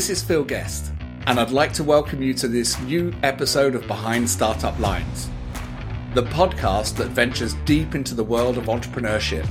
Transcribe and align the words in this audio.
This 0.00 0.08
is 0.08 0.22
Phil 0.22 0.44
Guest, 0.44 0.92
and 1.26 1.38
I'd 1.38 1.50
like 1.50 1.74
to 1.74 1.84
welcome 1.84 2.22
you 2.22 2.32
to 2.32 2.48
this 2.48 2.80
new 2.80 3.12
episode 3.22 3.74
of 3.74 3.86
Behind 3.86 4.26
Startup 4.30 4.78
Lines, 4.78 5.28
the 6.14 6.22
podcast 6.22 6.96
that 6.96 7.08
ventures 7.08 7.52
deep 7.66 7.94
into 7.94 8.14
the 8.14 8.24
world 8.24 8.56
of 8.56 8.64
entrepreneurship, 8.64 9.46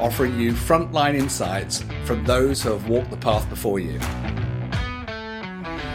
offering 0.00 0.40
you 0.40 0.54
frontline 0.54 1.16
insights 1.16 1.84
from 2.06 2.24
those 2.24 2.62
who 2.62 2.70
have 2.70 2.88
walked 2.88 3.10
the 3.10 3.16
path 3.18 3.46
before 3.50 3.78
you. 3.78 3.98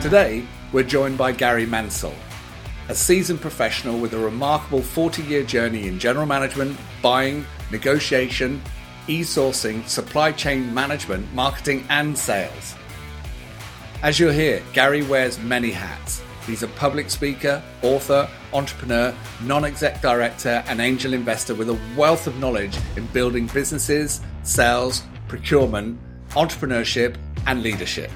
Today, 0.02 0.45
we're 0.71 0.83
joined 0.83 1.17
by 1.17 1.31
Garry 1.31 1.65
Mansell, 1.65 2.13
a 2.89 2.93
seasoned 2.93 3.41
professional 3.41 3.97
with 3.97 4.13
a 4.13 4.19
remarkable 4.19 4.83
40 4.83 5.23
year 5.23 5.41
journey 5.41 5.87
in 5.87 5.97
general 5.97 6.27
management, 6.27 6.77
buying, 7.01 7.43
negotiation, 7.71 8.61
e 9.08 9.22
sourcing, 9.22 9.84
supply 9.88 10.31
chain 10.31 10.72
management, 10.72 11.34
marketing, 11.34 11.84
and 11.90 12.16
sales. 12.16 12.74
As 14.05 14.20
you'll 14.20 14.34
hear, 14.34 14.62
Garry 14.72 15.02
wears 15.02 15.40
many 15.40 15.72
hats. 15.72 16.22
He's 16.45 16.62
a 16.62 16.68
public 16.68 17.09
speaker, 17.09 17.59
author, 17.82 18.30
entrepreneur, 18.54 19.12
non 19.41 19.66
exec 19.66 20.00
director, 20.00 20.64
and 20.68 20.80
angel 20.80 21.16
investor 21.16 21.55
with 21.55 21.70
a 21.70 21.80
wealth 21.98 22.28
of 22.28 22.38
knowledge 22.38 22.78
in 22.98 23.08
building 23.08 23.48
businesses, 23.48 24.22
sales, 24.44 25.02
procurement, 25.28 26.00
entrepreneurship, 26.34 27.16
and 27.48 27.64
leadership. 27.64 28.12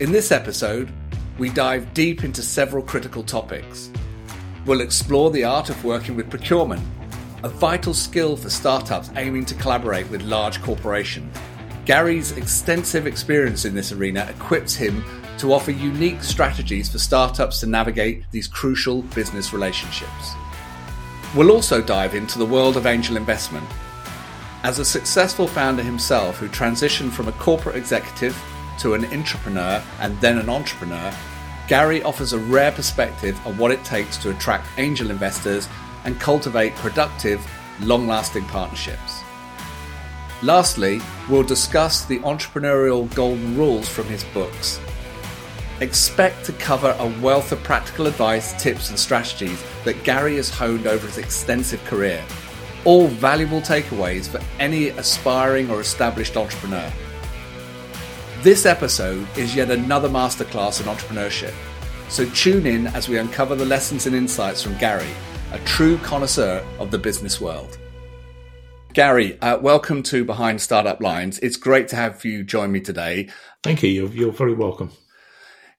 In 0.00 0.10
this 0.10 0.32
episode, 0.32 0.92
we 1.38 1.48
dive 1.48 1.94
deep 1.94 2.24
into 2.24 2.42
several 2.42 2.82
critical 2.82 3.22
topics. 3.22 3.90
We'll 4.66 4.80
explore 4.80 5.30
the 5.30 5.44
art 5.44 5.70
of 5.70 5.84
working 5.84 6.16
with 6.16 6.28
procurement, 6.28 6.82
a 7.44 7.48
vital 7.48 7.94
skill 7.94 8.36
for 8.36 8.50
startups 8.50 9.12
aiming 9.14 9.44
to 9.44 9.54
collaborate 9.54 10.10
with 10.10 10.22
large 10.22 10.60
corporations. 10.60 11.38
Garry's 11.88 12.32
extensive 12.32 13.06
experience 13.06 13.64
in 13.64 13.74
this 13.74 13.92
arena 13.92 14.26
equips 14.28 14.74
him 14.74 15.02
to 15.38 15.54
offer 15.54 15.70
unique 15.70 16.22
strategies 16.22 16.90
for 16.90 16.98
startups 16.98 17.60
to 17.60 17.66
navigate 17.66 18.30
these 18.30 18.46
crucial 18.46 19.00
business 19.14 19.54
relationships. 19.54 20.34
We'll 21.34 21.50
also 21.50 21.80
dive 21.80 22.14
into 22.14 22.38
the 22.38 22.44
world 22.44 22.76
of 22.76 22.84
angel 22.84 23.16
investment. 23.16 23.66
As 24.64 24.78
a 24.78 24.84
successful 24.84 25.48
founder 25.48 25.82
himself 25.82 26.36
who 26.36 26.48
transitioned 26.48 27.12
from 27.12 27.26
a 27.26 27.32
corporate 27.32 27.76
executive 27.76 28.38
to 28.80 28.92
an 28.92 29.06
entrepreneur 29.06 29.82
and 30.00 30.20
then 30.20 30.36
an 30.36 30.50
entrepreneur, 30.50 31.10
Garry 31.68 32.02
offers 32.02 32.34
a 32.34 32.38
rare 32.38 32.72
perspective 32.72 33.40
on 33.46 33.56
what 33.56 33.70
it 33.70 33.82
takes 33.82 34.18
to 34.18 34.28
attract 34.28 34.68
angel 34.76 35.10
investors 35.10 35.66
and 36.04 36.20
cultivate 36.20 36.74
productive, 36.74 37.42
long 37.80 38.06
lasting 38.06 38.44
partnerships. 38.44 39.22
Lastly, 40.42 41.00
we'll 41.28 41.42
discuss 41.42 42.04
the 42.04 42.20
entrepreneurial 42.20 43.12
golden 43.14 43.56
rules 43.56 43.88
from 43.88 44.06
his 44.06 44.22
books. 44.24 44.78
Expect 45.80 46.44
to 46.46 46.52
cover 46.52 46.94
a 47.00 47.20
wealth 47.20 47.50
of 47.50 47.62
practical 47.64 48.06
advice, 48.06 48.60
tips, 48.62 48.90
and 48.90 48.98
strategies 48.98 49.62
that 49.84 50.04
Garry 50.04 50.36
has 50.36 50.48
honed 50.48 50.86
over 50.86 51.06
his 51.06 51.18
extensive 51.18 51.84
career. 51.84 52.24
All 52.84 53.08
valuable 53.08 53.60
takeaways 53.60 54.28
for 54.28 54.40
any 54.60 54.90
aspiring 54.90 55.70
or 55.70 55.80
established 55.80 56.36
entrepreneur. 56.36 56.92
This 58.42 58.64
episode 58.64 59.26
is 59.36 59.56
yet 59.56 59.72
another 59.72 60.08
masterclass 60.08 60.80
in 60.80 60.86
entrepreneurship. 60.86 61.54
So 62.08 62.28
tune 62.30 62.66
in 62.66 62.86
as 62.88 63.08
we 63.08 63.18
uncover 63.18 63.56
the 63.56 63.64
lessons 63.64 64.06
and 64.06 64.14
insights 64.14 64.62
from 64.62 64.78
Garry, 64.78 65.10
a 65.50 65.58
true 65.60 65.98
connoisseur 65.98 66.64
of 66.78 66.92
the 66.92 66.98
business 66.98 67.40
world. 67.40 67.76
Garry, 68.98 69.40
uh, 69.40 69.56
welcome 69.60 70.02
to 70.02 70.24
Behind 70.24 70.60
Startup 70.60 71.00
Lines. 71.00 71.38
It's 71.38 71.56
great 71.56 71.86
to 71.86 71.94
have 71.94 72.24
you 72.24 72.42
join 72.42 72.72
me 72.72 72.80
today. 72.80 73.28
Thank 73.62 73.84
you. 73.84 73.90
You're, 73.90 74.08
you're 74.08 74.32
very 74.32 74.54
welcome. 74.54 74.90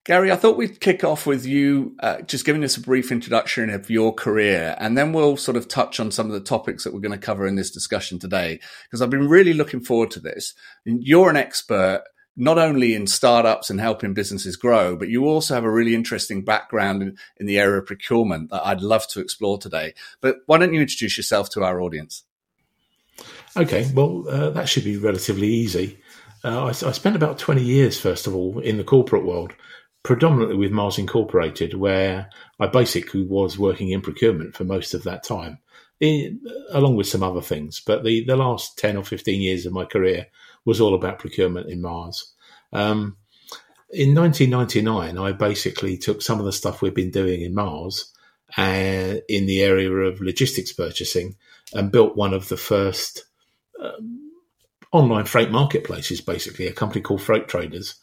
Garry, 0.06 0.32
I 0.32 0.36
thought 0.36 0.56
we'd 0.56 0.80
kick 0.80 1.04
off 1.04 1.26
with 1.26 1.44
you 1.44 1.96
uh, 2.00 2.22
just 2.22 2.46
giving 2.46 2.64
us 2.64 2.78
a 2.78 2.80
brief 2.80 3.12
introduction 3.12 3.68
of 3.68 3.90
your 3.90 4.14
career, 4.14 4.74
and 4.78 4.96
then 4.96 5.12
we'll 5.12 5.36
sort 5.36 5.58
of 5.58 5.68
touch 5.68 6.00
on 6.00 6.10
some 6.10 6.28
of 6.28 6.32
the 6.32 6.40
topics 6.40 6.82
that 6.82 6.94
we're 6.94 7.00
going 7.00 7.12
to 7.12 7.18
cover 7.18 7.46
in 7.46 7.56
this 7.56 7.70
discussion 7.70 8.18
today, 8.18 8.58
because 8.84 9.02
I've 9.02 9.10
been 9.10 9.28
really 9.28 9.52
looking 9.52 9.80
forward 9.82 10.10
to 10.12 10.20
this. 10.20 10.54
You're 10.86 11.28
an 11.28 11.36
expert 11.36 12.04
not 12.38 12.56
only 12.56 12.94
in 12.94 13.06
startups 13.06 13.68
and 13.68 13.78
helping 13.78 14.14
businesses 14.14 14.56
grow, 14.56 14.96
but 14.96 15.10
you 15.10 15.26
also 15.26 15.52
have 15.52 15.64
a 15.64 15.70
really 15.70 15.94
interesting 15.94 16.42
background 16.42 17.02
in, 17.02 17.18
in 17.36 17.44
the 17.44 17.58
area 17.58 17.80
of 17.80 17.86
procurement 17.86 18.48
that 18.48 18.66
I'd 18.66 18.80
love 18.80 19.06
to 19.08 19.20
explore 19.20 19.58
today. 19.58 19.92
But 20.22 20.36
why 20.46 20.56
don't 20.56 20.72
you 20.72 20.80
introduce 20.80 21.18
yourself 21.18 21.50
to 21.50 21.64
our 21.64 21.82
audience? 21.82 22.24
Okay, 23.56 23.90
well, 23.94 24.24
uh, 24.28 24.50
that 24.50 24.68
should 24.68 24.84
be 24.84 24.96
relatively 24.96 25.48
easy. 25.48 25.98
Uh, 26.44 26.66
I, 26.66 26.68
I, 26.68 26.92
spent 26.92 27.16
about 27.16 27.38
20 27.38 27.62
years, 27.62 27.98
first 27.98 28.26
of 28.26 28.34
all, 28.34 28.60
in 28.60 28.76
the 28.76 28.84
corporate 28.84 29.24
world, 29.24 29.52
predominantly 30.02 30.56
with 30.56 30.70
Mars 30.70 30.98
Incorporated, 30.98 31.74
where 31.74 32.30
I 32.60 32.68
basically 32.68 33.22
was 33.22 33.58
working 33.58 33.90
in 33.90 34.00
procurement 34.00 34.54
for 34.54 34.64
most 34.64 34.94
of 34.94 35.02
that 35.02 35.24
time, 35.24 35.58
in, 35.98 36.40
along 36.70 36.96
with 36.96 37.08
some 37.08 37.22
other 37.22 37.42
things. 37.42 37.82
But 37.84 38.04
the, 38.04 38.24
the 38.24 38.36
last 38.36 38.78
10 38.78 38.96
or 38.96 39.04
15 39.04 39.40
years 39.40 39.66
of 39.66 39.72
my 39.72 39.84
career 39.84 40.28
was 40.64 40.80
all 40.80 40.94
about 40.94 41.18
procurement 41.18 41.68
in 41.68 41.82
Mars. 41.82 42.32
Um, 42.72 43.16
in 43.90 44.14
1999, 44.14 45.18
I 45.18 45.32
basically 45.32 45.98
took 45.98 46.22
some 46.22 46.38
of 46.38 46.46
the 46.46 46.52
stuff 46.52 46.80
we've 46.80 46.94
been 46.94 47.10
doing 47.10 47.42
in 47.42 47.54
Mars 47.54 48.12
uh, 48.56 49.16
in 49.28 49.46
the 49.46 49.62
area 49.62 49.90
of 49.90 50.20
logistics 50.20 50.72
purchasing 50.72 51.34
and 51.74 51.92
built 51.92 52.16
one 52.16 52.32
of 52.32 52.48
the 52.48 52.56
first 52.56 53.24
um, 53.80 54.32
online 54.92 55.24
freight 55.24 55.50
marketplaces, 55.50 56.20
basically, 56.20 56.66
a 56.66 56.72
company 56.72 57.00
called 57.00 57.22
Freight 57.22 57.48
Traders, 57.48 57.96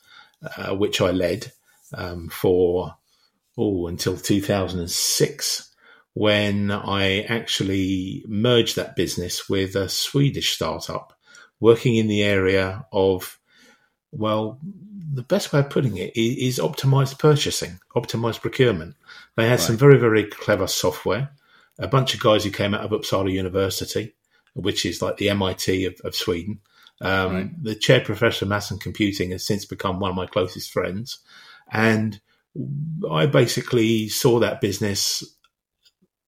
uh, 0.58 0.76
which 0.76 1.02
I 1.02 1.12
led 1.12 1.52
um, 1.94 2.30
for 2.30 2.96
oh 3.58 3.88
until 3.88 4.18
2006, 4.18 5.76
when 6.14 6.72
I 6.72 7.22
actually 7.22 8.24
merged 8.28 8.76
that 8.76 8.96
business 8.96 9.50
with 9.50 9.76
a 9.76 9.90
Swedish 9.90 10.52
startup 10.54 11.14
working 11.60 11.96
in 11.96 12.08
the 12.08 12.24
area 12.24 12.86
of 12.92 13.40
well, 14.12 14.60
the 15.14 15.24
best 15.24 15.52
way 15.52 15.60
of 15.60 15.70
putting 15.70 15.98
it 15.98 16.16
is, 16.16 16.60
optimized 16.60 17.20
purchasing, 17.20 17.80
optimized 17.96 18.42
procurement. 18.42 18.96
They 19.36 19.44
had 19.44 19.52
right. 19.52 19.60
some 19.60 19.78
very, 19.78 19.98
very 19.98 20.24
clever 20.24 20.68
software. 20.68 21.30
A 21.78 21.88
bunch 21.88 22.14
of 22.14 22.20
guys 22.20 22.44
who 22.44 22.52
came 22.52 22.74
out 22.74 22.82
of 22.82 22.92
Uppsala 22.92 23.32
University 23.32 24.16
which 24.58 24.86
is 24.86 25.02
like 25.02 25.18
the 25.18 25.30
MIT 25.30 25.86
of, 25.86 25.96
of 26.04 26.16
Sweden. 26.16 26.60
Um, 27.00 27.34
right. 27.34 27.64
The 27.64 27.76
chair 27.76 28.02
professor 28.02 28.46
of 28.46 28.50
maths 28.50 28.72
and 28.72 28.82
computing 28.82 29.32
has 29.32 29.46
since 29.46 29.66
become 29.66 30.00
one 30.00 30.10
of 30.10 30.16
my 30.16 30.26
closest 30.26 30.72
friends. 30.72 31.20
And 31.72 32.20
I 33.10 33.28
basically 33.28 34.10
saw 34.10 34.40
that 34.40 34.62
business 34.62 35.24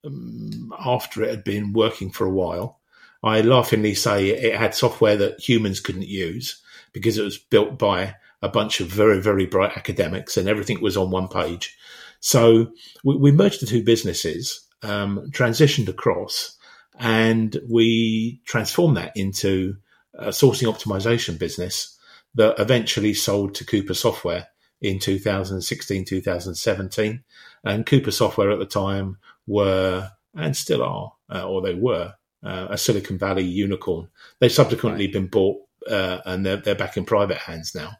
um, 0.05 0.73
after 0.79 1.23
it 1.23 1.29
had 1.31 1.43
been 1.43 1.73
working 1.73 2.11
for 2.11 2.25
a 2.25 2.31
while. 2.31 2.79
I 3.23 3.41
laughingly 3.41 3.95
say 3.95 4.29
it 4.29 4.55
had 4.55 4.73
software 4.73 5.17
that 5.17 5.39
humans 5.39 5.79
couldn't 5.79 6.07
use 6.07 6.61
because 6.93 7.17
it 7.17 7.23
was 7.23 7.37
built 7.37 7.77
by 7.77 8.15
a 8.41 8.49
bunch 8.49 8.79
of 8.79 8.87
very, 8.87 9.21
very 9.21 9.45
bright 9.45 9.75
academics 9.75 10.37
and 10.37 10.47
everything 10.47 10.79
was 10.81 10.95
on 10.95 11.11
one 11.11 11.27
page. 11.27 11.77
So 12.21 12.71
we, 13.03 13.17
we 13.17 13.31
merged 13.31 13.61
the 13.61 13.65
two 13.65 13.83
businesses, 13.83 14.67
um, 14.83 15.29
transitioned 15.31 15.89
across, 15.89 16.57
and 16.99 17.57
we 17.67 18.41
transformed 18.45 18.97
that 18.97 19.15
into 19.15 19.77
a 20.13 20.27
sourcing 20.27 20.71
optimization 20.71 21.39
business 21.39 21.97
that 22.35 22.59
eventually 22.59 23.13
sold 23.13 23.55
to 23.55 23.65
Coupa 23.65 23.95
Software 23.95 24.47
in 24.81 24.99
2016, 24.99 26.05
2017. 26.05 27.23
And 27.63 27.85
Coupa 27.85 28.11
Software 28.11 28.51
at 28.51 28.59
the 28.59 28.65
time 28.65 29.17
were, 29.47 30.11
and 30.35 30.55
still 30.55 30.83
are, 30.83 31.13
uh, 31.33 31.47
or 31.47 31.61
they 31.61 31.73
were, 31.73 32.13
uh, 32.43 32.67
a 32.69 32.77
Silicon 32.77 33.17
Valley 33.17 33.43
unicorn. 33.43 34.09
They've 34.39 34.51
subsequently 34.51 35.05
right. 35.05 35.13
been 35.13 35.27
bought 35.27 35.61
uh, 35.89 36.19
and 36.25 36.45
they're, 36.45 36.57
they're 36.57 36.75
back 36.75 36.97
in 36.97 37.05
private 37.05 37.37
hands 37.37 37.73
now. 37.73 37.91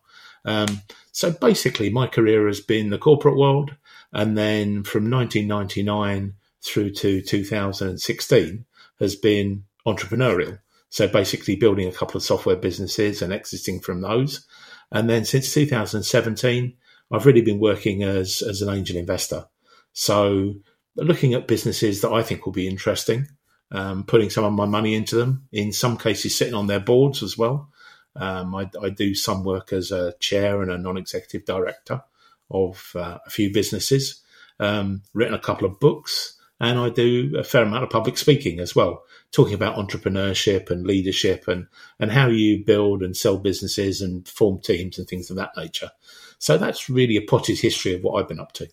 Um, 0.45 0.81
so 1.11 1.31
basically, 1.31 1.89
my 1.89 2.07
career 2.07 2.47
has 2.47 2.59
been 2.59 2.89
the 2.89 2.97
corporate 2.97 3.37
world. 3.37 3.75
And 4.11 4.37
then 4.37 4.83
from 4.83 5.09
1999 5.09 6.33
through 6.61 6.91
to 6.91 7.21
2016, 7.21 8.65
has 8.99 9.15
been 9.15 9.63
entrepreneurial. 9.85 10.59
So 10.89 11.07
basically 11.07 11.55
building 11.55 11.87
a 11.87 11.91
couple 11.91 12.17
of 12.17 12.23
software 12.23 12.55
businesses 12.55 13.21
and 13.21 13.31
exiting 13.31 13.79
from 13.79 14.01
those. 14.01 14.45
And 14.91 15.09
then 15.09 15.25
since 15.25 15.53
2017, 15.53 16.75
I've 17.11 17.25
really 17.25 17.41
been 17.41 17.59
working 17.59 18.03
as, 18.03 18.41
as 18.41 18.61
an 18.61 18.73
angel 18.73 18.97
investor. 18.97 19.45
So 19.93 20.55
looking 20.95 21.33
at 21.33 21.47
businesses 21.47 22.01
that 22.01 22.11
I 22.11 22.23
think 22.23 22.45
will 22.45 22.53
be 22.53 22.67
interesting, 22.67 23.27
um, 23.71 24.03
putting 24.03 24.29
some 24.29 24.43
of 24.43 24.53
my 24.53 24.65
money 24.65 24.95
into 24.95 25.15
them, 25.15 25.47
in 25.51 25.71
some 25.71 25.97
cases 25.97 26.35
sitting 26.37 26.53
on 26.53 26.67
their 26.67 26.79
boards 26.79 27.21
as 27.23 27.37
well. 27.37 27.69
Um, 28.15 28.55
I, 28.55 28.69
I, 28.81 28.89
do 28.89 29.13
some 29.13 29.43
work 29.43 29.71
as 29.71 29.91
a 29.91 30.13
chair 30.19 30.63
and 30.63 30.71
a 30.71 30.77
non-executive 30.79 31.45
director 31.45 32.01
of 32.49 32.91
uh, 32.95 33.19
a 33.25 33.29
few 33.29 33.53
businesses, 33.53 34.23
um, 34.59 35.03
written 35.13 35.35
a 35.35 35.39
couple 35.39 35.67
of 35.67 35.79
books, 35.79 36.38
and 36.59 36.77
I 36.77 36.89
do 36.89 37.35
a 37.37 37.43
fair 37.43 37.63
amount 37.63 37.83
of 37.83 37.89
public 37.89 38.17
speaking 38.17 38.59
as 38.59 38.75
well, 38.75 39.03
talking 39.31 39.53
about 39.53 39.77
entrepreneurship 39.77 40.69
and 40.69 40.85
leadership 40.85 41.47
and, 41.47 41.67
and 41.99 42.11
how 42.11 42.27
you 42.27 42.63
build 42.65 43.01
and 43.01 43.15
sell 43.15 43.37
businesses 43.37 44.01
and 44.01 44.27
form 44.27 44.59
teams 44.59 44.97
and 44.97 45.07
things 45.07 45.29
of 45.29 45.37
that 45.37 45.51
nature. 45.55 45.91
So 46.37 46.57
that's 46.57 46.89
really 46.89 47.15
a 47.15 47.21
potted 47.21 47.59
history 47.59 47.93
of 47.93 48.01
what 48.01 48.19
I've 48.19 48.27
been 48.27 48.39
up 48.39 48.51
to. 48.53 48.67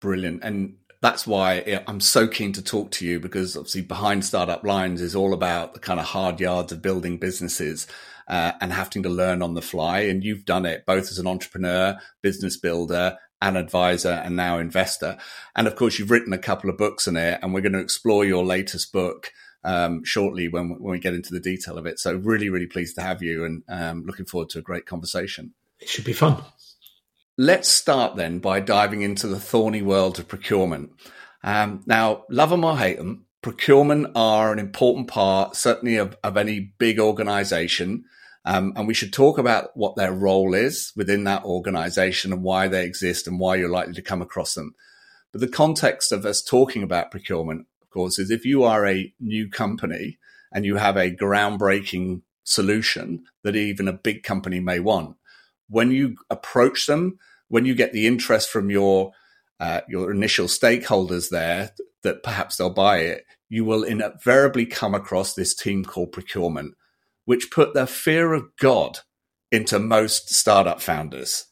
Brilliant. 0.00 0.42
And 0.42 0.76
that's 1.00 1.26
why 1.26 1.82
I'm 1.86 2.00
so 2.00 2.26
keen 2.26 2.52
to 2.54 2.62
talk 2.62 2.90
to 2.92 3.06
you 3.06 3.20
because 3.20 3.56
obviously 3.56 3.82
behind 3.82 4.24
startup 4.24 4.64
lines 4.64 5.00
is 5.00 5.14
all 5.14 5.34
about 5.34 5.74
the 5.74 5.80
kind 5.80 6.00
of 6.00 6.06
hard 6.06 6.40
yards 6.40 6.72
of 6.72 6.82
building 6.82 7.18
businesses 7.18 7.86
uh, 8.26 8.52
and 8.60 8.72
having 8.72 9.02
to 9.02 9.08
learn 9.08 9.42
on 9.42 9.54
the 9.54 9.62
fly. 9.62 10.00
And 10.00 10.24
you've 10.24 10.46
done 10.46 10.66
it 10.66 10.86
both 10.86 11.10
as 11.10 11.18
an 11.18 11.26
entrepreneur, 11.26 11.98
business 12.22 12.56
builder, 12.56 13.18
an 13.48 13.56
advisor, 13.56 14.22
and 14.24 14.36
now 14.36 14.58
investor. 14.58 15.16
And 15.54 15.66
of 15.66 15.76
course, 15.76 15.98
you've 15.98 16.10
written 16.10 16.32
a 16.32 16.38
couple 16.38 16.70
of 16.70 16.78
books 16.78 17.06
on 17.06 17.16
it, 17.16 17.38
and 17.42 17.52
we're 17.52 17.60
going 17.60 17.72
to 17.72 17.80
explore 17.80 18.24
your 18.24 18.44
latest 18.44 18.92
book. 18.92 19.32
Um, 19.66 20.04
shortly 20.04 20.46
when, 20.46 20.78
when 20.78 20.92
we 20.92 20.98
get 20.98 21.14
into 21.14 21.32
the 21.32 21.40
detail 21.40 21.78
of 21.78 21.86
it. 21.86 21.98
So 21.98 22.16
really, 22.16 22.50
really 22.50 22.66
pleased 22.66 22.96
to 22.96 23.00
have 23.00 23.22
you 23.22 23.46
and 23.46 23.62
um, 23.66 24.04
looking 24.04 24.26
forward 24.26 24.50
to 24.50 24.58
a 24.58 24.62
great 24.62 24.84
conversation. 24.84 25.54
It 25.80 25.88
should 25.88 26.04
be 26.04 26.12
fun. 26.12 26.42
Let's 27.38 27.70
start 27.70 28.14
then 28.16 28.40
by 28.40 28.60
diving 28.60 29.00
into 29.00 29.26
the 29.26 29.40
thorny 29.40 29.80
world 29.80 30.18
of 30.18 30.28
procurement. 30.28 30.90
Um, 31.42 31.82
now, 31.86 32.24
love 32.28 32.50
them 32.50 32.62
or 32.62 32.76
hate 32.76 32.98
them, 32.98 33.24
procurement 33.44 34.08
are 34.14 34.52
an 34.52 34.58
important 34.58 35.08
part, 35.08 35.54
certainly 35.54 35.96
of, 35.96 36.16
of 36.24 36.36
any 36.36 36.60
big 36.60 36.98
organization. 36.98 38.04
Um, 38.44 38.74
and 38.76 38.86
we 38.86 38.94
should 38.94 39.12
talk 39.12 39.38
about 39.38 39.70
what 39.74 39.96
their 39.96 40.12
role 40.12 40.54
is 40.54 40.92
within 40.94 41.24
that 41.24 41.44
organization 41.44 42.32
and 42.32 42.42
why 42.42 42.68
they 42.68 42.84
exist 42.84 43.26
and 43.26 43.40
why 43.40 43.56
you're 43.56 43.70
likely 43.70 43.94
to 43.94 44.02
come 44.02 44.20
across 44.20 44.54
them. 44.54 44.74
But 45.32 45.40
the 45.40 45.48
context 45.48 46.12
of 46.12 46.26
us 46.26 46.42
talking 46.42 46.82
about 46.82 47.10
procurement, 47.10 47.66
of 47.82 47.90
course, 47.90 48.18
is 48.18 48.30
if 48.30 48.44
you 48.44 48.62
are 48.62 48.86
a 48.86 49.12
new 49.18 49.48
company 49.48 50.18
and 50.52 50.64
you 50.64 50.76
have 50.76 50.96
a 50.96 51.14
groundbreaking 51.14 52.22
solution 52.44 53.24
that 53.42 53.56
even 53.56 53.88
a 53.88 53.92
big 53.92 54.22
company 54.22 54.60
may 54.60 54.78
want, 54.78 55.16
when 55.68 55.90
you 55.90 56.16
approach 56.28 56.86
them, 56.86 57.18
when 57.48 57.64
you 57.64 57.74
get 57.74 57.92
the 57.92 58.06
interest 58.06 58.50
from 58.50 58.70
your 58.70 59.12
uh, 59.60 59.80
your 59.88 60.10
initial 60.10 60.46
stakeholders 60.46 61.30
there 61.30 61.70
that 62.02 62.22
perhaps 62.22 62.56
they'll 62.56 62.70
buy 62.70 62.98
it, 62.98 63.24
you 63.48 63.64
will 63.64 63.84
invariably 63.84 64.66
come 64.66 64.94
across 64.94 65.34
this 65.34 65.54
team 65.54 65.84
called 65.84 66.12
procurement 66.12 66.74
which 67.24 67.50
put 67.50 67.74
the 67.74 67.86
fear 67.86 68.32
of 68.32 68.56
God 68.58 69.00
into 69.50 69.78
most 69.78 70.34
startup 70.34 70.80
founders. 70.80 71.46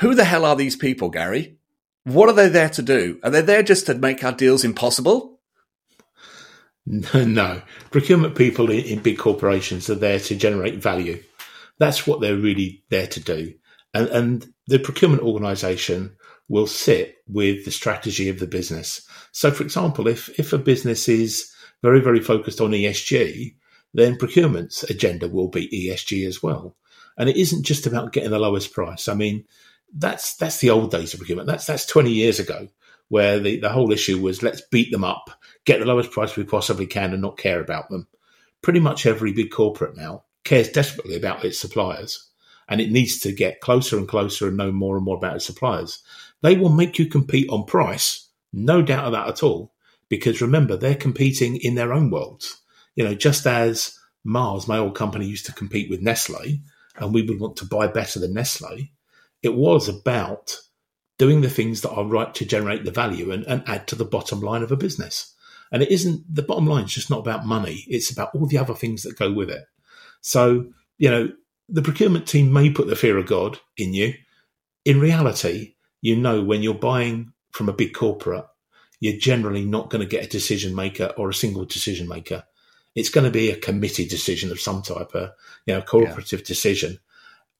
Who 0.00 0.14
the 0.14 0.24
hell 0.24 0.44
are 0.44 0.56
these 0.56 0.76
people, 0.76 1.10
Garry? 1.10 1.56
What 2.04 2.28
are 2.28 2.34
they 2.34 2.48
there 2.48 2.70
to 2.70 2.82
do? 2.82 3.20
Are 3.22 3.30
they 3.30 3.42
there 3.42 3.62
just 3.62 3.86
to 3.86 3.94
make 3.94 4.24
our 4.24 4.32
deals 4.32 4.64
impossible? 4.64 5.40
No. 7.14 7.62
Procurement 7.92 8.34
people 8.34 8.68
in, 8.68 8.98
big 8.98 9.16
corporations 9.16 9.88
are 9.88 9.94
there 9.94 10.18
to 10.18 10.34
generate 10.34 10.82
value. 10.82 11.22
That's 11.78 12.08
what 12.08 12.20
they're 12.20 12.36
really 12.36 12.82
there 12.90 13.06
to 13.06 13.20
do. 13.20 13.54
And, 13.94 14.08
and 14.08 14.46
the 14.66 14.80
procurement 14.80 15.22
organization 15.22 16.16
will 16.48 16.66
sit 16.66 17.18
with 17.28 17.64
the 17.64 17.70
strategy 17.70 18.28
of 18.28 18.40
the 18.40 18.48
business. 18.48 19.06
So, 19.30 19.52
for 19.52 19.62
example, 19.62 20.08
if, 20.08 20.28
if 20.38 20.52
a 20.52 20.58
business 20.58 21.08
is 21.08 21.52
very, 21.82 22.00
very 22.00 22.20
focused 22.20 22.60
on 22.60 22.72
ESG, 22.72 23.54
then 23.94 24.16
procurement's 24.16 24.82
agenda 24.84 25.28
will 25.28 25.48
be 25.48 25.68
ESG 25.68 26.26
as 26.26 26.42
well. 26.42 26.76
And 27.16 27.28
it 27.28 27.36
isn't 27.36 27.64
just 27.64 27.86
about 27.86 28.12
getting 28.12 28.30
the 28.30 28.38
lowest 28.38 28.72
price. 28.72 29.08
I 29.08 29.14
mean, 29.14 29.44
that's 29.94 30.36
that's 30.36 30.58
the 30.58 30.70
old 30.70 30.90
days 30.90 31.12
of 31.12 31.20
procurement. 31.20 31.46
That's 31.46 31.66
that's 31.66 31.84
20 31.86 32.10
years 32.10 32.40
ago, 32.40 32.68
where 33.08 33.38
the, 33.38 33.60
the 33.60 33.68
whole 33.68 33.92
issue 33.92 34.20
was 34.20 34.42
let's 34.42 34.62
beat 34.62 34.90
them 34.90 35.04
up, 35.04 35.30
get 35.66 35.80
the 35.80 35.86
lowest 35.86 36.10
price 36.10 36.36
we 36.36 36.44
possibly 36.44 36.86
can, 36.86 37.12
and 37.12 37.20
not 37.20 37.36
care 37.36 37.60
about 37.60 37.90
them. 37.90 38.08
Pretty 38.62 38.80
much 38.80 39.04
every 39.04 39.32
big 39.32 39.50
corporate 39.50 39.96
now 39.96 40.24
cares 40.44 40.70
desperately 40.70 41.16
about 41.16 41.44
its 41.44 41.58
suppliers, 41.58 42.30
and 42.68 42.80
it 42.80 42.90
needs 42.90 43.18
to 43.18 43.32
get 43.32 43.60
closer 43.60 43.98
and 43.98 44.08
closer 44.08 44.48
and 44.48 44.56
know 44.56 44.72
more 44.72 44.96
and 44.96 45.04
more 45.04 45.16
about 45.16 45.36
its 45.36 45.44
suppliers. 45.44 46.02
They 46.40 46.56
will 46.56 46.70
make 46.70 46.98
you 46.98 47.06
compete 47.06 47.50
on 47.50 47.66
price, 47.66 48.28
no 48.52 48.80
doubt 48.80 49.04
of 49.04 49.12
that 49.12 49.28
at 49.28 49.42
all, 49.42 49.74
because 50.08 50.40
remember 50.40 50.76
they're 50.76 50.94
competing 50.94 51.56
in 51.56 51.74
their 51.74 51.92
own 51.92 52.10
worlds 52.10 52.61
you 52.94 53.04
know, 53.04 53.14
just 53.14 53.46
as 53.46 53.98
Mars, 54.24 54.68
my 54.68 54.78
old 54.78 54.94
company, 54.94 55.26
used 55.26 55.46
to 55.46 55.52
compete 55.52 55.90
with 55.90 56.02
Nestle, 56.02 56.60
and 56.96 57.14
we 57.14 57.22
would 57.22 57.40
want 57.40 57.56
to 57.56 57.66
buy 57.66 57.86
better 57.86 58.20
than 58.20 58.34
Nestle, 58.34 58.88
it 59.42 59.54
was 59.54 59.88
about 59.88 60.56
doing 61.18 61.40
the 61.40 61.50
things 61.50 61.80
that 61.80 61.92
are 61.92 62.04
right 62.04 62.34
to 62.34 62.44
generate 62.44 62.84
the 62.84 62.90
value 62.90 63.30
and, 63.30 63.44
and 63.44 63.62
add 63.66 63.86
to 63.88 63.94
the 63.94 64.04
bottom 64.04 64.40
line 64.40 64.62
of 64.62 64.72
a 64.72 64.76
business. 64.76 65.34
And 65.70 65.82
it 65.82 65.90
isn't 65.90 66.22
the 66.32 66.42
bottom 66.42 66.66
line 66.66 66.84
is 66.84 66.92
just 66.92 67.10
not 67.10 67.20
about 67.20 67.46
money; 67.46 67.84
it's 67.88 68.10
about 68.10 68.34
all 68.34 68.46
the 68.46 68.58
other 68.58 68.74
things 68.74 69.02
that 69.02 69.18
go 69.18 69.32
with 69.32 69.48
it. 69.48 69.64
So, 70.20 70.66
you 70.98 71.10
know, 71.10 71.32
the 71.68 71.82
procurement 71.82 72.26
team 72.26 72.52
may 72.52 72.70
put 72.70 72.88
the 72.88 72.96
fear 72.96 73.16
of 73.16 73.26
God 73.26 73.58
in 73.76 73.94
you. 73.94 74.14
In 74.84 75.00
reality, 75.00 75.74
you 76.02 76.16
know 76.16 76.42
when 76.42 76.62
you're 76.62 76.74
buying 76.74 77.32
from 77.52 77.68
a 77.68 77.72
big 77.72 77.94
corporate, 77.94 78.44
you're 79.00 79.18
generally 79.18 79.64
not 79.64 79.88
going 79.88 80.02
to 80.02 80.08
get 80.08 80.24
a 80.24 80.28
decision 80.28 80.74
maker 80.74 81.12
or 81.16 81.30
a 81.30 81.34
single 81.34 81.64
decision 81.64 82.06
maker 82.06 82.44
it's 82.94 83.10
going 83.10 83.24
to 83.24 83.30
be 83.30 83.50
a 83.50 83.56
committee 83.56 84.06
decision 84.06 84.50
of 84.50 84.60
some 84.60 84.82
type, 84.82 85.14
a 85.14 85.34
you 85.66 85.74
know 85.74 85.82
cooperative 85.82 86.40
yeah. 86.40 86.46
decision. 86.46 86.98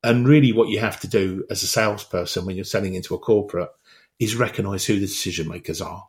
And 0.04 0.26
really, 0.26 0.52
what 0.52 0.68
you 0.68 0.80
have 0.80 1.00
to 1.00 1.08
do 1.08 1.44
as 1.48 1.62
a 1.62 1.66
salesperson 1.66 2.44
when 2.44 2.56
you're 2.56 2.64
selling 2.64 2.94
into 2.94 3.14
a 3.14 3.18
corporate 3.18 3.70
is 4.18 4.36
recognise 4.36 4.84
who 4.84 4.94
the 4.94 5.00
decision 5.06 5.48
makers 5.48 5.80
are, 5.80 6.08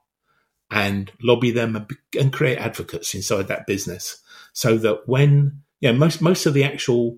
and 0.71 1.11
lobby 1.21 1.51
them 1.51 1.87
and 2.19 2.33
create 2.33 2.57
advocates 2.57 3.13
inside 3.13 3.47
that 3.47 3.67
business, 3.67 4.21
so 4.53 4.77
that 4.77 5.07
when 5.07 5.61
yeah, 5.79 5.91
most 5.91 6.21
most 6.21 6.45
of 6.45 6.53
the 6.53 6.63
actual 6.63 7.17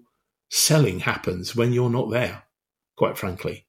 selling 0.50 1.00
happens 1.00 1.56
when 1.56 1.74
you're 1.74 1.90
not 1.90 2.12
there. 2.12 2.44
Quite 2.98 3.18
frankly, 3.18 3.66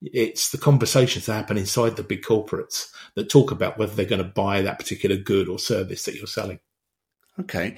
it's 0.00 0.50
the 0.50 0.58
conversations 0.58 1.26
that 1.26 1.34
happen 1.34 1.58
inside 1.58 1.96
the 1.96 2.02
big 2.02 2.22
corporates 2.22 2.90
that 3.14 3.30
talk 3.30 3.50
about 3.50 3.78
whether 3.78 3.94
they're 3.94 4.04
going 4.06 4.22
to 4.22 4.28
buy 4.28 4.62
that 4.62 4.78
particular 4.78 5.16
good 5.16 5.48
or 5.48 5.58
service 5.58 6.04
that 6.04 6.14
you're 6.14 6.26
selling. 6.26 6.58
Okay. 7.40 7.76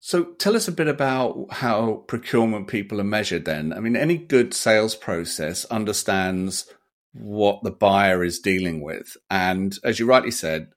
So 0.00 0.24
tell 0.24 0.56
us 0.56 0.66
a 0.66 0.72
bit 0.72 0.88
about 0.88 1.46
how 1.50 2.04
procurement 2.08 2.66
people 2.66 3.00
are 3.00 3.04
measured 3.04 3.44
then. 3.44 3.72
I 3.72 3.78
mean, 3.80 3.94
any 3.94 4.16
good 4.16 4.52
sales 4.52 4.96
process 4.96 5.64
understands 5.66 6.66
what 7.12 7.62
the 7.62 7.70
buyer 7.70 8.24
is 8.24 8.40
dealing 8.40 8.80
with. 8.80 9.16
And 9.30 9.78
as 9.84 10.00
you 10.00 10.06
rightly 10.06 10.30
said, 10.30 10.72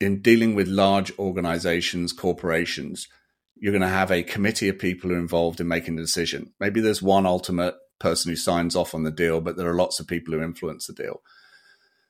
in 0.00 0.20
dealing 0.20 0.54
with 0.54 0.68
large 0.68 1.16
organizations, 1.18 2.12
corporations, 2.12 3.08
you're 3.54 3.72
going 3.72 3.80
to 3.80 3.88
have 3.88 4.10
a 4.10 4.22
committee 4.22 4.68
of 4.68 4.78
people 4.78 5.08
who 5.08 5.16
are 5.16 5.20
involved 5.20 5.60
in 5.60 5.68
making 5.68 5.96
the 5.96 6.02
decision. 6.02 6.52
Maybe 6.60 6.80
there's 6.80 7.00
one 7.00 7.24
ultimate 7.24 7.74
person 7.98 8.30
who 8.30 8.36
signs 8.36 8.76
off 8.76 8.94
on 8.94 9.04
the 9.04 9.10
deal, 9.10 9.40
but 9.40 9.56
there 9.56 9.68
are 9.68 9.74
lots 9.74 9.98
of 9.98 10.06
people 10.06 10.34
who 10.34 10.42
influence 10.42 10.86
the 10.86 10.92
deal. 10.92 11.22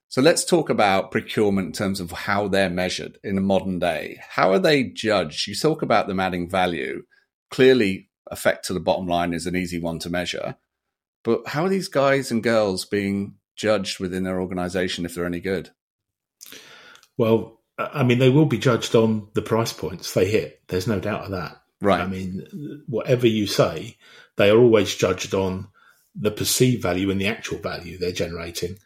So 0.09 0.23
let's 0.23 0.45
talk 0.45 0.71
about 0.71 1.11
procurement 1.11 1.67
in 1.67 1.73
terms 1.73 2.01
of 2.01 2.13
how 2.13 2.49
they're 2.49 2.71
measured 2.71 3.19
in 3.25 3.37
a 3.37 3.43
modern 3.43 3.79
day. 3.79 4.21
How 4.29 4.53
are 4.53 4.59
they 4.59 4.85
judged? 4.85 5.47
You 5.47 5.55
talk 5.55 5.83
about 5.83 6.07
them 6.07 6.21
adding 6.21 6.49
value. 6.49 7.03
Clearly, 7.51 8.09
effect 8.31 8.67
to 8.67 8.73
the 8.73 8.81
bottom 8.81 9.07
line 9.07 9.33
is 9.33 9.47
an 9.47 9.57
easy 9.57 9.81
one 9.81 9.99
to 10.01 10.11
measure. 10.11 10.57
But 11.25 11.49
how 11.49 11.65
are 11.65 11.69
these 11.69 11.89
guys 11.89 12.31
and 12.31 12.43
girls 12.43 12.85
being 12.85 13.35
judged 13.57 13.99
within 13.99 14.23
their 14.23 14.41
organization 14.41 15.05
if 15.05 15.15
they're 15.15 15.27
any 15.27 15.41
good? 15.41 15.71
Well, 17.17 17.61
I 17.79 18.05
mean, 18.05 18.19
they 18.19 18.31
will 18.31 18.47
be 18.47 18.59
judged 18.59 18.95
on 18.95 19.29
the 19.35 19.43
price 19.43 19.73
points 19.73 20.15
they 20.15 20.31
hit. 20.31 20.63
There's 20.69 20.87
no 20.87 21.01
doubt 21.01 21.25
of 21.25 21.31
that. 21.33 21.61
Right. 21.81 22.01
I 22.01 22.07
mean, 22.07 22.85
whatever 22.87 23.27
you 23.27 23.47
say, 23.47 23.97
they 24.37 24.51
are 24.51 24.59
always 24.59 24.95
judged 24.95 25.35
on 25.35 25.69
the 26.15 26.31
perceived 26.31 26.83
value 26.83 27.11
and 27.11 27.21
the 27.21 27.27
actual 27.27 27.59
value 27.59 27.99
they're 27.99 28.13
generating 28.13 28.79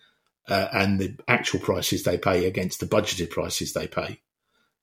uh, 0.51 0.69
and 0.73 0.99
the 0.99 1.17
actual 1.29 1.61
prices 1.61 2.03
they 2.03 2.19
pay 2.19 2.47
against 2.47 2.81
the 2.81 2.87
budgeted 2.87 3.31
prices 3.31 3.73
they 3.73 3.87
pay. 3.87 4.21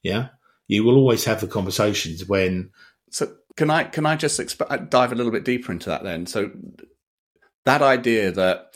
Yeah, 0.04 0.30
you 0.68 0.84
will 0.84 0.96
always 0.96 1.26
have 1.26 1.42
the 1.42 1.48
conversations 1.48 2.26
when. 2.26 2.72
So 3.12 3.36
can 3.56 3.70
I 3.70 3.84
can 3.84 4.06
I 4.06 4.16
just 4.16 4.40
exp- 4.40 4.68
uh, 4.70 4.78
dive 4.78 5.12
a 5.12 5.16
little 5.16 5.32
bit 5.32 5.46
deeper 5.46 5.72
into 5.72 5.90
that 5.90 6.04
then? 6.04 6.26
So 6.26 6.52
that 7.66 7.82
idea 7.82 8.32
that 8.32 8.74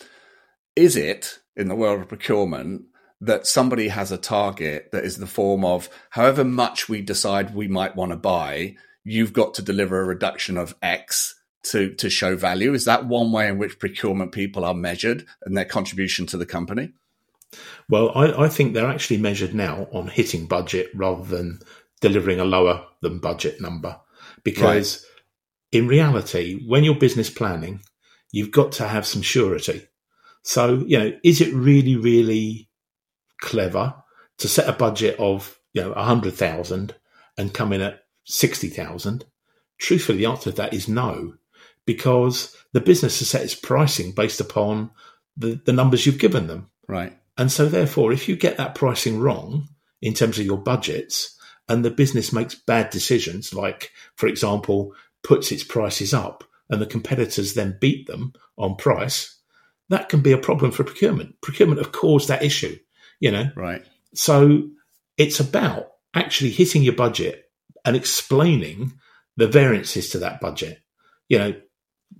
is 0.75 0.95
it 0.95 1.39
in 1.55 1.67
the 1.67 1.75
world 1.75 2.01
of 2.01 2.07
procurement 2.07 2.83
that 3.21 3.45
somebody 3.45 3.87
has 3.89 4.11
a 4.11 4.17
target 4.17 4.89
that 4.91 5.05
is 5.05 5.17
the 5.17 5.27
form 5.27 5.63
of 5.63 5.89
however 6.09 6.43
much 6.43 6.89
we 6.89 7.01
decide 7.01 7.53
we 7.53 7.67
might 7.67 7.95
want 7.95 8.11
to 8.11 8.17
buy, 8.17 8.75
you've 9.03 9.31
got 9.31 9.53
to 9.53 9.61
deliver 9.61 10.01
a 10.01 10.05
reduction 10.05 10.57
of 10.57 10.75
X 10.81 11.35
to 11.63 11.93
to 11.95 12.09
show 12.09 12.35
value? 12.35 12.73
Is 12.73 12.85
that 12.85 13.05
one 13.05 13.31
way 13.31 13.47
in 13.47 13.57
which 13.57 13.79
procurement 13.79 14.31
people 14.31 14.65
are 14.65 14.73
measured 14.73 15.25
and 15.43 15.55
their 15.55 15.65
contribution 15.65 16.25
to 16.27 16.37
the 16.37 16.45
company? 16.45 16.93
Well, 17.89 18.11
I, 18.15 18.45
I 18.45 18.49
think 18.49 18.73
they're 18.73 18.89
actually 18.89 19.17
measured 19.17 19.53
now 19.53 19.87
on 19.91 20.07
hitting 20.07 20.47
budget 20.47 20.89
rather 20.95 21.23
than 21.23 21.59
delivering 21.99 22.39
a 22.39 22.45
lower 22.45 22.85
than 23.01 23.19
budget 23.19 23.59
number. 23.59 23.99
Because 24.43 25.05
right. 25.73 25.79
in 25.79 25.87
reality, 25.87 26.63
when 26.65 26.83
you're 26.83 26.95
business 26.95 27.29
planning, 27.29 27.81
you've 28.31 28.51
got 28.51 28.71
to 28.73 28.87
have 28.87 29.05
some 29.05 29.21
surety. 29.21 29.87
So, 30.43 30.83
you 30.87 30.97
know, 30.97 31.17
is 31.23 31.41
it 31.41 31.53
really, 31.53 31.95
really 31.95 32.69
clever 33.41 33.93
to 34.37 34.47
set 34.47 34.69
a 34.69 34.73
budget 34.73 35.15
of 35.19 35.59
you 35.73 35.81
know 35.81 35.91
a 35.93 36.03
hundred 36.03 36.33
thousand 36.33 36.95
and 37.37 37.53
come 37.53 37.73
in 37.73 37.81
at 37.81 38.03
sixty 38.23 38.69
thousand? 38.69 39.25
Truthfully, 39.77 40.19
the 40.19 40.25
answer 40.27 40.51
to 40.51 40.57
that 40.57 40.73
is 40.73 40.87
no, 40.87 41.35
because 41.93 42.55
the 42.73 42.81
business 42.81 43.19
has 43.19 43.29
set 43.29 43.43
its 43.43 43.55
pricing 43.55 44.11
based 44.11 44.39
upon 44.39 44.91
the, 45.35 45.61
the 45.65 45.73
numbers 45.73 46.05
you've 46.05 46.19
given 46.19 46.47
them. 46.47 46.69
Right. 46.87 47.17
And 47.37 47.51
so, 47.51 47.67
therefore, 47.67 48.11
if 48.11 48.29
you 48.29 48.35
get 48.35 48.57
that 48.57 48.75
pricing 48.75 49.19
wrong 49.19 49.67
in 50.01 50.13
terms 50.13 50.39
of 50.39 50.45
your 50.45 50.57
budgets, 50.57 51.37
and 51.69 51.85
the 51.85 51.91
business 51.91 52.33
makes 52.33 52.55
bad 52.55 52.89
decisions, 52.89 53.53
like, 53.53 53.91
for 54.15 54.27
example, 54.27 54.93
puts 55.23 55.51
its 55.51 55.63
prices 55.63 56.13
up 56.13 56.43
and 56.69 56.81
the 56.81 56.85
competitors 56.85 57.53
then 57.53 57.77
beat 57.79 58.07
them 58.07 58.33
on 58.57 58.75
price, 58.75 59.39
that 59.89 60.09
can 60.09 60.21
be 60.21 60.31
a 60.31 60.37
problem 60.37 60.71
for 60.71 60.83
procurement. 60.83 61.39
Procurement 61.41 61.79
have 61.79 61.91
caused 61.91 62.27
that 62.27 62.43
issue, 62.43 62.77
you 63.19 63.31
know? 63.31 63.51
Right. 63.55 63.85
So 64.13 64.69
it's 65.17 65.39
about 65.39 65.91
actually 66.13 66.51
hitting 66.51 66.83
your 66.83 66.95
budget 66.95 67.45
and 67.85 67.95
explaining 67.95 68.93
the 69.37 69.47
variances 69.47 70.09
to 70.09 70.19
that 70.19 70.41
budget. 70.41 70.81
You 71.29 71.39
know, 71.39 71.53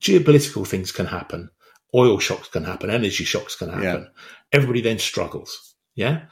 geopolitical 0.02 0.68
things 0.68 0.92
can 0.92 1.06
happen, 1.06 1.50
oil 1.96 2.20
shocks 2.20 2.48
can 2.50 2.64
happen, 2.64 2.90
energy 2.90 3.24
shocks 3.24 3.56
can 3.56 3.70
happen. 3.70 3.84
Yeah. 3.84 4.22
Everybody 4.52 4.82
then 4.82 5.00
struggles. 5.00 5.76
Yeah. 5.96 6.24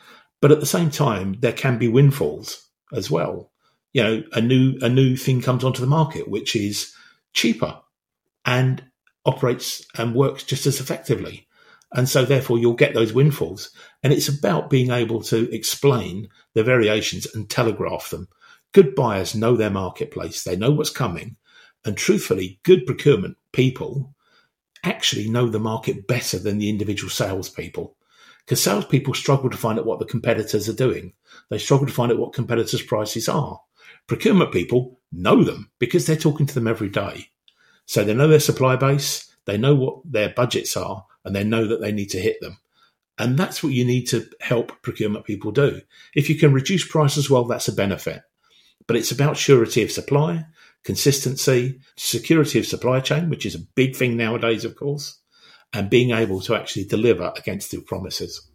But 0.42 0.52
at 0.52 0.60
the 0.60 0.66
same 0.66 0.90
time, 0.90 1.36
there 1.40 1.54
can 1.54 1.78
be 1.78 1.88
windfalls 1.88 2.70
as 2.94 3.12
well. 3.12 3.52
You 3.94 4.04
know, 4.04 4.24
a 4.34 4.42
new 4.42 4.78
a 4.82 4.90
new 4.90 5.16
thing 5.16 5.42
comes 5.42 5.64
onto 5.64 5.82
the 5.82 5.88
market 5.88 6.28
which 6.28 6.56
is 6.56 6.94
cheaper 7.34 7.80
and 8.46 8.84
operates 9.26 9.86
and 9.98 10.16
works 10.16 10.44
just 10.44 10.66
as 10.66 10.80
effectively. 10.80 11.48
And 11.94 12.08
so 12.08 12.24
therefore 12.24 12.60
you'll 12.60 12.74
get 12.74 12.94
those 12.94 13.14
windfalls. 13.14 13.72
And 14.04 14.14
it's 14.14 14.30
about 14.30 14.70
being 14.70 14.92
able 14.92 15.22
to 15.24 15.54
explain 15.54 16.30
the 16.54 16.64
variations 16.64 17.28
and 17.34 17.50
telegraph 17.50 18.12
them. 18.12 18.28
Good 18.74 18.94
buyers 18.94 19.34
know 19.34 19.56
their 19.56 19.72
marketplace, 19.72 20.44
they 20.44 20.56
know 20.56 20.72
what's 20.72 20.92
coming. 20.92 21.38
And 21.86 21.98
truthfully, 21.98 22.60
good 22.64 22.86
procurement 22.86 23.38
people 23.52 24.14
actually 24.84 25.30
know 25.30 25.48
the 25.48 25.60
market 25.60 26.08
better 26.08 26.40
than 26.40 26.58
the 26.58 26.70
individual 26.70 27.10
salespeople 27.10 27.96
because 28.50 28.64
salespeople 28.64 29.14
struggle 29.14 29.48
to 29.48 29.58
find 29.58 29.78
out 29.78 29.86
what 29.86 30.00
the 30.00 30.06
competitors 30.06 30.68
are 30.68 30.74
doing. 30.74 31.14
They 31.50 31.60
struggle 31.60 31.86
to 31.86 31.94
find 31.94 32.12
out 32.12 32.18
what 32.18 32.34
competitors' 32.34 32.82
prices 32.82 33.30
are. 33.30 33.62
Procurement 34.08 34.52
people 34.52 35.00
know 35.12 35.44
them 35.44 35.70
because 35.78 36.08
they're 36.08 36.16
talking 36.16 36.48
to 36.48 36.54
them 36.56 36.68
every 36.68 36.90
day. 36.90 37.28
So 37.86 38.04
they 38.04 38.16
know 38.16 38.28
their 38.28 38.40
supply 38.40 38.76
base, 38.76 39.32
they 39.46 39.58
know 39.58 39.76
what 39.76 40.02
their 40.04 40.30
budgets 40.30 40.76
are, 40.76 41.06
and 41.24 41.36
they 41.36 41.44
know 41.44 41.68
that 41.68 41.80
they 41.80 41.92
need 41.92 42.10
to 42.10 42.20
hit 42.20 42.42
them. 42.42 42.58
And 43.20 43.38
that's 43.38 43.62
what 43.62 43.74
you 43.74 43.86
need 43.86 44.06
to 44.06 44.28
help 44.40 44.82
procurement 44.82 45.26
people 45.26 45.52
do. 45.52 45.82
If 46.16 46.28
you 46.28 46.36
can 46.36 46.52
reduce 46.52 46.88
prices, 46.88 47.30
well, 47.30 47.44
that's 47.44 47.68
a 47.68 47.74
benefit. 47.74 48.24
But 48.88 48.96
it's 48.96 49.12
about 49.12 49.38
surety 49.38 49.84
of 49.84 49.92
supply, 49.92 50.46
consistency, 50.84 51.80
security 51.98 52.60
of 52.60 52.66
supply 52.66 53.00
chain, 53.00 53.30
which 53.30 53.46
is 53.46 53.56
a 53.56 53.66
big 53.76 53.96
thing 53.96 54.18
nowadays, 54.18 54.66
of 54.66 54.76
course, 54.76 55.20
and 55.74 55.90
being 55.90 56.12
able 56.12 56.42
to 56.42 56.56
actually 56.56 56.86
deliver 56.86 57.32
against 57.38 57.72
the 57.72 57.82
promises. 57.82 58.50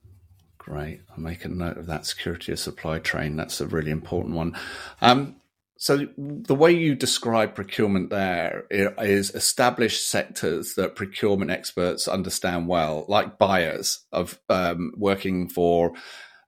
Great. 0.59 1.01
I'll 1.11 1.21
make 1.21 1.45
a 1.45 1.49
note 1.49 1.77
of 1.77 1.87
that 1.87 2.07
security 2.07 2.53
of 2.53 2.59
supply 2.59 2.99
chain. 2.99 3.37
That's 3.37 3.61
a 3.61 3.67
really 3.67 3.91
important 3.91 4.35
one. 4.35 4.57
Um, 5.03 5.37
so 5.77 6.07
the 6.17 6.55
way 6.55 6.73
you 6.73 6.95
describe 6.95 7.55
procurement 7.55 8.09
there 8.09 8.65
is 8.71 9.35
established 9.35 10.09
sectors 10.09 10.75
that 10.77 10.95
procurement 10.97 11.51
experts 11.51 12.09
understand 12.09 12.69
well, 12.69 13.05
like 13.09 13.39
buyers 13.39 14.07
of 14.11 14.41
um, 14.49 14.93
working 14.97 15.49
for 15.49 15.93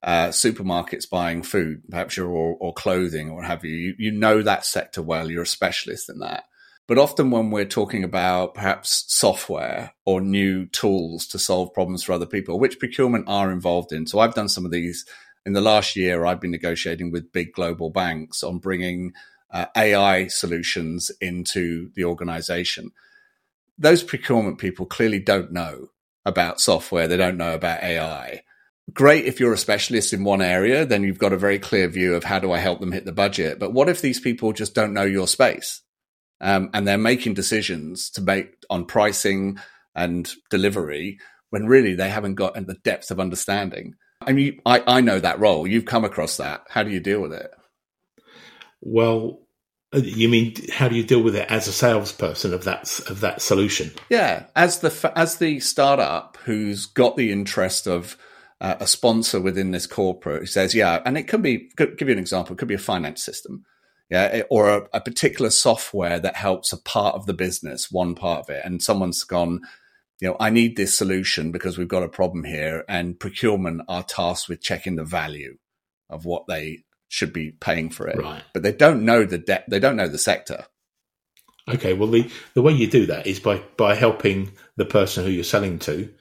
uh, 0.03 0.27
supermarkets 0.27 1.09
buying 1.09 1.43
food, 1.43 1.81
perhaps 1.89 2.17
you're 2.17 2.29
or, 2.29 2.55
or 2.59 2.73
clothing 2.73 3.29
or 3.29 3.43
have 3.43 3.65
you. 3.65 3.75
you. 3.75 3.95
You 3.97 4.11
know 4.11 4.41
that 4.41 4.65
sector 4.65 5.01
well. 5.01 5.29
You're 5.29 5.43
a 5.43 5.47
specialist 5.47 6.09
in 6.09 6.19
that. 6.19 6.45
But 6.87 6.97
often 6.97 7.31
when 7.31 7.51
we're 7.51 7.65
talking 7.65 8.03
about 8.03 8.53
perhaps 8.53 9.03
software 9.07 9.93
or 10.05 10.21
new 10.21 10.67
tools 10.67 11.27
to 11.27 11.39
solve 11.39 11.73
problems 11.73 12.03
for 12.03 12.13
other 12.13 12.25
people, 12.25 12.59
which 12.59 12.79
procurement 12.79 13.25
are 13.27 13.51
involved 13.51 13.91
in. 13.91 14.07
So 14.07 14.19
I've 14.19 14.35
done 14.35 14.47
some 14.47 14.65
of 14.65 14.71
these 14.71 15.05
in 15.45 15.51
the 15.53 15.61
last 15.61 15.97
year. 15.97 16.25
I've 16.25 16.39
been 16.39 16.51
negotiating 16.51 17.11
with 17.11 17.33
big 17.33 17.51
global 17.51 17.89
banks 17.89 18.41
on 18.41 18.59
bringing 18.59 19.11
uh, 19.51 19.65
AI 19.75 20.27
solutions 20.27 21.11
into 21.19 21.91
the 21.95 22.05
organization. 22.05 22.91
Those 23.77 24.03
procurement 24.03 24.57
people 24.57 24.85
clearly 24.85 25.19
don't 25.19 25.51
know 25.51 25.89
about 26.25 26.61
software. 26.61 27.07
They 27.07 27.17
don't 27.17 27.37
know 27.37 27.53
about 27.53 27.83
AI. 27.83 28.43
Great 28.93 29.25
if 29.25 29.39
you're 29.39 29.53
a 29.53 29.57
specialist 29.57 30.13
in 30.13 30.23
one 30.23 30.41
area, 30.41 30.85
then 30.85 31.03
you've 31.03 31.19
got 31.19 31.33
a 31.33 31.37
very 31.37 31.59
clear 31.59 31.87
view 31.87 32.15
of 32.15 32.23
how 32.23 32.39
do 32.39 32.51
I 32.51 32.57
help 32.57 32.79
them 32.79 32.91
hit 32.91 33.05
the 33.05 33.11
budget. 33.11 33.59
But 33.59 33.73
what 33.73 33.89
if 33.89 34.01
these 34.01 34.19
people 34.19 34.53
just 34.53 34.73
don't 34.73 34.93
know 34.93 35.03
your 35.03 35.27
space? 35.27 35.81
um, 36.41 36.69
and 36.73 36.87
they're 36.87 36.97
making 36.97 37.33
decisions 37.33 38.09
to 38.11 38.21
make 38.21 38.55
on 38.69 38.85
pricing 38.85 39.59
and 39.95 40.31
delivery 40.49 41.19
when 41.49 41.65
really 41.65 41.95
they 41.95 42.09
haven't 42.09 42.35
got 42.35 42.53
the 42.53 42.77
depth 42.83 43.09
of 43.11 43.19
understanding. 43.19 43.95
I 44.21 44.33
mean, 44.33 44.59
I, 44.65 44.83
I 44.85 45.01
know 45.01 45.19
that 45.19 45.39
role. 45.39 45.65
You've 45.65 45.85
come 45.85 46.03
across 46.03 46.37
that. 46.37 46.63
How 46.69 46.83
do 46.83 46.91
you 46.91 46.99
deal 46.99 47.21
with 47.21 47.33
it? 47.33 47.49
Well, 48.81 49.39
uh, 49.93 49.99
you 49.99 50.27
mean 50.27 50.55
how 50.71 50.89
do 50.89 50.95
you 50.95 51.03
deal 51.03 51.23
with 51.23 51.35
it 51.35 51.49
as 51.49 51.67
a 51.67 51.71
salesperson 51.71 52.53
of 52.53 52.65
that 52.65 52.99
of 53.09 53.21
that 53.21 53.41
solution? 53.41 53.91
Yeah, 54.09 54.47
as 54.55 54.79
the 54.79 55.11
as 55.15 55.37
the 55.37 55.59
startup 55.61 56.37
who's 56.43 56.85
got 56.85 57.15
the 57.15 57.31
interest 57.31 57.87
of 57.87 58.17
uh, 58.59 58.75
a 58.79 58.87
sponsor 58.87 59.39
within 59.39 59.71
this 59.71 59.87
corporate 59.87 60.41
who 60.41 60.45
says, 60.45 60.73
yeah, 60.73 61.01
and 61.05 61.17
it 61.17 61.27
could 61.27 61.41
be. 61.41 61.69
Could 61.77 61.97
give 61.97 62.07
you 62.07 62.13
an 62.13 62.19
example. 62.19 62.53
It 62.53 62.59
could 62.59 62.67
be 62.67 62.73
a 62.73 62.79
finance 62.79 63.23
system 63.23 63.65
yeah, 64.09 64.43
or 64.49 64.69
a, 64.69 64.87
a, 64.93 65.01
particular 65.01 65.49
software 65.49 66.19
that 66.19 66.35
helps 66.35 66.71
a 66.71 66.81
part 66.81 67.15
of 67.15 67.25
the 67.25 67.33
business, 67.33 67.91
one 67.91 68.15
part 68.15 68.39
of 68.39 68.49
it, 68.49 68.61
and 68.63 68.81
someone's 68.81 69.23
gone, 69.23 69.61
you 70.21 70.29
know, 70.29 70.37
I 70.39 70.49
need 70.49 70.77
this 70.77 70.97
solution 70.97 71.51
because 71.51 71.77
we've 71.77 71.87
got 71.89 72.03
a 72.03 72.09
problem 72.09 72.45
here, 72.45 72.85
and 72.87 73.19
procurement 73.19 73.81
are 73.89 74.03
tasked 74.03 74.47
with 74.47 74.61
checking 74.61 74.95
the 74.95 75.03
value 75.03 75.57
of 76.09 76.23
what 76.23 76.47
they 76.47 76.83
should 77.09 77.33
be 77.33 77.51
paying 77.51 77.89
for 77.89 78.07
it, 78.07 78.17
right. 78.17 78.43
but 78.53 78.63
they 78.63 78.71
don't 78.71 79.03
know 79.03 79.25
the 79.25 79.37
debt, 79.37 79.65
they 79.67 79.79
don't 79.79 79.97
know 79.97 80.07
the 80.07 80.17
sector. 80.17 80.65
Okay, 81.69 81.91
well 81.91 82.07
the 82.07 82.31
the 82.53 82.61
way 82.61 82.71
you 82.71 82.87
do 82.87 83.07
that 83.07 83.27
is 83.27 83.41
by 83.41 83.61
by 83.75 83.93
helping 83.93 84.53
the 84.77 84.85
person 84.85 85.25
who 85.25 85.31
you're 85.31 85.43
selling 85.43 85.79
to, 85.79 86.13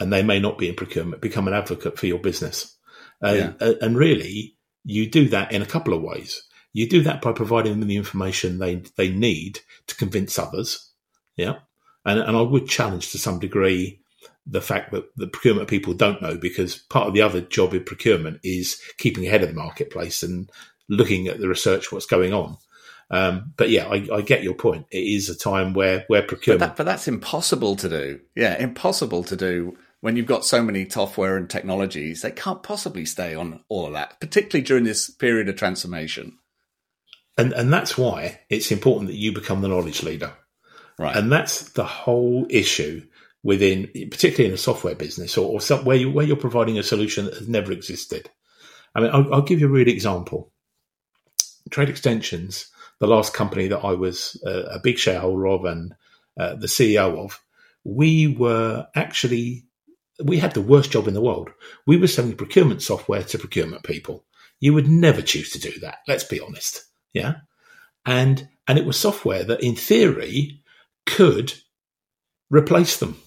and 0.00 0.12
they 0.12 0.22
may 0.22 0.40
not 0.40 0.58
be 0.58 0.68
in 0.68 0.74
procurement, 0.74 1.22
become 1.22 1.48
an 1.48 1.54
advocate 1.54 1.98
for 1.98 2.06
your 2.06 2.18
business, 2.18 2.76
uh, 3.22 3.52
yeah. 3.60 3.72
and 3.80 3.96
really 3.96 4.56
you 4.84 5.10
do 5.10 5.28
that 5.28 5.52
in 5.52 5.62
a 5.62 5.66
couple 5.66 5.94
of 5.94 6.02
ways. 6.02 6.42
You 6.72 6.88
do 6.88 7.02
that 7.02 7.22
by 7.22 7.32
providing 7.32 7.78
them 7.78 7.88
the 7.88 7.96
information 7.96 8.58
they 8.58 8.82
they 8.96 9.08
need 9.08 9.60
to 9.86 9.96
convince 9.96 10.38
others. 10.38 10.90
Yeah, 11.36 11.56
and 12.04 12.18
and 12.18 12.36
I 12.36 12.42
would 12.42 12.68
challenge 12.68 13.12
to 13.12 13.18
some 13.18 13.38
degree 13.38 14.00
the 14.46 14.60
fact 14.60 14.92
that 14.92 15.04
the 15.16 15.26
procurement 15.26 15.68
people 15.68 15.94
don't 15.94 16.20
know 16.20 16.36
because 16.36 16.76
part 16.76 17.08
of 17.08 17.14
the 17.14 17.22
other 17.22 17.40
job 17.40 17.72
in 17.72 17.82
procurement 17.84 18.40
is 18.42 18.80
keeping 18.98 19.26
ahead 19.26 19.42
of 19.42 19.48
the 19.48 19.54
marketplace 19.54 20.22
and 20.22 20.50
looking 20.88 21.28
at 21.28 21.40
the 21.40 21.48
research 21.48 21.90
what's 21.90 22.06
going 22.06 22.34
on. 22.34 22.58
Um, 23.10 23.52
but 23.56 23.70
yeah, 23.70 23.86
I, 23.86 24.06
I, 24.12 24.20
get 24.22 24.42
your 24.42 24.54
point. 24.54 24.86
It 24.90 25.04
is 25.04 25.28
a 25.28 25.36
time 25.36 25.74
where 25.74 26.04
where 26.08 26.22
procurement, 26.22 26.60
but, 26.60 26.66
that, 26.66 26.76
but, 26.76 26.84
that's 26.84 27.06
impossible 27.06 27.76
to 27.76 27.88
do. 27.88 28.20
Yeah, 28.34 28.58
impossible 28.58 29.24
to 29.24 29.36
do 29.36 29.76
when 30.04 30.16
you've 30.16 30.26
got 30.26 30.44
so 30.44 30.62
many 30.62 30.88
software 30.88 31.36
and 31.36 31.48
technologies. 31.48 32.20
They 32.20 32.30
can't 32.30 32.62
possibly 32.62 33.06
stay 33.06 33.34
on 33.34 33.64
all 33.70 33.86
of 33.86 33.94
that, 33.94 34.20
particularly 34.20 34.62
during 34.62 34.84
this 34.84 35.08
period 35.08 35.48
of 35.48 35.56
transformation 35.56 36.38
and 37.36 37.52
and 37.52 37.72
that's 37.72 37.98
why 37.98 38.40
it's 38.48 38.70
important 38.70 39.08
that 39.08 39.16
you 39.16 39.32
become 39.32 39.60
the 39.60 39.68
knowledge 39.68 40.02
leader. 40.02 40.32
Right. 40.98 41.16
And 41.16 41.30
that's 41.30 41.72
the 41.72 41.84
whole 41.84 42.46
issue 42.48 43.04
within, 43.42 43.88
particularly 44.10 44.46
in 44.46 44.54
a 44.54 44.58
software 44.58 44.94
business 44.94 45.36
or, 45.36 45.50
or 45.50 45.60
some, 45.60 45.84
where 45.84 45.96
you 45.96 46.10
where 46.10 46.24
you're 46.24 46.36
providing 46.36 46.78
a 46.78 46.82
solution 46.82 47.24
that 47.24 47.34
has 47.34 47.48
never 47.48 47.72
existed. 47.72 48.30
I 48.94 49.00
mean, 49.00 49.10
I'll, 49.12 49.34
I'll 49.34 49.42
give 49.42 49.60
you 49.60 49.66
a 49.66 49.70
real 49.70 49.88
example. 49.88 50.52
Trade 51.70 51.88
Extensions, 51.88 52.68
the 53.00 53.08
last 53.08 53.34
company 53.34 53.68
that 53.68 53.80
I 53.80 53.92
was 53.92 54.40
uh, 54.46 54.64
a 54.70 54.78
big 54.78 54.98
shareholder 54.98 55.48
of 55.48 55.64
and 55.64 55.94
uh, 56.38 56.54
the 56.54 56.68
CEO 56.68 57.18
of, 57.24 57.40
we 57.82 58.28
were 58.28 58.86
actually 58.94 59.64
we 60.22 60.38
had 60.38 60.52
the 60.52 60.62
worst 60.62 60.90
job 60.90 61.08
in 61.08 61.14
the 61.14 61.22
world. 61.22 61.50
We 61.86 61.96
were 61.96 62.06
selling 62.06 62.36
procurement 62.36 62.82
software 62.82 63.22
to 63.24 63.38
procurement 63.38 63.82
people. 63.82 64.24
You 64.60 64.74
would 64.74 64.88
never 64.88 65.22
choose 65.22 65.50
to 65.50 65.58
do 65.58 65.78
that. 65.80 65.98
Let's 66.06 66.24
be 66.24 66.40
honest. 66.40 66.84
Yeah. 67.12 67.36
And, 68.06 68.48
and 68.68 68.78
it 68.78 68.86
was 68.86 68.98
software 68.98 69.44
that 69.44 69.62
in 69.62 69.76
theory 69.76 70.62
could 71.06 71.52
replace 72.50 72.98
them. 72.98 73.18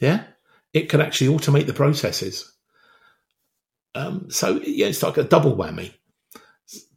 Yeah. 0.00 0.24
It 0.72 0.88
could 0.88 1.00
actually 1.00 1.36
automate 1.36 1.66
the 1.66 1.72
processes. 1.72 2.52
Um, 3.94 4.30
so 4.30 4.60
yeah, 4.62 4.86
it's 4.86 5.02
like 5.02 5.16
a 5.16 5.24
double 5.24 5.56
whammy. 5.56 5.94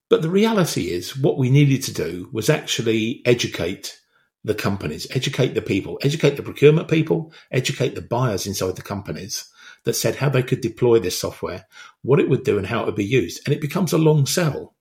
But 0.09 0.23
the 0.23 0.29
reality 0.29 0.89
is, 0.89 1.15
what 1.15 1.37
we 1.37 1.51
needed 1.51 1.83
to 1.83 1.93
do 1.93 2.29
was 2.33 2.49
actually 2.49 3.21
educate 3.25 3.99
the 4.43 4.55
companies, 4.55 5.07
educate 5.11 5.53
the 5.53 5.61
people, 5.61 5.99
educate 6.01 6.37
the 6.37 6.43
procurement 6.43 6.87
people, 6.87 7.33
educate 7.51 7.95
the 7.95 8.01
buyers 8.01 8.47
inside 8.47 8.75
the 8.75 8.81
companies 8.81 9.49
that 9.83 9.93
said 9.93 10.15
how 10.15 10.29
they 10.29 10.43
could 10.43 10.61
deploy 10.61 10.99
this 10.99 11.17
software, 11.17 11.65
what 12.01 12.19
it 12.19 12.29
would 12.29 12.43
do, 12.43 12.57
and 12.57 12.67
how 12.67 12.81
it 12.81 12.85
would 12.85 12.95
be 12.95 13.05
used. 13.05 13.41
And 13.45 13.53
it 13.53 13.61
becomes 13.61 13.93
a 13.93 13.97
long 13.97 14.25
sell. 14.25 14.75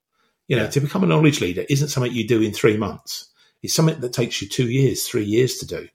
You 0.46 0.56
know, 0.56 0.64
yeah. 0.64 0.70
to 0.70 0.80
become 0.80 1.04
a 1.04 1.06
knowledge 1.06 1.40
leader 1.40 1.64
isn't 1.68 1.88
something 1.88 2.12
you 2.12 2.26
do 2.26 2.40
in 2.40 2.52
three 2.52 2.76
months. 2.76 3.30
It's 3.62 3.74
something 3.74 4.00
that 4.00 4.12
takes 4.12 4.40
you 4.40 4.48
two 4.48 4.70
years, 4.70 5.06
three 5.06 5.24
years 5.24 5.58
to 5.58 5.66
do. 5.66 5.88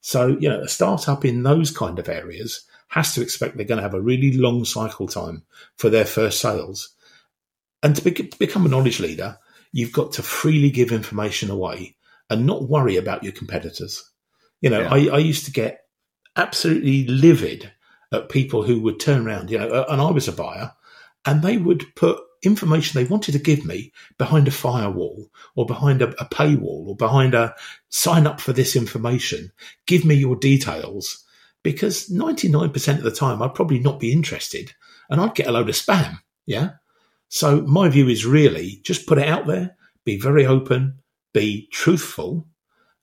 So, 0.00 0.36
you 0.38 0.48
know, 0.48 0.60
a 0.60 0.68
startup 0.68 1.24
in 1.24 1.42
those 1.42 1.70
kind 1.70 1.98
of 1.98 2.08
areas 2.08 2.62
has 2.88 3.14
to 3.14 3.22
expect 3.22 3.56
they're 3.56 3.66
going 3.66 3.78
to 3.78 3.82
have 3.82 3.94
a 3.94 4.00
really 4.00 4.36
long 4.36 4.64
cycle 4.64 5.06
time 5.06 5.42
for 5.76 5.90
their 5.90 6.04
first 6.04 6.40
sales. 6.40 6.90
And 7.82 7.94
to 7.96 8.02
be- 8.02 8.30
become 8.38 8.66
a 8.66 8.68
knowledge 8.68 9.00
leader, 9.00 9.38
you've 9.72 9.92
got 9.92 10.12
to 10.12 10.22
freely 10.22 10.70
give 10.70 10.92
information 10.92 11.50
away 11.50 11.96
and 12.30 12.46
not 12.46 12.68
worry 12.68 12.96
about 12.96 13.22
your 13.22 13.32
competitors. 13.32 14.04
You 14.60 14.70
know, 14.70 14.80
yeah. 14.80 14.92
I, 14.92 15.16
I 15.16 15.18
used 15.18 15.44
to 15.46 15.52
get 15.52 15.80
absolutely 16.36 17.06
livid 17.06 17.72
at 18.12 18.28
people 18.28 18.62
who 18.62 18.80
would 18.80 19.00
turn 19.00 19.26
around, 19.26 19.50
you 19.50 19.58
know, 19.58 19.84
and 19.88 20.00
I 20.00 20.10
was 20.10 20.28
a 20.28 20.32
buyer, 20.32 20.72
and 21.24 21.42
they 21.42 21.56
would 21.56 21.94
put 21.94 22.20
information 22.42 22.98
they 23.02 23.08
wanted 23.08 23.32
to 23.32 23.38
give 23.38 23.64
me 23.64 23.92
behind 24.16 24.46
a 24.46 24.52
firewall 24.52 25.28
or 25.56 25.66
behind 25.66 26.02
a, 26.02 26.08
a, 26.22 26.28
paywall 26.28 26.86
or 26.86 26.96
behind 26.96 27.34
a 27.34 27.54
sign 27.88 28.26
up 28.26 28.40
for 28.40 28.52
this 28.52 28.76
information. 28.76 29.50
Give 29.86 30.04
me 30.04 30.14
your 30.14 30.36
details 30.36 31.24
because 31.62 32.08
99% 32.08 32.98
of 32.98 33.02
the 33.02 33.10
time 33.10 33.42
I'd 33.42 33.54
probably 33.54 33.80
not 33.80 33.98
be 33.98 34.12
interested 34.12 34.72
and 35.10 35.20
I'd 35.20 35.34
get 35.34 35.48
a 35.48 35.52
load 35.52 35.68
of 35.68 35.74
spam. 35.74 36.20
Yeah. 36.46 36.70
So 37.28 37.62
my 37.62 37.88
view 37.88 38.08
is 38.08 38.24
really 38.24 38.80
just 38.84 39.06
put 39.06 39.18
it 39.18 39.28
out 39.28 39.46
there, 39.46 39.76
be 40.04 40.18
very 40.18 40.46
open, 40.46 41.00
be 41.32 41.68
truthful 41.70 42.46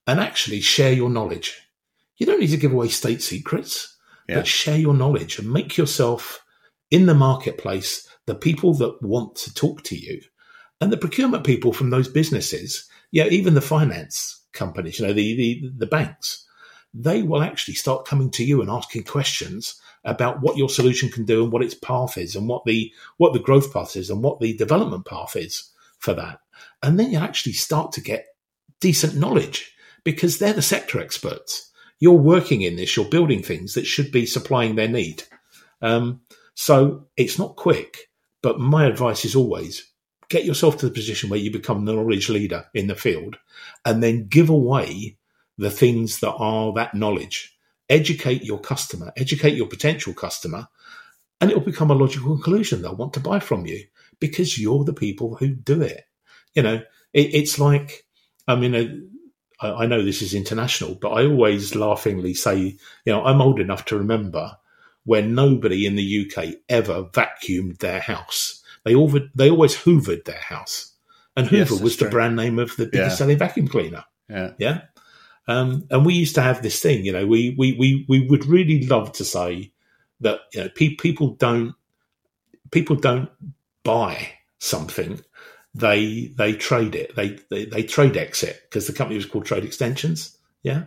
and 0.07 0.19
actually 0.19 0.61
share 0.61 0.93
your 0.93 1.09
knowledge. 1.09 1.61
You 2.17 2.25
don't 2.25 2.39
need 2.39 2.47
to 2.47 2.57
give 2.57 2.71
away 2.71 2.89
state 2.89 3.21
secrets, 3.21 3.97
yeah. 4.27 4.35
but 4.35 4.47
share 4.47 4.77
your 4.77 4.93
knowledge 4.93 5.39
and 5.39 5.51
make 5.51 5.77
yourself 5.77 6.43
in 6.91 7.05
the 7.05 7.15
marketplace 7.15 8.07
the 8.25 8.35
people 8.35 8.73
that 8.75 9.01
want 9.01 9.35
to 9.35 9.53
talk 9.53 9.83
to 9.83 9.97
you 9.97 10.21
and 10.81 10.91
the 10.91 10.97
procurement 10.97 11.43
people 11.43 11.73
from 11.73 11.89
those 11.89 12.07
businesses, 12.07 12.87
yeah, 13.11 13.25
even 13.25 13.53
the 13.53 13.61
finance 13.61 14.43
companies, 14.53 14.99
you 14.99 15.07
know, 15.07 15.13
the, 15.13 15.35
the, 15.35 15.71
the 15.77 15.85
banks, 15.85 16.45
they 16.93 17.23
will 17.23 17.41
actually 17.41 17.73
start 17.73 18.05
coming 18.05 18.31
to 18.31 18.43
you 18.43 18.61
and 18.61 18.69
asking 18.69 19.03
questions 19.03 19.79
about 20.03 20.41
what 20.41 20.57
your 20.57 20.69
solution 20.69 21.09
can 21.09 21.25
do 21.25 21.43
and 21.43 21.51
what 21.51 21.63
its 21.63 21.73
path 21.73 22.17
is 22.17 22.35
and 22.35 22.47
what 22.47 22.63
the 22.65 22.91
what 23.17 23.33
the 23.33 23.39
growth 23.39 23.73
path 23.73 23.95
is 23.95 24.09
and 24.09 24.23
what 24.23 24.39
the 24.39 24.55
development 24.55 25.05
path 25.05 25.35
is 25.35 25.71
for 25.99 26.13
that. 26.13 26.39
And 26.85 26.99
then 26.99 27.11
you 27.11 27.17
actually 27.17 27.53
start 27.53 27.91
to 27.93 28.01
get 28.01 28.27
decent 28.79 29.15
knowledge 29.15 29.73
because 30.03 30.37
they're 30.37 30.53
the 30.53 30.61
sector 30.61 30.99
experts. 30.99 31.71
You're 31.99 32.13
working 32.13 32.61
in 32.61 32.75
this, 32.75 32.95
you're 32.95 33.05
building 33.09 33.41
things 33.41 33.73
that 33.73 33.87
should 33.87 34.11
be 34.11 34.27
supplying 34.27 34.75
their 34.75 34.87
need. 34.87 35.23
Um, 35.81 36.21
so 36.53 37.07
it's 37.17 37.39
not 37.39 37.55
quick, 37.55 38.11
but 38.43 38.59
my 38.59 38.85
advice 38.85 39.25
is 39.25 39.35
always 39.35 39.91
get 40.29 40.45
yourself 40.45 40.77
to 40.77 40.85
the 40.85 40.93
position 40.93 41.29
where 41.29 41.39
you 41.39 41.51
become 41.51 41.85
the 41.85 41.93
knowledge 41.93 42.29
leader 42.29 42.65
in 42.73 42.87
the 42.87 42.95
field 42.95 43.37
and 43.83 44.03
then 44.03 44.27
give 44.27 44.49
away 44.49 45.17
the 45.57 45.71
things 45.71 46.19
that 46.19 46.33
are 46.33 46.71
that 46.73 46.93
knowledge. 46.93 47.57
Educate 47.89 48.43
your 48.43 48.59
customer, 48.59 49.11
educate 49.17 49.55
your 49.55 49.67
potential 49.67 50.13
customer, 50.13 50.67
and 51.41 51.49
it'll 51.49 51.63
become 51.63 51.89
a 51.89 51.95
logical 51.95 52.35
conclusion. 52.35 52.81
They'll 52.81 52.95
want 52.95 53.13
to 53.13 53.19
buy 53.19 53.39
from 53.39 53.65
you 53.65 53.85
because 54.19 54.59
you're 54.59 54.83
the 54.83 54.93
people 54.93 55.35
who 55.35 55.49
do 55.49 55.81
it. 55.81 56.05
You 56.55 56.63
know, 56.63 56.75
it, 57.13 57.33
it's 57.33 57.59
like, 57.59 58.05
I 58.47 58.55
mean, 58.55 59.11
I, 59.59 59.71
I 59.71 59.85
know 59.85 60.03
this 60.03 60.21
is 60.21 60.33
international, 60.33 60.95
but 60.95 61.09
I 61.09 61.25
always 61.25 61.75
laughingly 61.75 62.33
say, 62.33 62.57
you 62.57 62.77
know, 63.13 63.23
I'm 63.23 63.41
old 63.41 63.59
enough 63.59 63.85
to 63.85 63.97
remember 63.97 64.57
when 65.03 65.35
nobody 65.35 65.85
in 65.85 65.95
the 65.95 66.25
UK 66.25 66.55
ever 66.67 67.03
vacuumed 67.03 67.79
their 67.79 67.99
house. 67.99 68.63
They 68.83 68.95
all 68.95 69.11
they 69.33 69.49
always 69.49 69.75
hoovered 69.75 70.25
their 70.25 70.39
house, 70.39 70.93
and 71.35 71.47
Hoover 71.47 71.73
yes, 71.73 71.81
was 71.81 71.97
the 71.97 72.09
brand 72.09 72.35
name 72.35 72.59
of 72.59 72.75
the 72.77 72.85
biggest 72.85 73.13
yeah. 73.13 73.15
selling 73.15 73.37
vacuum 73.37 73.67
cleaner. 73.67 74.05
Yeah, 74.29 74.51
yeah. 74.59 74.81
Um, 75.47 75.87
and 75.89 76.05
we 76.05 76.13
used 76.13 76.35
to 76.35 76.41
have 76.41 76.61
this 76.61 76.79
thing, 76.81 77.05
you 77.05 77.11
know, 77.11 77.25
we 77.25 77.55
we 77.57 77.73
we 77.73 78.05
we 78.07 78.27
would 78.27 78.45
really 78.45 78.85
love 78.85 79.11
to 79.13 79.25
say 79.25 79.71
that 80.21 80.41
you 80.53 80.61
know 80.61 80.69
pe- 80.69 80.95
people 80.95 81.35
don't 81.35 81.75
people 82.71 82.95
don't 82.95 83.29
buy 83.83 84.29
something 84.59 85.21
they 85.75 86.27
they 86.37 86.53
trade 86.53 86.95
it 86.95 87.15
they 87.15 87.37
they, 87.49 87.65
they 87.65 87.83
trade 87.83 88.15
exit 88.15 88.61
because 88.63 88.87
the 88.87 88.93
company 88.93 89.17
was 89.17 89.25
called 89.25 89.45
trade 89.45 89.65
extensions 89.65 90.37
yeah 90.63 90.83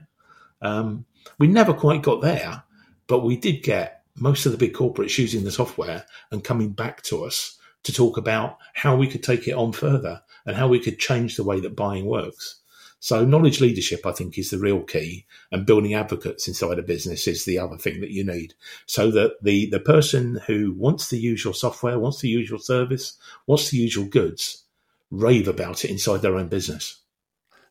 um, 0.63 1.05
we 1.39 1.47
never 1.47 1.75
quite 1.75 2.03
got 2.03 2.23
there 2.23 2.63
but 3.07 3.21
we 3.25 3.37
did 3.37 3.63
get 3.63 4.03
most 4.17 4.47
of 4.47 4.53
the 4.53 4.59
big 4.59 4.73
corporates 4.73 5.19
using 5.19 5.45
the 5.45 5.51
software 5.53 6.05
and 6.31 6.43
coming 6.43 6.71
back 6.71 7.03
to 7.03 7.25
us 7.25 7.59
to 7.85 7.93
talk 7.93 8.17
about 8.17 8.59
how 8.75 8.97
we 8.97 9.07
could 9.07 9.23
take 9.23 9.47
it 9.47 9.53
on 9.53 9.73
further 9.73 10.21
and 10.47 10.57
how 10.57 10.69
we 10.69 10.81
could 10.81 10.99
change 10.99 11.37
the 11.37 11.45
way 11.45 11.61
that 11.61 11.77
buying 11.77 12.07
works. 12.07 12.61
So 13.01 13.25
knowledge 13.25 13.61
leadership, 13.61 14.05
I 14.05 14.13
think, 14.13 14.37
is 14.37 14.51
the 14.51 14.59
real 14.59 14.83
key, 14.83 15.25
and 15.53 15.65
building 15.65 15.95
advocates 15.95 16.49
inside 16.49 16.81
a 16.81 16.83
business 16.83 17.29
is 17.29 17.45
the 17.45 17.59
other 17.59 17.77
thing 17.77 18.01
that 18.01 18.11
you 18.11 18.25
need. 18.25 18.55
So 18.87 19.13
that 19.13 19.37
the 19.41 19.71
the 19.71 19.79
person 19.79 20.41
who 20.47 20.73
wants 20.73 21.09
to 21.11 21.17
use 21.17 21.45
your 21.45 21.55
software, 21.55 21.99
wants 22.01 22.19
to 22.21 22.29
use 22.29 22.51
your 22.51 22.59
service, 22.59 23.17
wants 23.47 23.71
to 23.71 23.77
use 23.77 23.95
your 23.95 24.07
goods, 24.07 24.65
rave 25.11 25.49
about 25.49 25.85
it 25.85 25.91
inside 25.91 26.23
their 26.23 26.37
own 26.37 26.49
business. 26.49 27.03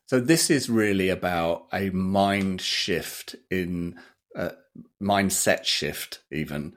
So 0.06 0.20
this 0.20 0.48
is 0.50 0.70
really 0.70 1.10
about 1.10 1.66
a 1.72 1.90
mind 1.90 2.60
shift 2.60 3.36
in 3.50 3.98
uh, 4.34 4.50
mindset 5.02 5.64
shift 5.64 6.20
even 6.32 6.74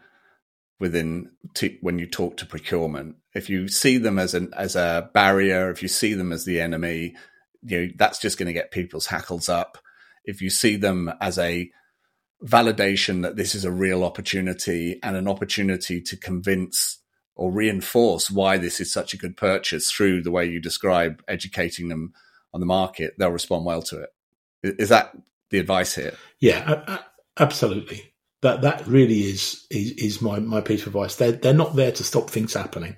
within 0.80 1.30
to, 1.54 1.78
when 1.82 2.00
you 2.00 2.08
talk 2.08 2.38
to 2.38 2.46
procurement. 2.46 3.16
If 3.34 3.50
you 3.50 3.70
see 3.70 3.98
them 3.98 4.20
as 4.20 4.34
an 4.34 4.52
as 4.58 4.76
a 4.76 5.10
barrier, 5.14 5.70
if 5.70 5.82
you 5.82 5.88
see 5.88 6.14
them 6.14 6.34
as 6.34 6.44
the 6.44 6.60
enemy, 6.60 7.16
you 7.62 7.80
know 7.80 7.88
that's 7.98 8.20
just 8.20 8.38
going 8.38 8.48
to 8.48 8.54
get 8.54 8.72
people's 8.72 9.06
hackles 9.06 9.48
up. 9.48 9.78
If 10.26 10.42
you 10.42 10.50
see 10.50 10.76
them 10.76 11.14
as 11.22 11.38
a 11.38 11.72
validation 12.44 13.22
that 13.22 13.36
this 13.36 13.56
is 13.56 13.64
a 13.64 13.72
real 13.72 14.04
opportunity 14.04 15.00
and 15.04 15.16
an 15.16 15.28
opportunity 15.28 16.02
to 16.02 16.18
convince 16.18 17.01
or 17.42 17.52
reinforce 17.52 18.30
why 18.30 18.56
this 18.56 18.80
is 18.80 18.94
such 18.94 19.16
a 19.16 19.18
good 19.18 19.36
purchase 19.36 19.90
through 19.90 20.22
the 20.22 20.30
way 20.30 20.46
you 20.46 20.62
describe 20.62 21.24
educating 21.28 21.88
them 21.88 22.14
on 22.54 22.60
the 22.60 22.68
market, 22.68 23.16
they'll 23.18 23.32
respond 23.32 23.66
well 23.66 23.82
to 23.82 24.00
it. 24.00 24.14
Is 24.80 24.90
that 24.90 25.18
the 25.50 25.58
advice 25.58 25.96
here? 25.96 26.14
Yeah, 26.40 27.00
Absolutely. 27.40 28.14
That 28.44 28.62
that 28.62 28.86
really 28.86 29.22
is 29.22 29.66
is, 29.72 29.92
is 29.94 30.22
my, 30.22 30.38
my 30.38 30.62
piece 30.62 30.82
of 30.82 30.88
advice. 30.88 31.16
They're 31.16 31.32
they're 31.32 31.54
not 31.54 31.76
there 31.76 31.92
to 31.92 32.04
stop 32.04 32.30
things 32.30 32.54
happening. 32.54 32.96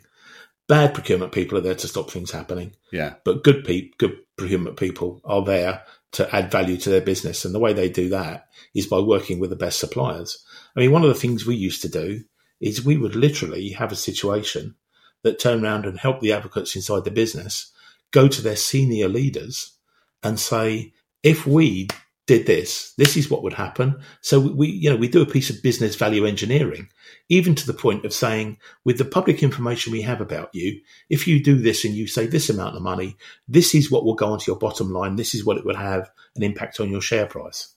Bad 0.67 0.93
procurement 0.93 1.32
people 1.32 1.58
are 1.58 1.62
there 1.62 1.75
to 1.75 1.88
stop 1.88 2.10
things 2.10 2.32
happening. 2.32 2.75
Yeah. 2.91 3.15
But 3.23 3.45
good 3.45 3.63
people, 3.63 3.95
good 3.97 4.17
procurement 4.38 4.75
people 4.75 5.21
are 5.23 5.45
there 5.45 5.84
to 6.13 6.36
add 6.36 6.51
value 6.51 6.75
to 6.77 6.89
their 6.89 7.01
business. 7.01 7.45
And 7.45 7.56
the 7.56 7.60
way 7.60 7.71
they 7.71 7.89
do 7.89 8.10
that 8.10 8.47
is 8.75 8.88
by 8.88 8.99
working 8.99 9.39
with 9.39 9.51
the 9.51 9.56
best 9.56 9.79
suppliers. 9.79 10.43
I 10.75 10.82
mean, 10.82 10.91
one 10.91 11.03
of 11.03 11.10
the 11.10 11.15
things 11.15 11.45
we 11.45 11.56
used 11.56 11.82
to 11.84 11.89
do 11.89 12.23
is 12.63 12.84
we 12.84 12.97
would 12.97 13.15
literally 13.15 13.69
have 13.69 13.91
a 13.91 13.95
situation 13.95 14.76
that 15.23 15.39
turn 15.39 15.63
around 15.63 15.86
and 15.86 15.99
help 15.99 16.21
the 16.21 16.34
advocates 16.34 16.76
inside 16.76 17.04
the 17.04 17.12
business 17.12 17.71
go 18.12 18.28
to 18.28 18.41
their 18.41 18.56
senior 18.56 19.10
leaders 19.10 19.73
and 20.21 20.39
say, 20.39 20.93
if 21.23 21.45
we 21.45 21.88
did 22.26 22.45
this, 22.45 22.93
this 22.97 23.17
is 23.17 23.30
what 23.30 23.43
would 23.43 23.54
happen. 23.54 23.99
So 24.21 24.39
we, 24.39 24.69
you 24.69 24.89
know, 24.89 24.95
we 24.95 25.10
do 25.10 25.21
a 25.21 25.26
piece 25.26 25.49
of 25.49 25.62
business 25.62 25.95
value 25.95 26.26
engineering, 26.26 26.88
even 27.28 27.54
to 27.56 27.67
the 27.67 27.73
point 27.73 28.06
of 28.06 28.13
saying, 28.13 28.58
with 28.86 28.97
the 28.97 29.06
public 29.06 29.43
information 29.43 29.91
we 29.91 30.02
have 30.04 30.21
about 30.21 30.49
you, 30.54 30.80
if 31.10 31.28
you 31.28 31.43
do 31.43 31.58
this 31.58 31.84
and 31.84 31.93
you 31.93 32.08
save 32.08 32.32
this 32.32 32.49
amount 32.49 32.78
of 32.78 32.82
money, 32.82 33.17
this 33.47 33.76
is 33.76 33.91
what 33.91 34.06
will 34.06 34.15
go 34.15 34.32
onto 34.32 34.49
your 34.49 34.60
bottom 34.60 34.93
line. 34.93 35.17
This 35.17 35.36
is 35.36 35.43
what 35.43 35.58
it 35.58 35.65
would 35.65 35.76
have 35.76 36.10
an 36.38 36.43
impact 36.43 36.80
on 36.80 36.89
your 36.89 37.02
share 37.02 37.26
price. 37.26 37.73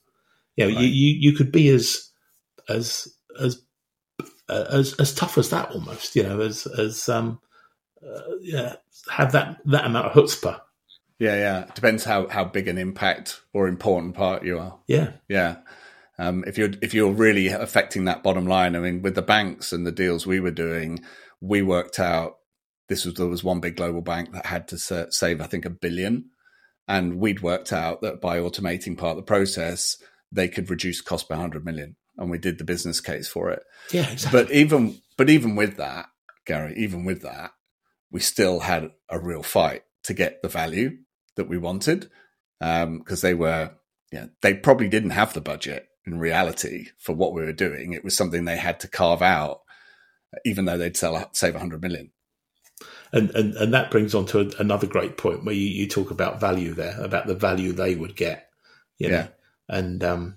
You 0.54 0.66
know, 0.68 0.74
right. 0.76 0.84
you, 0.84 0.88
you, 0.88 1.30
you 1.30 1.36
could 1.36 1.50
be 1.50 1.68
as, 1.70 2.10
as, 2.68 3.08
as, 3.40 3.60
uh, 4.48 4.64
as, 4.70 4.94
as 4.94 5.14
tough 5.14 5.38
as 5.38 5.50
that 5.50 5.70
almost, 5.72 6.16
you 6.16 6.22
know, 6.22 6.40
as, 6.40 6.66
as, 6.66 7.08
um, 7.08 7.40
uh, 8.06 8.20
yeah, 8.40 8.76
have 9.10 9.32
that, 9.32 9.58
that 9.64 9.86
amount 9.86 10.06
of 10.06 10.12
chutzpah 10.12 10.60
yeah, 11.18 11.36
yeah. 11.36 11.64
Depends 11.74 12.04
how 12.04 12.28
how 12.28 12.44
big 12.44 12.68
an 12.68 12.78
impact 12.78 13.40
or 13.52 13.68
important 13.68 14.14
part 14.14 14.44
you 14.44 14.58
are. 14.58 14.78
Yeah, 14.86 15.12
yeah. 15.28 15.56
Um, 16.18 16.44
if 16.46 16.58
you're 16.58 16.70
if 16.82 16.94
you're 16.94 17.12
really 17.12 17.48
affecting 17.48 18.04
that 18.04 18.22
bottom 18.22 18.46
line, 18.46 18.76
I 18.76 18.80
mean, 18.80 19.02
with 19.02 19.14
the 19.14 19.22
banks 19.22 19.72
and 19.72 19.86
the 19.86 19.92
deals 19.92 20.26
we 20.26 20.40
were 20.40 20.50
doing, 20.50 21.02
we 21.40 21.62
worked 21.62 21.98
out 21.98 22.36
this 22.88 23.04
was 23.04 23.14
there 23.14 23.26
was 23.26 23.42
one 23.42 23.60
big 23.60 23.76
global 23.76 24.02
bank 24.02 24.32
that 24.32 24.46
had 24.46 24.68
to 24.68 24.78
save 25.10 25.40
I 25.40 25.46
think 25.46 25.64
a 25.64 25.70
billion, 25.70 26.30
and 26.86 27.18
we'd 27.18 27.40
worked 27.40 27.72
out 27.72 28.02
that 28.02 28.20
by 28.20 28.38
automating 28.38 28.98
part 28.98 29.12
of 29.12 29.16
the 29.16 29.22
process, 29.22 29.96
they 30.30 30.48
could 30.48 30.70
reduce 30.70 31.00
cost 31.00 31.28
by 31.28 31.36
hundred 31.36 31.64
million, 31.64 31.96
and 32.18 32.30
we 32.30 32.38
did 32.38 32.58
the 32.58 32.64
business 32.64 33.00
case 33.00 33.28
for 33.28 33.50
it. 33.50 33.62
Yeah, 33.92 34.10
exactly. 34.10 34.42
But 34.42 34.52
even 34.52 35.00
but 35.16 35.30
even 35.30 35.56
with 35.56 35.76
that, 35.76 36.06
Garry, 36.46 36.74
even 36.76 37.04
with 37.04 37.22
that, 37.22 37.52
we 38.10 38.20
still 38.20 38.60
had 38.60 38.92
a 39.10 39.18
real 39.18 39.42
fight 39.42 39.82
to 40.04 40.14
get 40.14 40.42
the 40.42 40.48
value 40.48 40.98
that 41.36 41.48
we 41.48 41.58
wanted 41.58 42.10
because 42.60 43.24
um, 43.24 43.28
they 43.28 43.34
were, 43.34 43.72
yeah, 44.12 44.26
they 44.40 44.54
probably 44.54 44.88
didn't 44.88 45.10
have 45.10 45.34
the 45.34 45.40
budget 45.40 45.88
in 46.06 46.18
reality 46.18 46.86
for 46.98 47.14
what 47.14 47.34
we 47.34 47.42
were 47.42 47.52
doing. 47.52 47.92
It 47.92 48.04
was 48.04 48.16
something 48.16 48.44
they 48.44 48.56
had 48.56 48.80
to 48.80 48.88
carve 48.88 49.22
out, 49.22 49.60
even 50.44 50.64
though 50.64 50.78
they'd 50.78 50.96
sell 50.96 51.28
save 51.32 51.54
100 51.54 51.82
million. 51.82 52.12
And, 53.12 53.30
and 53.30 53.54
and 53.54 53.72
that 53.72 53.90
brings 53.90 54.14
on 54.14 54.26
to 54.26 54.52
another 54.58 54.86
great 54.86 55.16
point 55.16 55.44
where 55.44 55.54
you, 55.54 55.66
you 55.66 55.88
talk 55.88 56.10
about 56.10 56.40
value 56.40 56.74
there, 56.74 57.00
about 57.00 57.26
the 57.26 57.34
value 57.34 57.72
they 57.72 57.94
would 57.94 58.16
get. 58.16 58.48
You 58.98 59.08
know? 59.08 59.14
Yeah. 59.16 59.28
And 59.68 60.04
um, 60.04 60.36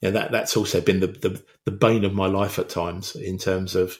yeah, 0.00 0.10
that 0.10 0.32
that's 0.32 0.56
also 0.56 0.80
been 0.80 1.00
the, 1.00 1.08
the 1.08 1.42
the 1.64 1.70
bane 1.70 2.04
of 2.04 2.14
my 2.14 2.26
life 2.26 2.58
at 2.58 2.68
times 2.68 3.14
in 3.16 3.38
terms 3.38 3.74
of 3.74 3.98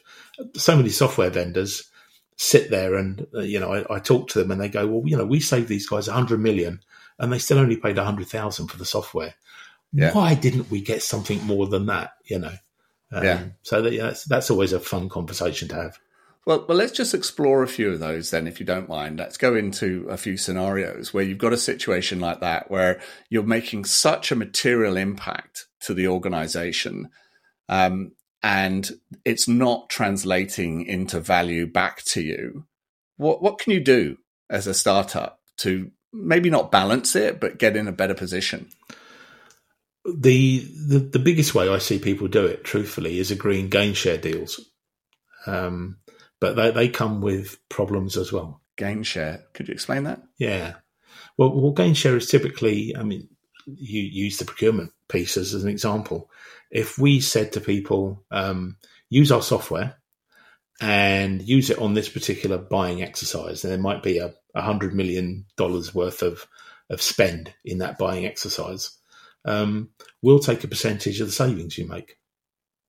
so 0.55 0.77
many 0.77 0.89
software 0.89 1.31
vendors 1.31 1.91
sit 2.37 2.71
there 2.71 2.95
and 2.95 3.27
uh, 3.35 3.41
you 3.41 3.61
know 3.61 3.75
I, 3.75 3.97
I, 3.97 3.99
talk 3.99 4.29
to 4.31 4.39
them 4.39 4.51
and 4.51 4.59
they 4.59 4.71
go, 4.71 4.87
well, 4.87 5.07
you 5.07 5.15
know, 5.15 5.27
we 5.27 5.41
saved 5.41 5.69
these 5.69 5.87
guys 5.87 6.09
a 6.09 6.13
hundred 6.13 6.41
million 6.41 6.81
and 7.19 7.31
they 7.31 7.39
still 7.39 7.59
only 7.59 7.77
paid 7.77 7.99
a 7.99 8.05
hundred 8.05 8.29
thousand 8.29 8.69
for 8.69 8.79
the 8.79 8.87
software. 8.87 9.35
Yeah. 9.93 10.15
Why 10.15 10.35
didn't 10.35 10.71
we 10.71 10.81
get 10.81 11.03
something 11.03 11.45
more 11.45 11.67
than 11.67 11.87
that? 11.87 12.13
You 12.25 12.39
know. 12.39 12.55
Um, 13.13 13.25
yeah. 13.25 13.45
So 13.63 13.83
that, 13.83 13.93
yeah, 13.93 14.05
that's 14.05 14.25
that's 14.25 14.51
always 14.51 14.73
a 14.73 14.81
fun 14.81 15.11
conversation 15.11 15.69
to 15.69 15.75
have. 15.75 15.99
Well, 16.51 16.65
well, 16.67 16.79
let's 16.79 16.91
just 16.91 17.15
explore 17.15 17.63
a 17.63 17.69
few 17.69 17.93
of 17.93 18.01
those 18.01 18.33
then, 18.33 18.49
if 18.49 18.59
you 18.59 18.67
don't 18.67 18.89
mind. 18.89 19.21
Let's 19.21 19.37
go 19.37 19.55
into 19.55 20.09
a 20.11 20.17
few 20.17 20.37
scenarios 20.37 21.15
where 21.15 21.23
you've 21.23 21.39
got 21.39 21.53
a 21.53 21.57
situation 21.57 22.19
like 22.19 22.41
that 22.41 22.69
where 22.69 23.01
you're 23.29 23.45
making 23.45 23.85
such 23.85 24.33
a 24.33 24.35
material 24.35 24.97
impact 24.97 25.67
to 25.83 25.95
the 25.95 26.09
organization 26.09 27.11
um, 27.69 28.17
and 28.43 28.91
it's 29.25 29.47
not 29.47 29.91
translating 29.91 30.85
into 30.87 31.21
value 31.21 31.69
back 31.69 32.03
to 32.07 32.21
you. 32.21 32.65
What 33.17 33.41
what 33.41 33.61
can 33.61 33.73
you 33.73 33.85
do 33.85 34.17
as 34.51 34.67
a 34.67 34.75
startup 34.75 35.39
to 35.59 35.93
maybe 36.13 36.51
not 36.51 36.73
balance 36.73 37.15
it, 37.15 37.39
but 37.39 37.59
get 37.61 37.77
in 37.77 37.87
a 37.87 37.93
better 37.93 38.15
position? 38.15 38.71
The, 40.05 40.67
the 40.89 40.99
the 40.99 41.21
biggest 41.21 41.55
way 41.55 41.69
I 41.69 41.79
see 41.79 42.01
people 42.01 42.27
do 42.27 42.45
it, 42.45 42.65
truthfully, 42.65 43.21
is 43.21 43.31
agreeing 43.31 43.69
gain 43.69 43.95
share 43.95 44.19
deals. 44.19 44.59
Um, 45.47 46.00
but 46.41 46.57
they, 46.57 46.71
they 46.71 46.89
come 46.89 47.21
with 47.21 47.59
problems 47.69 48.17
as 48.17 48.33
well. 48.33 48.61
Gain 48.77 49.03
share. 49.03 49.45
Could 49.53 49.69
you 49.69 49.75
explain 49.75 50.05
that? 50.05 50.23
Yeah. 50.39 50.75
Well, 51.37 51.59
well, 51.61 51.73
gain 51.73 51.95
share 51.95 52.17
is 52.17 52.29
typically, 52.29 52.97
I 52.97 53.03
mean, 53.03 53.29
you 53.67 54.03
use 54.03 54.39
the 54.39 54.45
procurement 54.45 54.93
piece 55.09 55.37
as, 55.37 55.55
as 55.55 55.63
an 55.63 55.71
example. 55.71 56.31
If 56.71 56.99
we 56.99 57.21
said 57.21 57.53
to 57.53 57.61
people, 57.61 58.25
um, 58.31 58.77
use 59.09 59.31
our 59.31 59.43
software 59.43 59.97
and 60.81 61.43
use 61.43 61.69
it 61.69 61.79
on 61.79 61.95
this 61.95 62.09
particular 62.09 62.57
buying 62.57 63.03
exercise, 63.03 63.65
and 63.65 63.73
there 63.73 63.79
might 63.79 64.03
be 64.03 64.19
a, 64.19 64.35
a 64.55 64.63
hundred 64.63 64.95
million 64.95 65.45
dollars 65.57 65.95
worth 65.95 66.23
of, 66.23 66.47
of 66.89 67.03
spend 67.03 67.53
in 67.65 67.79
that 67.79 67.99
buying 67.99 68.25
exercise, 68.25 68.97
um, 69.45 69.91
we'll 70.23 70.39
take 70.39 70.65
a 70.65 70.69
percentage 70.69 71.21
of 71.21 71.27
the 71.27 71.33
savings 71.33 71.77
you 71.77 71.87
make 71.87 72.17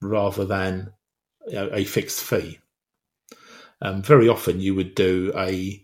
rather 0.02 0.46
than 0.46 0.94
know, 1.50 1.70
a 1.72 1.84
fixed 1.84 2.22
fee. 2.22 2.60
Um, 3.82 4.02
very 4.04 4.30
often 4.30 4.60
you 4.60 4.76
would 4.76 4.96
do 4.96 5.34
a 5.36 5.84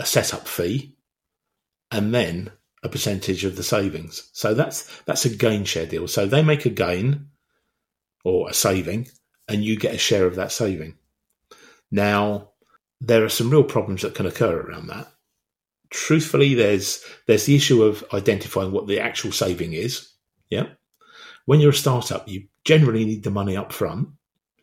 a 0.00 0.06
setup 0.06 0.46
fee 0.46 0.96
and 1.90 2.14
then 2.14 2.52
a 2.82 2.88
percentage 2.88 3.44
of 3.44 3.56
the 3.56 3.62
savings. 3.62 4.30
So 4.32 4.54
that's 4.54 5.02
that's 5.02 5.24
a 5.24 5.30
gain 5.30 5.64
share 5.64 5.86
deal. 5.86 6.06
So 6.06 6.26
they 6.26 6.42
make 6.42 6.66
a 6.66 6.70
gain 6.70 7.28
or 8.24 8.50
a 8.50 8.54
saving, 8.54 9.08
and 9.48 9.64
you 9.64 9.76
get 9.78 9.94
a 9.94 9.98
share 9.98 10.26
of 10.26 10.36
that 10.36 10.52
saving. 10.52 10.96
Now 11.90 12.50
there 13.00 13.24
are 13.24 13.30
some 13.30 13.50
real 13.50 13.64
problems 13.64 14.02
that 14.02 14.14
can 14.14 14.26
occur 14.26 14.60
around 14.60 14.88
that. 14.88 15.08
Truthfully, 15.90 16.54
there's 16.54 17.02
there's 17.26 17.46
the 17.46 17.56
issue 17.56 17.82
of 17.82 18.04
identifying 18.12 18.72
what 18.72 18.86
the 18.86 19.00
actual 19.00 19.32
saving 19.32 19.72
is. 19.72 20.12
Yeah. 20.50 20.66
When 21.46 21.60
you're 21.60 21.70
a 21.70 21.74
startup, 21.74 22.28
you 22.28 22.48
generally 22.64 23.06
need 23.06 23.24
the 23.24 23.30
money 23.30 23.56
up 23.56 23.72
front. 23.72 24.10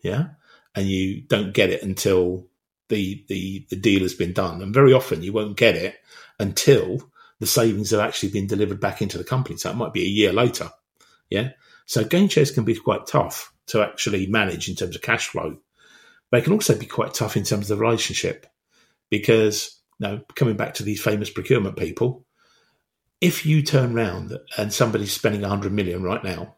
Yeah 0.03 0.27
and 0.75 0.87
you 0.87 1.21
don't 1.21 1.53
get 1.53 1.69
it 1.69 1.83
until 1.83 2.47
the, 2.89 3.23
the, 3.27 3.65
the 3.69 3.75
deal 3.75 4.01
has 4.01 4.13
been 4.13 4.33
done. 4.33 4.61
And 4.61 4.73
very 4.73 4.93
often 4.93 5.23
you 5.23 5.33
won't 5.33 5.57
get 5.57 5.75
it 5.75 5.95
until 6.39 6.99
the 7.39 7.47
savings 7.47 7.91
have 7.91 7.99
actually 7.99 8.29
been 8.29 8.47
delivered 8.47 8.79
back 8.79 9.01
into 9.01 9.17
the 9.17 9.23
company. 9.23 9.57
So 9.57 9.71
it 9.71 9.75
might 9.75 9.93
be 9.93 10.03
a 10.03 10.09
year 10.09 10.33
later. 10.33 10.69
Yeah. 11.29 11.51
So 11.85 12.03
gain 12.03 12.29
shares 12.29 12.51
can 12.51 12.65
be 12.65 12.75
quite 12.75 13.07
tough 13.07 13.53
to 13.67 13.81
actually 13.81 14.27
manage 14.27 14.69
in 14.69 14.75
terms 14.75 14.95
of 14.95 15.01
cash 15.01 15.27
flow. 15.27 15.57
They 16.31 16.41
can 16.41 16.53
also 16.53 16.77
be 16.77 16.85
quite 16.85 17.13
tough 17.13 17.37
in 17.37 17.43
terms 17.43 17.69
of 17.69 17.77
the 17.77 17.83
relationship 17.83 18.45
because, 19.09 19.79
you 19.99 20.07
know, 20.07 20.21
coming 20.35 20.57
back 20.57 20.75
to 20.75 20.83
these 20.83 21.01
famous 21.01 21.29
procurement 21.29 21.77
people, 21.77 22.25
if 23.21 23.45
you 23.45 23.61
turn 23.61 23.95
around 23.95 24.37
and 24.57 24.73
somebody's 24.73 25.13
spending 25.13 25.41
100 25.41 25.71
million 25.71 26.03
right 26.03 26.23
now 26.23 26.55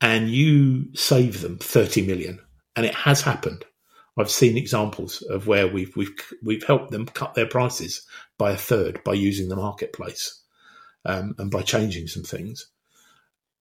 and 0.00 0.30
you 0.30 0.94
save 0.94 1.40
them 1.40 1.58
30 1.58 2.06
million 2.06 2.40
and 2.78 2.86
it 2.86 2.94
has 2.94 3.20
happened. 3.20 3.64
I've 4.16 4.30
seen 4.30 4.56
examples 4.56 5.22
of 5.22 5.48
where 5.48 5.66
we've 5.66 5.94
we've 5.96 6.14
we've 6.44 6.62
helped 6.62 6.92
them 6.92 7.06
cut 7.06 7.34
their 7.34 7.48
prices 7.48 8.06
by 8.38 8.52
a 8.52 8.56
third 8.56 9.02
by 9.02 9.14
using 9.14 9.48
the 9.48 9.56
marketplace 9.56 10.40
um, 11.04 11.34
and 11.38 11.50
by 11.50 11.62
changing 11.62 12.06
some 12.06 12.22
things. 12.22 12.68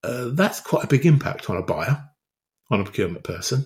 Uh, 0.03 0.30
that's 0.34 0.60
quite 0.60 0.84
a 0.84 0.88
big 0.88 1.08
impact 1.08 1.49
on 1.49 1.58
a 1.58 1.63
buyer, 1.63 2.03
on 2.69 2.80
a 2.80 2.84
procurement 2.84 3.23
person. 3.23 3.65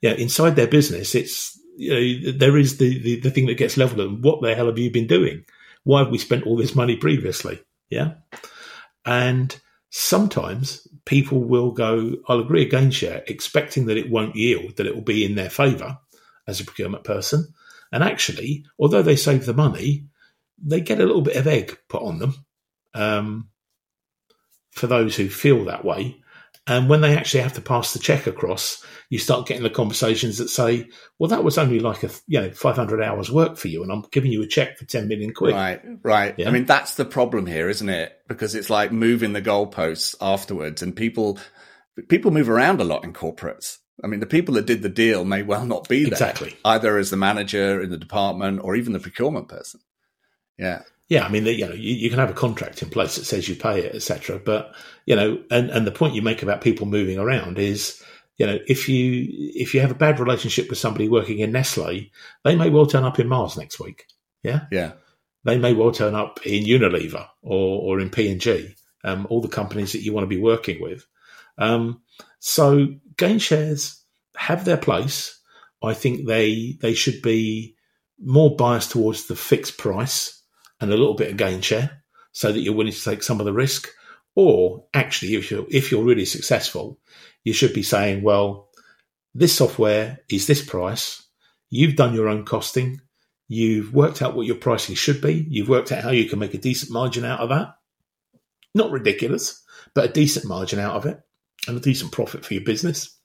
Yeah, 0.00 0.12
inside 0.12 0.56
their 0.56 0.66
business, 0.66 1.14
it's 1.14 1.60
you 1.76 1.92
know, 1.92 2.32
there 2.38 2.56
is 2.56 2.78
the, 2.78 2.98
the, 2.98 3.20
the 3.20 3.30
thing 3.30 3.46
that 3.46 3.58
gets 3.58 3.76
leveled 3.76 4.00
at 4.00 4.04
them. 4.04 4.22
What 4.22 4.40
the 4.40 4.54
hell 4.54 4.66
have 4.66 4.78
you 4.78 4.90
been 4.90 5.06
doing? 5.06 5.44
Why 5.84 5.98
have 5.98 6.10
we 6.10 6.16
spent 6.16 6.46
all 6.46 6.56
this 6.56 6.74
money 6.74 6.96
previously? 6.96 7.60
Yeah, 7.90 8.14
and 9.04 9.54
sometimes 9.90 10.88
people 11.06 11.40
will 11.40 11.70
go, 11.70 12.16
I'll 12.28 12.40
agree 12.40 12.62
a 12.62 12.68
gain 12.68 12.90
share, 12.90 13.24
expecting 13.26 13.86
that 13.86 13.96
it 13.96 14.10
won't 14.10 14.36
yield, 14.36 14.76
that 14.76 14.86
it 14.86 14.94
will 14.94 15.02
be 15.02 15.24
in 15.24 15.36
their 15.36 15.48
favour 15.48 15.98
as 16.46 16.60
a 16.60 16.64
procurement 16.64 17.04
person. 17.04 17.54
And 17.92 18.04
actually, 18.04 18.66
although 18.78 19.02
they 19.02 19.16
save 19.16 19.46
the 19.46 19.54
money, 19.54 20.06
they 20.62 20.80
get 20.80 21.00
a 21.00 21.06
little 21.06 21.22
bit 21.22 21.36
of 21.36 21.46
egg 21.46 21.78
put 21.88 22.02
on 22.02 22.18
them 22.18 22.34
um, 22.92 23.48
for 24.72 24.86
those 24.88 25.16
who 25.16 25.28
feel 25.28 25.64
that 25.64 25.84
way. 25.84 26.16
And 26.68 26.88
when 26.88 27.00
they 27.00 27.16
actually 27.16 27.42
have 27.42 27.52
to 27.54 27.60
pass 27.60 27.92
the 27.92 28.00
check 28.00 28.26
across, 28.26 28.84
you 29.08 29.18
start 29.18 29.46
getting 29.46 29.62
the 29.62 29.70
conversations 29.70 30.38
that 30.38 30.48
say, 30.48 30.88
"Well, 31.18 31.28
that 31.28 31.44
was 31.44 31.58
only 31.58 31.78
like 31.78 32.02
a 32.02 32.10
you 32.26 32.40
know 32.40 32.50
500 32.50 33.02
hours 33.02 33.30
work 33.30 33.56
for 33.56 33.68
you, 33.68 33.82
and 33.82 33.92
I'm 33.92 34.04
giving 34.10 34.32
you 34.32 34.42
a 34.42 34.48
check 34.48 34.76
for 34.76 34.84
10 34.84 35.06
million 35.06 35.32
quid." 35.32 35.54
Right, 35.54 35.80
right. 36.02 36.34
Yeah? 36.36 36.48
I 36.48 36.50
mean, 36.50 36.64
that's 36.64 36.96
the 36.96 37.04
problem 37.04 37.46
here, 37.46 37.68
isn't 37.68 37.88
it? 37.88 38.18
Because 38.26 38.54
it's 38.54 38.70
like 38.70 38.90
moving 38.90 39.32
the 39.32 39.42
goalposts 39.42 40.16
afterwards, 40.20 40.82
and 40.82 40.96
people 40.96 41.38
people 42.08 42.30
move 42.30 42.48
around 42.48 42.80
a 42.80 42.84
lot 42.84 43.04
in 43.04 43.12
corporates. 43.12 43.78
I 44.02 44.08
mean, 44.08 44.20
the 44.20 44.26
people 44.26 44.54
that 44.54 44.66
did 44.66 44.82
the 44.82 44.88
deal 44.88 45.24
may 45.24 45.42
well 45.42 45.64
not 45.64 45.88
be 45.88 46.04
there, 46.04 46.12
exactly. 46.12 46.56
either 46.64 46.98
as 46.98 47.10
the 47.10 47.16
manager 47.16 47.80
in 47.80 47.90
the 47.90 47.96
department 47.96 48.60
or 48.62 48.76
even 48.76 48.92
the 48.92 49.00
procurement 49.00 49.48
person. 49.48 49.80
Yeah. 50.58 50.82
Yeah, 51.08 51.24
I 51.24 51.28
mean, 51.28 51.46
you 51.46 51.66
know, 51.66 51.74
you, 51.74 51.94
you, 51.94 52.10
can 52.10 52.18
have 52.18 52.30
a 52.30 52.34
contract 52.34 52.82
in 52.82 52.90
place 52.90 53.14
that 53.14 53.24
says 53.24 53.48
you 53.48 53.54
pay 53.54 53.84
it, 53.84 53.94
etc. 53.94 54.40
But 54.44 54.74
you 55.04 55.14
know, 55.14 55.40
and 55.50 55.70
and 55.70 55.86
the 55.86 55.92
point 55.92 56.14
you 56.14 56.22
make 56.22 56.42
about 56.42 56.62
people 56.62 56.86
moving 56.86 57.18
around 57.18 57.58
is, 57.58 58.02
you 58.38 58.46
know, 58.46 58.58
if 58.66 58.88
you 58.88 59.26
if 59.28 59.72
you 59.72 59.80
have 59.80 59.92
a 59.92 59.96
bad 59.96 60.18
relationship 60.18 60.68
with 60.68 60.78
somebody 60.78 61.08
working 61.08 61.38
in 61.38 61.52
Nestle, 61.52 62.10
they 62.44 62.56
may 62.56 62.70
well 62.70 62.86
turn 62.86 63.04
up 63.04 63.20
in 63.20 63.28
Mars 63.28 63.56
next 63.56 63.78
week. 63.78 64.06
Yeah, 64.42 64.62
yeah, 64.72 64.92
they 65.44 65.58
may 65.58 65.74
well 65.74 65.92
turn 65.92 66.16
up 66.16 66.44
in 66.44 66.64
Unilever 66.64 67.28
or 67.40 67.82
or 67.82 68.00
in 68.00 68.10
P 68.10 68.28
and 68.28 68.40
G, 68.40 68.74
um, 69.04 69.28
all 69.30 69.40
the 69.40 69.48
companies 69.48 69.92
that 69.92 70.02
you 70.02 70.12
want 70.12 70.24
to 70.24 70.28
be 70.28 70.40
working 70.40 70.82
with. 70.82 71.06
Um, 71.56 72.02
so 72.40 72.88
gain 73.16 73.38
shares 73.38 74.02
have 74.36 74.64
their 74.64 74.76
place. 74.76 75.40
I 75.84 75.94
think 75.94 76.26
they 76.26 76.78
they 76.80 76.94
should 76.94 77.22
be 77.22 77.76
more 78.18 78.56
biased 78.56 78.90
towards 78.90 79.26
the 79.26 79.36
fixed 79.36 79.78
price 79.78 80.36
and 80.80 80.90
a 80.90 80.96
little 80.96 81.14
bit 81.14 81.30
of 81.30 81.36
gain 81.36 81.60
share 81.60 82.02
so 82.32 82.52
that 82.52 82.60
you're 82.60 82.74
willing 82.74 82.92
to 82.92 83.04
take 83.04 83.22
some 83.22 83.40
of 83.40 83.46
the 83.46 83.52
risk. 83.52 83.88
Or 84.34 84.84
actually, 84.92 85.34
if 85.34 85.50
you're, 85.50 85.66
if 85.70 85.90
you're 85.90 86.04
really 86.04 86.26
successful, 86.26 87.00
you 87.42 87.52
should 87.52 87.72
be 87.72 87.82
saying, 87.82 88.22
well, 88.22 88.68
this 89.34 89.54
software 89.54 90.18
is 90.28 90.46
this 90.46 90.64
price. 90.64 91.22
You've 91.70 91.96
done 91.96 92.14
your 92.14 92.28
own 92.28 92.44
costing. 92.44 93.00
You've 93.48 93.94
worked 93.94 94.22
out 94.22 94.34
what 94.34 94.46
your 94.46 94.56
pricing 94.56 94.94
should 94.94 95.20
be. 95.20 95.46
You've 95.48 95.68
worked 95.68 95.92
out 95.92 96.02
how 96.02 96.10
you 96.10 96.28
can 96.28 96.38
make 96.38 96.54
a 96.54 96.58
decent 96.58 96.92
margin 96.92 97.24
out 97.24 97.40
of 97.40 97.48
that. 97.50 97.76
Not 98.74 98.90
ridiculous, 98.90 99.64
but 99.94 100.10
a 100.10 100.12
decent 100.12 100.46
margin 100.46 100.78
out 100.78 100.96
of 100.96 101.06
it 101.06 101.20
and 101.66 101.76
a 101.76 101.80
decent 101.80 102.12
profit 102.12 102.44
for 102.44 102.54
your 102.54 102.64
business. 102.64 103.16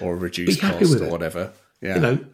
Or 0.00 0.16
reduce 0.16 0.60
cost 0.60 1.00
or 1.00 1.10
whatever. 1.10 1.52
Yeah. 1.80 1.94
You 1.96 2.00
know, 2.00 2.24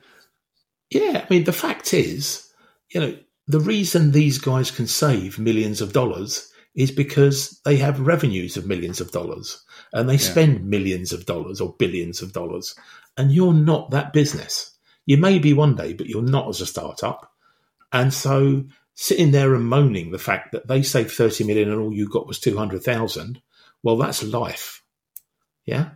yeah. 0.91 1.25
I 1.25 1.33
mean, 1.33 1.45
the 1.45 1.53
fact 1.53 1.95
is, 1.95 2.53
you 2.91 3.01
know, 3.01 3.17
the 3.51 3.61
reason 3.61 4.13
these 4.13 4.39
guys 4.39 4.71
can 4.71 4.87
save 4.87 5.39
millions 5.39 5.81
of 5.81 5.93
dollars 5.93 6.53
is 6.75 6.91
because 6.91 7.61
they 7.65 7.77
have 7.77 8.01
revenues 8.01 8.57
of 8.57 8.67
millions 8.67 9.01
of 9.01 9.11
dollars 9.11 9.65
and 9.93 10.09
they 10.09 10.15
yeah. 10.15 10.19
spend 10.19 10.65
millions 10.65 11.13
of 11.13 11.27
dollars 11.27 11.61
or 11.61 11.75
billions 11.79 12.23
of 12.23 12.33
dollars. 12.33 12.75
And 13.17 13.33
you're 13.33 13.55
not 13.55 13.91
that 13.91 14.13
business. 14.13 14.77
You 15.05 15.17
may 15.17 15.39
be 15.39 15.53
one 15.53 15.75
day, 15.75 15.95
but 15.95 16.07
you're 16.07 16.23
not 16.23 16.49
as 16.49 16.61
a 16.61 16.67
startup. 16.67 17.33
And 17.93 18.15
so 18.15 18.65
sitting 18.95 19.33
there 19.33 19.55
and 19.55 19.65
moaning 19.65 20.13
the 20.13 20.19
fact 20.19 20.53
that 20.53 20.69
they 20.69 20.83
saved 20.83 21.11
30 21.11 21.45
million 21.45 21.71
and 21.71 21.81
all 21.81 21.93
you 21.93 22.09
got 22.09 22.29
was 22.29 22.39
200,000, 22.39 23.43
well, 23.83 23.97
that's 23.97 24.23
life. 24.23 24.83
Yeah. 25.65 25.91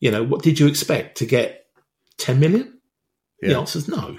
You 0.00 0.10
know, 0.10 0.24
what 0.24 0.42
did 0.42 0.58
you 0.58 0.66
expect 0.66 1.18
to 1.18 1.26
get 1.26 1.66
10 2.16 2.40
million? 2.40 2.80
Yeah. 3.40 3.50
The 3.50 3.58
answer 3.58 3.78
is 3.78 3.88
no. 3.88 4.18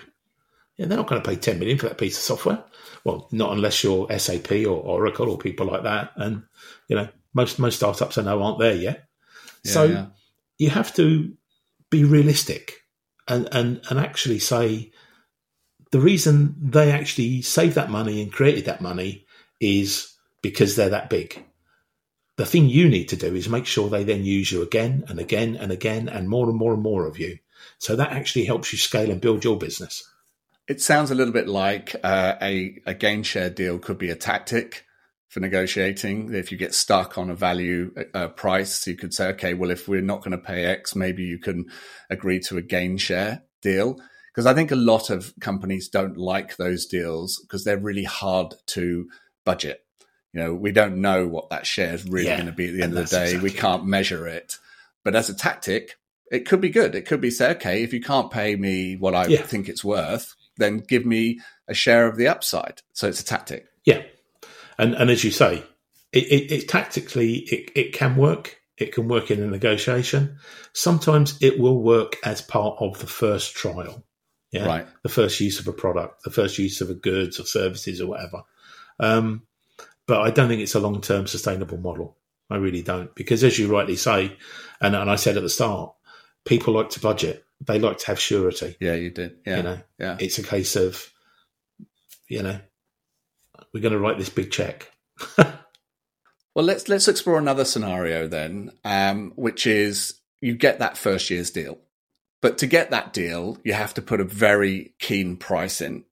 Yeah, 0.79 0.85
they're 0.85 0.97
not 0.97 1.07
going 1.07 1.21
to 1.21 1.29
pay 1.29 1.35
10 1.35 1.59
million 1.59 1.77
for 1.77 1.89
that 1.89 1.97
piece 1.97 2.15
of 2.17 2.23
software. 2.23 2.63
Well, 3.03 3.27
not 3.33 3.51
unless 3.51 3.83
you're 3.83 4.07
SAP 4.17 4.49
or 4.65 4.77
Oracle 4.77 5.29
or 5.29 5.37
people 5.37 5.65
like 5.65 5.83
that. 5.83 6.13
And, 6.15 6.43
you 6.87 6.95
know, 6.95 7.09
most, 7.33 7.59
most 7.59 7.75
startups 7.75 8.17
I 8.17 8.21
know 8.21 8.41
aren't 8.41 8.59
there 8.59 8.75
yet. 8.75 9.05
Yeah, 9.65 9.71
so 9.71 9.83
yeah. 9.83 10.05
you 10.57 10.69
have 10.69 10.95
to 10.95 11.33
be 11.89 12.05
realistic 12.05 12.85
and, 13.27 13.49
and, 13.51 13.81
and 13.89 13.99
actually 13.99 14.39
say 14.39 14.93
the 15.91 15.99
reason 15.99 16.55
they 16.57 16.93
actually 16.93 17.41
saved 17.41 17.75
that 17.75 17.89
money 17.89 18.21
and 18.21 18.31
created 18.31 18.63
that 18.65 18.79
money 18.79 19.25
is 19.59 20.15
because 20.41 20.77
they're 20.77 20.91
that 20.91 21.09
big. 21.09 21.43
The 22.37 22.45
thing 22.45 22.69
you 22.69 22.87
need 22.87 23.09
to 23.09 23.17
do 23.17 23.35
is 23.35 23.49
make 23.49 23.65
sure 23.65 23.89
they 23.89 24.05
then 24.05 24.23
use 24.23 24.49
you 24.49 24.61
again 24.61 25.03
and 25.09 25.19
again 25.19 25.57
and 25.57 25.73
again 25.73 26.07
and 26.07 26.29
more 26.29 26.47
and 26.47 26.57
more 26.57 26.73
and 26.73 26.81
more 26.81 27.05
of 27.05 27.19
you. 27.19 27.39
So 27.79 27.97
that 27.97 28.13
actually 28.13 28.45
helps 28.45 28.71
you 28.71 28.77
scale 28.79 29.11
and 29.11 29.19
build 29.19 29.43
your 29.43 29.57
business. 29.57 30.08
It 30.69 30.81
sounds 30.81 31.09
a 31.09 31.15
little 31.15 31.33
bit 31.33 31.47
like 31.47 31.95
uh, 32.03 32.35
a, 32.41 32.79
a 32.85 32.93
gain 32.93 33.23
share 33.23 33.49
deal 33.49 33.79
could 33.79 33.97
be 33.97 34.11
a 34.11 34.15
tactic 34.15 34.85
for 35.27 35.39
negotiating. 35.39 36.31
If 36.33 36.51
you 36.51 36.59
get 36.59 36.75
stuck 36.75 37.17
on 37.17 37.31
a 37.31 37.35
value 37.35 37.91
uh, 38.13 38.27
price, 38.27 38.85
you 38.85 38.95
could 38.95 39.11
say, 39.11 39.29
okay, 39.29 39.55
well, 39.55 39.71
if 39.71 39.87
we're 39.87 40.01
not 40.01 40.19
going 40.19 40.31
to 40.31 40.37
pay 40.37 40.65
X, 40.65 40.95
maybe 40.95 41.23
you 41.23 41.39
can 41.39 41.65
agree 42.11 42.39
to 42.41 42.57
a 42.57 42.61
gain 42.61 42.97
share 42.97 43.41
deal. 43.63 43.99
Because 44.31 44.45
I 44.45 44.53
think 44.53 44.69
a 44.69 44.75
lot 44.75 45.09
of 45.09 45.33
companies 45.41 45.89
don't 45.89 46.17
like 46.17 46.57
those 46.57 46.85
deals 46.85 47.39
because 47.41 47.63
they're 47.63 47.79
really 47.79 48.03
hard 48.03 48.53
to 48.67 49.07
budget. 49.45 49.83
You 50.33 50.41
know, 50.41 50.53
we 50.53 50.71
don't 50.71 51.01
know 51.01 51.27
what 51.27 51.49
that 51.49 51.65
share 51.65 51.95
is 51.95 52.05
really 52.07 52.27
Yeah, 52.27 52.37
going 52.37 52.45
to 52.45 52.51
be 52.51 52.67
at 52.67 52.73
the 52.75 52.83
end 52.83 52.93
of 52.93 53.09
the 53.09 53.15
day. 53.17 53.31
that's 53.31 53.43
we 53.43 53.49
can't 53.49 53.85
measure 53.87 54.27
it. 54.27 54.57
But 55.03 55.15
as 55.15 55.29
a 55.31 55.35
tactic, 55.35 55.95
it 56.31 56.45
could 56.47 56.61
be 56.61 56.69
good. 56.69 56.93
It 56.93 57.07
could 57.07 57.21
be 57.21 57.31
say, 57.31 57.51
okay, 57.53 57.81
if 57.81 57.91
you 57.91 58.01
can't 58.01 58.29
pay 58.29 58.55
me 58.55 58.95
what 58.95 59.15
I 59.15 59.25
Yeah. 59.25 59.41
think 59.41 59.67
it's 59.67 59.83
worth, 59.83 60.35
then 60.59 60.77
give 60.77 61.05
me 61.05 61.39
a 61.67 61.73
share 61.73 62.05
of 62.07 62.17
the 62.17 62.27
upside. 62.27 62.81
So 62.93 63.07
it's 63.07 63.21
a 63.21 63.25
tactic. 63.25 63.65
Yeah, 63.85 64.03
and 64.77 64.93
and 64.93 65.09
as 65.09 65.23
you 65.23 65.31
say, 65.31 65.63
it, 66.11 66.23
it, 66.31 66.51
it 66.51 66.67
tactically 66.69 67.37
it, 67.37 67.71
it 67.75 67.93
can 67.93 68.15
work. 68.15 68.57
It 68.77 68.93
can 68.93 69.07
work 69.07 69.29
in 69.31 69.41
a 69.43 69.47
negotiation. 69.47 70.37
Sometimes 70.73 71.37
it 71.41 71.59
will 71.59 71.81
work 71.81 72.15
as 72.23 72.41
part 72.41 72.77
of 72.79 72.99
the 72.99 73.07
first 73.07 73.55
trial. 73.55 74.05
Yeah, 74.51 74.65
Right. 74.65 74.87
the 75.03 75.09
first 75.09 75.39
use 75.41 75.59
of 75.59 75.67
a 75.67 75.73
product, 75.73 76.23
the 76.23 76.31
first 76.31 76.57
use 76.57 76.81
of 76.81 76.89
a 76.89 76.95
goods 76.95 77.39
or 77.39 77.43
services 77.43 78.01
or 78.01 78.07
whatever. 78.07 78.43
Um, 78.99 79.43
but 80.07 80.21
I 80.21 80.31
don't 80.31 80.47
think 80.47 80.61
it's 80.61 80.75
a 80.75 80.79
long 80.79 81.01
term 81.01 81.27
sustainable 81.27 81.77
model. 81.77 82.17
I 82.49 82.55
really 82.55 82.81
don't, 82.81 83.13
because 83.13 83.43
as 83.43 83.59
you 83.59 83.67
rightly 83.67 83.95
say, 83.95 84.35
and, 84.81 84.95
and 84.95 85.07
I 85.09 85.17
said 85.17 85.37
at 85.37 85.43
the 85.43 85.49
start, 85.49 85.93
people 86.45 86.73
like 86.73 86.89
to 86.91 86.99
budget. 86.99 87.45
They 87.65 87.79
like 87.79 87.97
to 87.99 88.07
have 88.07 88.19
surety. 88.19 88.75
Yeah, 88.79 88.95
you 88.95 89.09
did. 89.09 89.37
Yeah. 89.45 89.57
You 89.57 89.63
know, 89.63 89.79
yeah. 89.99 90.17
it's 90.19 90.39
a 90.39 90.43
case 90.43 90.75
of, 90.75 91.11
you 92.27 92.41
know, 92.41 92.59
we're 93.73 93.81
going 93.81 93.93
to 93.93 93.99
write 93.99 94.17
this 94.17 94.29
big 94.29 94.51
check. 94.51 94.91
Well, 96.59 96.65
let's 96.65 96.89
let's 96.89 97.07
explore 97.07 97.37
another 97.37 97.63
scenario 97.63 98.27
then, 98.27 98.71
um, 98.83 99.31
which 99.35 99.67
is 99.67 100.15
you 100.41 100.55
get 100.55 100.79
that 100.79 100.97
first 100.97 101.29
year's 101.29 101.51
deal, 101.51 101.77
but 102.41 102.57
to 102.57 102.67
get 102.67 102.91
that 102.91 103.13
deal, 103.13 103.57
you 103.63 103.71
have 103.71 103.93
to 103.93 104.01
put 104.01 104.19
a 104.19 104.25
very 104.25 104.93
keen 104.99 105.37
price 105.37 105.79
in, 105.79 106.03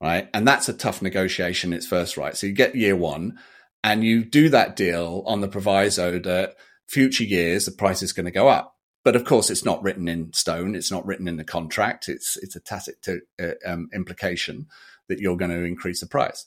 right? 0.00 0.28
And 0.32 0.46
that's 0.48 0.70
a 0.70 0.74
tough 0.74 1.02
negotiation. 1.02 1.72
It's 1.72 1.86
first 1.86 2.16
right. 2.16 2.36
So 2.36 2.46
you 2.46 2.52
get 2.52 2.76
year 2.76 2.96
one, 2.96 3.38
and 3.82 4.04
you 4.04 4.24
do 4.24 4.48
that 4.48 4.76
deal 4.76 5.22
on 5.26 5.40
the 5.40 5.48
proviso 5.48 6.18
that 6.20 6.54
future 6.88 7.24
years 7.24 7.66
the 7.66 7.72
price 7.72 8.02
is 8.02 8.12
going 8.12 8.24
to 8.24 8.32
go 8.32 8.48
up. 8.48 8.73
But 9.04 9.16
of 9.16 9.24
course, 9.24 9.50
it's 9.50 9.64
not 9.64 9.82
written 9.82 10.08
in 10.08 10.32
stone. 10.32 10.74
It's 10.74 10.90
not 10.90 11.04
written 11.06 11.28
in 11.28 11.36
the 11.36 11.44
contract. 11.44 12.08
It's 12.08 12.38
it's 12.38 12.56
a 12.56 12.60
tacit 12.60 13.02
to, 13.02 13.20
uh, 13.40 13.52
um, 13.66 13.90
implication 13.94 14.66
that 15.08 15.18
you're 15.18 15.36
going 15.36 15.50
to 15.50 15.64
increase 15.64 16.00
the 16.00 16.06
price. 16.06 16.46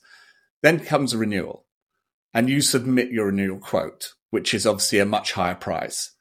Then 0.62 0.80
comes 0.80 1.14
a 1.14 1.18
renewal 1.18 1.66
and 2.34 2.50
you 2.50 2.60
submit 2.60 3.10
your 3.10 3.26
renewal 3.26 3.58
quote, 3.58 4.14
which 4.30 4.52
is 4.52 4.66
obviously 4.66 4.98
a 4.98 5.06
much 5.06 5.32
higher 5.32 5.54
price, 5.54 6.12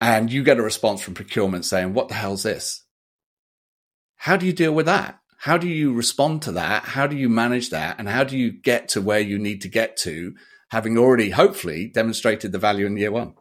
and 0.00 0.32
you 0.32 0.42
get 0.42 0.58
a 0.58 0.62
response 0.62 1.00
from 1.00 1.14
procurement 1.14 1.64
saying, 1.64 1.94
What 1.94 2.08
the 2.08 2.14
hell's 2.14 2.42
this? 2.42 2.84
How 4.16 4.36
do 4.36 4.46
you 4.46 4.52
deal 4.52 4.72
with 4.72 4.86
that? 4.86 5.20
How 5.38 5.58
do 5.58 5.68
you 5.68 5.92
respond 5.92 6.42
to 6.42 6.52
that? 6.52 6.84
How 6.84 7.06
do 7.06 7.16
you 7.16 7.28
manage 7.28 7.70
that? 7.70 7.96
And 7.98 8.08
how 8.08 8.22
do 8.22 8.36
you 8.36 8.52
get 8.52 8.88
to 8.90 9.00
where 9.00 9.20
you 9.20 9.38
need 9.38 9.62
to 9.62 9.68
get 9.68 9.96
to, 9.98 10.34
having 10.70 10.96
already 10.96 11.30
hopefully 11.30 11.88
demonstrated 11.88 12.52
the 12.52 12.58
value 12.58 12.86
in 12.86 12.96
year 12.96 13.10
one? 13.10 13.34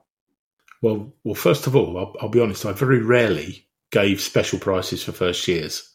Well, 0.82 1.14
well, 1.24 1.36
first 1.36 1.68
of 1.68 1.76
all, 1.76 1.98
I'll, 1.98 2.16
I'll 2.22 2.30
be 2.30 2.42
honest. 2.42 2.66
I 2.66 2.72
very 2.72 3.02
rarely 3.02 3.68
gave 3.92 4.22
special 4.22 4.60
prices 4.60 5.04
for 5.04 5.12
first 5.12 5.48
years. 5.48 5.88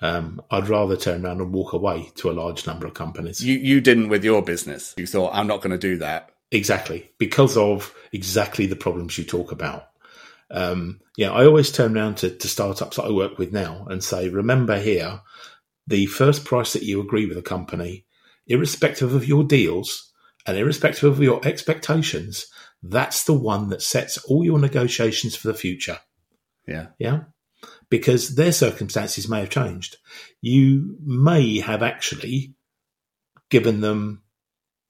Um, 0.00 0.40
I'd 0.50 0.68
rather 0.68 0.96
turn 0.96 1.24
around 1.24 1.40
and 1.40 1.52
walk 1.52 1.72
away 1.72 2.10
to 2.16 2.30
a 2.30 2.32
large 2.32 2.66
number 2.66 2.86
of 2.86 2.94
companies. 2.94 3.44
You, 3.44 3.58
you 3.58 3.80
didn't 3.80 4.08
with 4.08 4.24
your 4.24 4.42
business. 4.42 4.94
You 4.96 5.06
thought, 5.06 5.34
I'm 5.34 5.48
not 5.48 5.60
going 5.60 5.72
to 5.72 5.78
do 5.78 5.98
that. 5.98 6.30
Exactly, 6.50 7.10
because 7.18 7.56
of 7.56 7.94
exactly 8.12 8.66
the 8.66 8.76
problems 8.76 9.18
you 9.18 9.24
talk 9.24 9.52
about. 9.52 9.90
Um, 10.50 11.00
yeah, 11.16 11.30
I 11.30 11.44
always 11.44 11.70
turn 11.70 11.96
around 11.96 12.18
to, 12.18 12.30
to 12.30 12.48
startups 12.48 12.96
that 12.96 13.04
I 13.04 13.10
work 13.10 13.36
with 13.36 13.52
now 13.52 13.86
and 13.90 14.02
say, 14.02 14.30
remember 14.30 14.78
here, 14.78 15.20
the 15.86 16.06
first 16.06 16.44
price 16.44 16.72
that 16.72 16.84
you 16.84 17.00
agree 17.00 17.26
with 17.26 17.36
a 17.36 17.42
company, 17.42 18.06
irrespective 18.46 19.14
of 19.14 19.28
your 19.28 19.44
deals 19.44 20.10
and 20.46 20.56
irrespective 20.56 21.10
of 21.12 21.22
your 21.22 21.46
expectations, 21.46 22.46
that's 22.82 23.24
the 23.24 23.34
one 23.34 23.70
that 23.70 23.82
sets 23.82 24.18
all 24.24 24.44
your 24.44 24.58
negotiations 24.58 25.34
for 25.34 25.48
the 25.48 25.54
future. 25.54 25.98
Yeah. 26.66 26.88
Yeah. 26.98 27.20
Because 27.90 28.36
their 28.36 28.52
circumstances 28.52 29.28
may 29.28 29.40
have 29.40 29.50
changed. 29.50 29.96
You 30.40 30.96
may 31.04 31.58
have 31.58 31.82
actually 31.82 32.54
given 33.50 33.80
them 33.80 34.22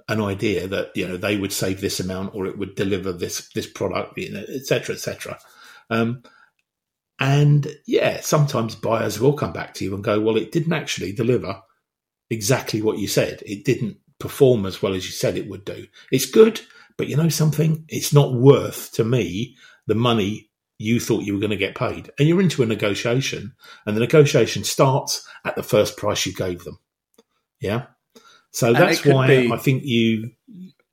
an 0.09 0.21
idea 0.21 0.67
that, 0.67 0.91
you 0.95 1.07
know, 1.07 1.17
they 1.17 1.37
would 1.37 1.53
save 1.53 1.81
this 1.81 2.01
amount 2.01 2.35
or 2.35 2.47
it 2.47 2.59
would 2.59 2.75
deliver 2.75 3.13
this, 3.13 3.49
this 3.55 3.67
product, 3.67 4.19
you 4.19 4.33
know, 4.33 4.45
et 4.49 4.67
cetera, 4.67 4.95
et 4.95 4.99
cetera. 4.99 5.39
Um, 5.91 6.23
and 7.21 7.67
yeah, 7.87 8.21
sometimes 8.21 8.75
buyers 8.75 9.21
will 9.21 9.35
come 9.35 9.53
back 9.53 9.75
to 9.75 9.85
you 9.85 9.95
and 9.95 10.05
go, 10.05 10.21
well, 10.21 10.37
it 10.37 10.53
didn't 10.53 10.73
actually 10.73 11.13
deliver 11.13 11.61
exactly 12.31 12.83
what 12.83 12.99
you 12.99 13.07
said. 13.07 13.43
It 13.47 13.65
didn't 13.65 13.99
perform 14.19 14.67
as 14.67 14.83
well 14.83 14.95
as 14.95 15.07
you 15.07 15.13
said 15.13 15.37
it 15.37 15.49
would 15.49 15.65
do. 15.65 15.87
It's 16.11 16.27
good, 16.27 16.61
but 16.99 17.09
you 17.09 17.17
know 17.17 17.31
something? 17.31 17.87
It's 17.89 18.13
not 18.13 18.35
worth 18.35 18.93
to 18.95 19.05
me 19.05 19.57
the 19.87 19.95
money 19.95 20.51
you 20.79 21.01
thought 21.01 21.25
you 21.25 21.33
were 21.33 21.41
going 21.41 21.51
to 21.51 21.57
get 21.57 21.75
paid. 21.75 22.11
And 22.19 22.29
you're 22.29 22.43
into 22.43 22.63
a 22.63 22.67
negotiation, 22.67 23.55
and 23.87 23.97
the 23.97 24.01
negotiation 24.01 24.65
starts 24.65 25.27
at 25.45 25.57
the 25.57 25.63
first 25.63 25.97
price 25.97 26.27
you 26.27 26.35
gave 26.35 26.65
them. 26.65 26.79
Yeah. 27.61 27.87
So 28.51 28.73
that's 28.73 29.05
why 29.05 29.29
be- 29.29 29.53
I 29.53 29.57
think 29.57 29.85
you, 29.85 30.33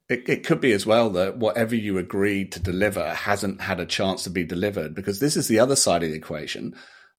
It, 0.08 0.28
it 0.28 0.46
could 0.46 0.60
be 0.60 0.72
as 0.72 0.86
well 0.86 1.10
that 1.10 1.38
whatever 1.38 1.74
you 1.74 1.98
agreed 1.98 2.52
to 2.52 2.60
deliver 2.60 3.12
hasn't 3.14 3.60
had 3.60 3.80
a 3.80 3.86
chance 3.86 4.22
to 4.24 4.30
be 4.30 4.44
delivered 4.44 4.94
because 4.94 5.18
this 5.18 5.36
is 5.36 5.48
the 5.48 5.58
other 5.58 5.76
side 5.76 6.04
of 6.04 6.10
the 6.10 6.16
equation. 6.16 6.74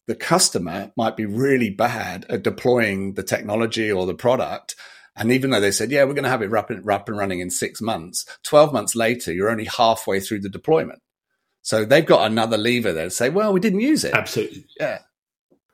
The 0.07 0.15
customer 0.15 0.91
might 0.95 1.17
be 1.17 1.25
really 1.25 1.69
bad 1.69 2.25
at 2.29 2.43
deploying 2.43 3.15
the 3.15 3.23
technology 3.23 3.91
or 3.91 4.05
the 4.05 4.13
product. 4.13 4.75
And 5.17 5.31
even 5.31 5.49
though 5.49 5.59
they 5.59 5.71
said, 5.71 5.91
yeah, 5.91 6.03
we're 6.03 6.13
going 6.13 6.23
to 6.23 6.29
have 6.29 6.41
it 6.41 6.53
up 6.53 6.69
and, 6.69 6.89
up 6.89 7.09
and 7.09 7.17
running 7.17 7.39
in 7.39 7.49
six 7.49 7.81
months, 7.81 8.25
12 8.43 8.71
months 8.71 8.95
later, 8.95 9.33
you're 9.33 9.49
only 9.49 9.65
halfway 9.65 10.19
through 10.19 10.41
the 10.41 10.49
deployment. 10.49 11.01
So 11.63 11.83
they've 11.83 12.05
got 12.05 12.29
another 12.29 12.57
lever 12.57 12.93
there 12.93 13.05
to 13.05 13.11
say, 13.11 13.29
well, 13.29 13.51
we 13.51 13.59
didn't 13.59 13.81
use 13.81 14.03
it. 14.03 14.13
absolutely, 14.13 14.65
Yeah. 14.79 14.99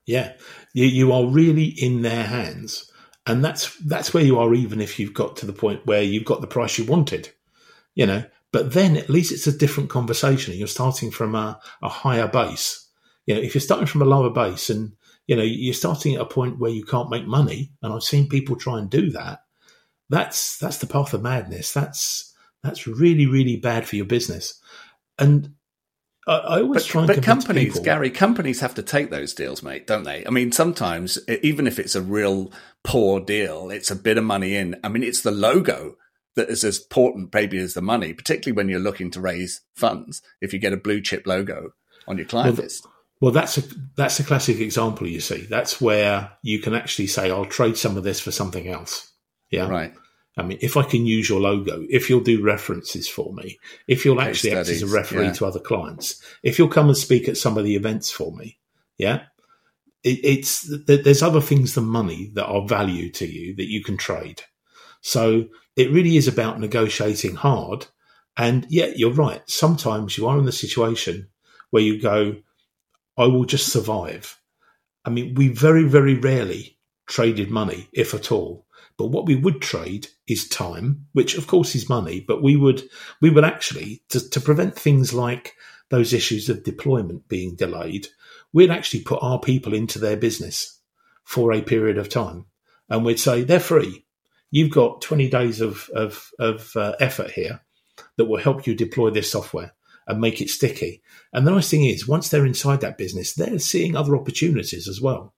Yeah, 0.05 0.33
you, 0.73 0.85
you 0.85 1.11
are 1.13 1.25
really 1.25 1.65
in 1.65 2.01
their 2.01 2.23
hands, 2.23 2.91
and 3.25 3.43
that's 3.43 3.75
that's 3.77 4.13
where 4.13 4.23
you 4.23 4.39
are. 4.39 4.53
Even 4.53 4.81
if 4.81 4.99
you've 4.99 5.13
got 5.13 5.37
to 5.37 5.45
the 5.45 5.53
point 5.53 5.85
where 5.85 6.01
you've 6.01 6.25
got 6.25 6.41
the 6.41 6.47
price 6.47 6.77
you 6.77 6.85
wanted, 6.85 7.29
you 7.95 8.05
know. 8.05 8.25
But 8.51 8.73
then 8.73 8.97
at 8.97 9.09
least 9.09 9.31
it's 9.31 9.47
a 9.47 9.57
different 9.57 9.89
conversation. 9.89 10.55
You're 10.55 10.67
starting 10.67 11.09
from 11.09 11.35
a, 11.35 11.59
a 11.81 11.89
higher 11.89 12.27
base. 12.27 12.87
You 13.25 13.35
know, 13.35 13.41
if 13.41 13.55
you're 13.55 13.61
starting 13.61 13.87
from 13.87 14.01
a 14.01 14.05
lower 14.05 14.29
base, 14.29 14.69
and 14.69 14.93
you 15.27 15.35
know 15.35 15.43
you're 15.43 15.73
starting 15.73 16.15
at 16.15 16.21
a 16.21 16.25
point 16.25 16.59
where 16.59 16.71
you 16.71 16.83
can't 16.83 17.09
make 17.09 17.25
money, 17.25 17.71
and 17.81 17.93
I've 17.93 18.03
seen 18.03 18.29
people 18.29 18.55
try 18.55 18.79
and 18.79 18.89
do 18.89 19.11
that. 19.11 19.39
That's 20.09 20.57
that's 20.57 20.77
the 20.77 20.87
path 20.87 21.13
of 21.13 21.21
madness. 21.21 21.73
That's 21.73 22.33
that's 22.61 22.87
really 22.87 23.25
really 23.25 23.57
bad 23.57 23.87
for 23.87 23.95
your 23.95 24.05
business. 24.05 24.59
And 25.19 25.53
I, 26.27 26.33
I 26.37 26.61
always 26.61 26.83
But, 26.83 26.89
try 26.89 27.01
and 27.01 27.07
but 27.07 27.23
companies, 27.23 27.73
people- 27.73 27.83
Garry, 27.83 28.09
companies 28.09 28.59
have 28.61 28.75
to 28.75 28.83
take 28.83 29.09
those 29.09 29.33
deals, 29.33 29.61
mate, 29.61 29.87
don't 29.87 30.03
they? 30.03 30.25
I 30.25 30.29
mean, 30.29 30.51
sometimes 30.51 31.19
even 31.27 31.67
if 31.67 31.79
it's 31.79 31.95
a 31.95 32.01
real 32.01 32.51
poor 32.83 33.19
deal, 33.19 33.69
it's 33.69 33.91
a 33.91 33.95
bit 33.95 34.17
of 34.17 34.23
money 34.23 34.55
in. 34.55 34.79
I 34.83 34.89
mean, 34.89 35.03
it's 35.03 35.21
the 35.21 35.31
logo 35.31 35.97
that 36.35 36.49
is 36.49 36.63
as 36.63 36.79
important, 36.79 37.33
maybe, 37.33 37.57
as 37.59 37.73
the 37.73 37.81
money, 37.81 38.13
particularly 38.13 38.55
when 38.55 38.69
you're 38.69 38.79
looking 38.79 39.11
to 39.11 39.21
raise 39.21 39.61
funds. 39.75 40.21
If 40.41 40.53
you 40.53 40.59
get 40.59 40.73
a 40.73 40.77
blue 40.77 41.01
chip 41.01 41.27
logo 41.27 41.73
on 42.07 42.17
your 42.17 42.25
client 42.25 42.55
Well, 42.57 42.63
list, 42.63 42.87
Well, 43.23 43.31
that's 43.31 43.57
a 43.57 43.63
that's 43.95 44.19
a 44.19 44.23
classic 44.25 44.59
example. 44.59 45.07
You 45.07 45.21
see, 45.21 45.43
that's 45.43 45.79
where 45.79 46.33
you 46.41 46.59
can 46.59 46.73
actually 46.73 47.07
say, 47.07 47.31
"I'll 47.31 47.45
trade 47.45 47.77
some 47.77 47.95
of 47.95 48.03
this 48.03 48.19
for 48.19 48.31
something 48.31 48.67
else." 48.67 49.13
Yeah, 49.49 49.69
right? 49.69 49.93
I 50.35 50.43
mean, 50.43 50.57
if 50.59 50.75
I 50.75 50.83
can 50.83 51.05
use 51.05 51.29
your 51.29 51.39
logo, 51.39 51.85
if 51.89 52.09
you'll 52.09 52.19
do 52.19 52.43
references 52.43 53.07
for 53.07 53.31
me, 53.31 53.59
if 53.87 54.03
you'll 54.03 54.17
Case 54.17 54.27
actually 54.27 54.55
act 54.57 54.67
as 54.67 54.81
a 54.81 54.87
referee 54.87 55.27
yeah. 55.27 55.31
to 55.31 55.45
other 55.45 55.61
clients, 55.61 56.21
if 56.43 56.59
you'll 56.59 56.67
come 56.67 56.89
and 56.89 56.97
speak 56.97 57.29
at 57.29 57.37
some 57.37 57.57
of 57.57 57.63
the 57.63 57.77
events 57.77 58.11
for 58.11 58.35
me, 58.35 58.57
yeah, 58.97 59.21
it, 60.03 60.19
it's 60.21 60.67
th- 60.85 61.05
there's 61.05 61.23
other 61.23 61.39
things 61.39 61.75
than 61.75 61.85
money 61.85 62.29
that 62.33 62.47
are 62.47 62.67
value 62.67 63.09
to 63.11 63.25
you 63.25 63.55
that 63.55 63.71
you 63.71 63.81
can 63.81 63.95
trade. 63.95 64.41
So 64.99 65.45
it 65.77 65.91
really 65.91 66.17
is 66.17 66.27
about 66.27 66.59
negotiating 66.59 67.35
hard. 67.35 67.85
And 68.35 68.67
yeah, 68.67 68.87
you're 68.93 69.13
right. 69.13 69.49
Sometimes 69.49 70.17
you 70.17 70.27
are 70.27 70.37
in 70.37 70.43
the 70.43 70.51
situation 70.51 71.29
where 71.69 71.83
you 71.83 72.01
go, 72.01 72.35
I 73.17 73.25
will 73.25 73.45
just 73.45 73.71
survive. 73.71 74.39
I 75.05 75.09
mean, 75.09 75.35
we 75.35 75.49
very, 75.49 75.83
very 75.83 76.15
rarely 76.15 76.77
traded 77.07 77.49
money, 77.51 77.89
if 77.93 78.13
at 78.13 78.31
all. 78.31 78.65
But 78.97 79.07
what 79.07 79.25
we 79.25 79.35
would 79.35 79.61
trade 79.61 80.07
is 80.27 80.47
time, 80.47 81.07
which 81.13 81.35
of 81.35 81.47
course 81.47 81.75
is 81.75 81.89
money, 81.89 82.19
but 82.19 82.43
we 82.43 82.55
would 82.55 82.83
we 83.21 83.29
would 83.29 83.43
actually 83.43 84.03
to, 84.09 84.29
to 84.29 84.39
prevent 84.39 84.75
things 84.75 85.13
like 85.13 85.55
those 85.89 86.13
issues 86.13 86.49
of 86.49 86.63
deployment 86.63 87.27
being 87.27 87.55
delayed, 87.55 88.07
we'd 88.51 88.71
actually 88.71 89.01
put 89.01 89.21
our 89.21 89.39
people 89.39 89.73
into 89.73 89.99
their 89.99 90.17
business 90.17 90.79
for 91.23 91.51
a 91.51 91.61
period 91.61 91.97
of 91.97 92.09
time. 92.09 92.45
And 92.89 93.05
we'd 93.05 93.19
say, 93.19 93.43
they're 93.43 93.59
free. 93.59 94.05
You've 94.51 94.71
got 94.71 95.01
20 95.01 95.29
days 95.29 95.61
of, 95.61 95.89
of, 95.95 96.31
of 96.39 96.75
uh, 96.75 96.93
effort 96.99 97.31
here 97.31 97.61
that 98.17 98.25
will 98.25 98.39
help 98.39 98.67
you 98.67 98.75
deploy 98.75 99.09
this 99.09 99.31
software 99.31 99.73
and 100.07 100.19
make 100.19 100.41
it 100.41 100.49
sticky. 100.49 101.01
And 101.31 101.45
the 101.45 101.51
nice 101.51 101.69
thing 101.69 101.85
is, 101.85 102.07
once 102.07 102.29
they're 102.29 102.45
inside 102.45 102.81
that 102.81 102.97
business, 102.97 103.33
they're 103.33 103.59
seeing 103.59 103.95
other 103.95 104.15
opportunities 104.15 104.87
as 104.87 105.01
well. 105.01 105.33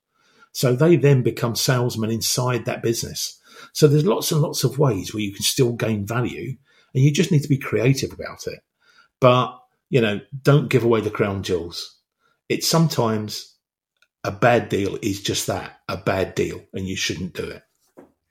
So 0.51 0.75
they 0.75 0.95
then 0.95 1.21
become 1.21 1.56
salesmen 1.56 2.12
inside 2.12 2.65
that 2.65 2.82
business. 2.82 3.39
So 3.73 3.88
there's 3.88 4.06
lots 4.06 4.32
and 4.32 4.41
lots 4.41 4.63
of 4.63 4.80
ways 4.80 5.13
where 5.13 5.23
you 5.23 5.34
can 5.34 5.43
still 5.43 5.73
gain 5.73 6.06
value 6.06 6.56
and 6.93 7.04
you 7.04 7.12
just 7.12 7.32
need 7.32 7.43
to 7.43 7.49
be 7.49 7.58
creative 7.58 8.13
about 8.13 8.47
it. 8.47 8.60
But, 9.19 9.58
you 9.89 10.01
know, 10.01 10.21
don't 10.41 10.69
give 10.69 10.84
away 10.84 11.01
the 11.01 11.10
crown 11.10 11.43
jewels. 11.43 11.99
It's 12.47 12.67
sometimes 12.67 13.56
a 14.23 14.32
bad 14.32 14.69
deal 14.69 14.97
is 15.01 15.21
just 15.21 15.47
that, 15.47 15.80
a 15.88 15.97
bad 15.97 16.36
deal, 16.36 16.62
and 16.73 16.88
you 16.88 16.95
shouldn't 16.95 17.34
do 17.34 17.43
it. 17.43 17.63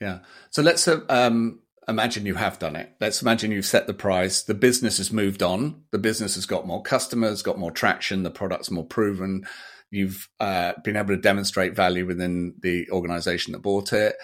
Yeah. 0.01 0.21
So 0.51 0.63
let's 0.63 0.89
uh, 0.89 1.01
um, 1.09 1.61
imagine 1.89 2.27
you 2.27 2.35
have 2.35 2.59
done 2.59 2.77
it. 2.77 2.95
Let's 3.01 3.23
imagine 3.23 3.51
you've 3.51 3.67
set 3.67 3.87
the 3.87 3.95
price. 3.95 4.43
The 4.43 4.55
business 4.55 4.99
has 4.99 5.13
moved 5.13 5.43
on. 5.43 5.83
The 5.91 5.99
business 5.99 6.35
has 6.37 6.47
got 6.47 6.67
more 6.67 6.83
customers, 6.83 7.43
got 7.43 7.59
more 7.59 7.71
traction. 7.71 8.23
The 8.23 8.31
product's 8.31 8.71
more 8.71 8.87
proven. 8.87 9.47
You've 9.91 10.29
uh, 10.41 10.73
been 10.83 10.97
able 10.97 11.15
to 11.15 11.21
demonstrate 11.21 11.77
value 11.77 12.07
within 12.07 12.55
the 12.61 12.91
organization 12.91 13.53
that 13.53 13.63
bought 13.63 13.93
it. 13.93 14.17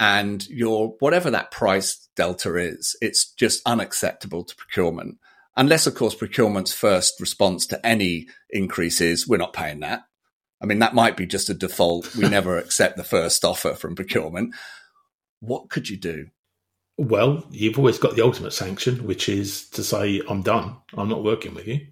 And 0.00 0.46
your 0.48 0.96
whatever 0.98 1.30
that 1.30 1.50
price 1.50 2.08
delta 2.16 2.56
is, 2.56 2.96
it's 3.00 3.32
just 3.32 3.62
unacceptable 3.64 4.44
to 4.44 4.56
procurement. 4.56 5.18
Unless, 5.56 5.86
of 5.86 5.94
course, 5.94 6.16
procurement's 6.16 6.72
first 6.72 7.20
response 7.20 7.66
to 7.68 7.86
any 7.86 8.26
increase 8.50 9.00
is 9.00 9.28
we're 9.28 9.36
not 9.36 9.52
paying 9.52 9.80
that. 9.80 10.02
I 10.60 10.66
mean, 10.66 10.80
that 10.80 10.94
might 10.94 11.16
be 11.16 11.26
just 11.26 11.48
a 11.48 11.54
default. 11.54 12.16
We 12.16 12.28
never 12.28 12.58
accept 12.58 12.96
the 12.96 13.04
first 13.04 13.44
offer 13.44 13.74
from 13.74 13.94
procurement. 13.94 14.54
What 15.40 15.68
could 15.70 15.88
you 15.88 15.96
do? 15.96 16.26
Well, 16.96 17.44
you've 17.50 17.78
always 17.78 17.98
got 17.98 18.14
the 18.14 18.24
ultimate 18.24 18.52
sanction, 18.52 19.06
which 19.06 19.28
is 19.28 19.68
to 19.70 19.82
say, 19.82 20.22
I'm 20.28 20.42
done. 20.42 20.76
I'm 20.96 21.08
not 21.08 21.24
working 21.24 21.54
with 21.54 21.66
you. 21.66 21.88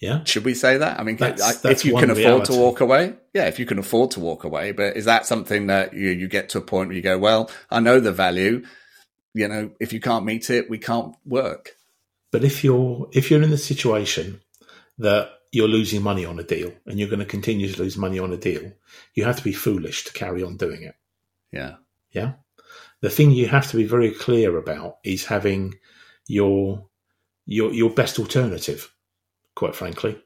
Yeah. 0.00 0.24
Should 0.24 0.44
we 0.44 0.54
say 0.54 0.78
that? 0.78 0.98
I 0.98 1.02
mean, 1.04 1.16
That's- 1.16 1.42
I- 1.42 1.52
that's 1.60 1.80
if 1.80 1.84
you 1.84 1.92
can 1.94 2.10
afford 2.10 2.16
reality. 2.16 2.52
to 2.54 2.58
walk 2.58 2.80
away, 2.80 3.14
yeah, 3.34 3.46
if 3.46 3.58
you 3.58 3.66
can 3.66 3.78
afford 3.78 4.12
to 4.12 4.20
walk 4.20 4.44
away, 4.44 4.72
but 4.72 4.96
is 4.96 5.04
that 5.04 5.26
something 5.26 5.66
that 5.66 5.92
you, 5.92 6.08
you 6.08 6.26
get 6.26 6.48
to 6.50 6.58
a 6.58 6.62
point 6.62 6.88
where 6.88 6.96
you 6.96 7.02
go, 7.02 7.18
well, 7.18 7.50
I 7.70 7.80
know 7.80 8.00
the 8.00 8.10
value, 8.10 8.64
you 9.34 9.46
know, 9.46 9.70
if 9.78 9.92
you 9.92 10.00
can't 10.00 10.24
meet 10.24 10.48
it, 10.50 10.70
we 10.70 10.78
can't 10.78 11.14
work. 11.26 11.76
But 12.32 12.44
if 12.44 12.64
you're 12.64 13.08
if 13.12 13.30
you're 13.30 13.42
in 13.42 13.50
the 13.50 13.58
situation 13.58 14.40
that 14.98 15.30
you're 15.52 15.68
losing 15.68 16.02
money 16.02 16.24
on 16.24 16.38
a 16.38 16.44
deal 16.44 16.72
and 16.86 16.98
you're 16.98 17.08
going 17.08 17.18
to 17.18 17.24
continue 17.26 17.70
to 17.70 17.82
lose 17.82 17.96
money 17.96 18.18
on 18.18 18.32
a 18.32 18.36
deal, 18.36 18.72
you 19.14 19.24
have 19.24 19.36
to 19.36 19.44
be 19.44 19.52
foolish 19.52 20.04
to 20.04 20.12
carry 20.12 20.42
on 20.42 20.56
doing 20.56 20.82
it. 20.82 20.94
Yeah. 21.52 21.76
Yeah. 22.12 22.34
The 23.02 23.10
thing 23.10 23.30
you 23.30 23.48
have 23.48 23.68
to 23.70 23.76
be 23.76 23.84
very 23.84 24.10
clear 24.10 24.56
about 24.56 24.98
is 25.04 25.24
having 25.26 25.74
your 26.26 26.86
your 27.46 27.72
your 27.72 27.90
best 27.90 28.18
alternative, 28.18 28.92
quite 29.54 29.74
frankly. 29.74 30.20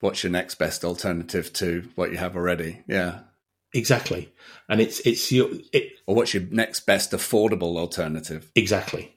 What's 0.00 0.22
your 0.22 0.32
next 0.32 0.56
best 0.56 0.84
alternative 0.84 1.52
to 1.54 1.88
what 1.94 2.10
you 2.10 2.18
have 2.18 2.36
already? 2.36 2.82
Yeah. 2.88 3.20
Exactly. 3.74 4.32
And 4.68 4.80
it's 4.80 5.00
it's 5.00 5.32
your 5.32 5.48
it, 5.72 5.92
Or 6.06 6.14
what's 6.14 6.34
your 6.34 6.42
next 6.50 6.80
best 6.86 7.12
affordable 7.12 7.78
alternative? 7.78 8.50
exactly. 8.54 9.16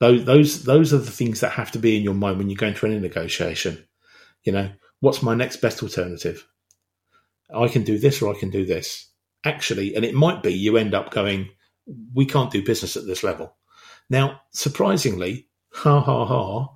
Those 0.00 0.24
those 0.24 0.64
those 0.64 0.94
are 0.94 0.98
the 0.98 1.10
things 1.10 1.40
that 1.40 1.52
have 1.52 1.70
to 1.72 1.78
be 1.78 1.96
in 1.96 2.02
your 2.02 2.14
mind 2.14 2.38
when 2.38 2.48
you're 2.48 2.56
going 2.56 2.74
through 2.74 2.90
any 2.92 3.00
negotiation. 3.00 3.86
You 4.42 4.52
know, 4.52 4.70
what's 5.00 5.22
my 5.22 5.34
next 5.34 5.56
best 5.56 5.82
alternative? 5.82 6.46
I 7.54 7.68
can 7.68 7.84
do 7.84 7.98
this 7.98 8.22
or 8.22 8.34
I 8.34 8.38
can 8.38 8.50
do 8.50 8.64
this. 8.64 9.08
Actually, 9.44 9.94
and 9.94 10.04
it 10.04 10.14
might 10.14 10.42
be 10.42 10.52
you 10.54 10.76
end 10.76 10.94
up 10.94 11.10
going, 11.10 11.50
we 12.14 12.26
can't 12.26 12.50
do 12.50 12.64
business 12.64 12.96
at 12.96 13.06
this 13.06 13.22
level. 13.22 13.56
Now, 14.10 14.40
surprisingly, 14.52 15.48
ha 15.72 16.00
ha 16.00 16.24
ha, 16.26 16.68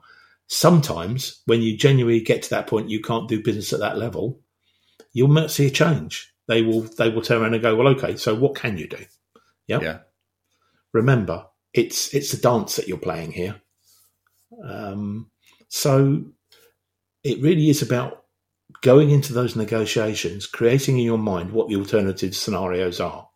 sometimes 0.47 1.43
when 1.47 1.63
you 1.63 1.77
genuinely 1.77 2.21
get 2.21 2.43
to 2.43 2.51
that 2.51 2.67
point 2.67 2.91
you 2.91 3.01
can't 3.01 3.29
do 3.29 3.43
business 3.43 3.73
at 3.73 3.81
that 3.81 3.99
level, 3.99 4.41
you'll 5.13 5.49
see 5.49 5.67
a 5.67 5.71
change. 5.71 6.33
They 6.49 6.63
will 6.63 6.83
they 6.83 7.11
will 7.11 7.23
turn 7.23 7.43
around 7.43 7.55
and 7.55 7.63
go, 7.63 7.75
Well, 7.75 7.89
okay, 7.89 8.17
so 8.17 8.35
what 8.35 8.55
can 8.55 8.79
you 8.79 8.89
do? 8.89 9.05
Yep. 9.67 9.83
Yeah. 9.83 9.99
Remember, 10.93 11.47
it's 11.73 12.15
it's 12.15 12.33
a 12.33 12.41
dance 12.41 12.77
that 12.77 12.89
you're 12.89 12.99
playing 12.99 13.33
here. 13.33 13.61
Um, 14.65 15.31
so 15.69 16.25
it 17.25 17.43
really 17.43 17.69
is 17.69 17.83
about 17.83 18.25
going 18.83 19.11
into 19.11 19.33
those 19.33 19.57
negotiations, 19.57 20.47
creating 20.47 20.99
in 20.99 21.05
your 21.05 21.19
mind 21.19 21.51
what 21.51 21.69
the 21.69 21.77
alternative 21.77 22.35
scenarios 22.37 23.01
are, 23.01 23.29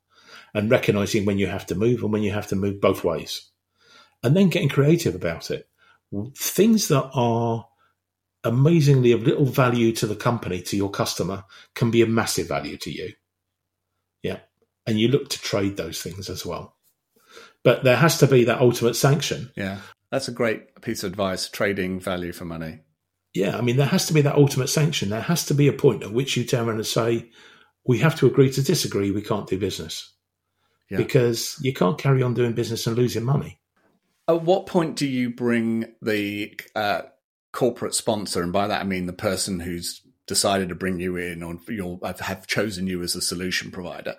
and 0.55 0.71
recognizing 0.71 1.25
when 1.25 1.39
you 1.39 1.47
have 1.47 1.67
to 1.67 1.75
move 1.75 2.03
and 2.03 2.13
when 2.13 2.23
you 2.23 2.33
have 2.33 2.47
to 2.49 2.57
move 2.57 2.81
both 2.81 3.05
ways, 3.05 3.51
and 4.23 4.37
then 4.37 4.49
getting 4.49 4.69
creative 4.69 5.15
about 5.15 5.51
it. 5.51 5.69
Things 6.37 6.89
that 6.89 7.09
are 7.15 7.67
amazingly 8.43 9.13
of 9.13 9.23
little 9.23 9.45
value 9.45 9.93
to 9.93 10.07
the 10.07 10.17
company, 10.17 10.61
to 10.63 10.77
your 10.77 10.91
customer, 10.91 11.45
can 11.75 11.91
be 11.91 12.03
a 12.03 12.07
massive 12.07 12.49
value 12.49 12.77
to 12.79 12.91
you. 12.91 13.13
Yeah. 14.23 14.41
And 14.87 14.99
you 14.99 15.09
look 15.09 15.29
to 15.29 15.41
trade 15.41 15.77
those 15.77 16.03
things 16.03 16.29
as 16.29 16.45
well. 16.45 16.77
But 17.63 17.85
there 17.85 17.97
has 17.97 18.19
to 18.19 18.27
be 18.27 18.45
that 18.45 18.61
ultimate 18.61 18.95
sanction. 18.95 19.53
Yeah. 19.57 19.79
That's 20.11 20.29
a 20.29 20.33
great 20.33 20.81
piece 20.83 21.05
of 21.05 21.13
advice 21.13 21.49
trading 21.49 22.01
value 22.01 22.33
for 22.33 22.45
money. 22.45 22.81
Yeah, 23.33 23.57
I 23.57 23.61
mean, 23.61 23.77
there 23.77 23.87
has 23.87 24.07
to 24.07 24.13
be 24.13 24.23
that 24.23 24.35
ultimate 24.35 24.69
sanction. 24.69 25.11
There 25.11 25.21
has 25.21 25.47
to 25.47 25.55
be 25.55 25.69
a 25.69 25.73
point 25.73 26.03
at 26.03 26.13
which 26.13 26.37
you 26.37 26.43
turn 26.45 26.67
around 26.67 26.79
and 26.79 26.87
say, 26.87 27.31
we 27.87 27.99
have 27.99 28.17
to 28.17 28.27
agree 28.27 28.51
to 28.51 28.63
disagree. 28.63 29.13
We 29.13 29.23
can't 29.23 29.47
do 29.47 29.59
business. 29.59 30.13
Yeah. 30.91 30.99
Because 30.99 31.57
you 31.63 31.73
can't 31.73 31.99
carry 31.99 32.23
on 32.23 32.35
doing 32.35 32.53
business 32.53 32.87
and 32.87 32.97
losing 32.97 33.25
money. 33.25 33.61
At 34.29 34.43
what 34.43 34.67
point 34.67 34.97
do 34.97 35.07
you 35.07 35.31
bring 35.31 35.95
the 36.03 36.59
uh, 36.75 37.03
corporate 37.53 37.95
sponsor, 37.95 38.43
and 38.43 38.53
by 38.53 38.67
that 38.67 38.81
I 38.81 38.85
mean 38.85 39.07
the 39.07 39.13
person 39.13 39.61
who's 39.61 40.03
decided 40.27 40.69
to 40.69 40.75
bring 40.75 41.01
you 41.01 41.17
in 41.17 41.43
or 41.43 41.59
you'll 41.69 42.01
have 42.05 42.47
chosen 42.47 42.87
you 42.87 43.03
as 43.03 43.17
a 43.17 43.23
solution 43.23 43.71
provider? 43.71 44.17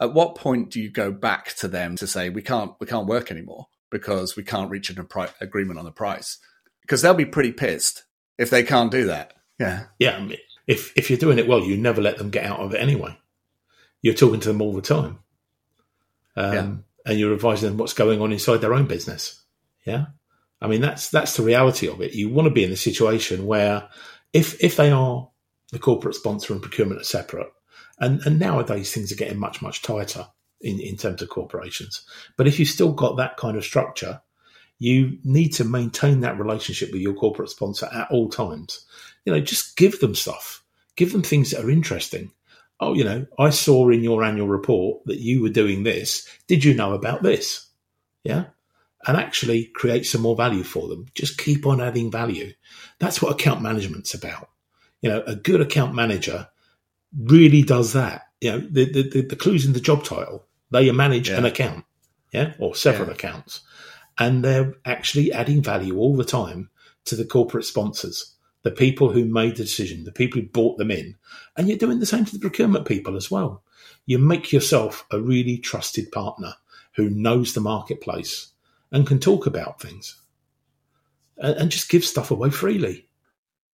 At 0.00 0.14
what 0.14 0.36
point 0.36 0.70
do 0.70 0.80
you 0.80 0.90
go 0.90 1.10
back 1.10 1.54
to 1.56 1.68
them 1.68 1.96
to 1.96 2.06
say 2.06 2.30
we 2.30 2.42
can't 2.42 2.72
we 2.80 2.86
can't 2.86 3.06
work 3.06 3.30
anymore 3.30 3.66
because 3.90 4.36
we 4.36 4.44
can't 4.44 4.70
reach 4.70 4.90
an 4.90 4.96
appri- 4.96 5.32
agreement 5.40 5.78
on 5.78 5.84
the 5.84 5.92
price? 5.92 6.38
Because 6.82 7.02
they'll 7.02 7.14
be 7.14 7.24
pretty 7.24 7.52
pissed 7.52 8.04
if 8.38 8.50
they 8.50 8.62
can't 8.62 8.90
do 8.90 9.06
that. 9.06 9.34
Yeah, 9.58 9.86
Yeah, 9.98 10.16
I 10.16 10.20
mean, 10.20 10.38
if, 10.68 10.92
if 10.96 11.10
you're 11.10 11.18
doing 11.18 11.38
it 11.38 11.48
well, 11.48 11.60
you 11.60 11.76
never 11.76 12.00
let 12.00 12.18
them 12.18 12.30
get 12.30 12.44
out 12.44 12.60
of 12.60 12.74
it 12.74 12.80
anyway. 12.80 13.18
You're 14.02 14.14
talking 14.14 14.40
to 14.40 14.48
them 14.48 14.62
all 14.62 14.72
the 14.72 14.82
time. 14.82 15.18
Um, 16.38 16.54
Yeah. 16.54 16.74
And 17.06 17.18
you're 17.18 17.32
advising 17.32 17.70
them 17.70 17.78
what's 17.78 17.94
going 17.94 18.20
on 18.20 18.32
inside 18.32 18.58
their 18.58 18.74
own 18.74 18.86
business. 18.86 19.42
Yeah. 19.86 20.06
I 20.60 20.66
mean, 20.66 20.80
that's 20.80 21.08
that's 21.08 21.36
the 21.36 21.42
reality 21.42 21.88
of 21.88 22.00
it. 22.02 22.12
You 22.12 22.28
want 22.28 22.46
to 22.46 22.54
be 22.54 22.64
in 22.64 22.72
a 22.72 22.76
situation 22.76 23.46
where 23.46 23.88
if 24.32 24.62
if 24.62 24.76
they 24.76 24.90
are 24.90 25.28
the 25.72 25.78
corporate 25.78 26.14
sponsor 26.16 26.52
and 26.52 26.62
procurement 26.62 27.00
are 27.00 27.04
separate, 27.04 27.48
and, 28.00 28.20
and 28.26 28.38
nowadays 28.38 28.92
things 28.92 29.12
are 29.12 29.16
getting 29.16 29.38
much, 29.38 29.62
much 29.62 29.82
tighter 29.82 30.26
in, 30.60 30.80
in 30.80 30.96
terms 30.96 31.22
of 31.22 31.28
corporations. 31.28 32.02
But 32.36 32.46
if 32.46 32.58
you've 32.58 32.68
still 32.68 32.92
got 32.92 33.16
that 33.16 33.36
kind 33.36 33.56
of 33.56 33.64
structure, 33.64 34.20
you 34.78 35.18
need 35.24 35.50
to 35.54 35.64
maintain 35.64 36.20
that 36.20 36.38
relationship 36.38 36.92
with 36.92 37.00
your 37.00 37.14
corporate 37.14 37.50
sponsor 37.50 37.88
at 37.92 38.10
all 38.10 38.28
times. 38.28 38.86
You 39.24 39.32
know, 39.32 39.40
just 39.40 39.76
give 39.76 40.00
them 40.00 40.14
stuff, 40.14 40.62
give 40.96 41.12
them 41.12 41.22
things 41.22 41.50
that 41.50 41.64
are 41.64 41.70
interesting. 41.70 42.32
Oh, 42.80 42.94
you 42.94 43.04
know, 43.04 43.26
I 43.38 43.50
saw 43.50 43.88
in 43.90 44.02
your 44.04 44.22
annual 44.22 44.46
report 44.48 45.04
that 45.06 45.18
you 45.20 45.42
were 45.42 45.48
doing 45.48 45.82
this. 45.82 46.28
Did 46.46 46.64
you 46.64 46.74
know 46.74 46.92
about 46.92 47.22
this? 47.22 47.66
Yeah. 48.22 48.46
And 49.06 49.16
actually 49.16 49.64
create 49.74 50.06
some 50.06 50.20
more 50.22 50.36
value 50.36 50.62
for 50.62 50.86
them. 50.88 51.06
Just 51.14 51.38
keep 51.38 51.66
on 51.66 51.80
adding 51.80 52.10
value. 52.10 52.52
That's 52.98 53.20
what 53.22 53.32
account 53.32 53.62
management's 53.62 54.14
about. 54.14 54.48
You 55.02 55.10
know, 55.10 55.22
a 55.26 55.34
good 55.34 55.60
account 55.60 55.94
manager 55.94 56.48
really 57.16 57.62
does 57.62 57.92
that. 57.94 58.22
You 58.40 58.52
know, 58.52 58.58
the, 58.60 58.84
the, 58.92 59.02
the, 59.10 59.20
the 59.22 59.36
clues 59.36 59.66
in 59.66 59.72
the 59.72 59.80
job 59.80 60.04
title, 60.04 60.44
they 60.70 60.90
manage 60.92 61.30
Yeah. 61.30 61.38
an 61.38 61.44
account. 61.46 61.84
yeah, 62.32 62.52
or 62.58 62.74
several 62.74 63.08
Yeah. 63.08 63.14
accounts, 63.14 63.60
and 64.18 64.44
they're 64.44 64.74
actually 64.84 65.32
adding 65.32 65.62
value 65.62 65.96
all 65.96 66.14
the 66.16 66.24
time 66.24 66.68
to 67.06 67.16
the 67.16 67.24
corporate 67.24 67.64
sponsors, 67.64 68.34
the 68.62 68.70
people 68.70 69.12
who 69.12 69.24
made 69.24 69.56
the 69.56 69.64
decision, 69.64 70.04
the 70.04 70.12
people 70.12 70.40
who 70.40 70.48
bought 70.48 70.78
them 70.78 70.90
in, 70.90 71.16
and 71.56 71.68
you're 71.68 71.78
doing 71.78 72.00
the 72.00 72.06
same 72.06 72.24
to 72.24 72.32
the 72.32 72.38
procurement 72.38 72.86
people 72.86 73.16
as 73.16 73.30
well. 73.30 73.62
You 74.06 74.18
make 74.18 74.52
yourself 74.52 75.06
a 75.10 75.20
really 75.20 75.58
trusted 75.58 76.10
partner 76.10 76.54
who 76.96 77.08
knows 77.10 77.54
the 77.54 77.60
marketplace 77.60 78.48
and 78.90 79.06
can 79.06 79.20
talk 79.20 79.46
about 79.46 79.80
things, 79.80 80.20
and, 81.36 81.56
and 81.56 81.70
just 81.70 81.88
give 81.88 82.04
stuff 82.04 82.30
away 82.30 82.50
freely. 82.50 83.06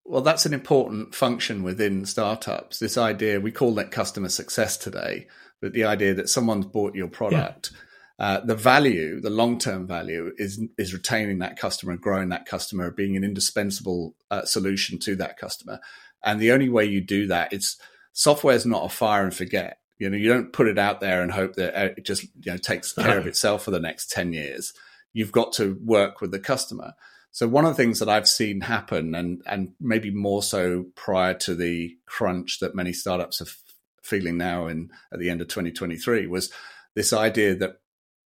Well, 0.04 0.22
that's 0.22 0.44
an 0.44 0.52
important 0.52 1.14
function 1.14 1.62
within 1.62 2.04
startups. 2.04 2.78
This 2.78 2.98
idea, 2.98 3.40
we 3.40 3.50
call 3.52 3.74
that 3.76 3.90
customer 3.90 4.28
success 4.28 4.76
today, 4.76 5.28
but 5.62 5.72
the 5.72 5.84
idea 5.84 6.12
that 6.14 6.28
someone's 6.28 6.66
bought 6.66 6.94
your 6.94 7.08
product, 7.08 7.70
uh, 8.18 8.40
the 8.40 8.54
value, 8.54 9.20
the 9.20 9.30
long 9.30 9.58
term 9.58 9.86
value 9.86 10.32
is, 10.36 10.62
is 10.78 10.92
retaining 10.92 11.40
that 11.40 11.58
customer, 11.58 11.96
growing 11.96 12.28
that 12.28 12.46
customer, 12.46 12.90
being 12.90 13.16
an 13.16 13.24
indispensable 13.24 14.14
uh, 14.30 14.44
solution 14.44 14.98
to 15.00 15.16
that 15.16 15.36
customer. 15.36 15.80
And 16.22 16.40
the 16.40 16.52
only 16.52 16.68
way 16.68 16.84
you 16.84 17.00
do 17.00 17.26
that 17.26 17.52
is 17.52 17.76
software 18.12 18.54
is 18.54 18.66
not 18.66 18.84
a 18.84 18.88
fire 18.88 19.24
and 19.24 19.34
forget. 19.34 19.78
You 19.98 20.10
know, 20.10 20.16
you 20.16 20.28
don't 20.28 20.52
put 20.52 20.68
it 20.68 20.78
out 20.78 21.00
there 21.00 21.22
and 21.22 21.30
hope 21.30 21.54
that 21.54 21.74
uh, 21.74 21.94
it 21.96 22.04
just, 22.04 22.22
you 22.22 22.52
know, 22.52 22.56
takes 22.56 22.92
care 22.94 23.18
of 23.18 23.26
itself 23.26 23.64
for 23.64 23.70
the 23.70 23.80
next 23.80 24.10
10 24.10 24.32
years. 24.32 24.72
You've 25.12 25.32
got 25.32 25.52
to 25.54 25.78
work 25.84 26.20
with 26.20 26.30
the 26.30 26.40
customer. 26.40 26.94
So 27.34 27.48
one 27.48 27.64
of 27.64 27.72
the 27.72 27.82
things 27.82 27.98
that 27.98 28.08
I've 28.08 28.28
seen 28.28 28.60
happen, 28.60 29.12
and 29.16 29.42
and 29.44 29.72
maybe 29.80 30.12
more 30.12 30.40
so 30.40 30.86
prior 30.94 31.34
to 31.34 31.56
the 31.56 31.96
crunch 32.06 32.60
that 32.60 32.76
many 32.76 32.92
startups 32.92 33.40
are 33.40 33.46
f- 33.46 33.60
feeling 34.04 34.36
now 34.38 34.68
in 34.68 34.90
at 35.12 35.18
the 35.18 35.30
end 35.30 35.40
of 35.40 35.48
2023, 35.48 36.28
was 36.28 36.52
this 36.94 37.12
idea 37.12 37.56
that 37.56 37.78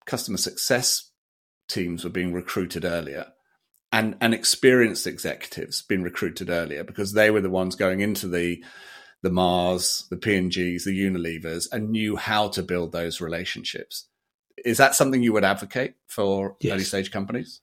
customer 0.09 0.39
success 0.39 1.13
teams 1.69 2.03
were 2.03 2.11
being 2.11 2.33
recruited 2.33 2.85
earlier, 2.85 3.27
and 3.93 4.17
and 4.21 4.35
experienced 4.35 5.07
executives 5.07 5.83
being 5.83 6.03
recruited 6.03 6.51
earlier 6.51 6.83
because 6.83 7.13
they 7.13 7.31
were 7.31 7.41
the 7.43 7.51
ones 7.51 7.77
going 7.77 8.01
into 8.01 8.27
the 8.27 8.65
the 9.23 9.31
Mars, 9.31 10.07
the 10.11 10.17
P&Gs, 10.17 10.85
the 10.85 10.97
Unilevers, 10.97 11.67
and 11.73 11.91
knew 11.91 12.17
how 12.17 12.49
to 12.49 12.63
build 12.63 12.93
those 12.93 13.21
relationships. 13.21 14.09
Is 14.65 14.79
that 14.79 14.95
something 14.95 15.23
you 15.25 15.33
would 15.33 15.45
advocate 15.45 15.95
for 16.07 16.57
Yes. 16.61 16.73
early 16.73 16.85
stage 16.85 17.11
companies? 17.11 17.61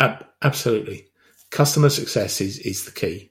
Ab- 0.00 0.24
absolutely. 0.42 1.08
Customer 1.50 1.90
success 1.90 2.40
is, 2.40 2.58
is 2.60 2.86
the 2.86 2.92
key. 2.92 3.30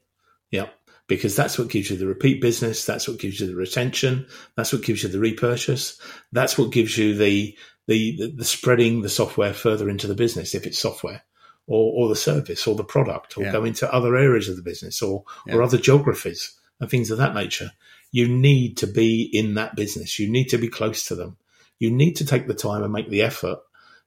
Yeah. 0.52 0.68
Because 1.08 1.36
that's 1.36 1.58
what 1.58 1.70
gives 1.70 1.90
you 1.90 1.98
the 1.98 2.06
repeat 2.06 2.40
business. 2.40 2.86
That's 2.86 3.08
what 3.08 3.20
gives 3.20 3.40
you 3.40 3.48
the 3.48 3.56
retention. 3.56 4.28
That's 4.56 4.72
what 4.72 4.84
gives 4.84 5.02
you 5.02 5.10
the 5.10 5.20
repurchase. 5.20 6.00
That's 6.32 6.60
what 6.60 6.72
gives 6.72 6.98
you 7.00 7.16
the, 7.16 7.58
the, 7.88 8.16
the, 8.18 8.28
the 8.38 8.46
spreading 8.46 9.02
the 9.02 9.10
software 9.10 9.54
further 9.54 9.90
into 9.90 10.08
the 10.08 10.16
business 10.16 10.56
if 10.56 10.66
it's 10.66 10.80
software 10.80 11.22
or, 11.68 11.94
or 11.96 12.10
the 12.10 12.16
service 12.16 12.68
or 12.68 12.76
the 12.76 12.84
product 12.84 13.38
or 13.38 13.44
Yeah. 13.44 13.52
go 13.52 13.64
into 13.64 13.92
other 13.94 14.16
areas 14.16 14.50
of 14.50 14.56
the 14.56 14.62
business 14.62 15.02
or, 15.02 15.24
or 15.48 15.62
other 15.62 15.78
geographies 15.78 16.54
and 16.80 16.90
things 16.90 17.12
of 17.12 17.18
that 17.18 17.34
nature. 17.34 17.72
You 18.12 18.28
need 18.28 18.78
to 18.78 18.88
be 18.88 19.24
in 19.24 19.56
that 19.56 19.76
business. 19.76 20.20
You 20.20 20.30
need 20.30 20.50
to 20.50 20.58
be 20.58 20.68
close 20.68 21.06
to 21.06 21.16
them. 21.16 21.38
You 21.80 21.92
need 21.92 22.16
to 22.18 22.26
take 22.26 22.48
the 22.48 22.54
time 22.54 22.84
and 22.84 22.94
make 22.94 23.10
the 23.10 23.22
effort 23.22 23.60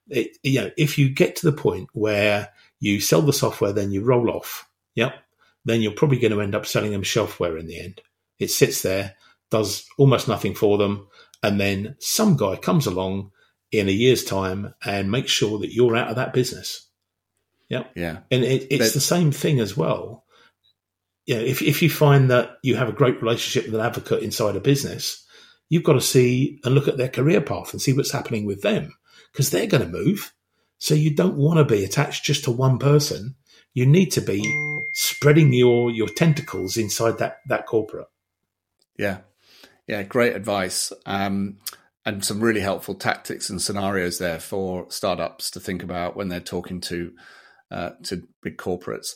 it, 0.09 0.37
you 0.43 0.61
know, 0.61 0.71
if 0.77 0.97
you 0.97 1.09
get 1.09 1.35
to 1.37 1.45
the 1.49 1.55
point 1.55 1.89
where 1.93 2.49
you 2.79 2.99
sell 2.99 3.21
the 3.21 3.33
software, 3.33 3.73
then 3.73 3.91
you 3.91 4.03
roll 4.03 4.29
off, 4.29 4.67
yep, 4.95 5.13
then 5.65 5.81
you're 5.81 5.91
probably 5.91 6.19
going 6.19 6.31
to 6.31 6.41
end 6.41 6.55
up 6.55 6.65
selling 6.65 6.91
them 6.91 7.03
shelfware 7.03 7.59
in 7.59 7.67
the 7.67 7.79
end. 7.79 8.01
It 8.39 8.49
sits 8.49 8.81
there, 8.81 9.15
does 9.49 9.87
almost 9.97 10.27
nothing 10.27 10.55
for 10.55 10.77
them, 10.77 11.07
and 11.43 11.59
then 11.59 11.95
some 11.99 12.37
guy 12.37 12.55
comes 12.55 12.87
along 12.87 13.31
in 13.71 13.87
a 13.87 13.91
year's 13.91 14.23
time 14.23 14.73
and 14.83 15.11
make 15.11 15.27
sure 15.27 15.59
that 15.59 15.73
you're 15.73 15.95
out 15.95 16.09
of 16.09 16.15
that 16.15 16.33
business. 16.33 16.87
Yeah. 17.69 17.83
Yeah. 17.95 18.19
And 18.31 18.43
it, 18.43 18.67
it's 18.71 18.87
But- 18.87 18.93
the 18.93 18.99
same 18.99 19.31
thing 19.31 19.59
as 19.59 19.77
well. 19.77 20.25
You 21.25 21.35
know, 21.35 21.41
if, 21.41 21.61
if 21.61 21.83
you 21.83 21.89
find 21.91 22.31
that 22.31 22.57
you 22.63 22.75
have 22.75 22.89
a 22.89 22.93
great 22.93 23.21
relationship 23.21 23.65
with 23.69 23.79
an 23.79 23.85
advocate 23.85 24.23
inside 24.23 24.55
a 24.55 24.59
business, 24.59 25.23
you've 25.69 25.83
got 25.83 25.93
to 25.93 26.01
see 26.01 26.59
and 26.63 26.73
look 26.73 26.87
at 26.87 26.97
their 26.97 27.09
career 27.09 27.41
path 27.41 27.71
and 27.71 27.79
see 27.79 27.93
what's 27.93 28.11
happening 28.11 28.45
with 28.45 28.63
them 28.63 28.91
because 29.31 29.51
they're 29.51 29.67
going 29.67 29.83
to 29.83 29.89
move. 29.89 30.33
So 30.79 30.95
you 30.95 31.13
don't 31.13 31.35
want 31.37 31.59
to 31.59 31.65
be 31.65 31.83
attached 31.83 32.23
just 32.23 32.45
to 32.45 32.51
one 32.51 32.79
person. 32.79 33.35
You 33.75 33.85
need 33.85 34.11
to 34.13 34.21
be 34.21 34.41
spreading 34.93 35.53
your, 35.53 35.91
your 35.91 36.07
tentacles 36.07 36.77
inside 36.77 37.19
that, 37.19 37.37
that 37.47 37.67
corporate. 37.67 38.07
Yeah. 38.97 39.19
Yeah. 39.87 40.01
Great 40.01 40.35
advice. 40.35 40.91
Um, 41.05 41.57
and 42.09 42.25
some 42.25 42.41
really 42.41 42.61
helpful 42.61 42.95
tactics 42.95 43.49
and 43.49 43.61
scenarios 43.61 44.17
there 44.17 44.39
for 44.39 44.89
startups 44.89 45.51
to 45.51 45.59
think 45.59 45.83
about 45.83 46.15
when 46.15 46.27
they're 46.27 46.39
talking 46.39 46.81
to 46.81 47.13
uh, 47.71 47.91
to 48.03 48.27
big 48.41 48.57
corporates. 48.57 49.15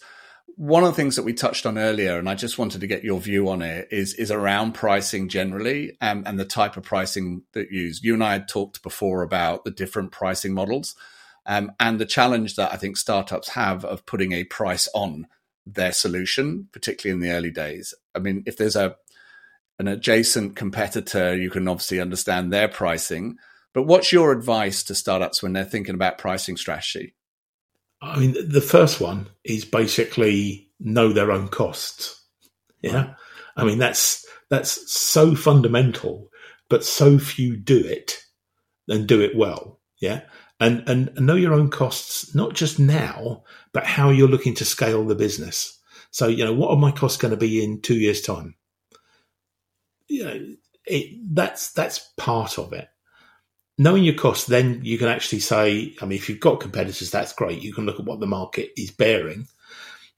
One 0.55 0.83
of 0.83 0.89
the 0.89 0.95
things 0.95 1.15
that 1.15 1.23
we 1.23 1.33
touched 1.33 1.65
on 1.65 1.79
earlier, 1.79 2.19
and 2.19 2.29
I 2.29 2.35
just 2.35 2.59
wanted 2.59 2.81
to 2.81 2.87
get 2.87 3.03
your 3.03 3.19
view 3.19 3.49
on 3.49 3.63
it, 3.63 3.87
is 3.89 4.13
is 4.13 4.29
around 4.29 4.73
pricing 4.73 5.27
generally 5.27 5.97
and 5.99 6.39
the 6.39 6.45
type 6.45 6.77
of 6.77 6.83
pricing 6.83 7.41
that 7.53 7.71
you 7.71 7.81
use. 7.81 8.03
You 8.03 8.13
and 8.13 8.23
I 8.23 8.33
had 8.33 8.47
talked 8.47 8.83
before 8.83 9.23
about 9.23 9.63
the 9.63 9.71
different 9.71 10.11
pricing 10.11 10.53
models 10.53 10.95
um, 11.47 11.71
and 11.79 11.99
the 11.99 12.05
challenge 12.05 12.55
that 12.57 12.71
I 12.71 12.77
think 12.77 12.97
startups 12.97 13.49
have 13.49 13.83
of 13.83 14.05
putting 14.05 14.33
a 14.33 14.43
price 14.43 14.87
on 14.93 15.25
their 15.65 15.93
solution, 15.93 16.67
particularly 16.71 17.15
in 17.15 17.27
the 17.27 17.35
early 17.35 17.51
days. 17.51 17.95
I 18.13 18.19
mean, 18.19 18.43
if 18.45 18.57
there's 18.57 18.75
a 18.75 18.97
an 19.79 19.87
adjacent 19.87 20.55
competitor, 20.55 21.35
you 21.35 21.49
can 21.49 21.67
obviously 21.67 21.99
understand 21.99 22.51
their 22.51 22.67
pricing. 22.67 23.37
But 23.73 23.83
what's 23.83 24.11
your 24.11 24.31
advice 24.31 24.83
to 24.83 24.95
startups 24.95 25.41
when 25.41 25.53
they're 25.53 25.63
thinking 25.63 25.95
about 25.95 26.19
pricing 26.19 26.57
strategy? 26.57 27.15
I 28.01 28.19
mean, 28.19 28.35
the 28.47 28.61
first 28.61 29.01
one 29.01 29.27
is 29.43 29.65
basically 29.65 30.69
know 30.79 31.11
their 31.13 31.31
own 31.31 31.47
costs. 31.47 32.23
Yeah. 32.81 32.95
Right. 32.95 33.15
I 33.55 33.63
mean, 33.63 33.79
that's, 33.79 34.25
that's 34.49 34.91
so 34.91 35.35
fundamental, 35.35 36.29
but 36.69 36.83
so 36.83 37.17
few 37.17 37.55
do 37.55 37.79
it 37.79 38.19
and 38.87 39.07
do 39.07 39.21
it 39.21 39.35
well. 39.35 39.79
Yeah. 39.99 40.21
And, 40.59 40.87
and 40.87 41.15
know 41.15 41.35
your 41.35 41.53
own 41.53 41.69
costs, 41.69 42.35
not 42.35 42.53
just 42.53 42.77
now, 42.79 43.43
but 43.73 43.85
how 43.85 44.09
you're 44.09 44.27
looking 44.27 44.55
to 44.55 44.65
scale 44.65 45.05
the 45.05 45.15
business. 45.15 45.79
So, 46.11 46.27
you 46.27 46.45
know, 46.45 46.53
what 46.53 46.69
are 46.69 46.77
my 46.77 46.91
costs 46.91 47.17
going 47.17 47.31
to 47.31 47.37
be 47.37 47.63
in 47.63 47.81
two 47.81 47.95
years 47.95 48.21
time? 48.21 48.55
You 50.07 50.25
know, 50.25 50.55
it, 50.85 51.19
that's, 51.33 51.71
that's 51.71 52.11
part 52.17 52.57
of 52.57 52.73
it 52.73 52.87
knowing 53.77 54.03
your 54.03 54.13
costs, 54.13 54.47
then 54.47 54.81
you 54.83 54.97
can 54.97 55.07
actually 55.07 55.39
say, 55.39 55.95
I 56.01 56.05
mean, 56.05 56.17
if 56.17 56.29
you've 56.29 56.39
got 56.39 56.59
competitors, 56.59 57.11
that's 57.11 57.33
great. 57.33 57.61
You 57.61 57.73
can 57.73 57.85
look 57.85 57.99
at 57.99 58.05
what 58.05 58.19
the 58.19 58.27
market 58.27 58.71
is 58.77 58.91
bearing. 58.91 59.47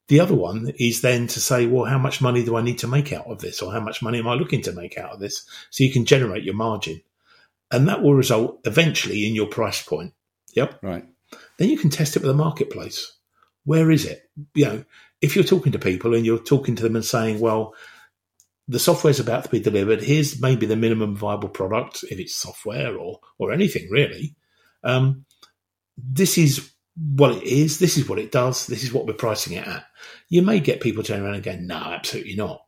The 0.07 0.19
other 0.19 0.35
one 0.35 0.71
is 0.77 1.01
then 1.01 1.27
to 1.27 1.39
say, 1.39 1.65
well, 1.65 1.85
how 1.85 1.97
much 1.97 2.21
money 2.21 2.43
do 2.43 2.55
I 2.55 2.61
need 2.61 2.79
to 2.79 2.87
make 2.87 3.11
out 3.11 3.25
of 3.25 3.39
this? 3.39 3.61
Or 3.61 3.71
how 3.71 3.79
much 3.79 4.01
money 4.01 4.19
am 4.19 4.27
I 4.27 4.35
looking 4.35 4.61
to 4.63 4.71
make 4.71 4.97
out 4.97 5.11
of 5.11 5.19
this? 5.19 5.47
So 5.71 5.83
you 5.83 5.91
can 5.91 6.05
generate 6.05 6.43
your 6.43 6.53
margin. 6.53 7.01
And 7.71 7.87
that 7.87 8.03
will 8.03 8.13
result 8.13 8.59
eventually 8.65 9.27
in 9.27 9.33
your 9.33 9.47
price 9.47 9.81
point. 9.81 10.13
Yep. 10.53 10.79
Right. 10.83 11.05
Then 11.57 11.69
you 11.69 11.77
can 11.77 11.89
test 11.89 12.15
it 12.15 12.19
with 12.21 12.27
the 12.27 12.35
marketplace. 12.35 13.11
Where 13.63 13.89
is 13.89 14.05
it? 14.05 14.29
You 14.53 14.65
know, 14.65 14.85
if 15.21 15.35
you're 15.35 15.43
talking 15.43 15.71
to 15.71 15.79
people 15.79 16.13
and 16.13 16.23
you're 16.23 16.37
talking 16.37 16.75
to 16.75 16.83
them 16.83 16.95
and 16.95 17.03
saying, 17.03 17.39
well, 17.39 17.73
the 18.67 18.79
software 18.79 19.11
is 19.11 19.19
about 19.19 19.43
to 19.43 19.49
be 19.49 19.59
delivered. 19.59 20.01
Here's 20.01 20.41
maybe 20.41 20.65
the 20.65 20.75
minimum 20.75 21.15
viable 21.15 21.49
product, 21.49 22.03
if 22.09 22.19
it's 22.19 22.35
software 22.35 22.97
or 22.97 23.19
or 23.37 23.51
anything 23.51 23.87
really. 23.89 24.35
Um, 24.83 25.25
this 25.97 26.37
is 26.37 26.71
what 26.95 27.31
it 27.31 27.43
is. 27.43 27.79
This 27.79 27.97
is 27.97 28.07
what 28.07 28.19
it 28.19 28.31
does. 28.31 28.67
This 28.67 28.83
is 28.83 28.93
what 28.93 29.05
we're 29.05 29.13
pricing 29.13 29.53
it 29.53 29.67
at. 29.67 29.85
You 30.29 30.41
may 30.41 30.59
get 30.59 30.81
people 30.81 31.03
turning 31.03 31.25
around 31.25 31.35
and 31.35 31.43
going, 31.43 31.67
"No, 31.67 31.75
absolutely 31.75 32.35
not." 32.35 32.61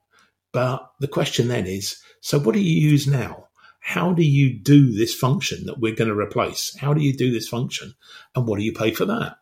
But 0.53 0.91
the 0.99 1.07
question 1.07 1.47
then 1.47 1.67
is, 1.67 1.97
so 2.21 2.39
what 2.39 2.53
do 2.53 2.61
you 2.61 2.89
use 2.89 3.07
now? 3.07 3.47
How 3.79 4.13
do 4.13 4.23
you 4.23 4.59
do 4.59 4.91
this 4.91 5.13
function 5.13 5.65
that 5.65 5.79
we're 5.79 5.95
going 5.95 6.09
to 6.09 6.17
replace? 6.17 6.75
How 6.77 6.93
do 6.93 7.01
you 7.01 7.15
do 7.15 7.31
this 7.31 7.47
function, 7.47 7.93
and 8.35 8.45
what 8.47 8.57
do 8.59 8.65
you 8.65 8.73
pay 8.73 8.91
for 8.91 9.05
that? 9.05 9.37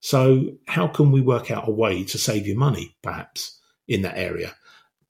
So, 0.00 0.58
how 0.66 0.88
can 0.88 1.12
we 1.12 1.20
work 1.20 1.50
out 1.50 1.68
a 1.68 1.72
way 1.72 2.04
to 2.04 2.18
save 2.18 2.46
you 2.46 2.56
money, 2.56 2.96
perhaps 3.02 3.58
in 3.86 4.02
that 4.02 4.18
area? 4.18 4.54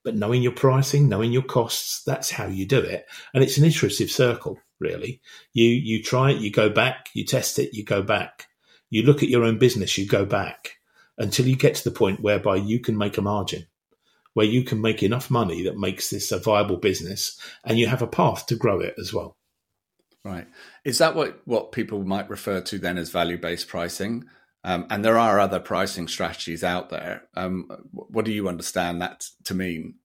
But 0.05 0.14
knowing 0.14 0.42
your 0.42 0.52
pricing, 0.52 1.09
knowing 1.09 1.32
your 1.32 1.42
costs, 1.42 2.02
that's 2.05 2.30
how 2.30 2.46
you 2.46 2.66
do 2.66 2.78
it. 2.78 3.07
And 3.32 3.42
it's 3.42 3.59
an 3.59 3.64
iterative 3.64 4.11
circle, 4.11 4.61
really. 4.78 5.20
You 5.52 5.66
you 5.66 6.02
try 6.02 6.32
it, 6.32 6.40
you 6.40 6.52
go 6.52 6.68
back, 6.68 7.09
you 7.14 7.24
test 7.24 7.59
it, 7.59 7.74
you 7.74 7.84
go 7.84 8.02
back. 8.02 8.46
You 8.90 9.02
look 9.02 9.22
at 9.22 9.28
your 9.28 9.44
own 9.44 9.59
business, 9.59 9.98
you 9.98 10.07
go 10.07 10.24
back 10.24 10.76
until 11.18 11.46
you 11.46 11.57
get 11.57 11.76
to 11.76 11.84
the 11.84 11.96
point 11.96 12.20
whereby 12.20 12.57
you 12.57 12.78
can 12.80 12.98
make 12.98 13.18
a 13.18 13.22
margin, 13.22 13.66
where 14.34 14.46
you 14.46 14.62
can 14.62 14.80
make 14.80 15.02
enough 15.02 15.30
money 15.30 15.62
that 15.62 15.78
makes 15.78 16.11
this 16.11 16.30
a 16.30 16.38
viable 16.38 16.76
business 16.76 17.40
and 17.64 17.78
you 17.78 17.86
have 17.86 18.02
a 18.02 18.07
path 18.07 18.46
to 18.46 18.57
grow 18.57 18.80
it 18.80 18.94
as 18.98 19.12
well. 19.12 19.36
Right. 20.24 20.46
Is 20.84 20.98
that 20.98 21.14
what, 21.14 21.40
what 21.44 21.72
people 21.72 22.02
might 22.05 22.30
refer 22.30 22.61
to 22.62 22.78
then 22.78 22.98
as 22.98 23.11
value 23.11 23.38
based 23.38 23.68
pricing? 23.68 24.24
Um, 24.65 24.87
and 24.89 25.05
there 25.05 25.19
are 25.19 25.39
other 25.39 25.61
pricing 25.61 26.09
strategies 26.09 26.65
out 26.65 26.89
there. 26.89 27.25
Um, 27.35 27.69
what 27.93 28.25
do 28.25 28.33
you 28.33 28.49
understand 28.49 29.03
that 29.03 29.27
to 29.45 29.55
mean? 29.55 29.97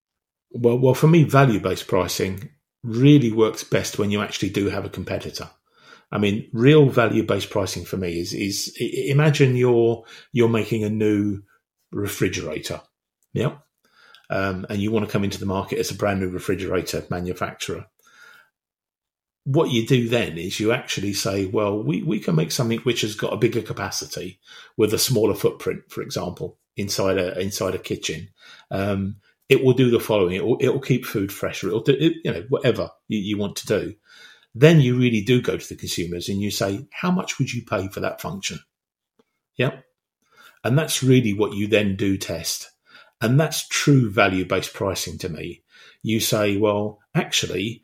Well, 0.52 0.78
well, 0.78 0.94
for 0.94 1.08
me, 1.08 1.24
value 1.24 1.62
based 1.62 1.88
pricing 1.88 2.50
really 2.84 3.32
works 3.32 3.64
best 3.64 3.98
when 3.98 4.12
you 4.12 4.22
actually 4.22 4.50
do 4.50 4.70
have 4.70 4.84
a 4.84 4.90
competitor. 4.90 5.50
I 6.12 6.18
mean, 6.18 6.50
real 6.52 6.90
value 6.90 7.24
based 7.24 7.50
pricing 7.50 7.86
for 7.86 7.96
me 7.96 8.20
is 8.20 8.34
is 8.34 8.76
imagine 8.80 9.56
you're 9.56 10.04
you're 10.34 10.50
making 10.50 10.84
a 10.84 10.90
new 10.90 11.44
refrigerator, 11.92 12.82
yeah, 13.32 13.58
um, 14.30 14.66
and 14.70 14.82
you 14.82 14.92
want 14.92 15.06
to 15.06 15.12
come 15.12 15.24
into 15.24 15.40
the 15.40 15.46
market 15.46 15.80
as 15.80 15.92
a 15.92 15.96
brand 15.96 16.20
new 16.20 16.30
refrigerator 16.30 17.06
manufacturer. 17.10 17.86
What 19.46 19.72
you 19.72 19.88
do 19.88 20.08
then 20.08 20.38
is 20.38 20.60
you 20.60 20.72
actually 20.72 21.14
say, 21.14 21.46
well, 21.46 21.82
we, 21.82 22.04
we 22.04 22.20
can 22.20 22.36
make 22.36 22.52
something 22.52 22.80
which 22.80 23.02
has 23.02 23.16
got 23.16 23.34
a 23.34 23.38
bigger 23.38 23.62
capacity 23.62 24.40
with 24.78 24.94
a 24.94 25.00
smaller 25.00 25.34
footprint, 25.34 25.84
for 25.90 26.02
example, 26.02 26.58
inside 26.76 27.18
a 27.18 27.40
inside 27.40 27.76
a 27.76 27.80
kitchen. 27.80 28.30
Um, 28.70 29.18
it 29.48 29.64
will 29.64 29.74
do 29.74 29.90
the 29.90 30.00
following: 30.00 30.36
it 30.36 30.46
will, 30.46 30.58
it 30.58 30.70
will 30.70 30.82
keep 30.82 31.06
food 31.06 31.32
fresher. 31.32 31.68
It'll 31.68 31.82
do, 31.82 31.98
it, 32.00 32.14
you 32.24 32.32
know, 32.32 32.46
whatever 32.50 32.92
you, 33.08 33.20
you 33.20 33.38
want 33.38 33.56
to 33.58 33.66
do 33.66 33.96
then 34.56 34.82
you 34.82 34.98
really 34.98 35.22
do 35.22 35.42
go 35.42 35.58
to 35.58 35.70
the 35.70 35.76
consumers 35.76 36.30
and 36.30 36.42
you 36.42 36.52
say, 36.52 36.88
how 36.92 37.12
much 37.12 37.38
would 37.38 37.54
you 37.54 37.64
pay 37.64 37.88
for 37.88 38.00
that 38.00 38.22
function? 38.22 38.60
Yep. 39.58 39.84
And 40.64 40.78
that's 40.78 41.04
really 41.04 41.34
what 41.34 41.54
you 41.54 41.68
then 41.68 41.96
do 41.96 42.18
test. 42.18 42.72
And 43.22 43.40
that's 43.40 43.68
true 43.68 44.10
value 44.10 44.46
based 44.46 44.74
pricing 44.74 45.18
to 45.20 45.30
me. 45.30 45.64
You 46.02 46.20
say, 46.20 46.58
well, 46.58 47.00
actually, 47.14 47.84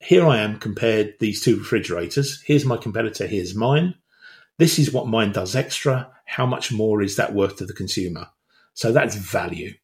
here 0.00 0.26
I 0.26 0.38
am 0.38 0.58
compared 0.58 1.14
these 1.18 1.42
two 1.42 1.56
refrigerators. 1.56 2.42
Here's 2.42 2.64
my 2.64 2.76
competitor. 2.76 3.26
Here's 3.26 3.54
mine. 3.54 3.94
This 4.58 4.78
is 4.78 4.92
what 4.92 5.08
mine 5.08 5.32
does 5.32 5.54
extra. 5.54 6.10
How 6.24 6.46
much 6.46 6.72
more 6.72 7.02
is 7.02 7.16
that 7.16 7.34
worth 7.34 7.56
to 7.56 7.66
the 7.66 7.72
consumer? 7.72 8.26
So 8.74 8.92
that's 8.92 9.16
value. 9.16 9.74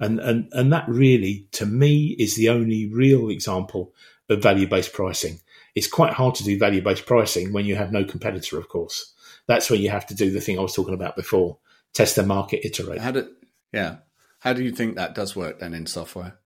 And, 0.00 0.20
and, 0.20 0.48
and 0.52 0.72
that 0.72 0.88
really, 0.88 1.48
to 1.52 1.66
me, 1.66 2.14
is 2.18 2.36
the 2.36 2.48
only 2.48 2.88
real 2.88 3.28
example 3.30 3.92
of 4.28 4.42
value 4.42 4.68
based 4.68 4.92
pricing 4.92 5.40
it's 5.78 5.86
quite 5.86 6.12
hard 6.12 6.34
to 6.34 6.44
do 6.44 6.58
value 6.58 6.82
based 6.82 7.06
pricing 7.06 7.52
when 7.52 7.64
you 7.64 7.76
have 7.76 7.92
no 7.92 8.04
competitor, 8.04 8.58
of 8.58 8.68
course. 8.68 9.14
That's 9.46 9.70
where 9.70 9.78
you 9.78 9.90
have 9.90 10.06
to 10.06 10.14
do 10.14 10.30
the 10.30 10.40
thing 10.40 10.58
I 10.58 10.62
was 10.62 10.74
talking 10.74 10.94
about 10.94 11.14
before 11.14 11.58
test 11.94 12.16
the 12.16 12.24
market, 12.24 12.66
iterate. 12.66 13.00
How 13.00 13.12
do, 13.12 13.28
yeah. 13.72 13.98
How 14.40 14.52
do 14.52 14.62
you 14.62 14.72
think 14.72 14.96
that 14.96 15.14
does 15.14 15.36
work 15.36 15.60
then 15.60 15.74
in 15.74 15.86
software? 15.86 16.38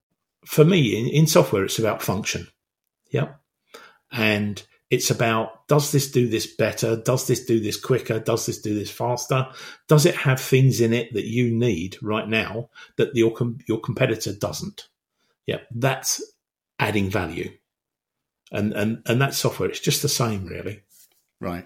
For 0.45 0.63
me, 0.63 0.99
in, 0.99 1.07
in 1.07 1.27
software, 1.27 1.65
it's 1.65 1.79
about 1.79 2.03
function. 2.03 2.47
Yep. 3.13 3.39
And 4.11 4.61
it's 4.89 5.09
about 5.09 5.67
does 5.67 5.91
this 5.91 6.11
do 6.11 6.27
this 6.27 6.45
better? 6.45 6.97
Does 6.97 7.25
this 7.25 7.45
do 7.45 7.59
this 7.59 7.79
quicker? 7.79 8.19
Does 8.19 8.45
this 8.45 8.61
do 8.61 8.75
this 8.75 8.91
faster? 8.91 9.47
Does 9.87 10.05
it 10.05 10.15
have 10.15 10.39
things 10.39 10.81
in 10.81 10.93
it 10.93 11.13
that 11.13 11.25
you 11.25 11.49
need 11.49 11.97
right 12.01 12.27
now 12.27 12.69
that 12.97 13.15
your 13.15 13.33
your 13.67 13.79
competitor 13.79 14.33
doesn't? 14.33 14.89
Yeah, 15.47 15.61
that's 15.73 16.21
adding 16.79 17.09
value 17.09 17.49
and 18.51 18.73
and 18.73 19.01
and 19.05 19.21
that 19.21 19.33
software 19.33 19.69
it's 19.69 19.79
just 19.79 20.01
the 20.01 20.09
same 20.09 20.45
really 20.45 20.81
right 21.39 21.65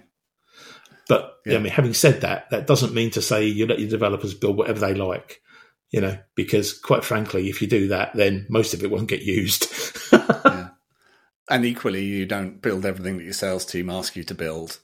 but 1.07 1.39
yeah. 1.45 1.55
I 1.55 1.59
mean, 1.59 1.71
having 1.71 1.93
said 1.93 2.21
that, 2.21 2.49
that 2.49 2.67
doesn't 2.67 2.93
mean 2.93 3.11
to 3.11 3.21
say 3.21 3.45
you 3.45 3.65
let 3.65 3.79
your 3.79 3.89
developers 3.89 4.33
build 4.33 4.57
whatever 4.57 4.79
they 4.79 4.93
like, 4.93 5.41
you 5.89 6.01
know, 6.01 6.17
because 6.35 6.77
quite 6.77 7.03
frankly, 7.03 7.49
if 7.49 7.61
you 7.61 7.67
do 7.67 7.87
that, 7.89 8.13
then 8.13 8.45
most 8.49 8.73
of 8.73 8.83
it 8.83 8.91
won't 8.91 9.07
get 9.07 9.21
used. 9.21 9.67
And 11.49 11.65
equally, 11.65 12.03
you 12.03 12.25
don't 12.25 12.61
build 12.61 12.85
everything 12.85 13.17
that 13.17 13.23
your 13.23 13.33
sales 13.33 13.65
team 13.65 13.89
ask 13.89 14.15
you 14.15 14.23
to 14.25 14.35
build 14.35 14.79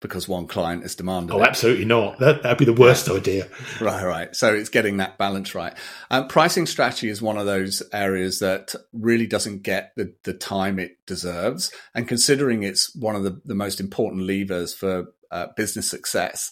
because 0.00 0.26
one 0.26 0.46
client 0.46 0.84
is 0.84 0.94
demanding. 0.94 1.36
Oh, 1.36 1.42
it. 1.42 1.46
absolutely 1.46 1.84
not. 1.84 2.18
That 2.18 2.42
that'd 2.42 2.58
be 2.58 2.64
the 2.64 2.72
worst 2.72 3.06
yeah. 3.08 3.14
idea. 3.14 3.48
Right, 3.80 4.02
right. 4.04 4.34
So 4.34 4.52
it's 4.54 4.70
getting 4.70 4.96
that 4.96 5.18
balance 5.18 5.54
right. 5.54 5.74
Um, 6.10 6.26
pricing 6.26 6.66
strategy 6.66 7.08
is 7.08 7.20
one 7.20 7.36
of 7.36 7.46
those 7.46 7.82
areas 7.92 8.38
that 8.38 8.74
really 8.92 9.26
doesn't 9.26 9.62
get 9.62 9.92
the, 9.96 10.14
the 10.24 10.32
time 10.32 10.78
it 10.78 10.96
deserves. 11.06 11.70
And 11.94 12.08
considering 12.08 12.62
it's 12.62 12.94
one 12.94 13.14
of 13.14 13.24
the, 13.24 13.40
the 13.44 13.54
most 13.54 13.78
important 13.80 14.22
levers 14.22 14.74
for 14.74 15.12
uh, 15.30 15.48
business 15.56 15.88
success, 15.88 16.50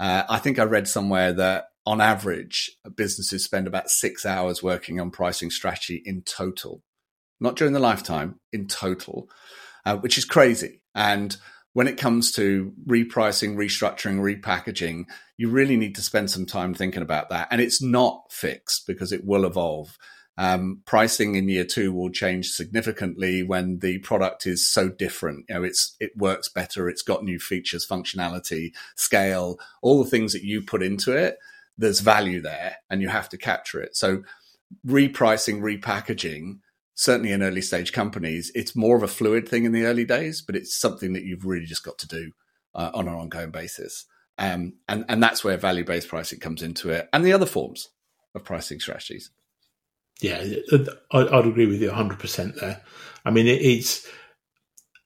uh, 0.00 0.24
I 0.28 0.38
think 0.38 0.58
I 0.58 0.64
read 0.64 0.88
somewhere 0.88 1.32
that 1.34 1.68
on 1.86 2.00
average, 2.02 2.70
businesses 2.96 3.44
spend 3.44 3.66
about 3.66 3.88
six 3.88 4.26
hours 4.26 4.62
working 4.62 5.00
on 5.00 5.10
pricing 5.10 5.50
strategy 5.50 6.02
in 6.04 6.22
total, 6.22 6.82
not 7.40 7.56
during 7.56 7.72
the 7.72 7.80
lifetime, 7.80 8.38
in 8.52 8.66
total, 8.66 9.28
uh, 9.84 9.96
which 9.96 10.18
is 10.18 10.24
crazy. 10.24 10.82
And 10.94 11.36
when 11.72 11.86
it 11.86 11.96
comes 11.96 12.32
to 12.32 12.72
repricing, 12.86 13.56
restructuring, 13.56 14.18
repackaging, 14.18 15.04
you 15.36 15.48
really 15.48 15.76
need 15.76 15.94
to 15.94 16.02
spend 16.02 16.30
some 16.30 16.46
time 16.46 16.74
thinking 16.74 17.02
about 17.02 17.28
that. 17.28 17.48
And 17.50 17.60
it's 17.60 17.80
not 17.80 18.32
fixed 18.32 18.86
because 18.86 19.12
it 19.12 19.24
will 19.24 19.44
evolve. 19.44 19.96
Um, 20.36 20.82
pricing 20.86 21.34
in 21.34 21.48
year 21.48 21.64
two 21.64 21.92
will 21.92 22.10
change 22.10 22.50
significantly 22.50 23.42
when 23.42 23.80
the 23.80 23.98
product 23.98 24.46
is 24.46 24.66
so 24.66 24.88
different. 24.88 25.46
You 25.48 25.56
know, 25.56 25.62
it's 25.64 25.96
it 25.98 26.16
works 26.16 26.48
better. 26.48 26.88
It's 26.88 27.02
got 27.02 27.24
new 27.24 27.40
features, 27.40 27.86
functionality, 27.86 28.72
scale, 28.94 29.58
all 29.82 30.02
the 30.02 30.10
things 30.10 30.32
that 30.32 30.44
you 30.44 30.62
put 30.62 30.82
into 30.82 31.16
it. 31.16 31.38
There's 31.76 32.00
value 32.00 32.40
there, 32.40 32.76
and 32.88 33.02
you 33.02 33.08
have 33.08 33.28
to 33.30 33.36
capture 33.36 33.80
it. 33.80 33.96
So, 33.96 34.22
repricing, 34.86 35.60
repackaging 35.60 36.58
certainly 36.98 37.30
in 37.30 37.44
early 37.44 37.62
stage 37.62 37.92
companies, 37.92 38.50
it's 38.56 38.74
more 38.74 38.96
of 38.96 39.04
a 39.04 39.08
fluid 39.08 39.48
thing 39.48 39.62
in 39.62 39.70
the 39.70 39.84
early 39.84 40.04
days, 40.04 40.42
but 40.42 40.56
it's 40.56 40.76
something 40.76 41.12
that 41.12 41.22
you've 41.22 41.44
really 41.44 41.64
just 41.64 41.84
got 41.84 41.96
to 41.96 42.08
do 42.08 42.32
uh, 42.74 42.90
on 42.92 43.06
an 43.06 43.14
ongoing 43.14 43.52
basis. 43.52 44.04
Um, 44.36 44.74
and, 44.88 45.04
and 45.08 45.22
that's 45.22 45.44
where 45.44 45.56
value 45.56 45.84
based 45.84 46.08
pricing 46.08 46.40
comes 46.40 46.60
into 46.60 46.90
it 46.90 47.08
and 47.12 47.24
the 47.24 47.32
other 47.32 47.46
forms 47.46 47.90
of 48.34 48.42
pricing 48.42 48.80
strategies. 48.80 49.30
Yeah, 50.20 50.44
I'd 51.12 51.46
agree 51.46 51.66
with 51.66 51.80
you 51.80 51.88
100% 51.88 52.60
there. 52.60 52.82
I 53.24 53.30
mean, 53.30 53.46
it's 53.46 54.04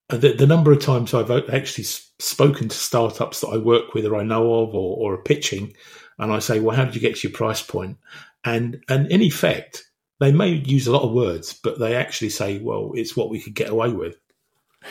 the, 0.08 0.32
the, 0.32 0.46
number 0.46 0.72
of 0.72 0.80
times 0.80 1.12
I've 1.12 1.30
actually 1.30 1.84
spoken 1.84 2.70
to 2.70 2.74
startups 2.74 3.42
that 3.42 3.48
I 3.48 3.58
work 3.58 3.92
with 3.92 4.06
or 4.06 4.16
I 4.16 4.22
know 4.22 4.62
of 4.62 4.74
or, 4.74 4.96
or 4.96 5.14
are 5.14 5.22
pitching, 5.22 5.74
and 6.18 6.32
I 6.32 6.38
say, 6.38 6.58
Well, 6.58 6.74
how 6.74 6.86
did 6.86 6.94
you 6.94 7.02
get 7.02 7.16
to 7.16 7.28
your 7.28 7.36
price 7.36 7.60
point? 7.60 7.98
And, 8.44 8.82
and 8.88 9.12
in 9.12 9.20
effect, 9.20 9.84
they 10.22 10.32
may 10.32 10.50
use 10.50 10.86
a 10.86 10.92
lot 10.92 11.02
of 11.02 11.12
words, 11.12 11.52
but 11.52 11.78
they 11.78 11.96
actually 11.96 12.30
say, 12.30 12.58
well, 12.58 12.92
it's 12.94 13.16
what 13.16 13.28
we 13.28 13.40
could 13.40 13.54
get 13.54 13.70
away 13.70 13.92
with. 13.92 14.16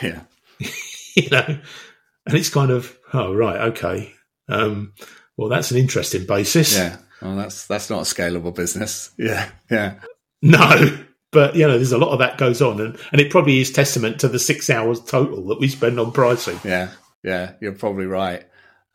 Yeah. 0.02 0.22
you 1.16 1.28
know, 1.30 1.44
and 1.44 2.34
it's 2.34 2.48
kind 2.48 2.70
of, 2.70 2.96
oh, 3.12 3.34
right, 3.34 3.60
okay. 3.72 4.14
Um, 4.48 4.94
well, 5.36 5.50
that's 5.50 5.70
an 5.70 5.76
interesting 5.76 6.24
basis. 6.24 6.74
Yeah. 6.74 6.96
Well, 7.20 7.36
that's 7.36 7.66
that's 7.66 7.90
not 7.90 8.00
a 8.00 8.14
scalable 8.14 8.54
business. 8.54 9.10
Yeah. 9.18 9.50
Yeah. 9.70 9.96
No. 10.40 10.98
But 11.30 11.56
you 11.56 11.66
know, 11.66 11.74
there's 11.74 11.92
a 11.92 11.98
lot 11.98 12.12
of 12.12 12.20
that 12.20 12.38
goes 12.38 12.62
on, 12.62 12.80
and, 12.80 12.98
and 13.10 13.20
it 13.20 13.30
probably 13.30 13.60
is 13.60 13.70
testament 13.70 14.20
to 14.20 14.28
the 14.28 14.38
six 14.38 14.70
hours 14.70 14.98
total 15.00 15.46
that 15.48 15.60
we 15.60 15.68
spend 15.68 16.00
on 16.00 16.12
pricing. 16.12 16.58
Yeah, 16.64 16.90
yeah, 17.22 17.52
you're 17.60 17.72
probably 17.72 18.06
right. 18.06 18.44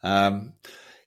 Um, 0.04 0.54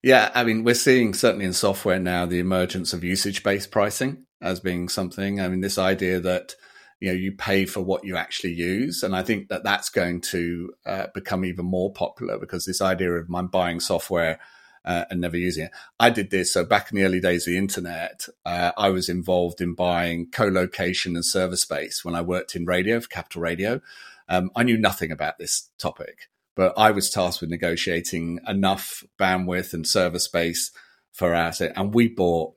yeah, 0.03 0.31
I 0.35 0.45
mean, 0.45 0.65
we're 0.65 0.75
seeing 0.75 1.15
certainly 1.15 1.47
in 1.47 1.53
software 1.53 2.01
now 2.01 2.27
the 2.27 2.41
emergence 2.41 2.93
of 2.93 3.05
usage 3.05 3.45
based 3.45 3.71
pricing 3.71 4.27
as 4.41 4.61
being 4.61 4.89
something. 4.89 5.41
I 5.41 5.49
mean, 5.49 5.61
this 5.61 5.79
idea 5.79 6.21
that 6.21 6.55
you 7.01 7.09
know 7.09 7.15
you 7.15 7.33
pay 7.33 7.67
for 7.67 7.81
what 7.81 8.05
you 8.05 8.17
actually 8.17 8.53
use, 8.55 9.03
and 9.03 9.15
I 9.15 9.23
think 9.23 9.49
that 9.49 9.65
that's 9.65 9.89
going 9.89 10.21
to 10.23 10.73
uh, 10.87 11.07
become 11.15 11.45
even 11.45 11.67
more 11.67 11.93
popular 11.93 12.39
because 12.39 12.65
this 12.65 12.81
idea 12.83 13.13
of 13.13 13.29
I'm 13.35 13.49
buying 13.49 13.81
software. 13.81 14.39
Uh, 14.83 15.05
and 15.11 15.21
never 15.21 15.37
using 15.37 15.67
it. 15.67 15.73
I 16.01 16.09
did 16.09 16.31
this. 16.31 16.55
So 16.55 16.65
back 16.65 16.91
in 16.91 16.97
the 16.97 17.05
early 17.05 17.21
days 17.21 17.47
of 17.47 17.53
the 17.53 17.59
internet, 17.59 18.27
uh, 18.47 18.73
I 18.79 18.89
was 18.89 19.11
involved 19.11 19.61
in 19.61 19.75
buying 19.75 20.31
co-location 20.31 21.17
and 21.17 21.25
server 21.25 21.57
space 21.57 22.03
when 22.03 22.15
I 22.15 22.23
worked 22.23 22.57
in 22.57 22.65
radio 22.65 22.99
for 22.99 23.09
Capital 23.09 23.43
Radio. 23.43 23.83
Um, 24.27 24.51
I 24.57 24.63
knew 24.63 24.79
nothing 24.79 25.13
about 25.13 25.37
this 25.37 25.69
topic, 25.79 26.31
but 26.57 26.73
I 26.79 26.93
was 26.93 27.11
tasked 27.11 27.43
with 27.43 27.51
negotiating 27.51 28.41
enough 28.49 29.05
bandwidth 29.19 29.75
and 29.75 29.87
server 29.87 30.19
space 30.19 30.71
for 31.13 31.35
us, 31.35 31.61
and 31.61 31.93
we 31.93 32.09
bought 32.09 32.55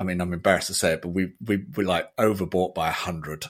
I 0.00 0.04
mean, 0.04 0.20
I'm 0.20 0.32
embarrassed 0.32 0.68
to 0.68 0.74
say 0.74 0.92
it, 0.92 1.02
but 1.02 1.08
we 1.08 1.32
we 1.44 1.64
we 1.76 1.84
like 1.84 2.14
overbought 2.16 2.74
by 2.74 2.88
a 2.88 2.92
hundred 2.92 3.46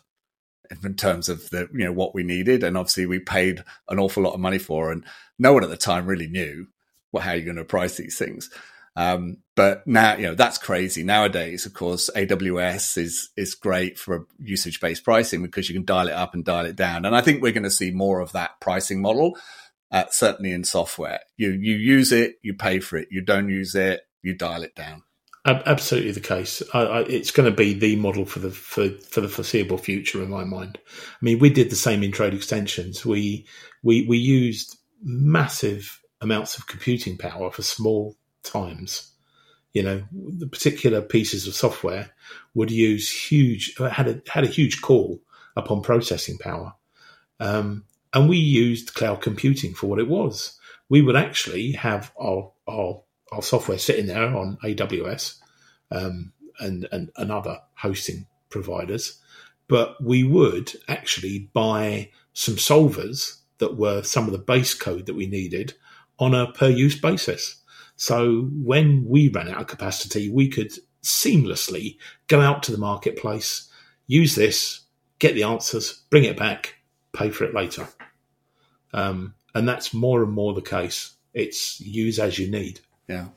in 0.82 0.94
terms 0.94 1.28
of 1.28 1.48
the 1.50 1.68
you 1.72 1.84
know 1.84 1.92
what 1.92 2.14
we 2.14 2.22
needed, 2.22 2.62
and 2.62 2.76
obviously 2.76 3.06
we 3.06 3.18
paid 3.18 3.62
an 3.88 3.98
awful 3.98 4.22
lot 4.22 4.34
of 4.34 4.40
money 4.40 4.58
for, 4.58 4.90
and 4.90 5.04
no 5.38 5.52
one 5.52 5.64
at 5.64 5.70
the 5.70 5.76
time 5.76 6.06
really 6.06 6.28
knew 6.28 6.66
well, 7.12 7.22
how 7.22 7.32
you're 7.32 7.44
going 7.44 7.56
to 7.56 7.64
price 7.64 7.96
these 7.96 8.18
things. 8.18 8.50
Um, 8.96 9.38
but 9.54 9.86
now, 9.86 10.16
you 10.16 10.26
know, 10.26 10.34
that's 10.34 10.58
crazy. 10.58 11.04
Nowadays, 11.04 11.66
of 11.66 11.72
course, 11.72 12.10
AWS 12.16 12.98
is 12.98 13.28
is 13.36 13.54
great 13.54 13.98
for 13.98 14.26
usage 14.38 14.80
based 14.80 15.04
pricing 15.04 15.42
because 15.42 15.68
you 15.68 15.74
can 15.74 15.84
dial 15.84 16.08
it 16.08 16.14
up 16.14 16.34
and 16.34 16.44
dial 16.44 16.66
it 16.66 16.76
down. 16.76 17.04
And 17.04 17.14
I 17.14 17.20
think 17.20 17.40
we're 17.40 17.52
going 17.52 17.62
to 17.62 17.70
see 17.70 17.92
more 17.92 18.20
of 18.20 18.32
that 18.32 18.60
pricing 18.60 19.00
model, 19.00 19.38
uh, 19.92 20.04
certainly 20.10 20.52
in 20.52 20.64
software. 20.64 21.20
You 21.36 21.50
you 21.50 21.76
use 21.76 22.10
it, 22.10 22.36
you 22.42 22.54
pay 22.54 22.80
for 22.80 22.96
it. 22.96 23.08
You 23.10 23.20
don't 23.20 23.48
use 23.48 23.76
it, 23.76 24.00
you 24.22 24.34
dial 24.34 24.64
it 24.64 24.74
down. 24.74 25.04
Absolutely, 25.44 26.10
the 26.10 26.20
case. 26.20 26.62
I, 26.74 26.80
I, 26.80 27.00
it's 27.02 27.30
going 27.30 27.50
to 27.50 27.56
be 27.56 27.72
the 27.72 27.96
model 27.96 28.26
for 28.26 28.38
the 28.38 28.50
for, 28.50 28.90
for 28.90 29.20
the 29.20 29.28
foreseeable 29.28 29.78
future, 29.78 30.22
in 30.22 30.28
my 30.28 30.44
mind. 30.44 30.78
I 30.86 31.24
mean, 31.24 31.38
we 31.38 31.48
did 31.48 31.70
the 31.70 31.76
same 31.76 32.02
in 32.02 32.12
trade 32.12 32.34
extensions. 32.34 33.06
We 33.06 33.46
we 33.82 34.06
we 34.06 34.18
used 34.18 34.76
massive 35.02 36.00
amounts 36.20 36.58
of 36.58 36.66
computing 36.66 37.16
power 37.16 37.50
for 37.50 37.62
small 37.62 38.16
times. 38.42 39.12
You 39.72 39.82
know, 39.82 40.02
the 40.12 40.48
particular 40.48 41.00
pieces 41.00 41.46
of 41.46 41.54
software 41.54 42.10
would 42.54 42.70
use 42.70 43.10
huge 43.10 43.74
had 43.78 44.08
a 44.08 44.22
had 44.30 44.44
a 44.44 44.48
huge 44.48 44.82
call 44.82 45.20
upon 45.56 45.82
processing 45.82 46.38
power. 46.38 46.74
Um, 47.40 47.84
and 48.12 48.28
we 48.28 48.38
used 48.38 48.94
cloud 48.94 49.20
computing 49.20 49.74
for 49.74 49.86
what 49.86 50.00
it 50.00 50.08
was. 50.08 50.58
We 50.88 51.00
would 51.02 51.16
actually 51.16 51.72
have 51.72 52.12
our 52.20 52.52
our, 52.68 53.02
our 53.32 53.42
software 53.42 53.78
sitting 53.78 54.06
there 54.06 54.36
on 54.36 54.58
AWS 54.64 55.38
um, 55.90 56.32
and, 56.60 56.88
and 56.92 57.10
and 57.16 57.30
other 57.30 57.58
hosting 57.74 58.26
providers, 58.50 59.20
but 59.68 60.02
we 60.02 60.24
would 60.24 60.72
actually 60.88 61.50
buy 61.52 62.10
some 62.32 62.56
solvers 62.56 63.38
that 63.58 63.76
were 63.76 64.02
some 64.02 64.26
of 64.26 64.32
the 64.32 64.38
base 64.38 64.74
code 64.74 65.06
that 65.06 65.14
we 65.14 65.26
needed 65.26 65.74
on 66.18 66.34
a 66.34 66.50
per 66.52 66.68
use 66.68 66.98
basis. 66.98 67.62
So 67.96 68.48
when 68.52 69.04
we 69.06 69.28
ran 69.28 69.48
out 69.48 69.60
of 69.60 69.66
capacity, 69.66 70.30
we 70.30 70.48
could 70.48 70.72
seamlessly 71.02 71.96
go 72.28 72.40
out 72.40 72.62
to 72.64 72.72
the 72.72 72.78
marketplace, 72.78 73.70
use 74.06 74.34
this, 74.34 74.82
get 75.18 75.34
the 75.34 75.42
answers, 75.42 76.04
bring 76.10 76.24
it 76.24 76.36
back, 76.36 76.76
pay 77.12 77.30
for 77.30 77.44
it 77.44 77.54
later. 77.54 77.88
Um, 78.92 79.34
and 79.54 79.68
that's 79.68 79.92
more 79.92 80.22
and 80.22 80.32
more 80.32 80.54
the 80.54 80.62
case. 80.62 81.14
It's 81.34 81.80
use 81.80 82.18
as 82.18 82.38
you 82.38 82.50
need. 82.50 82.80
Yeah. 83.08 83.28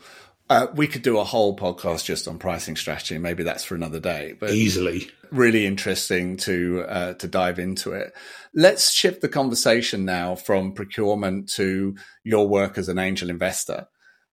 Uh, 0.50 0.68
we 0.76 0.86
could 0.86 1.02
do 1.02 1.18
a 1.18 1.24
whole 1.24 1.56
podcast 1.56 2.04
just 2.04 2.28
on 2.28 2.38
pricing 2.38 2.76
strategy. 2.76 3.18
Maybe 3.18 3.44
that's 3.44 3.64
for 3.64 3.76
another 3.76 4.02
day. 4.02 4.36
But 4.38 4.50
easily, 4.50 5.10
really 5.32 5.66
interesting 5.66 6.36
to 6.38 6.84
uh, 6.88 7.14
to 7.14 7.28
dive 7.28 7.58
into 7.58 7.94
it. 7.94 8.12
Let's 8.54 8.92
shift 8.92 9.22
the 9.22 9.30
conversation 9.30 10.04
now 10.04 10.36
from 10.36 10.74
procurement 10.74 11.48
to 11.54 11.96
your 12.26 12.50
work 12.50 12.78
as 12.78 12.90
an 12.90 13.00
angel 13.00 13.30
investor. 13.30 13.88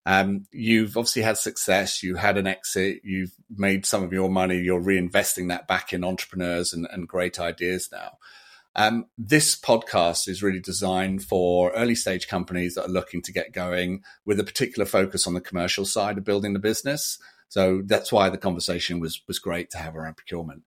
Um, 0.07 0.47
you've 0.51 0.97
obviously 0.97 1.23
had 1.23 1.39
success. 1.39 2.03
You 2.03 2.17
had 2.17 2.37
an 2.37 2.47
exit. 2.47 3.01
You've 3.05 3.35
made 3.55 3.87
some 3.87 4.03
of 4.03 4.13
your 4.13 4.31
money. 4.31 4.57
You're 4.57 4.83
reinvesting 4.83 5.51
that 5.51 5.69
back 5.69 5.93
in 5.93 6.03
entrepreneurs 6.03 6.73
and, 6.73 6.89
and 6.91 7.07
great 7.07 7.39
ideas 7.39 7.91
now. 7.93 8.19
Um, 8.79 9.07
this 9.19 9.61
podcast 9.61 10.29
is 10.29 10.41
really 10.41 10.61
designed 10.61 11.25
for 11.25 11.73
early 11.73 11.97
stage 11.97 12.29
companies 12.29 12.77
that 12.77 12.85
are 12.85 12.93
looking 12.93 13.21
to 13.23 13.33
get 13.33 13.53
going 13.53 14.05
with 14.25 14.39
a 14.39 14.45
particular 14.45 14.87
focus 14.87 15.27
on 15.27 15.35
the 15.35 15.41
commercial 15.41 15.85
side 15.85 16.17
of 16.17 16.23
building 16.23 16.53
the 16.53 16.61
business. 16.61 17.19
So 17.49 17.83
that's 17.85 18.13
why 18.13 18.31
the 18.31 18.39
conversation 18.39 19.01
was 19.01 19.21
was 19.27 19.41
great 19.41 19.71
to 19.71 19.79
have 19.79 19.97
around 19.97 20.17
procurement. 20.17 20.63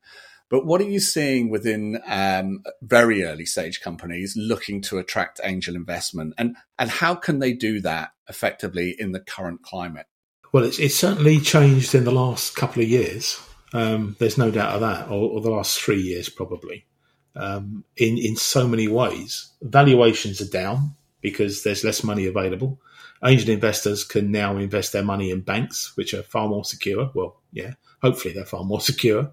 But 0.50 0.66
what 0.66 0.82
are 0.82 0.90
you 0.90 1.00
seeing 1.00 1.50
within 1.50 2.02
um, 2.06 2.64
very 2.82 3.24
early 3.24 3.46
stage 3.46 3.80
companies 3.80 4.36
looking 4.36 4.82
to 4.82 4.98
attract 4.98 5.40
angel 5.46 5.78
investment, 5.78 6.34
and 6.38 6.58
and 6.78 6.90
how 6.90 7.16
can 7.16 7.40
they 7.40 7.54
do 7.54 7.80
that 7.80 8.10
effectively 8.28 8.94
in 9.00 9.14
the 9.14 9.22
current 9.22 9.64
climate? 9.64 10.08
Well, 10.52 10.66
it's, 10.66 10.80
it's 10.80 10.96
certainly 10.96 11.40
changed 11.40 11.96
in 11.96 12.04
the 12.04 12.12
last 12.12 12.58
couple 12.58 12.84
of 12.84 12.90
years. 12.90 13.40
Um, 13.72 14.18
there's 14.20 14.38
no 14.38 14.52
doubt 14.52 14.74
of 14.74 14.82
that, 14.82 15.08
or, 15.08 15.30
or, 15.30 15.40
the 15.40 15.50
last 15.50 15.80
three 15.80 16.02
years 16.02 16.28
probably 16.28 16.88
um, 17.36 17.84
in 17.98 18.18
in 18.18 18.36
so 18.36 18.68
many 18.68 18.88
ways. 18.88 19.52
Valuations 19.62 20.42
are 20.42 20.50
down 20.50 20.96
because 21.22 21.64
there's 21.64 21.84
less 21.84 22.04
money 22.04 22.26
available. 22.26 22.80
Angel 23.24 23.52
investors 23.52 24.04
can 24.04 24.32
now 24.32 24.58
invest 24.58 24.94
their 24.94 25.04
money 25.04 25.30
in 25.30 25.42
banks, 25.42 25.96
which 25.96 26.14
are 26.14 26.24
far 26.24 26.48
more 26.48 26.66
secure. 26.66 27.12
Well, 27.14 27.40
yeah, 27.54 27.74
hopefully 28.02 28.34
they're 28.34 28.46
far 28.46 28.64
more 28.64 28.82
secure, 28.92 29.32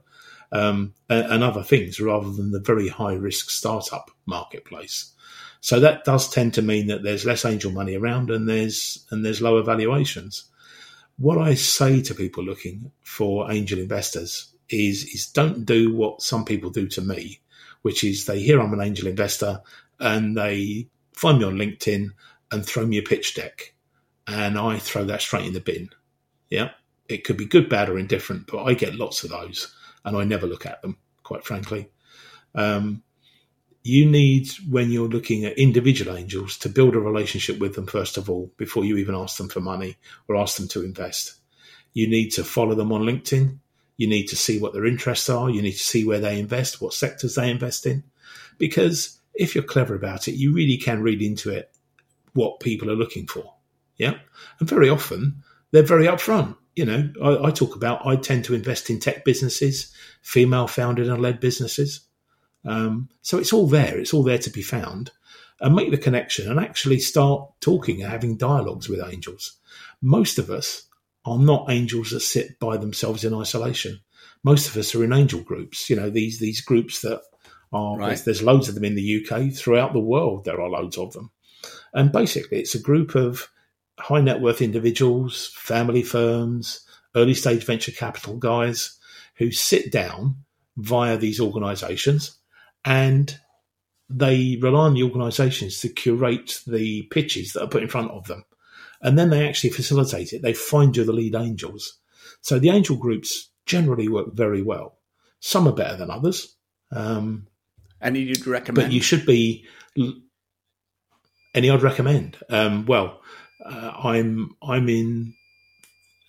um, 0.53 0.95
and, 1.09 1.33
and, 1.33 1.45
other 1.45 1.63
things 1.63 2.01
rather 2.01 2.31
than 2.31 2.53
the 2.53 2.61
very 2.61 2.89
high 2.89 3.15
risk 3.15 3.51
startup 3.51 4.11
marketplace. 4.27 5.13
So 5.61 5.81
that 5.81 6.05
does 6.05 6.31
tend 6.31 6.55
to 6.55 6.63
mean 6.63 6.87
that 6.87 7.03
there's 7.03 7.25
less 7.25 7.45
angel 7.45 7.73
money 7.73 7.97
around 7.97 8.31
and 8.31 8.49
there's 8.49 9.05
and 9.11 9.25
there's 9.25 9.43
lower 9.43 9.63
valuations. 9.63 10.45
What 11.17 11.39
I 11.39 11.55
say 11.55 12.01
to 12.03 12.15
people 12.15 12.45
looking 12.45 12.93
for 13.03 13.51
angel 13.51 13.81
investors 13.81 14.53
is 14.69 15.05
is 15.07 15.27
don't 15.27 15.65
do 15.65 15.95
what 15.95 16.23
some 16.23 16.45
people 16.45 16.71
do 16.71 16.87
to 16.89 17.01
me 17.01 17.41
which 17.83 18.05
is 18.05 18.25
they 18.25 18.41
hear 18.41 18.61
I'm 18.61 18.73
an 18.73 18.81
angel 18.81 19.09
investor 19.09 19.61
and 20.01 20.37
they 20.37 20.89
find 21.13 21.39
me 21.39 21.45
on 21.45 21.57
LinkedIn 21.57 22.11
and 22.51 22.65
throw 22.65 22.87
me 22.87 22.99
a 22.99 23.03
pitch 23.03 23.35
deck. 23.35 23.75
And 24.27 24.59
I 24.59 24.79
throw 24.79 25.05
that 25.07 25.23
straight 25.23 25.47
in 25.47 25.55
the 25.55 25.61
bin. 25.61 25.91
Yeah. 26.51 26.71
It 27.09 27.25
could 27.25 27.37
be 27.39 27.47
good, 27.47 27.69
bad, 27.69 27.89
or 27.89 27.99
indifferent, 27.99 28.47
but 28.47 28.65
I 28.65 28.75
get 28.75 28.95
lots 28.95 29.25
of 29.25 29.31
those 29.31 29.75
and 30.05 30.17
I 30.17 30.25
never 30.25 30.47
look 30.47 30.67
at 30.67 30.83
them, 30.83 30.99
quite 31.23 31.45
frankly. 31.45 31.91
Um, 32.55 33.03
you 33.83 34.05
need, 34.05 34.49
when 34.69 34.91
you're 34.91 35.09
looking 35.09 35.45
at 35.45 35.59
individual 35.59 36.17
angels, 36.17 36.59
to 36.59 36.69
build 36.69 36.95
a 36.95 37.01
relationship 37.01 37.59
with 37.59 37.75
them 37.75 37.87
first 37.87 38.19
of 38.19 38.29
all 38.29 38.53
before 38.59 38.85
you 38.85 38.99
even 38.99 39.15
ask 39.15 39.39
them 39.39 39.49
for 39.49 39.61
money 39.61 39.97
or 40.29 40.37
ask 40.37 40.59
them 40.59 40.69
to 40.69 40.85
invest. 40.85 41.37
You 41.95 42.07
need 42.09 42.31
to 42.33 42.45
follow 42.45 42.75
them 42.75 42.93
on 42.93 43.03
LinkedIn. 43.03 43.59
You 43.99 44.09
need 44.09 44.29
to 44.29 44.37
see 44.37 44.59
what 44.59 44.73
their 44.73 44.87
interests 44.87 45.29
are. 45.29 45.51
You 45.51 45.61
need 45.61 45.73
to 45.73 45.79
see 45.79 46.05
where 46.05 46.21
they 46.21 46.39
invest, 46.39 46.81
what 46.81 46.95
sectors 46.95 47.35
they 47.35 47.51
invest 47.51 47.85
in. 47.85 48.05
Because 48.57 49.19
if 49.35 49.55
you're 49.55 49.65
clever 49.65 49.95
about 49.95 50.29
it, 50.29 50.37
you 50.37 50.53
really 50.53 50.79
can 50.79 51.03
read 51.03 51.21
into 51.21 51.51
it 51.51 51.71
what 52.33 52.61
people 52.61 52.91
are 52.91 52.97
looking 52.97 53.27
for. 53.27 53.55
Yeah. 53.97 54.15
And 54.61 54.69
very 54.69 54.89
often 54.89 55.43
they're 55.73 55.83
very 55.83 56.07
upfront. 56.07 56.57
You 56.77 56.85
know, 56.85 57.11
I, 57.23 57.49
I 57.49 57.51
talk 57.51 57.75
about 57.75 58.07
I 58.07 58.17
tend 58.17 58.45
to 58.45 58.55
invest 58.55 58.89
in 58.89 59.01
tech 59.01 59.25
businesses, 59.25 59.93
female 60.23 60.69
founded 60.69 61.09
and 61.09 61.21
led 61.21 61.41
businesses. 61.41 62.01
Um, 62.65 63.09
so 63.23 63.39
it's 63.39 63.53
all 63.53 63.67
there. 63.67 63.99
It's 63.99 64.15
all 64.15 64.23
there 64.23 64.39
to 64.39 64.51
be 64.51 64.63
found. 64.63 65.11
And 65.61 65.75
make 65.75 65.91
the 65.91 65.99
connection 65.99 66.49
and 66.49 66.61
actually 66.61 67.01
start 67.01 67.51
talking 67.61 68.01
and 68.01 68.13
having 68.13 68.37
dialogues 68.37 68.89
with 68.89 69.03
angels. 69.05 69.57
Most 70.01 70.39
of 70.39 70.51
us 70.51 70.88
are 71.25 71.39
not 71.39 71.71
angels 71.71 72.11
that 72.11 72.21
sit 72.21 72.59
by 72.59 72.77
themselves 72.77 73.25
in 73.25 73.35
isolation. 73.35 74.01
Most 74.45 74.69
of 74.69 74.77
us 74.77 74.95
are 74.95 75.05
in 75.05 75.13
angel 75.13 75.41
groups. 75.41 75.91
You 75.91 75.97
know 75.97 76.11
these 76.11 76.39
these 76.39 76.61
groups 76.61 77.03
that 77.03 77.23
are 77.73 77.97
right. 77.97 78.09
there's, 78.09 78.25
there's 78.25 78.43
loads 78.43 78.69
of 78.69 78.75
them 78.75 78.85
in 78.85 78.95
the 78.95 79.27
UK 79.27 79.53
throughout 79.53 79.93
the 79.93 80.01
world. 80.01 80.45
There 80.45 80.61
are 80.61 80.69
loads 80.69 80.97
of 80.97 81.13
them, 81.13 81.31
and 81.93 82.13
basically 82.13 82.59
it's 82.59 82.75
a 82.75 82.81
group 82.81 83.15
of 83.15 83.49
high 83.99 84.21
net 84.21 84.41
worth 84.41 84.63
individuals, 84.63 85.53
family 85.55 86.03
firms, 86.03 86.87
early 87.17 87.35
stage 87.35 87.65
venture 87.65 87.93
capital 87.93 88.37
guys 88.37 88.99
who 89.37 89.51
sit 89.51 89.91
down 89.91 90.37
via 90.77 91.17
these 91.17 91.41
organisations 91.41 92.39
and 92.85 93.39
they 94.09 94.59
rely 94.63 94.87
on 94.87 94.95
the 94.95 95.03
organisations 95.03 95.81
to 95.81 95.89
curate 95.89 96.61
the 96.67 97.03
pitches 97.11 97.53
that 97.53 97.63
are 97.63 97.69
put 97.69 97.83
in 97.83 97.89
front 97.89 98.11
of 98.11 98.27
them 98.27 98.45
and 99.01 99.19
then 99.19 99.31
they 99.31 99.47
actually 99.47 99.71
facilitate 99.71 100.33
it. 100.33 100.43
They 100.43 100.53
find 100.53 100.97
you 100.97 101.05
the 101.05 101.13
lead 101.13 101.35
angels. 101.35 101.99
So 102.41 102.59
the 102.59 102.71
angel 102.71 102.97
groups 102.97 103.51
generally 103.67 104.09
work 104.09 104.33
very 104.35 104.63
well. 104.63 104.99
Some 105.41 105.69
are 105.69 105.73
better 105.73 105.97
than 105.97 106.11
others. 106.11 106.55
Um, 106.91 107.47
any 108.01 108.21
you'd 108.21 108.47
recommend? 108.47 108.89
But 108.89 108.93
you 108.93 109.01
should 109.01 109.27
be. 109.27 109.67
Any 111.55 111.71
I'd 111.71 111.83
recommend. 111.83 112.37
Um, 112.49 112.87
well, 112.87 113.21
uh, 113.65 113.93
I'm 114.03 114.57
I'm 114.63 114.89
in 114.89 115.35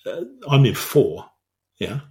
uh, 0.05 0.24
I'm 0.49 0.65
in 0.65 0.76
four. 0.76 1.26
Yeah. 1.78 2.01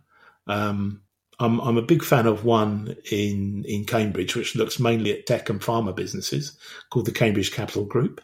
Um, 0.46 1.02
I'm 1.40 1.60
I'm 1.60 1.76
a 1.76 1.82
big 1.82 2.02
fan 2.02 2.26
of 2.26 2.44
one 2.44 2.96
in 3.10 3.64
in 3.64 3.84
Cambridge, 3.84 4.34
which 4.34 4.56
looks 4.56 4.80
mainly 4.80 5.12
at 5.12 5.26
tech 5.26 5.50
and 5.50 5.60
pharma 5.60 5.94
businesses, 5.94 6.56
called 6.90 7.06
the 7.06 7.12
Cambridge 7.12 7.52
Capital 7.52 7.84
Group. 7.84 8.20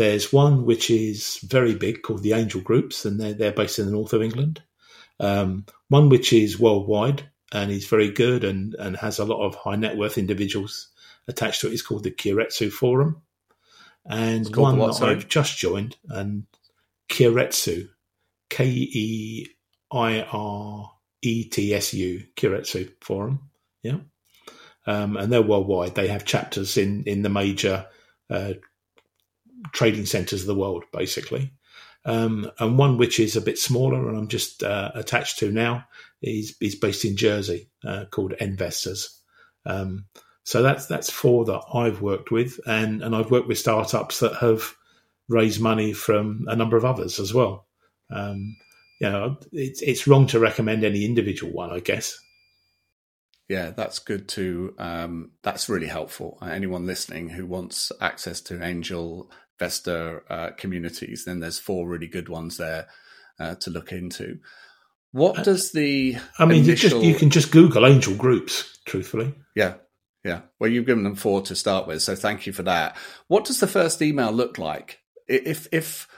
There's 0.00 0.32
one 0.32 0.64
which 0.64 0.88
is 0.88 1.40
very 1.42 1.74
big 1.74 2.00
called 2.00 2.22
the 2.22 2.32
Angel 2.32 2.62
Groups, 2.62 3.04
and 3.04 3.20
they're, 3.20 3.34
they're 3.34 3.52
based 3.52 3.78
in 3.78 3.84
the 3.84 3.92
north 3.92 4.14
of 4.14 4.22
England. 4.22 4.62
Um, 5.20 5.66
one 5.90 6.08
which 6.08 6.32
is 6.32 6.58
worldwide 6.58 7.24
and 7.52 7.70
is 7.70 7.84
very 7.86 8.10
good 8.10 8.42
and, 8.42 8.74
and 8.76 8.96
has 8.96 9.18
a 9.18 9.26
lot 9.26 9.44
of 9.44 9.56
high 9.56 9.76
net 9.76 9.98
worth 9.98 10.16
individuals 10.16 10.88
attached 11.28 11.60
to 11.60 11.66
it 11.66 11.74
is 11.74 11.82
called 11.82 12.04
the 12.04 12.10
Keiretsu 12.10 12.72
Forum. 12.72 13.20
And 14.06 14.56
one 14.56 14.78
what, 14.78 14.98
that 15.00 15.10
I've 15.10 15.28
just 15.28 15.58
joined, 15.58 15.98
and 16.08 16.46
Keiretsu, 17.10 17.90
K 18.48 18.68
E 18.70 19.48
I 19.92 20.22
R 20.22 20.92
E 21.20 21.44
T 21.44 21.74
S 21.74 21.92
U, 21.92 22.24
Keiretsu 22.36 22.90
Forum. 23.02 23.50
Yeah. 23.82 23.98
Um, 24.86 25.18
and 25.18 25.30
they're 25.30 25.42
worldwide. 25.42 25.94
They 25.94 26.08
have 26.08 26.24
chapters 26.24 26.78
in, 26.78 27.04
in 27.04 27.20
the 27.20 27.28
major 27.28 27.84
uh, 28.30 28.54
trading 29.72 30.06
centres 30.06 30.42
of 30.42 30.46
the 30.46 30.54
world, 30.54 30.84
basically. 30.92 31.52
Um, 32.04 32.50
and 32.58 32.78
one 32.78 32.96
which 32.96 33.20
is 33.20 33.36
a 33.36 33.42
bit 33.42 33.58
smaller, 33.58 34.08
and 34.08 34.16
I'm 34.16 34.28
just 34.28 34.62
uh, 34.62 34.90
attached 34.94 35.38
to 35.40 35.50
now, 35.50 35.84
is 36.22 36.56
is 36.60 36.74
based 36.74 37.04
in 37.04 37.16
Jersey, 37.16 37.68
uh, 37.84 38.06
called 38.10 38.32
Investors. 38.32 39.20
Um, 39.66 40.06
so 40.44 40.62
that's 40.62 40.86
that's 40.86 41.10
four 41.10 41.44
that 41.44 41.62
I've 41.74 42.00
worked 42.00 42.30
with, 42.30 42.58
and 42.66 43.02
and 43.02 43.14
I've 43.14 43.30
worked 43.30 43.48
with 43.48 43.58
startups 43.58 44.20
that 44.20 44.36
have 44.36 44.74
raised 45.28 45.60
money 45.60 45.92
from 45.92 46.46
a 46.48 46.56
number 46.56 46.76
of 46.76 46.84
others 46.84 47.20
as 47.20 47.34
well. 47.34 47.66
Um, 48.10 48.56
you 49.00 49.08
know, 49.08 49.36
it's 49.52 49.82
it's 49.82 50.06
wrong 50.06 50.26
to 50.28 50.38
recommend 50.40 50.84
any 50.84 51.04
individual 51.04 51.52
one, 51.52 51.70
I 51.70 51.80
guess. 51.80 52.18
Yeah, 53.48 53.72
that's 53.72 53.98
good 53.98 54.28
to. 54.28 54.74
Um, 54.78 55.32
that's 55.42 55.68
really 55.68 55.88
helpful. 55.88 56.38
Anyone 56.42 56.86
listening 56.86 57.28
who 57.28 57.46
wants 57.46 57.92
access 58.00 58.40
to 58.42 58.62
angel 58.62 59.30
investor 59.60 60.22
uh, 60.30 60.50
communities, 60.56 61.24
then 61.24 61.40
there's 61.40 61.58
four 61.58 61.86
really 61.86 62.06
good 62.06 62.28
ones 62.28 62.56
there 62.56 62.86
uh, 63.38 63.54
to 63.56 63.70
look 63.70 63.92
into. 63.92 64.38
What 65.12 65.40
uh, 65.40 65.42
does 65.42 65.72
the 65.72 66.16
I 66.38 66.46
mean, 66.46 66.64
initial... 66.64 66.70
you, 66.70 66.76
just, 66.76 67.04
you 67.04 67.14
can 67.14 67.30
just 67.30 67.52
Google 67.52 67.86
angel 67.86 68.14
groups. 68.14 68.78
Truthfully, 68.86 69.34
yeah, 69.54 69.74
Yeah. 70.24 70.42
Well, 70.58 70.70
you've 70.70 70.86
given 70.86 71.04
them 71.04 71.16
four 71.16 71.42
to 71.42 71.54
start 71.54 71.86
with, 71.86 72.02
so 72.02 72.14
thank 72.14 72.46
you 72.46 72.52
for 72.52 72.62
that. 72.62 72.96
What 73.28 73.44
does 73.44 73.60
the 73.60 73.66
first 73.66 74.00
email 74.00 74.32
look 74.32 74.58
like? 74.58 75.00
If 75.28 75.68
if 75.72 76.08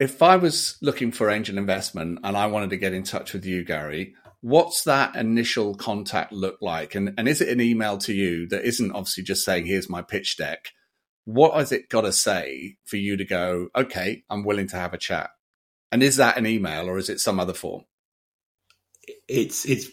if 0.00 0.22
I 0.22 0.36
was 0.36 0.76
looking 0.82 1.12
for 1.12 1.30
angel 1.30 1.58
investment 1.58 2.18
and 2.24 2.36
I 2.36 2.46
wanted 2.46 2.70
to 2.70 2.76
get 2.76 2.92
in 2.92 3.04
touch 3.04 3.32
with 3.32 3.44
you, 3.44 3.64
Garry, 3.64 4.14
what's 4.40 4.82
that 4.84 5.14
initial 5.14 5.76
contact 5.76 6.32
look 6.32 6.58
like? 6.60 6.96
And 6.96 7.14
and 7.16 7.28
is 7.28 7.40
it 7.40 7.48
an 7.48 7.60
email 7.60 7.98
to 7.98 8.12
you 8.12 8.48
that 8.48 8.64
isn't 8.64 8.92
obviously 8.92 9.22
just 9.22 9.44
saying, 9.44 9.66
here's 9.66 9.88
my 9.88 10.02
pitch 10.02 10.36
deck? 10.36 10.72
What 11.24 11.54
has 11.54 11.72
it 11.72 11.88
got 11.88 12.02
to 12.02 12.12
say 12.12 12.76
for 12.84 12.96
you 12.96 13.16
to 13.16 13.24
go, 13.24 13.68
okay, 13.76 14.24
I'm 14.28 14.44
willing 14.44 14.68
to 14.68 14.76
have 14.76 14.94
a 14.94 14.98
chat? 14.98 15.30
And 15.90 16.02
is 16.02 16.16
that 16.16 16.36
an 16.36 16.46
email 16.46 16.88
or 16.88 16.98
is 16.98 17.08
it 17.08 17.20
some 17.20 17.38
other 17.38 17.52
form? 17.52 17.84
It's 19.28 19.64
it's 19.66 19.88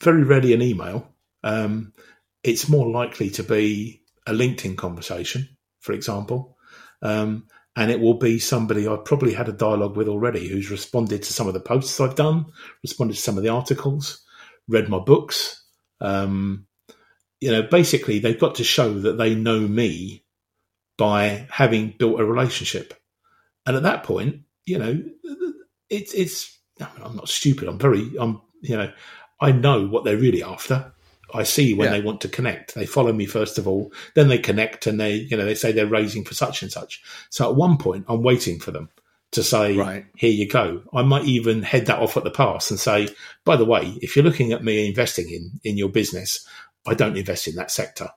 very 0.00 0.22
rarely 0.22 0.52
an 0.52 0.62
email. 0.62 1.08
Um, 1.42 1.92
it's 2.42 2.68
more 2.68 2.88
likely 2.90 3.30
to 3.30 3.42
be 3.42 4.02
a 4.26 4.32
LinkedIn 4.32 4.76
conversation, 4.76 5.48
for 5.80 5.92
example. 5.92 6.56
Um, 7.02 7.46
and 7.76 7.90
it 7.90 8.00
will 8.00 8.18
be 8.18 8.40
somebody 8.40 8.88
I've 8.88 9.04
probably 9.04 9.32
had 9.32 9.48
a 9.48 9.52
dialogue 9.52 9.96
with 9.96 10.08
already 10.08 10.48
who's 10.48 10.70
responded 10.70 11.22
to 11.22 11.32
some 11.32 11.46
of 11.46 11.54
the 11.54 11.60
posts 11.60 12.00
I've 12.00 12.16
done, 12.16 12.46
responded 12.82 13.14
to 13.14 13.20
some 13.22 13.36
of 13.36 13.44
the 13.44 13.50
articles, 13.50 14.24
read 14.66 14.88
my 14.88 14.98
books. 14.98 15.64
Um, 16.00 16.66
you 17.40 17.52
know, 17.52 17.62
basically, 17.62 18.18
they've 18.18 18.38
got 18.38 18.56
to 18.56 18.64
show 18.64 18.92
that 19.00 19.16
they 19.16 19.34
know 19.36 19.60
me 19.60 20.24
by 20.98 21.46
having 21.50 21.94
built 21.98 22.20
a 22.20 22.24
relationship. 22.26 22.92
And 23.64 23.76
at 23.76 23.84
that 23.84 24.04
point, 24.04 24.42
you 24.66 24.78
know, 24.78 25.02
it's 25.88 26.12
it's. 26.12 26.58
I'm 26.80 27.16
not 27.16 27.30
stupid. 27.30 27.68
I'm 27.68 27.78
very. 27.78 28.10
I'm. 28.18 28.42
You 28.60 28.76
know, 28.76 28.92
I 29.40 29.52
know 29.52 29.86
what 29.86 30.04
they're 30.04 30.16
really 30.16 30.42
after. 30.42 30.92
I 31.32 31.42
see 31.42 31.74
when 31.74 31.86
yeah. 31.86 31.98
they 31.98 32.04
want 32.04 32.20
to 32.22 32.28
connect. 32.28 32.74
They 32.74 32.86
follow 32.86 33.12
me 33.12 33.26
first 33.26 33.58
of 33.58 33.68
all, 33.68 33.92
then 34.14 34.28
they 34.28 34.38
connect 34.38 34.86
and 34.86 34.98
they, 34.98 35.14
you 35.14 35.36
know, 35.36 35.44
they 35.44 35.54
say 35.54 35.72
they're 35.72 35.86
raising 35.86 36.24
for 36.24 36.34
such 36.34 36.62
and 36.62 36.72
such. 36.72 37.02
So 37.30 37.48
at 37.48 37.56
one 37.56 37.76
point, 37.76 38.06
I'm 38.08 38.22
waiting 38.22 38.58
for 38.58 38.70
them 38.70 38.88
to 39.32 39.42
say, 39.42 39.76
right. 39.76 40.06
here 40.16 40.30
you 40.32 40.48
go. 40.48 40.82
I 40.92 41.02
might 41.02 41.24
even 41.24 41.62
head 41.62 41.86
that 41.86 41.98
off 41.98 42.16
at 42.16 42.24
the 42.24 42.30
pass 42.30 42.70
and 42.70 42.80
say, 42.80 43.08
by 43.44 43.56
the 43.56 43.66
way, 43.66 43.98
if 44.00 44.16
you're 44.16 44.24
looking 44.24 44.52
at 44.52 44.64
me 44.64 44.88
investing 44.88 45.28
in, 45.28 45.60
in 45.64 45.76
your 45.76 45.90
business, 45.90 46.46
I 46.86 46.94
don't 46.94 47.18
invest 47.18 47.46
in 47.46 47.56
that 47.56 47.70
sector. 47.70 48.08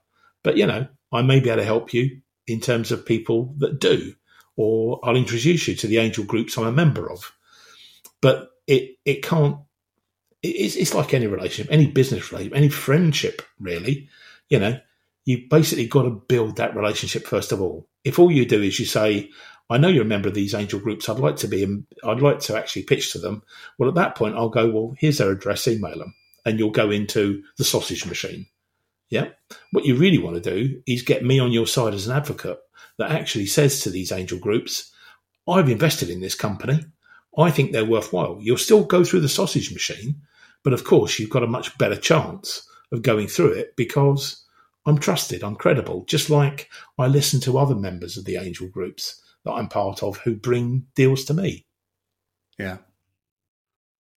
But, 0.43 0.55
you 0.55 0.65
know, 0.65 0.87
I 1.11 1.21
may 1.21 1.41
be 1.41 1.49
able 1.49 1.61
to 1.61 1.65
help 1.65 1.93
you 1.93 2.21
in 2.47 2.59
terms 2.59 2.91
of 2.91 3.05
people 3.05 3.53
that 3.57 3.79
do, 3.79 4.13
or 4.55 4.99
I'll 5.03 5.15
introduce 5.15 5.67
you 5.67 5.75
to 5.75 5.87
the 5.87 5.97
angel 5.97 6.23
groups 6.23 6.57
I'm 6.57 6.65
a 6.65 6.71
member 6.71 7.09
of. 7.11 7.31
But 8.21 8.51
it, 8.67 8.97
it 9.05 9.23
can't 9.23 9.57
it's, 10.43 10.75
it's 10.75 10.93
like 10.93 11.13
any 11.13 11.27
relationship, 11.27 11.71
any 11.71 11.87
business 11.87 12.31
relationship, 12.31 12.57
any 12.57 12.69
friendship, 12.69 13.41
really. 13.59 14.09
You 14.49 14.59
know, 14.59 14.79
you 15.25 15.47
basically 15.49 15.87
got 15.87 16.03
to 16.03 16.09
build 16.27 16.57
that 16.57 16.75
relationship 16.75 17.25
first 17.25 17.51
of 17.51 17.61
all. 17.61 17.87
If 18.03 18.19
all 18.19 18.31
you 18.31 18.45
do 18.45 18.61
is 18.61 18.79
you 18.79 18.85
say, 18.85 19.29
I 19.69 19.77
know 19.77 19.87
you're 19.87 20.03
a 20.03 20.07
member 20.07 20.27
of 20.27 20.33
these 20.33 20.53
angel 20.53 20.79
groups. 20.79 21.07
I'd 21.07 21.19
like 21.19 21.37
to 21.37 21.47
be, 21.47 21.83
I'd 22.03 22.21
like 22.21 22.39
to 22.41 22.57
actually 22.57 22.83
pitch 22.83 23.13
to 23.13 23.19
them. 23.19 23.43
Well, 23.77 23.89
at 23.89 23.95
that 23.95 24.15
point, 24.15 24.35
I'll 24.35 24.49
go, 24.49 24.69
well, 24.69 24.95
here's 24.97 25.19
their 25.19 25.31
address, 25.31 25.67
email 25.67 25.97
them. 25.97 26.13
And 26.43 26.57
you'll 26.57 26.71
go 26.71 26.89
into 26.89 27.43
the 27.57 27.63
sausage 27.63 28.05
machine. 28.05 28.47
Yeah. 29.11 29.27
What 29.71 29.85
you 29.85 29.95
really 29.95 30.17
want 30.17 30.41
to 30.41 30.57
do 30.57 30.81
is 30.87 31.03
get 31.03 31.23
me 31.23 31.37
on 31.37 31.51
your 31.51 31.67
side 31.67 31.93
as 31.93 32.07
an 32.07 32.15
advocate 32.15 32.59
that 32.97 33.11
actually 33.11 33.45
says 33.45 33.81
to 33.81 33.91
these 33.91 34.11
angel 34.11 34.39
groups, 34.39 34.91
I've 35.47 35.69
invested 35.69 36.09
in 36.09 36.21
this 36.21 36.33
company. 36.33 36.79
I 37.37 37.51
think 37.51 37.71
they're 37.71 37.85
worthwhile. 37.85 38.39
You'll 38.41 38.57
still 38.57 38.83
go 38.83 39.03
through 39.03 39.19
the 39.19 39.29
sausage 39.29 39.71
machine, 39.71 40.21
but 40.63 40.73
of 40.73 40.85
course, 40.85 41.19
you've 41.19 41.29
got 41.29 41.43
a 41.43 41.47
much 41.47 41.77
better 41.77 41.95
chance 41.95 42.67
of 42.91 43.03
going 43.03 43.27
through 43.27 43.51
it 43.51 43.75
because 43.75 44.43
I'm 44.85 44.97
trusted, 44.97 45.43
I'm 45.43 45.55
credible, 45.55 46.05
just 46.05 46.29
like 46.29 46.69
I 46.97 47.07
listen 47.07 47.39
to 47.41 47.57
other 47.57 47.75
members 47.75 48.17
of 48.17 48.25
the 48.25 48.37
angel 48.37 48.67
groups 48.67 49.21
that 49.43 49.51
I'm 49.51 49.67
part 49.67 50.03
of 50.03 50.17
who 50.17 50.35
bring 50.35 50.87
deals 50.95 51.25
to 51.25 51.33
me. 51.33 51.65
Yeah. 52.57 52.77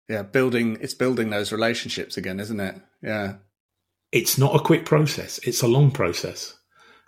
Yeah, 0.09 0.23
building 0.23 0.79
it's 0.81 0.95
building 0.95 1.31
those 1.31 1.51
relationships 1.51 2.17
again, 2.17 2.39
isn't 2.39 2.61
it? 2.61 2.77
Yeah. 3.03 3.37
It's 4.15 4.39
not 4.39 4.55
a 4.55 4.63
quick 4.63 4.87
process. 4.87 5.41
It's 5.43 5.61
a 5.61 5.67
long 5.67 5.91
process 5.91 6.57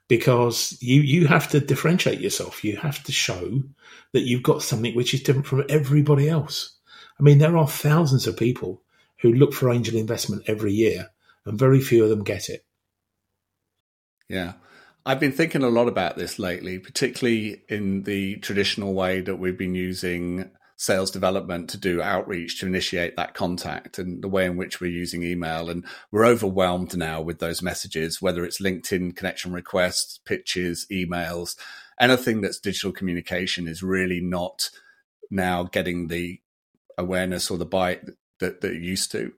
because 0.09 0.76
you 0.80 1.02
you 1.02 1.28
have 1.28 1.48
to 1.50 1.61
differentiate 1.61 2.20
yourself. 2.20 2.64
You 2.64 2.76
have 2.78 3.04
to 3.04 3.12
show 3.12 3.62
that 4.12 4.26
you've 4.26 4.42
got 4.42 4.61
something 4.61 4.92
which 4.96 5.14
is 5.14 5.22
different 5.22 5.46
from 5.46 5.64
everybody 5.68 6.28
else. 6.28 6.76
I 7.20 7.22
mean, 7.22 7.38
there 7.38 7.57
are 7.57 7.68
thousands 7.68 8.26
of 8.26 8.36
people 8.36 8.82
who 9.20 9.32
look 9.32 9.54
for 9.54 9.70
angel 9.70 9.96
investment 9.96 10.42
every 10.48 10.72
year, 10.72 11.11
and 11.44 11.57
very 11.57 11.80
few 11.80 12.02
of 12.02 12.11
them 12.11 12.24
get 12.24 12.48
it. 12.48 12.64
Yeah. 14.28 14.54
I've 15.07 15.20
been 15.20 15.30
thinking 15.30 15.62
a 15.62 15.68
lot 15.68 15.86
about 15.86 16.16
this 16.16 16.40
lately, 16.40 16.80
particularly 16.80 17.62
in 17.68 18.02
the 18.02 18.36
traditional 18.38 18.92
way 18.92 19.20
that 19.20 19.36
we've 19.36 19.57
been 19.57 19.76
using 19.76 20.50
sales 20.76 21.10
development 21.10 21.70
to 21.70 21.78
do 21.78 22.02
outreach 22.02 22.60
to 22.60 22.66
initiate 22.66 23.16
that 23.16 23.34
contact 23.34 23.98
and 23.98 24.22
the 24.22 24.28
way 24.28 24.44
in 24.44 24.56
which 24.56 24.80
we're 24.80 24.90
using 24.90 25.22
email. 25.22 25.70
And 25.70 25.84
we're 26.12 26.26
overwhelmed 26.26 26.96
now 26.96 27.22
with 27.22 27.38
those 27.38 27.62
messages, 27.62 28.20
whether 28.20 28.44
it's 28.44 28.60
LinkedIn 28.60 29.16
connection 29.16 29.52
requests, 29.52 30.18
pitches, 30.18 30.86
emails, 30.92 31.56
anything 31.98 32.42
that's 32.42 32.60
digital 32.60 32.92
communication 32.92 33.66
is 33.66 33.82
really 33.82 34.20
not 34.20 34.70
now 35.30 35.64
getting 35.64 36.08
the 36.08 36.40
awareness 36.98 37.50
or 37.50 37.56
the 37.56 37.64
bite 37.64 38.02
that, 38.40 38.60
that 38.60 38.74
used 38.74 39.10
to. 39.12 39.32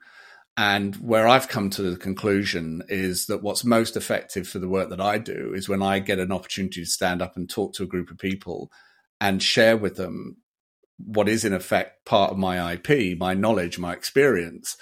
And 0.56 0.96
where 0.96 1.28
I've 1.28 1.46
come 1.46 1.70
to 1.70 1.82
the 1.82 1.96
conclusion 1.96 2.82
is 2.88 3.26
that 3.26 3.44
what's 3.44 3.64
most 3.64 3.96
effective 3.96 4.48
for 4.48 4.58
the 4.58 4.68
work 4.68 4.90
that 4.90 5.00
I 5.00 5.18
do 5.18 5.52
is 5.54 5.68
when 5.68 5.82
I 5.82 6.00
get 6.00 6.18
an 6.18 6.32
opportunity 6.32 6.80
to 6.80 6.90
stand 6.90 7.22
up 7.22 7.36
and 7.36 7.48
talk 7.48 7.74
to 7.74 7.84
a 7.84 7.86
group 7.86 8.10
of 8.10 8.18
people 8.18 8.72
and 9.20 9.40
share 9.40 9.76
with 9.76 9.94
them 9.94 10.38
what 10.98 11.28
is 11.28 11.44
in 11.44 11.52
effect 11.52 12.04
part 12.04 12.30
of 12.30 12.38
my 12.38 12.72
IP, 12.72 13.18
my 13.18 13.34
knowledge, 13.34 13.78
my 13.78 13.92
experience, 13.92 14.76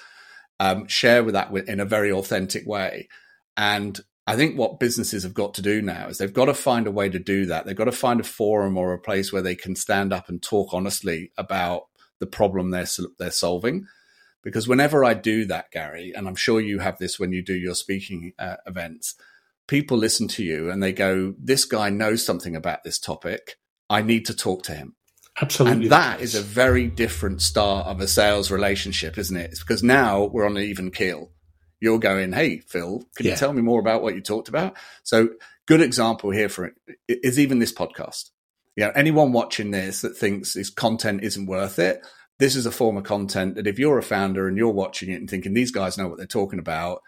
um, 0.59 0.87
share 0.87 1.23
with 1.23 1.35
that 1.35 1.53
in 1.69 1.81
a 1.81 1.85
very 1.85 2.11
authentic 2.11 2.67
way. 2.67 3.09
And 3.57 4.01
I 4.27 4.37
think 4.37 4.59
what 4.59 4.81
businesses 4.81 5.23
have 5.23 5.35
got 5.35 5.55
to 5.55 5.62
do 5.62 5.81
now 5.83 6.09
is 6.09 6.19
they've 6.19 6.33
got 6.33 6.47
to 6.47 6.55
find 6.55 6.87
a 6.87 6.91
way 6.93 7.09
to 7.09 7.19
do 7.19 7.47
that. 7.47 7.64
They've 7.64 7.77
got 7.77 7.85
to 7.85 7.93
find 7.93 8.21
a 8.21 8.25
forum 8.25 8.77
or 8.77 8.93
a 8.93 8.99
place 8.99 9.33
where 9.33 9.43
they 9.43 9.55
can 9.55 9.77
stand 9.77 10.12
up 10.12 10.29
and 10.29 10.43
talk 10.43 10.73
honestly 10.73 11.33
about 11.37 11.85
the 12.19 12.27
problem 12.27 12.71
they're 12.71 12.87
they're 13.19 13.31
solving 13.31 13.87
because 14.47 14.69
whenever 14.69 15.05
I 15.05 15.14
do 15.14 15.45
that, 15.47 15.73
Garry, 15.73 16.12
and 16.14 16.29
I'm 16.29 16.37
sure 16.37 16.61
you 16.61 16.79
have 16.79 16.99
this 16.99 17.19
when 17.19 17.33
you 17.33 17.43
do 17.43 17.57
your 17.57 17.75
speaking 17.75 18.33
uh, 18.39 18.55
events, 18.64 19.17
people 19.67 19.99
listen 19.99 20.29
to 20.29 20.45
you 20.45 20.71
and 20.71 20.81
they 20.81 20.93
go, 20.93 21.35
This 21.37 21.64
guy 21.64 21.91
knows 21.91 22.25
something 22.25 22.55
about 22.55 22.85
this 22.85 23.01
topic. 23.01 23.57
I 23.91 24.03
need 24.03 24.25
to 24.27 24.37
talk 24.37 24.62
to 24.64 24.75
him. 24.77 24.95
Absolutely. 25.41 25.84
And 25.84 25.93
that 25.93 26.20
is 26.20 26.34
a 26.34 26.41
very 26.41 26.87
different 26.87 27.43
start 27.43 27.87
of 27.87 28.01
a 28.01 28.09
sales 28.09 28.51
relationship, 28.51 29.18
isn't 29.18 29.37
it? 29.37 29.51
It's 29.51 29.61
because 29.61 29.82
now 29.82 30.24
we're 30.24 30.47
on 30.47 30.57
an 30.57 30.62
even 30.62 30.91
keel. 30.91 31.30
You're 31.78 31.99
going, 31.99 32.32
Hey, 32.32 32.61
Phil, 32.61 33.03
can 33.16 33.26
yeah. 33.26 33.32
you 33.32 33.39
tell 33.39 33.53
me 33.53 33.61
more 33.61 33.80
about 33.80 34.03
what 34.03 34.14
you 34.14 34.22
talked 34.22 34.49
about? 34.49 34.76
So, 35.03 35.30
good 35.66 35.82
example 35.82 36.30
here 36.30 36.49
for 36.49 36.64
it 36.64 36.74
is 37.07 37.39
even 37.39 37.59
this 37.59 37.72
podcast. 37.72 38.30
You 38.76 38.84
know, 38.87 38.93
anyone 38.95 39.32
watching 39.32 39.70
this 39.70 40.03
that 40.03 40.16
thinks 40.16 40.55
this 40.55 40.70
content 40.70 41.22
isn't 41.22 41.47
worth 41.47 41.78
it, 41.78 42.07
this 42.39 42.57
is 42.57 42.66
a 42.66 42.70
form 42.70 42.97
of 42.97 43.05
content 43.05 43.57
that 43.57 43.66
if 43.66 43.78
you're 43.78 43.99
a 43.99 44.03
founder 44.03 44.49
and 44.49 44.57
you're 44.57 44.68
watching 44.68 45.11
it 45.11 45.16
and 45.16 45.28
thinking 45.28 45.55
these 45.55 45.70
guys 45.70 45.97
know 45.97 46.09
what 46.09 46.18
they're 46.18 46.26
talking 46.26 46.59
about, 46.59 47.03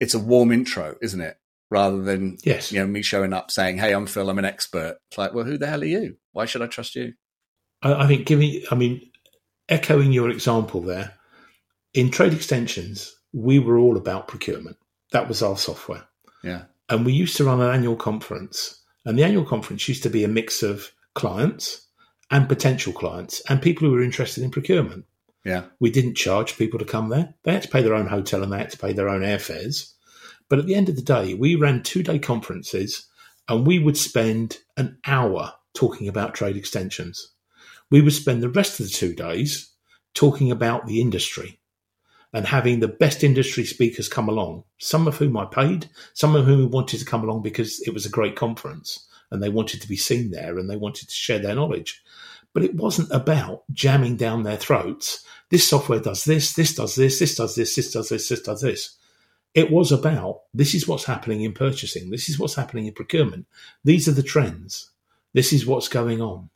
it's 0.00 0.14
a 0.14 0.18
warm 0.18 0.52
intro, 0.52 0.96
isn't 1.02 1.20
it? 1.20 1.36
Rather 1.70 2.00
than 2.00 2.38
yes. 2.44 2.72
you 2.72 2.78
know 2.78 2.86
me 2.86 3.02
showing 3.02 3.34
up 3.34 3.50
saying, 3.50 3.76
"Hey, 3.76 3.92
I'm 3.92 4.06
Phil, 4.06 4.30
I'm 4.30 4.38
an 4.38 4.46
expert." 4.46 4.96
It's 5.10 5.18
like, 5.18 5.34
well, 5.34 5.44
who 5.44 5.58
the 5.58 5.66
hell 5.66 5.82
are 5.82 5.86
you? 5.86 6.16
Why 6.32 6.46
should 6.46 6.62
I 6.62 6.66
trust 6.66 6.94
you? 6.94 7.12
I, 7.82 8.04
I 8.04 8.06
think 8.06 8.26
giving, 8.26 8.62
I 8.70 8.74
mean, 8.74 9.10
echoing 9.68 10.12
your 10.12 10.30
example 10.30 10.80
there, 10.80 11.14
in 11.94 12.10
trade 12.10 12.34
extensions, 12.34 13.14
we 13.32 13.58
were 13.58 13.78
all 13.78 13.96
about 13.96 14.28
procurement. 14.28 14.76
That 15.12 15.28
was 15.28 15.42
our 15.42 15.56
software. 15.56 16.04
Yeah, 16.42 16.64
and 16.88 17.04
we 17.04 17.12
used 17.12 17.36
to 17.38 17.44
run 17.44 17.60
an 17.60 17.70
annual 17.70 17.96
conference, 17.96 18.80
and 19.04 19.18
the 19.18 19.24
annual 19.24 19.44
conference 19.44 19.88
used 19.88 20.02
to 20.04 20.10
be 20.10 20.24
a 20.24 20.28
mix 20.28 20.62
of 20.62 20.92
clients 21.14 21.86
and 22.30 22.48
potential 22.48 22.92
clients 22.92 23.40
and 23.48 23.62
people 23.62 23.86
who 23.88 23.94
were 23.94 24.02
interested 24.02 24.44
in 24.44 24.50
procurement. 24.50 25.04
Yeah. 25.44 25.64
We 25.80 25.90
didn't 25.90 26.16
charge 26.16 26.56
people 26.56 26.78
to 26.78 26.84
come 26.84 27.08
there. 27.08 27.34
They 27.44 27.52
had 27.52 27.62
to 27.62 27.68
pay 27.68 27.82
their 27.82 27.94
own 27.94 28.06
hotel 28.06 28.42
and 28.42 28.52
they 28.52 28.58
had 28.58 28.70
to 28.70 28.78
pay 28.78 28.92
their 28.92 29.08
own 29.08 29.22
airfares. 29.22 29.92
But 30.48 30.58
at 30.58 30.66
the 30.66 30.74
end 30.74 30.88
of 30.88 30.96
the 30.96 31.02
day, 31.02 31.34
we 31.34 31.54
ran 31.54 31.82
two 31.82 32.02
day 32.02 32.18
conferences 32.18 33.06
and 33.48 33.66
we 33.66 33.78
would 33.78 33.96
spend 33.96 34.58
an 34.76 34.98
hour 35.06 35.54
talking 35.74 36.08
about 36.08 36.34
trade 36.34 36.56
extensions. 36.56 37.32
We 37.90 38.00
would 38.00 38.12
spend 38.12 38.42
the 38.42 38.48
rest 38.48 38.80
of 38.80 38.86
the 38.86 38.92
two 38.92 39.14
days 39.14 39.72
talking 40.14 40.50
about 40.50 40.86
the 40.86 41.00
industry 41.00 41.60
and 42.32 42.46
having 42.46 42.80
the 42.80 42.88
best 42.88 43.24
industry 43.24 43.64
speakers 43.64 44.08
come 44.08 44.28
along, 44.28 44.64
some 44.78 45.08
of 45.08 45.16
whom 45.16 45.36
I 45.36 45.46
paid, 45.46 45.88
some 46.12 46.36
of 46.36 46.44
whom 46.44 46.70
wanted 46.70 46.98
to 46.98 47.06
come 47.06 47.22
along 47.22 47.42
because 47.42 47.80
it 47.86 47.94
was 47.94 48.04
a 48.04 48.10
great 48.10 48.36
conference 48.36 49.06
and 49.30 49.42
they 49.42 49.48
wanted 49.48 49.80
to 49.82 49.88
be 49.88 49.96
seen 49.96 50.30
there 50.30 50.58
and 50.58 50.68
they 50.68 50.76
wanted 50.76 51.08
to 51.08 51.14
share 51.14 51.38
their 51.38 51.54
knowledge. 51.54 52.02
But 52.52 52.64
it 52.64 52.74
wasn't 52.74 53.10
about 53.12 53.64
jamming 53.72 54.16
down 54.16 54.42
their 54.42 54.56
throats. 54.56 55.24
This 55.50 55.68
software 55.68 56.00
does 56.00 56.24
this, 56.24 56.54
this 56.54 56.74
does 56.74 56.94
this, 56.94 57.18
this 57.18 57.34
does 57.34 57.54
this, 57.54 57.74
this 57.74 57.92
does 57.92 58.08
this, 58.08 58.28
this 58.28 58.42
does 58.42 58.60
this. 58.60 58.96
It 59.54 59.70
was 59.70 59.92
about 59.92 60.42
this 60.52 60.74
is 60.74 60.86
what's 60.86 61.04
happening 61.04 61.42
in 61.42 61.52
purchasing, 61.52 62.10
this 62.10 62.28
is 62.28 62.38
what's 62.38 62.54
happening 62.54 62.86
in 62.86 62.94
procurement, 62.94 63.46
these 63.82 64.06
are 64.06 64.12
the 64.12 64.22
trends, 64.22 64.90
this 65.32 65.52
is 65.52 65.66
what's 65.66 65.88
going 65.88 66.20
on. 66.20 66.50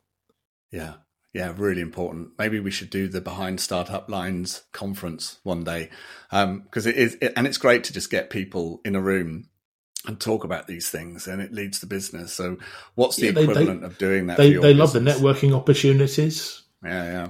Yeah. 0.71 0.93
Yeah, 1.33 1.51
really 1.57 1.81
important. 1.81 2.29
Maybe 2.37 2.59
we 2.59 2.69
should 2.69 2.91
do 2.91 3.07
the 3.07 3.19
Behind 3.19 3.59
Startup 3.59 4.07
Lines 4.07 4.63
conference 4.71 5.39
one 5.41 5.63
day, 5.63 5.89
because 6.29 6.85
um, 6.85 6.91
it 6.91 6.95
is, 6.95 7.17
it, 7.21 7.33
and 7.35 7.47
it's 7.47 7.57
great 7.57 7.83
to 7.85 7.93
just 7.93 8.11
get 8.11 8.29
people 8.29 8.81
in 8.85 8.95
a 8.95 9.01
room 9.01 9.49
and 10.05 10.19
talk 10.19 10.43
about 10.43 10.67
these 10.67 10.89
things, 10.89 11.27
and 11.27 11.41
it 11.41 11.51
leads 11.51 11.79
to 11.79 11.87
business. 11.87 12.33
So, 12.33 12.57
what's 12.93 13.15
the 13.15 13.27
yeah, 13.27 13.31
they, 13.31 13.43
equivalent 13.43 13.81
they, 13.81 13.87
of 13.87 13.97
doing 13.97 14.27
that? 14.27 14.37
They, 14.37 14.53
they 14.53 14.75
love 14.75 14.93
the 14.93 14.99
networking 14.99 15.55
opportunities. 15.55 16.61
Yeah, 16.83 17.03
yeah. 17.05 17.29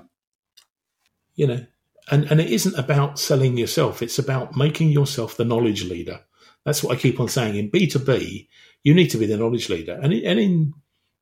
You 1.36 1.48
know, 1.48 1.66
and 2.12 2.26
and 2.26 2.42
it 2.42 2.50
isn't 2.50 2.78
about 2.78 3.20
selling 3.20 3.58
yourself; 3.58 4.02
it's 4.02 4.20
about 4.20 4.58
making 4.58 4.90
yourself 4.90 5.38
the 5.38 5.46
knowledge 5.46 5.86
leader. 5.86 6.20
That's 6.66 6.84
what 6.84 6.98
I 6.98 7.00
keep 7.00 7.22
on 7.22 7.30
saying. 7.30 7.56
In 7.56 7.70
B 7.70 7.88
two 7.88 8.00
B, 8.00 8.50
you 8.84 8.94
need 8.94 9.10
to 9.12 9.18
be 9.18 9.28
the 9.28 9.38
knowledge 9.38 9.70
leader, 9.70 9.98
and 10.02 10.12
in, 10.12 10.26
and 10.26 10.40
in 10.40 10.74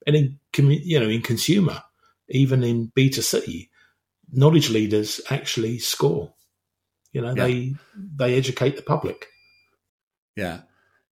and 0.08 0.16
in 0.16 0.40
you 0.58 1.00
know 1.00 1.10
in 1.10 1.22
consumer, 1.22 1.84
even 2.32 2.64
in 2.64 2.92
B 2.96 3.10
two 3.10 3.22
C, 3.22 3.70
knowledge 4.32 4.70
leaders 4.70 5.22
actually 5.30 5.80
score. 5.80 6.34
You 7.12 7.22
know, 7.22 7.36
yeah. 7.36 7.46
they 7.46 7.76
they 7.96 8.38
educate 8.38 8.76
the 8.78 8.84
public. 8.84 9.28
Yeah 10.36 10.62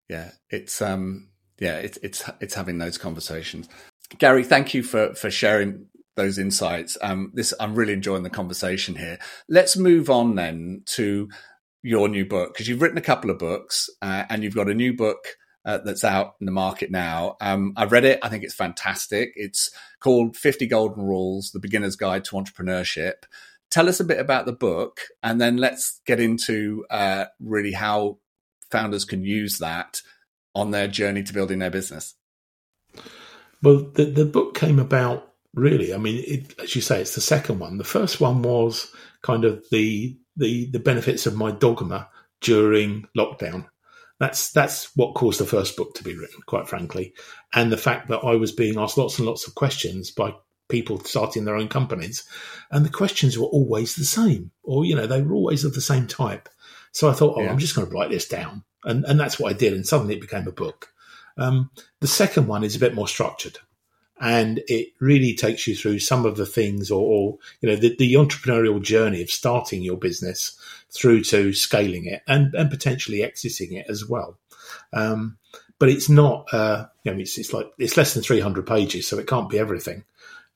yeah, 0.09 0.31
it's 0.49 0.81
um, 0.81 1.29
yeah, 1.59 1.75
it's 1.75 1.97
it's 2.01 2.23
it's 2.41 2.55
having 2.55 2.79
those 2.79 2.97
conversations. 2.97 3.69
Garry, 4.17 4.43
thank 4.43 4.73
you 4.73 4.83
for 4.83 5.13
for 5.13 5.29
sharing 5.29 5.85
those 6.15 6.37
insights. 6.37 6.97
Um, 7.01 7.31
this 7.35 7.53
I'm 7.59 7.75
really 7.75 7.93
enjoying 7.93 8.23
the 8.23 8.29
conversation 8.29 8.95
here. 8.95 9.19
Let's 9.47 9.77
move 9.77 10.09
on 10.09 10.35
then 10.35 10.81
to 10.87 11.29
your 11.83 12.09
new 12.09 12.25
book 12.25 12.53
because 12.53 12.67
you've 12.67 12.81
written 12.81 12.97
a 12.97 13.01
couple 13.01 13.29
of 13.29 13.37
books 13.37 13.89
uh, 14.01 14.25
and 14.29 14.43
you've 14.43 14.55
got 14.55 14.67
a 14.67 14.73
new 14.73 14.93
book 14.93 15.19
uh, 15.65 15.79
that's 15.79 16.03
out 16.03 16.35
in 16.39 16.45
the 16.45 16.51
market 16.51 16.91
now. 16.91 17.35
Um, 17.41 17.73
I've 17.75 17.91
read 17.91 18.05
it. 18.05 18.19
I 18.23 18.29
think 18.29 18.43
it's 18.43 18.55
fantastic. 18.55 19.33
It's 19.35 19.69
called 19.99 20.37
50 20.37 20.67
Golden 20.67 21.03
Rules: 21.03 21.51
The 21.51 21.59
Beginner's 21.59 21.95
Guide 21.95 22.23
to 22.25 22.35
Entrepreneurship. 22.35 23.23
Tell 23.69 23.87
us 23.87 23.99
a 23.99 24.05
bit 24.05 24.19
about 24.19 24.45
the 24.45 24.53
book, 24.53 25.01
and 25.21 25.39
then 25.39 25.57
let's 25.57 26.01
get 26.05 26.19
into 26.19 26.85
uh, 26.89 27.25
really 27.39 27.73
how 27.73 28.17
founders 28.71 29.05
can 29.05 29.23
use 29.23 29.59
that 29.59 30.01
on 30.55 30.71
their 30.71 30.87
journey 30.87 31.23
to 31.23 31.33
building 31.33 31.59
their 31.59 31.69
business? 31.69 32.15
Well, 33.61 33.91
the, 33.93 34.05
the 34.05 34.25
book 34.25 34.55
came 34.55 34.79
about 34.79 35.33
really. 35.53 35.93
I 35.93 35.97
mean, 35.97 36.23
it, 36.27 36.59
as 36.59 36.75
you 36.75 36.81
say, 36.81 37.01
it's 37.01 37.15
the 37.15 37.21
second 37.21 37.59
one. 37.59 37.77
The 37.77 37.83
first 37.83 38.21
one 38.21 38.41
was 38.41 38.91
kind 39.21 39.45
of 39.45 39.63
the 39.71 40.17
the 40.37 40.69
the 40.71 40.79
benefits 40.79 41.25
of 41.25 41.35
my 41.35 41.51
dogma 41.51 42.09
during 42.41 43.05
lockdown. 43.17 43.67
That's 44.19 44.51
that's 44.51 44.95
what 44.95 45.15
caused 45.15 45.39
the 45.39 45.45
first 45.45 45.77
book 45.77 45.95
to 45.95 46.03
be 46.03 46.15
written, 46.15 46.41
quite 46.45 46.67
frankly, 46.67 47.13
and 47.53 47.71
the 47.71 47.77
fact 47.77 48.09
that 48.09 48.19
I 48.19 48.35
was 48.35 48.51
being 48.51 48.77
asked 48.77 48.97
lots 48.97 49.17
and 49.17 49.27
lots 49.27 49.47
of 49.47 49.55
questions 49.55 50.11
by 50.11 50.33
people 50.67 50.99
starting 50.99 51.45
their 51.45 51.55
own 51.55 51.69
companies, 51.69 52.27
and 52.69 52.85
the 52.85 52.89
questions 52.89 53.37
were 53.37 53.45
always 53.45 53.95
the 53.95 54.03
same, 54.03 54.51
or 54.63 54.85
you 54.85 54.95
know, 54.95 55.07
they 55.07 55.21
were 55.21 55.35
always 55.35 55.63
of 55.63 55.73
the 55.73 55.81
same 55.81 56.05
type. 56.05 56.49
So 56.91 57.09
I 57.09 57.13
thought, 57.13 57.37
oh, 57.37 57.43
yeah. 57.43 57.51
I'm 57.51 57.59
just 57.59 57.75
going 57.75 57.87
to 57.87 57.93
write 57.93 58.09
this 58.09 58.27
down. 58.27 58.63
And, 58.83 59.05
and 59.05 59.19
that's 59.19 59.39
what 59.39 59.51
I 59.51 59.57
did. 59.57 59.73
And 59.73 59.85
suddenly 59.85 60.15
it 60.15 60.21
became 60.21 60.47
a 60.47 60.51
book. 60.51 60.91
Um, 61.37 61.69
the 62.01 62.07
second 62.07 62.47
one 62.47 62.63
is 62.63 62.75
a 62.75 62.79
bit 62.79 62.95
more 62.95 63.07
structured 63.07 63.59
and 64.19 64.61
it 64.67 64.89
really 64.99 65.33
takes 65.33 65.67
you 65.67 65.75
through 65.75 65.99
some 65.99 66.25
of 66.25 66.37
the 66.37 66.45
things 66.45 66.91
or, 66.91 67.01
or 67.01 67.37
you 67.61 67.69
know, 67.69 67.75
the, 67.75 67.95
the, 67.95 68.13
entrepreneurial 68.15 68.81
journey 68.81 69.21
of 69.21 69.29
starting 69.29 69.81
your 69.81 69.97
business 69.97 70.59
through 70.91 71.23
to 71.23 71.53
scaling 71.53 72.05
it 72.05 72.21
and, 72.27 72.53
and 72.53 72.69
potentially 72.69 73.23
exiting 73.23 73.73
it 73.73 73.85
as 73.89 74.07
well. 74.07 74.37
Um, 74.91 75.37
but 75.77 75.89
it's 75.89 76.09
not, 76.09 76.53
uh, 76.53 76.87
you 77.03 77.13
know, 77.13 77.19
it's, 77.19 77.37
it's 77.37 77.53
like, 77.53 77.71
it's 77.77 77.95
less 77.95 78.13
than 78.13 78.23
300 78.23 78.67
pages, 78.67 79.07
so 79.07 79.17
it 79.17 79.27
can't 79.27 79.49
be 79.49 79.59
everything. 79.59 80.03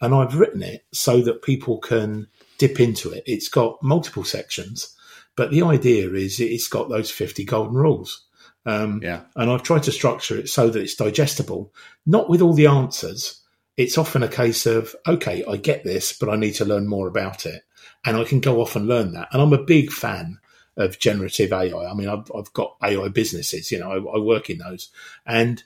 And 0.01 0.13
I've 0.13 0.37
written 0.37 0.61
it 0.61 0.83
so 0.91 1.21
that 1.21 1.43
people 1.43 1.77
can 1.77 2.27
dip 2.57 2.79
into 2.79 3.11
it. 3.11 3.23
It's 3.25 3.47
got 3.47 3.81
multiple 3.81 4.25
sections 4.25 4.95
but 5.35 5.51
the 5.51 5.63
idea 5.63 6.09
is 6.13 6.39
it's 6.39 6.67
got 6.67 6.89
those 6.89 7.09
50 7.09 7.43
golden 7.45 7.75
rules. 7.75 8.23
Um, 8.65 9.01
yeah. 9.03 9.21
And 9.35 9.49
I've 9.51 9.63
tried 9.63 9.83
to 9.83 9.91
structure 9.91 10.37
it 10.37 10.49
so 10.49 10.69
that 10.69 10.81
it's 10.81 10.95
digestible, 10.95 11.73
not 12.05 12.29
with 12.29 12.41
all 12.41 12.53
the 12.53 12.67
answers. 12.67 13.41
It's 13.77 13.97
often 13.97 14.23
a 14.23 14.27
case 14.27 14.65
of, 14.65 14.95
okay, 15.07 15.43
I 15.49 15.57
get 15.57 15.83
this, 15.83 16.17
but 16.17 16.29
I 16.29 16.35
need 16.35 16.53
to 16.55 16.65
learn 16.65 16.87
more 16.87 17.07
about 17.07 17.45
it. 17.45 17.63
And 18.05 18.17
I 18.17 18.23
can 18.23 18.39
go 18.39 18.61
off 18.61 18.75
and 18.75 18.87
learn 18.87 19.13
that. 19.13 19.29
And 19.31 19.41
I'm 19.41 19.53
a 19.53 19.63
big 19.63 19.91
fan 19.91 20.39
of 20.77 20.99
generative 20.99 21.51
AI. 21.51 21.89
I 21.89 21.93
mean, 21.93 22.09
I've, 22.09 22.31
I've 22.35 22.51
got 22.53 22.75
AI 22.83 23.07
businesses, 23.07 23.71
you 23.71 23.79
know, 23.79 23.91
I, 23.91 24.17
I, 24.17 24.19
work 24.19 24.49
in 24.49 24.57
those. 24.57 24.89
And 25.25 25.63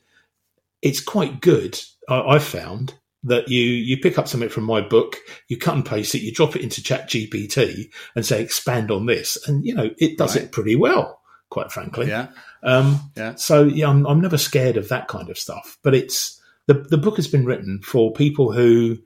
it's 0.81 0.99
quite 0.99 1.41
good, 1.41 1.79
I, 2.09 2.21
I've 2.21 2.43
found, 2.43 2.95
that 3.23 3.49
you 3.49 3.61
you 3.61 3.97
pick 3.97 4.17
up 4.17 4.27
something 4.27 4.49
from 4.49 4.63
my 4.63 4.81
book, 4.81 5.17
you 5.47 5.57
cut 5.57 5.75
and 5.75 5.85
paste 5.85 6.15
it, 6.15 6.21
you 6.21 6.31
drop 6.31 6.55
it 6.55 6.61
into 6.61 6.83
Chat 6.83 7.09
GPT 7.09 7.89
and 8.15 8.25
say 8.25 8.41
expand 8.41 8.91
on 8.91 9.05
this, 9.05 9.37
and 9.47 9.65
you 9.65 9.73
know 9.73 9.89
it 9.97 10.17
does 10.17 10.35
right. 10.35 10.45
it 10.45 10.51
pretty 10.51 10.75
well, 10.75 11.19
quite 11.49 11.71
frankly. 11.71 12.07
Yeah. 12.07 12.27
Um, 12.63 13.11
yeah. 13.15 13.35
So 13.35 13.63
yeah, 13.63 13.89
I'm, 13.89 14.05
I'm 14.05 14.21
never 14.21 14.37
scared 14.37 14.77
of 14.77 14.89
that 14.89 15.07
kind 15.07 15.29
of 15.29 15.37
stuff. 15.37 15.77
But 15.83 15.95
it's 15.95 16.36
the 16.67 16.73
the 16.75 16.97
book 16.97 17.15
has 17.15 17.27
been 17.27 17.45
written 17.45 17.81
for 17.81 18.13
people 18.13 18.51
who 18.51 18.99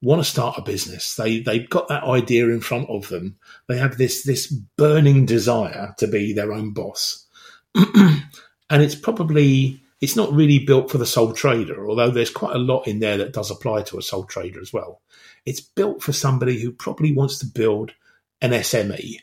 want 0.00 0.20
to 0.22 0.28
start 0.28 0.58
a 0.58 0.62
business. 0.62 1.14
They 1.16 1.40
they've 1.40 1.68
got 1.68 1.88
that 1.88 2.04
idea 2.04 2.48
in 2.48 2.60
front 2.60 2.88
of 2.88 3.08
them. 3.08 3.36
They 3.68 3.78
have 3.78 3.98
this 3.98 4.24
this 4.24 4.46
burning 4.46 5.26
desire 5.26 5.94
to 5.98 6.06
be 6.06 6.32
their 6.32 6.52
own 6.52 6.72
boss, 6.72 7.26
and 7.74 8.22
it's 8.70 8.96
probably 8.96 9.80
it's 10.00 10.16
not 10.16 10.32
really 10.32 10.58
built 10.58 10.90
for 10.90 10.98
the 10.98 11.06
sole 11.06 11.32
trader, 11.32 11.88
although 11.88 12.10
there's 12.10 12.30
quite 12.30 12.56
a 12.56 12.58
lot 12.58 12.88
in 12.88 12.98
there 12.98 13.18
that 13.18 13.32
does 13.32 13.50
apply 13.52 13.82
to 13.82 13.98
a 13.98 14.02
sole 14.02 14.24
trader 14.24 14.60
as 14.60 14.72
well. 14.72 15.00
It's 15.46 15.60
built 15.60 16.02
for 16.02 16.12
somebody 16.12 16.60
who 16.60 16.72
probably 16.72 17.12
wants 17.12 17.38
to 17.38 17.46
build 17.46 17.92
an 18.40 18.50
SME, 18.50 19.18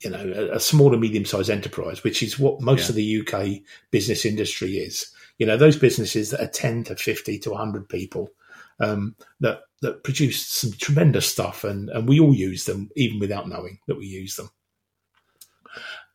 you 0.00 0.10
know, 0.10 0.32
a, 0.36 0.56
a 0.56 0.60
small 0.60 0.92
and 0.92 1.00
medium 1.00 1.24
sized 1.24 1.50
enterprise, 1.50 2.04
which 2.04 2.22
is 2.22 2.38
what 2.38 2.60
most 2.60 2.84
yeah. 2.84 2.88
of 2.90 2.94
the 2.94 3.20
UK 3.20 3.62
business 3.90 4.24
industry 4.24 4.76
is. 4.76 5.12
You 5.42 5.46
know, 5.46 5.56
those 5.56 5.76
businesses 5.76 6.30
that 6.30 6.40
are 6.40 6.46
10 6.46 6.84
to 6.84 6.94
50 6.94 7.40
to 7.40 7.50
100 7.50 7.88
people 7.88 8.30
um, 8.78 9.16
that, 9.40 9.62
that 9.80 10.04
produce 10.04 10.46
some 10.46 10.70
tremendous 10.70 11.26
stuff, 11.26 11.64
and, 11.64 11.90
and 11.90 12.08
we 12.08 12.20
all 12.20 12.32
use 12.32 12.64
them, 12.64 12.90
even 12.94 13.18
without 13.18 13.48
knowing 13.48 13.80
that 13.88 13.98
we 13.98 14.06
use 14.06 14.36
them. 14.36 14.50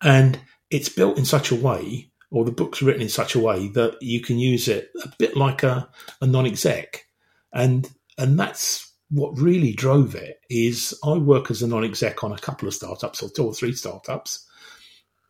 And 0.01 0.39
it's 0.69 0.87
built 0.87 1.17
in 1.17 1.25
such 1.25 1.51
a 1.51 1.55
way 1.55 2.09
or 2.31 2.45
the 2.45 2.53
book's 2.53 2.81
written 2.81 3.01
in 3.01 3.09
such 3.09 3.35
a 3.35 3.39
way 3.39 3.67
that 3.67 4.01
you 4.01 4.21
can 4.21 4.39
use 4.39 4.69
it 4.69 4.91
a 5.03 5.11
bit 5.19 5.35
like 5.35 5.61
a, 5.61 5.89
a 6.21 6.25
non-exec. 6.25 7.05
And 7.51 7.89
and 8.17 8.39
that's 8.39 8.93
what 9.09 9.37
really 9.37 9.73
drove 9.73 10.15
it 10.15 10.39
is 10.49 10.97
I 11.03 11.17
work 11.17 11.51
as 11.51 11.61
a 11.61 11.67
non-exec 11.67 12.23
on 12.23 12.31
a 12.31 12.37
couple 12.37 12.69
of 12.69 12.73
startups 12.73 13.21
or 13.21 13.29
two 13.29 13.45
or 13.45 13.53
three 13.53 13.73
startups. 13.73 14.47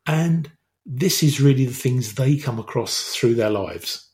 And 0.06 0.52
this 0.88 1.22
is 1.22 1.42
really 1.42 1.66
the 1.66 1.74
things 1.74 2.16
they 2.16 2.38
come 2.38 2.60
across 2.60 3.14
through 3.14 3.36
their 3.36 3.50
lives. 3.50 4.10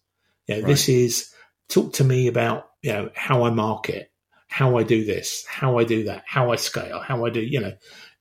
You 0.47 0.55
know, 0.55 0.61
right. 0.61 0.67
This 0.67 0.89
is 0.89 1.31
talk 1.69 1.93
to 1.93 2.03
me 2.03 2.27
about 2.27 2.67
you 2.81 2.91
know 2.91 3.09
how 3.15 3.43
I 3.43 3.51
market, 3.51 4.11
how 4.47 4.77
I 4.77 4.83
do 4.83 5.05
this, 5.05 5.45
how 5.47 5.77
I 5.77 5.83
do 5.83 6.05
that, 6.05 6.23
how 6.25 6.51
I 6.51 6.55
scale, 6.55 6.99
how 6.99 7.25
I 7.25 7.29
do 7.29 7.41
you 7.41 7.61
know, 7.61 7.73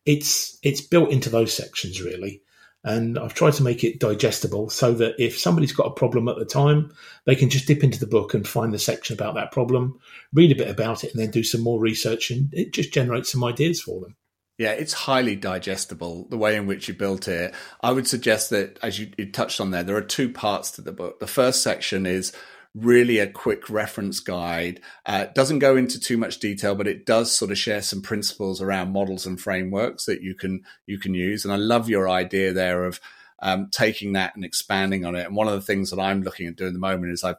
it's 0.04 0.58
it's 0.62 0.82
built 0.82 1.10
into 1.10 1.30
those 1.30 1.54
sections 1.54 2.02
really. 2.02 2.42
And 2.84 3.16
I've 3.16 3.34
tried 3.34 3.52
to 3.54 3.62
make 3.62 3.84
it 3.84 4.00
digestible 4.00 4.68
so 4.68 4.92
that 4.94 5.14
if 5.16 5.38
somebody's 5.38 5.72
got 5.72 5.86
a 5.86 5.94
problem 5.94 6.26
at 6.28 6.36
the 6.36 6.44
time, 6.44 6.92
they 7.26 7.36
can 7.36 7.48
just 7.48 7.68
dip 7.68 7.84
into 7.84 8.00
the 8.00 8.08
book 8.08 8.34
and 8.34 8.46
find 8.46 8.74
the 8.74 8.78
section 8.78 9.14
about 9.14 9.36
that 9.36 9.52
problem, 9.52 10.00
read 10.32 10.50
a 10.50 10.56
bit 10.56 10.68
about 10.68 11.04
it, 11.04 11.12
and 11.12 11.22
then 11.22 11.30
do 11.30 11.44
some 11.44 11.60
more 11.60 11.78
research, 11.78 12.32
and 12.32 12.52
it 12.52 12.72
just 12.72 12.92
generates 12.92 13.30
some 13.30 13.44
ideas 13.44 13.80
for 13.80 14.00
them. 14.00 14.16
Yeah, 14.62 14.70
it's 14.74 14.92
highly 14.92 15.34
digestible, 15.34 16.28
the 16.30 16.38
way 16.38 16.54
in 16.54 16.68
which 16.68 16.86
you 16.86 16.94
built 16.94 17.26
it. 17.26 17.52
I 17.80 17.90
would 17.90 18.06
suggest 18.06 18.50
that, 18.50 18.78
as 18.80 18.96
you, 18.96 19.10
you 19.18 19.28
touched 19.28 19.60
on 19.60 19.72
there, 19.72 19.82
there 19.82 19.96
are 19.96 20.00
two 20.00 20.28
parts 20.28 20.70
to 20.72 20.82
the 20.82 20.92
book. 20.92 21.18
The 21.18 21.26
first 21.26 21.64
section 21.64 22.06
is 22.06 22.32
really 22.72 23.18
a 23.18 23.26
quick 23.26 23.68
reference 23.68 24.20
guide. 24.20 24.80
Uh, 25.04 25.26
doesn't 25.34 25.58
go 25.58 25.74
into 25.76 25.98
too 25.98 26.16
much 26.16 26.38
detail, 26.38 26.76
but 26.76 26.86
it 26.86 27.04
does 27.04 27.36
sort 27.36 27.50
of 27.50 27.58
share 27.58 27.82
some 27.82 28.02
principles 28.02 28.62
around 28.62 28.92
models 28.92 29.26
and 29.26 29.40
frameworks 29.40 30.04
that 30.04 30.22
you 30.22 30.32
can 30.32 30.62
you 30.86 30.96
can 30.96 31.12
use. 31.12 31.44
And 31.44 31.52
I 31.52 31.56
love 31.56 31.88
your 31.88 32.08
idea 32.08 32.52
there 32.52 32.84
of 32.84 33.00
um, 33.40 33.66
taking 33.72 34.12
that 34.12 34.36
and 34.36 34.44
expanding 34.44 35.04
on 35.04 35.16
it. 35.16 35.26
And 35.26 35.34
one 35.34 35.48
of 35.48 35.54
the 35.54 35.66
things 35.66 35.90
that 35.90 35.98
I'm 35.98 36.22
looking 36.22 36.46
at 36.46 36.54
doing 36.54 36.68
at 36.68 36.74
the 36.74 36.78
moment 36.78 37.10
is 37.10 37.24
I've 37.24 37.34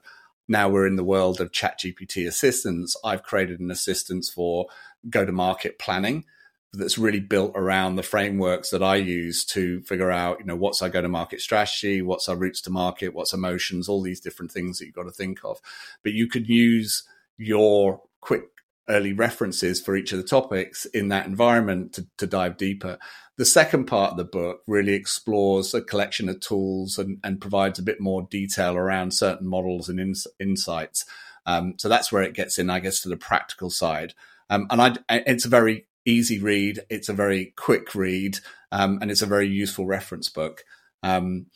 now 0.49 0.67
we're 0.67 0.87
in 0.87 0.97
the 0.97 1.05
world 1.05 1.39
of 1.39 1.53
chat 1.53 1.79
gpt 1.79 2.27
assistants 2.27 2.97
i've 3.05 3.23
created 3.23 3.61
an 3.61 3.71
assistance 3.71 4.29
for 4.29 4.67
go 5.09 5.25
to 5.25 5.31
market 5.31 5.79
planning 5.79 6.25
that's 6.73 6.97
really 6.97 7.19
built 7.19 7.51
around 7.55 7.95
the 7.95 8.03
frameworks 8.03 8.71
that 8.71 8.81
I 8.81 8.95
use 8.95 9.45
to 9.45 9.81
figure 9.81 10.11
out, 10.11 10.39
you 10.39 10.45
know, 10.45 10.55
what's 10.55 10.81
our 10.81 10.89
go 10.89 11.01
to 11.01 11.07
market 11.07 11.39
strategy, 11.39 12.01
what's 12.01 12.27
our 12.27 12.35
routes 12.35 12.61
to 12.61 12.71
market, 12.71 13.13
what's 13.13 13.33
emotions, 13.33 13.87
all 13.87 14.01
these 14.01 14.19
different 14.19 14.51
things 14.51 14.79
that 14.79 14.85
you've 14.85 14.95
got 14.95 15.03
to 15.03 15.11
think 15.11 15.39
of. 15.43 15.61
But 16.03 16.13
you 16.13 16.27
could 16.27 16.49
use 16.49 17.03
your 17.37 18.01
quick 18.21 18.45
early 18.89 19.13
references 19.13 19.79
for 19.79 19.95
each 19.95 20.11
of 20.11 20.17
the 20.17 20.23
topics 20.27 20.85
in 20.85 21.09
that 21.09 21.25
environment 21.25 21.93
to, 21.93 22.07
to 22.17 22.27
dive 22.27 22.57
deeper. 22.57 22.97
The 23.37 23.45
second 23.45 23.85
part 23.85 24.11
of 24.11 24.17
the 24.17 24.23
book 24.23 24.61
really 24.67 24.93
explores 24.93 25.73
a 25.73 25.81
collection 25.81 26.27
of 26.27 26.39
tools 26.39 26.97
and, 26.97 27.19
and 27.23 27.39
provides 27.39 27.79
a 27.79 27.83
bit 27.83 28.01
more 28.01 28.23
detail 28.23 28.75
around 28.75 29.13
certain 29.13 29.47
models 29.47 29.89
and 29.89 29.99
ins- 29.99 30.27
insights. 30.39 31.05
Um, 31.45 31.75
so 31.77 31.87
that's 31.87 32.11
where 32.11 32.23
it 32.23 32.33
gets 32.33 32.57
in, 32.57 32.69
I 32.69 32.79
guess, 32.79 33.01
to 33.01 33.09
the 33.09 33.17
practical 33.17 33.69
side. 33.69 34.13
Um, 34.49 34.67
and 34.69 34.81
I, 34.81 34.95
it's 35.09 35.45
a 35.45 35.49
very 35.49 35.85
easy 36.05 36.39
read. 36.39 36.81
It's 36.89 37.09
a 37.09 37.13
very 37.13 37.53
quick 37.55 37.95
read, 37.95 38.39
um, 38.71 38.99
and 39.01 39.11
it's 39.11 39.21
a 39.21 39.27
very 39.27 39.47
useful 39.47 39.85
reference 39.85 40.29
book. 40.29 40.63
Um, 41.01 41.47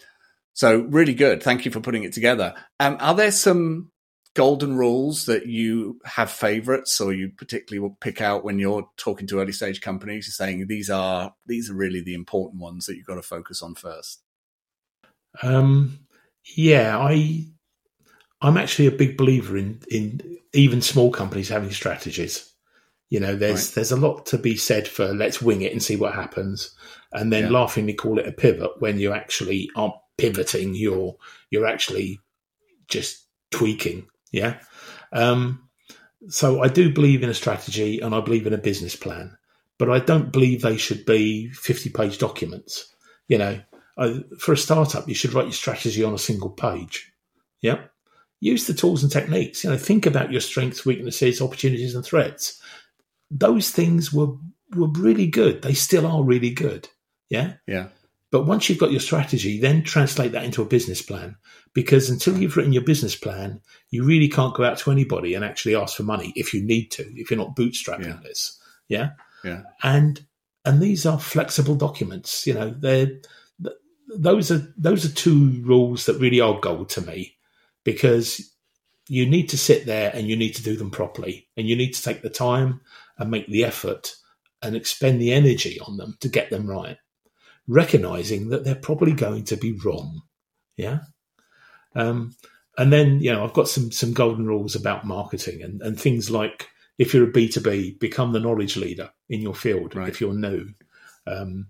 so 0.54 0.80
really 0.80 1.14
good. 1.14 1.44
Thank 1.44 1.66
you 1.66 1.72
for 1.72 1.80
putting 1.80 2.04
it 2.04 2.14
together. 2.14 2.56
Um, 2.80 2.98
are 3.00 3.14
there 3.14 3.32
some 3.32 3.92
golden 4.38 4.78
rules 4.78 5.26
that 5.26 5.48
you 5.48 6.00
have 6.06 6.30
favorites 6.30 7.02
or 7.02 7.12
you 7.12 7.28
particularly 7.28 7.80
will 7.80 7.98
pick 8.00 8.22
out 8.22 8.44
when 8.44 8.60
you're 8.60 8.88
talking 8.96 9.26
to 9.26 9.40
early 9.40 9.52
stage 9.52 9.82
companies 9.82 10.32
saying 10.36 10.68
these 10.68 10.92
are 10.92 11.34
these 11.48 11.72
are 11.72 11.74
really 11.74 12.02
the 12.02 12.14
important 12.14 12.62
ones 12.62 12.86
that 12.86 12.96
you've 12.96 13.08
got 13.08 13.16
to 13.16 13.22
focus 13.24 13.64
on 13.64 13.74
first 13.74 14.22
um, 15.42 15.98
yeah 16.56 17.00
i 17.00 17.44
i'm 18.40 18.58
actually 18.58 18.86
a 18.86 18.92
big 18.92 19.18
believer 19.18 19.58
in 19.58 19.82
in 19.90 20.38
even 20.54 20.84
small 20.84 21.12
companies 21.12 21.50
having 21.50 21.72
strategies 21.72 22.54
you 23.10 23.20
know 23.20 23.36
there's 23.36 23.68
right. 23.68 23.76
there's 23.76 23.92
a 23.92 23.98
lot 23.98 24.26
to 24.26 24.38
be 24.38 24.56
said 24.56 24.88
for 24.88 25.14
let's 25.14 25.42
wing 25.42 25.62
it 25.62 25.72
and 25.72 25.82
see 25.82 25.96
what 25.96 26.14
happens 26.14 26.76
and 27.14 27.32
then 27.32 27.46
yeah. 27.46 27.50
laughingly 27.50 27.94
call 27.94 28.20
it 28.20 28.28
a 28.28 28.32
pivot 28.32 28.72
when 28.80 29.00
you 29.00 29.14
actually 29.14 29.70
aren't 29.76 29.96
pivoting 30.18 30.76
you're 30.76 31.16
you're 31.50 31.68
actually 31.68 32.20
just 32.88 33.26
tweaking 33.52 34.06
yeah. 34.32 34.60
Um, 35.12 35.68
so 36.30 36.62
I 36.62 36.68
do 36.68 36.94
believe 36.94 37.24
in 37.24 37.30
a 37.30 37.34
strategy 37.34 38.00
and 38.00 38.14
I 38.14 38.22
believe 38.22 38.48
in 38.48 38.54
a 38.54 38.58
business 38.58 38.96
plan, 38.96 39.38
but 39.78 39.90
I 39.90 40.00
don't 40.00 40.32
believe 40.32 40.62
they 40.62 40.78
should 40.78 41.06
be 41.06 41.50
50 41.50 41.90
page 41.92 42.18
documents. 42.18 42.94
You 43.28 43.38
know, 43.38 43.62
I, 43.98 44.24
for 44.40 44.54
a 44.54 44.58
startup, 44.58 45.08
you 45.08 45.16
should 45.16 45.34
write 45.34 45.46
your 45.46 45.54
strategy 45.54 46.04
on 46.04 46.14
a 46.14 46.20
single 46.20 46.50
page. 46.50 47.12
Yeah. 47.62 47.80
Use 48.40 48.68
the 48.68 48.74
tools 48.74 49.04
and 49.04 49.12
techniques. 49.12 49.64
You 49.64 49.72
know, 49.72 49.78
think 49.78 50.06
about 50.06 50.32
your 50.32 50.42
strengths, 50.42 50.86
weaknesses, 50.86 51.42
opportunities, 51.42 51.96
and 51.96 52.06
threats. 52.06 52.62
Those 53.30 53.72
things 53.72 54.14
were 54.14 54.36
were 54.76 54.90
really 54.90 55.28
good. 55.28 55.62
They 55.62 55.74
still 55.74 56.06
are 56.06 56.24
really 56.24 56.52
good. 56.52 56.90
Yeah. 57.30 57.54
Yeah. 57.66 57.90
But 58.30 58.46
once 58.46 58.68
you've 58.68 58.80
got 58.80 58.92
your 58.92 59.00
strategy, 59.00 59.60
then 59.60 59.84
translate 59.84 60.34
that 60.34 60.44
into 60.44 60.62
a 60.62 60.66
business 60.66 61.02
plan. 61.02 61.38
Because 61.74 62.10
until 62.10 62.38
you've 62.38 62.58
written 62.58 62.74
your 62.74 62.84
business 62.84 63.16
plan, 63.16 63.62
you 63.90 64.04
really 64.04 64.28
can't 64.28 64.56
go 64.56 64.66
out 64.66 64.78
to 64.80 64.92
anybody 64.92 65.34
and 65.34 65.46
actually 65.46 65.76
ask 65.76 65.96
for 65.96 66.04
money 66.04 66.34
if 66.36 66.54
you 66.54 66.62
need 66.62 66.92
to, 66.92 67.04
if 67.16 67.32
you're 67.32 67.38
not 67.38 67.56
bootstrapping 67.56 68.08
yeah. 68.08 68.20
this. 68.24 68.60
Yeah. 68.90 69.12
Yeah. 69.44 69.62
And 69.84 70.26
and 70.66 70.82
these 70.82 71.06
are 71.06 71.20
flexible 71.20 71.76
documents. 71.76 72.46
You 72.46 72.54
know, 72.54 72.70
they're 72.70 73.12
those 74.16 74.52
are 74.52 74.74
those 74.78 75.06
are 75.06 75.14
two 75.14 75.62
rules 75.64 76.06
that 76.06 76.20
really 76.20 76.42
are 76.42 76.60
gold 76.60 76.90
to 76.90 77.02
me 77.02 77.38
because 77.84 78.54
you 79.08 79.26
need 79.26 79.50
to 79.50 79.58
sit 79.58 79.86
there 79.86 80.12
and 80.14 80.28
you 80.28 80.36
need 80.36 80.56
to 80.56 80.64
do 80.64 80.76
them 80.76 80.92
properly 80.92 81.48
and 81.56 81.68
you 81.68 81.76
need 81.76 81.94
to 81.94 82.04
take 82.04 82.22
the 82.22 82.30
time 82.30 82.82
and 83.18 83.32
make 83.32 83.48
the 83.48 83.64
effort 83.64 84.14
and 84.62 84.76
expend 84.76 85.22
the 85.22 85.32
energy 85.32 85.80
on 85.80 85.98
them 85.98 86.18
to 86.20 86.30
get 86.30 86.50
them 86.50 86.68
right 86.68 86.98
recognizing 87.68 88.50
that 88.50 88.64
they're 88.64 88.76
probably 88.76 89.12
going 89.12 89.44
to 89.44 89.58
be 89.58 89.74
wrong. 89.74 90.22
Yeah. 90.78 91.00
Um, 91.96 92.36
and 92.78 92.94
then, 92.94 93.20
you 93.20 93.32
know, 93.32 93.44
I've 93.44 93.54
got 93.54 93.68
some, 93.68 93.92
some 93.92 94.14
golden 94.14 94.46
rules 94.46 94.76
about 94.76 95.06
marketing 95.06 95.62
and, 95.62 95.82
and 95.82 96.00
things 96.00 96.32
like 96.32 96.70
if 96.98 97.14
you're 97.14 97.30
a 97.30 97.32
B2B, 97.32 98.00
become 98.00 98.32
the 98.32 98.40
knowledge 98.40 98.78
leader 98.78 99.12
in 99.30 99.42
your 99.42 99.54
field 99.54 99.96
right. 99.96 100.10
if 100.10 100.22
you're 100.22 100.34
new. 100.34 100.70
Um, 101.26 101.68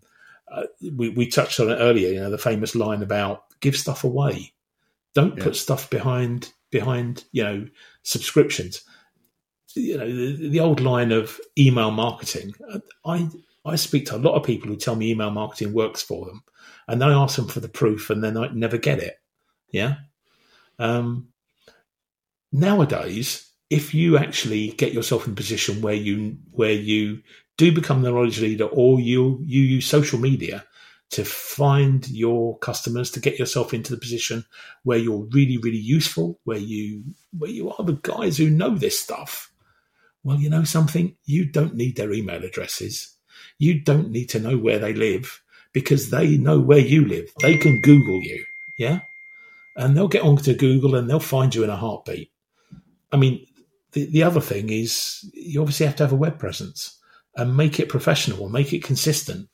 uh, 0.50 0.64
we, 0.96 1.10
we 1.10 1.28
touched 1.28 1.60
on 1.60 1.70
it 1.70 1.76
earlier, 1.76 2.10
you 2.10 2.20
know, 2.20 2.30
the 2.30 2.38
famous 2.38 2.76
line 2.76 3.02
about 3.02 3.44
give 3.60 3.76
stuff 3.76 4.04
away. 4.04 4.54
Don't 5.14 5.38
yeah. 5.38 5.44
put 5.44 5.56
stuff 5.56 5.90
behind 5.90 6.52
behind, 6.72 7.24
you 7.32 7.44
know, 7.44 7.68
subscriptions. 8.04 8.84
You 9.76 9.98
know, 9.98 10.08
the, 10.08 10.50
the 10.50 10.60
old 10.60 10.80
line 10.80 11.12
of 11.12 11.40
email 11.58 11.92
marketing. 11.92 12.54
I 13.06 13.30
I 13.66 13.76
speak 13.76 14.06
to 14.08 14.16
a 14.16 14.18
lot 14.18 14.36
of 14.36 14.46
people 14.46 14.70
who 14.70 14.78
tell 14.78 14.96
me 14.96 15.12
email 15.12 15.30
marketing 15.30 15.74
works 15.74 16.02
for 16.02 16.26
them, 16.26 16.44
and 16.88 17.04
I 17.04 17.12
ask 17.12 17.36
them 17.36 17.48
for 17.48 17.60
the 17.60 17.70
proof, 17.70 18.10
and 18.10 18.24
then 18.24 18.38
I 18.38 18.48
never 18.54 18.78
get 18.78 19.00
it. 19.00 19.20
Yeah. 19.72 19.96
Um, 20.80 21.30
nowadays, 22.52 23.52
if 23.70 23.94
you 23.94 24.18
actually 24.18 24.70
get 24.70 24.94
yourself 24.94 25.26
in 25.28 25.34
a 25.34 25.36
position 25.36 25.82
where 25.82 25.94
you 25.94 26.38
where 26.52 26.72
you 26.72 27.22
do 27.58 27.72
become 27.72 28.02
the 28.02 28.12
knowledge 28.12 28.40
leader, 28.40 28.66
or 28.66 29.00
you 29.00 29.42
you 29.46 29.62
use 29.62 29.86
social 29.86 30.20
media 30.20 30.64
to 31.10 31.24
find 31.24 32.08
your 32.10 32.58
customers, 32.60 33.10
to 33.12 33.20
get 33.20 33.40
yourself 33.40 33.74
into 33.74 33.94
the 33.94 34.00
position 34.00 34.46
where 34.84 34.98
you're 34.98 35.28
really 35.32 35.58
really 35.58 35.78
useful, 35.78 36.40
where 36.44 36.58
you 36.58 37.04
where 37.38 37.52
you 37.52 37.72
are 37.72 37.86
the 37.86 38.00
guys 38.02 38.38
who 38.38 38.50
know 38.50 38.76
this 38.76 39.00
stuff. 39.00 39.52
Well, 40.24 40.38
you 40.38 40.50
know 40.50 40.66
something, 40.66 41.16
you 41.26 41.46
don't 41.46 41.76
need 41.76 41.96
their 41.96 42.12
email 42.12 42.44
addresses 42.44 43.18
you 43.58 43.80
don't 43.80 44.12
need 44.12 44.30
to 44.30 44.40
know 44.40 44.58
where 44.58 44.80
they 44.80 44.94
live 44.94 45.42
because 45.74 46.10
they 46.10 46.38
know 46.38 46.60
where 46.60 46.80
you 46.80 47.06
live. 47.06 47.32
They 47.42 47.58
can 47.58 47.82
Google 47.82 48.22
you, 48.22 48.44
yeah? 48.78 49.02
And 49.76 49.96
they'll 49.96 50.08
get 50.08 50.24
onto 50.24 50.56
Google 50.56 50.96
and 50.96 51.10
they'll 51.10 51.20
find 51.20 51.54
you 51.54 51.64
in 51.64 51.70
a 51.70 51.76
heartbeat. 51.76 52.32
I 53.12 53.18
mean, 53.18 53.46
the, 53.92 54.06
the 54.06 54.24
other 54.24 54.42
thing 54.42 54.70
is 54.70 55.30
you 55.34 55.62
obviously 55.62 55.86
have 55.86 55.96
to 55.98 56.04
have 56.04 56.14
a 56.14 56.18
web 56.18 56.40
presence 56.40 57.00
and 57.36 57.56
make 57.56 57.80
it 57.80 57.90
professional, 57.90 58.50
make 58.50 58.74
it 58.74 58.84
consistent, 58.84 59.50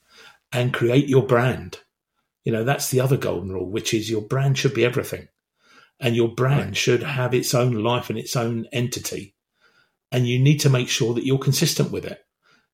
and 0.54 0.72
create 0.72 1.08
your 1.08 1.26
brand. 1.26 1.80
You 2.44 2.52
know, 2.52 2.64
that's 2.64 2.90
the 2.90 3.00
other 3.00 3.16
golden 3.16 3.50
rule, 3.50 3.68
which 3.68 3.92
is 3.92 4.08
your 4.08 4.22
brand 4.22 4.56
should 4.56 4.74
be 4.74 4.84
everything. 4.84 5.28
And 6.00 6.14
your 6.14 6.28
brand 6.28 6.66
right. 6.66 6.76
should 6.76 7.02
have 7.02 7.34
its 7.34 7.54
own 7.54 7.72
life 7.72 8.08
and 8.08 8.18
its 8.18 8.36
own 8.36 8.66
entity. 8.72 9.34
And 10.12 10.28
you 10.28 10.38
need 10.38 10.58
to 10.60 10.70
make 10.70 10.88
sure 10.88 11.14
that 11.14 11.24
you're 11.24 11.38
consistent 11.38 11.90
with 11.90 12.04
it. 12.04 12.24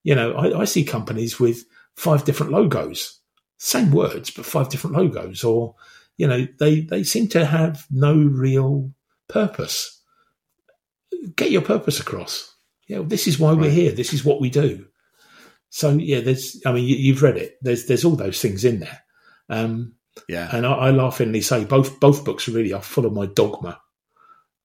You 0.02 0.14
know, 0.14 0.32
I, 0.32 0.60
I 0.60 0.64
see 0.64 0.84
companies 0.84 1.40
with 1.40 1.64
five 1.96 2.24
different 2.24 2.52
logos, 2.52 3.20
same 3.58 3.92
words, 3.92 4.30
but 4.30 4.46
five 4.46 4.68
different 4.68 4.96
logos, 4.96 5.44
or, 5.44 5.74
you 6.16 6.26
know, 6.26 6.46
they, 6.58 6.80
they 6.80 7.02
seem 7.02 7.28
to 7.28 7.46
have 7.46 7.86
no 7.90 8.14
real 8.14 8.92
purpose. 9.28 10.02
Get 11.36 11.50
your 11.50 11.62
purpose 11.62 12.00
across. 12.00 12.54
You 12.86 12.96
know, 12.96 13.02
this 13.04 13.26
is 13.26 13.38
why 13.38 13.52
we're 13.52 13.70
here. 13.70 13.92
This 13.92 14.12
is 14.12 14.24
what 14.24 14.40
we 14.40 14.50
do. 14.50 14.86
So 15.70 15.90
yeah, 15.92 16.20
there's. 16.20 16.60
I 16.66 16.72
mean, 16.72 16.84
you, 16.84 17.14
have 17.14 17.22
read 17.22 17.36
it. 17.36 17.56
There's 17.62 17.86
there's 17.86 18.04
all 18.04 18.16
those 18.16 18.40
things 18.40 18.64
in 18.64 18.80
there. 18.80 19.00
Um, 19.48 19.94
yeah, 20.28 20.54
and 20.54 20.66
I, 20.66 20.72
I 20.72 20.90
laughingly 20.90 21.40
say 21.40 21.64
both 21.64 22.00
both 22.00 22.24
books 22.24 22.48
really 22.48 22.72
are 22.72 22.82
full 22.82 23.06
of 23.06 23.12
my 23.12 23.26
dogma. 23.26 23.80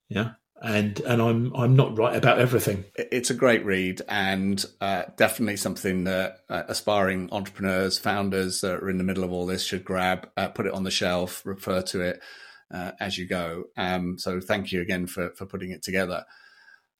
Yeah, 0.08 0.32
and 0.60 0.98
and 1.00 1.22
I'm 1.22 1.54
I'm 1.54 1.76
not 1.76 1.96
right 1.96 2.16
about 2.16 2.40
everything. 2.40 2.84
It's 2.96 3.30
a 3.30 3.34
great 3.34 3.64
read 3.64 4.02
and 4.08 4.64
uh, 4.80 5.04
definitely 5.16 5.56
something 5.56 6.04
that 6.04 6.38
uh, 6.48 6.64
aspiring 6.66 7.28
entrepreneurs, 7.30 7.98
founders 7.98 8.60
that 8.62 8.82
are 8.82 8.90
in 8.90 8.98
the 8.98 9.04
middle 9.04 9.24
of 9.24 9.32
all 9.32 9.46
this 9.46 9.64
should 9.64 9.84
grab, 9.84 10.28
uh, 10.36 10.48
put 10.48 10.66
it 10.66 10.74
on 10.74 10.82
the 10.82 10.90
shelf, 10.90 11.44
refer 11.46 11.82
to 11.82 12.00
it 12.00 12.20
uh, 12.72 12.92
as 12.98 13.16
you 13.16 13.28
go. 13.28 13.64
Um, 13.76 14.18
so 14.18 14.40
thank 14.40 14.72
you 14.72 14.80
again 14.80 15.06
for 15.06 15.30
for 15.30 15.46
putting 15.46 15.70
it 15.70 15.82
together. 15.82 16.24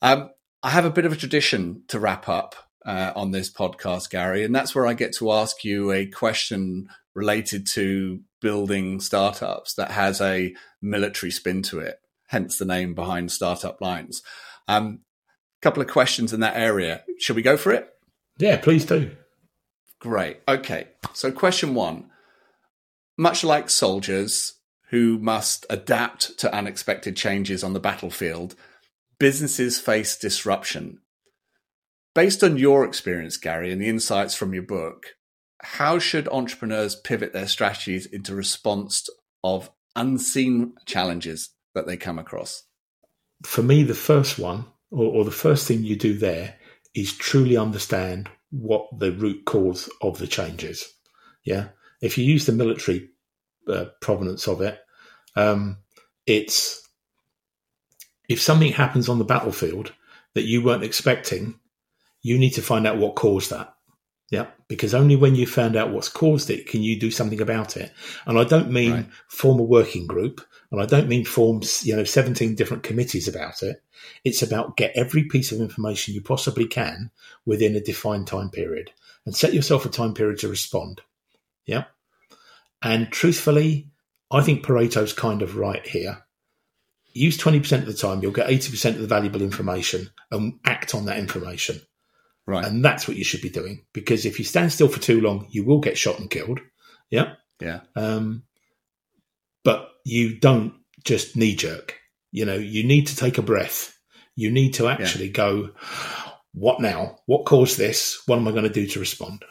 Um, 0.00 0.30
I 0.62 0.70
have 0.70 0.84
a 0.84 0.90
bit 0.90 1.06
of 1.06 1.12
a 1.12 1.16
tradition 1.16 1.82
to 1.88 1.98
wrap 1.98 2.28
up 2.28 2.54
uh, 2.86 3.12
on 3.14 3.32
this 3.32 3.52
podcast, 3.52 4.08
Garry, 4.10 4.44
and 4.44 4.54
that's 4.54 4.74
where 4.74 4.86
I 4.86 4.94
get 4.94 5.14
to 5.16 5.32
ask 5.32 5.64
you 5.64 5.92
a 5.92 6.06
question 6.06 6.88
related 7.14 7.66
to 7.66 8.20
building 8.40 9.00
startups 9.00 9.74
that 9.74 9.90
has 9.90 10.20
a 10.20 10.54
military 10.80 11.30
spin 11.30 11.62
to 11.62 11.80
it 11.80 11.98
hence 12.28 12.58
the 12.58 12.64
name 12.64 12.94
behind 12.94 13.32
Startup 13.32 13.80
Lines. 13.80 14.22
A 14.68 14.74
um, 14.74 15.00
couple 15.62 15.82
of 15.82 15.88
questions 15.88 16.32
in 16.32 16.40
that 16.40 16.56
area. 16.56 17.04
Should 17.18 17.36
we 17.36 17.42
go 17.42 17.56
for 17.56 17.72
it? 17.72 17.88
Yeah, 18.38 18.56
please 18.58 18.84
do. 18.84 19.12
Great. 20.00 20.40
Okay. 20.46 20.88
So, 21.12 21.32
question 21.32 21.74
one 21.74 22.10
much 23.18 23.42
like 23.42 23.70
soldiers 23.70 24.54
who 24.90 25.18
must 25.18 25.64
adapt 25.70 26.38
to 26.38 26.54
unexpected 26.54 27.16
changes 27.16 27.64
on 27.64 27.72
the 27.72 27.80
battlefield, 27.80 28.54
businesses 29.18 29.80
face 29.80 30.18
disruption. 30.18 30.98
Based 32.16 32.42
on 32.42 32.56
your 32.56 32.86
experience, 32.86 33.36
Garry, 33.36 33.70
and 33.70 33.82
the 33.82 33.90
insights 33.90 34.34
from 34.34 34.54
your 34.54 34.62
book, 34.62 35.16
how 35.60 35.98
should 35.98 36.28
entrepreneurs 36.28 36.96
pivot 36.96 37.34
their 37.34 37.46
strategies 37.46 38.06
into 38.06 38.34
response 38.34 39.06
of 39.44 39.70
unseen 39.94 40.72
challenges 40.86 41.50
that 41.74 41.86
they 41.86 41.98
come 41.98 42.18
across? 42.18 42.62
For 43.44 43.62
me, 43.62 43.82
the 43.82 43.92
first 43.92 44.38
one, 44.38 44.64
or, 44.90 45.04
or 45.04 45.24
the 45.26 45.30
first 45.30 45.68
thing 45.68 45.84
you 45.84 45.94
do 45.94 46.16
there, 46.16 46.54
is 46.94 47.12
truly 47.12 47.54
understand 47.58 48.30
what 48.50 48.86
the 48.98 49.12
root 49.12 49.44
cause 49.44 49.90
of 50.00 50.16
the 50.16 50.26
change 50.26 50.64
is. 50.64 50.90
Yeah. 51.44 51.68
If 52.00 52.16
you 52.16 52.24
use 52.24 52.46
the 52.46 52.52
military 52.52 53.10
uh, 53.68 53.88
provenance 54.00 54.48
of 54.48 54.62
it, 54.62 54.78
um, 55.36 55.80
it's 56.24 56.82
if 58.26 58.40
something 58.40 58.72
happens 58.72 59.10
on 59.10 59.18
the 59.18 59.24
battlefield, 59.26 59.92
that 60.32 60.44
you 60.44 60.62
weren't 60.64 60.82
expecting, 60.82 61.60
you 62.26 62.38
need 62.38 62.54
to 62.54 62.62
find 62.62 62.88
out 62.88 62.98
what 62.98 63.14
caused 63.14 63.50
that. 63.50 63.72
Yeah, 64.30 64.46
because 64.66 64.94
only 64.94 65.14
when 65.14 65.36
you 65.36 65.46
found 65.46 65.76
out 65.76 65.92
what's 65.92 66.08
caused 66.08 66.50
it 66.50 66.66
can 66.66 66.82
you 66.82 66.98
do 66.98 67.12
something 67.12 67.40
about 67.40 67.76
it. 67.76 67.92
And 68.26 68.36
I 68.36 68.42
don't 68.42 68.72
mean 68.72 68.92
right. 68.92 69.06
form 69.28 69.60
a 69.60 69.62
working 69.62 70.08
group, 70.08 70.40
and 70.72 70.82
I 70.82 70.86
don't 70.86 71.06
mean 71.06 71.24
form 71.24 71.62
you 71.82 71.94
know 71.94 72.02
seventeen 72.02 72.56
different 72.56 72.82
committees 72.82 73.28
about 73.28 73.62
it. 73.62 73.80
It's 74.24 74.42
about 74.42 74.76
get 74.76 74.96
every 74.96 75.22
piece 75.22 75.52
of 75.52 75.60
information 75.60 76.14
you 76.14 76.20
possibly 76.20 76.66
can 76.66 77.12
within 77.44 77.76
a 77.76 77.80
defined 77.80 78.26
time 78.26 78.50
period, 78.50 78.90
and 79.24 79.36
set 79.36 79.54
yourself 79.54 79.86
a 79.86 79.88
time 79.88 80.12
period 80.12 80.40
to 80.40 80.48
respond. 80.48 81.02
Yeah, 81.64 81.84
and 82.82 83.12
truthfully, 83.12 83.90
I 84.32 84.42
think 84.42 84.64
Pareto's 84.64 85.12
kind 85.12 85.42
of 85.42 85.56
right 85.56 85.86
here. 85.86 86.24
Use 87.12 87.36
twenty 87.36 87.60
percent 87.60 87.86
of 87.86 87.88
the 87.88 87.94
time, 87.94 88.20
you'll 88.20 88.32
get 88.32 88.50
eighty 88.50 88.72
percent 88.72 88.96
of 88.96 89.02
the 89.02 89.08
valuable 89.08 89.42
information, 89.42 90.10
and 90.32 90.58
act 90.64 90.96
on 90.96 91.04
that 91.04 91.20
information. 91.20 91.80
Right. 92.46 92.64
And 92.64 92.84
that's 92.84 93.08
what 93.08 93.16
you 93.16 93.24
should 93.24 93.42
be 93.42 93.50
doing 93.50 93.84
because 93.92 94.24
if 94.24 94.38
you 94.38 94.44
stand 94.44 94.72
still 94.72 94.88
for 94.88 95.00
too 95.00 95.20
long, 95.20 95.48
you 95.50 95.64
will 95.64 95.80
get 95.80 95.98
shot 95.98 96.20
and 96.20 96.30
killed. 96.30 96.60
Yeah. 97.10 97.34
Yeah. 97.60 97.80
Um, 97.96 98.44
but 99.64 99.90
you 100.04 100.38
don't 100.38 100.74
just 101.04 101.36
knee 101.36 101.56
jerk. 101.56 101.98
You 102.30 102.44
know, 102.44 102.54
you 102.54 102.84
need 102.84 103.08
to 103.08 103.16
take 103.16 103.38
a 103.38 103.42
breath. 103.42 103.98
You 104.36 104.50
need 104.50 104.74
to 104.74 104.88
actually 104.88 105.26
yeah. 105.26 105.32
go, 105.32 105.70
what 106.52 106.80
now? 106.80 107.18
What 107.26 107.46
caused 107.46 107.78
this? 107.78 108.22
What 108.26 108.38
am 108.38 108.46
I 108.46 108.52
going 108.52 108.64
to 108.64 108.70
do 108.70 108.86
to 108.86 109.00
respond? 109.00 109.44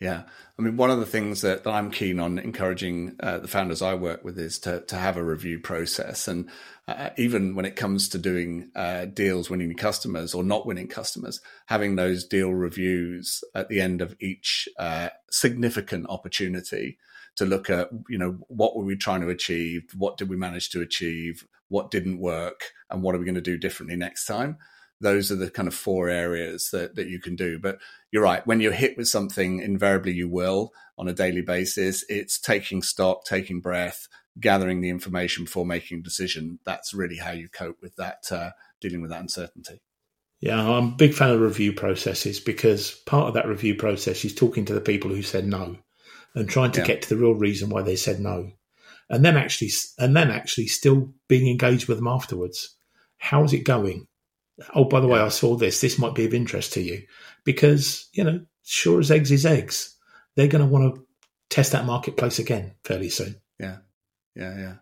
Yeah. 0.00 0.24
I 0.58 0.64
mean, 0.64 0.76
one 0.76 0.90
of 0.90 0.98
the 0.98 1.06
things 1.06 1.42
that, 1.42 1.62
that 1.62 1.70
I'm 1.70 1.92
keen 1.92 2.18
on 2.18 2.38
encouraging 2.38 3.14
uh, 3.20 3.38
the 3.38 3.46
founders 3.46 3.80
I 3.80 3.94
work 3.94 4.24
with 4.24 4.36
is 4.38 4.58
to, 4.60 4.80
to 4.80 4.96
have 4.96 5.16
a 5.16 5.22
review 5.22 5.60
process. 5.60 6.26
And 6.26 6.50
uh, 6.88 7.10
even 7.16 7.54
when 7.54 7.64
it 7.64 7.76
comes 7.76 8.08
to 8.08 8.18
doing 8.18 8.72
uh, 8.74 9.04
deals, 9.04 9.48
winning 9.48 9.72
customers 9.74 10.34
or 10.34 10.42
not 10.42 10.66
winning 10.66 10.88
customers, 10.88 11.40
having 11.66 11.94
those 11.94 12.24
deal 12.24 12.50
reviews 12.50 13.44
at 13.54 13.68
the 13.68 13.80
end 13.80 14.02
of 14.02 14.16
each 14.20 14.68
uh, 14.80 15.10
significant 15.30 16.06
opportunity 16.08 16.98
to 17.36 17.46
look 17.46 17.70
at, 17.70 17.90
you 18.08 18.18
know, 18.18 18.38
what 18.48 18.76
were 18.76 18.84
we 18.84 18.96
trying 18.96 19.20
to 19.20 19.28
achieve? 19.28 19.84
What 19.96 20.16
did 20.16 20.28
we 20.28 20.36
manage 20.36 20.70
to 20.70 20.80
achieve? 20.80 21.46
What 21.68 21.92
didn't 21.92 22.18
work? 22.18 22.72
And 22.90 23.04
what 23.04 23.14
are 23.14 23.18
we 23.18 23.24
going 23.24 23.36
to 23.36 23.40
do 23.40 23.58
differently 23.58 23.94
next 23.94 24.26
time? 24.26 24.58
Those 25.00 25.30
are 25.30 25.36
the 25.36 25.50
kind 25.50 25.68
of 25.68 25.74
four 25.74 26.08
areas 26.08 26.70
that, 26.70 26.96
that 26.96 27.08
you 27.08 27.20
can 27.20 27.36
do. 27.36 27.58
But 27.58 27.78
you're 28.10 28.22
right. 28.22 28.46
When 28.46 28.60
you're 28.60 28.72
hit 28.72 28.96
with 28.96 29.08
something, 29.08 29.60
invariably 29.60 30.12
you 30.12 30.28
will 30.28 30.72
on 30.96 31.08
a 31.08 31.12
daily 31.12 31.42
basis. 31.42 32.04
It's 32.08 32.38
taking 32.38 32.82
stock, 32.82 33.24
taking 33.24 33.60
breath, 33.60 34.08
gathering 34.40 34.80
the 34.80 34.90
information 34.90 35.44
before 35.44 35.66
making 35.66 36.00
a 36.00 36.02
decision. 36.02 36.58
That's 36.64 36.94
really 36.94 37.16
how 37.16 37.32
you 37.32 37.48
cope 37.48 37.76
with 37.80 37.96
that, 37.96 38.30
uh, 38.30 38.50
dealing 38.80 39.00
with 39.00 39.10
that 39.10 39.20
uncertainty. 39.20 39.80
Yeah, 40.40 40.60
I'm 40.60 40.88
a 40.88 40.96
big 40.96 41.14
fan 41.14 41.30
of 41.30 41.40
review 41.40 41.72
processes 41.72 42.38
because 42.38 42.92
part 43.06 43.28
of 43.28 43.34
that 43.34 43.48
review 43.48 43.74
process 43.74 44.24
is 44.24 44.34
talking 44.34 44.64
to 44.66 44.74
the 44.74 44.80
people 44.80 45.10
who 45.10 45.22
said 45.22 45.46
no 45.46 45.76
and 46.34 46.48
trying 46.48 46.70
to 46.72 46.80
yeah. 46.80 46.86
get 46.86 47.02
to 47.02 47.08
the 47.08 47.16
real 47.16 47.34
reason 47.34 47.70
why 47.70 47.82
they 47.82 47.96
said 47.96 48.20
no. 48.20 48.52
And 49.10 49.24
then 49.24 49.36
actually, 49.36 49.70
and 49.98 50.16
then 50.16 50.30
actually 50.30 50.66
still 50.66 51.12
being 51.28 51.48
engaged 51.48 51.88
with 51.88 51.98
them 51.98 52.06
afterwards. 52.06 52.76
How's 53.16 53.52
it 53.52 53.64
going? 53.64 54.06
Oh, 54.74 54.84
by 54.84 55.00
the 55.00 55.06
way, 55.06 55.20
I 55.20 55.28
saw 55.28 55.56
this. 55.56 55.80
This 55.80 55.98
might 55.98 56.14
be 56.14 56.24
of 56.24 56.34
interest 56.34 56.72
to 56.74 56.80
you 56.80 57.02
because, 57.44 58.08
you 58.12 58.24
know, 58.24 58.40
sure 58.64 59.00
as 59.00 59.10
eggs 59.10 59.30
is 59.30 59.46
eggs. 59.46 59.96
They're 60.36 60.48
going 60.48 60.64
to 60.64 60.70
want 60.70 60.94
to 60.94 61.06
test 61.50 61.72
that 61.72 61.86
marketplace 61.86 62.38
again 62.38 62.74
fairly 62.84 63.08
soon. 63.08 63.36
Yeah. 63.58 63.78
Yeah. 64.34 64.58
Yeah. 64.58 64.74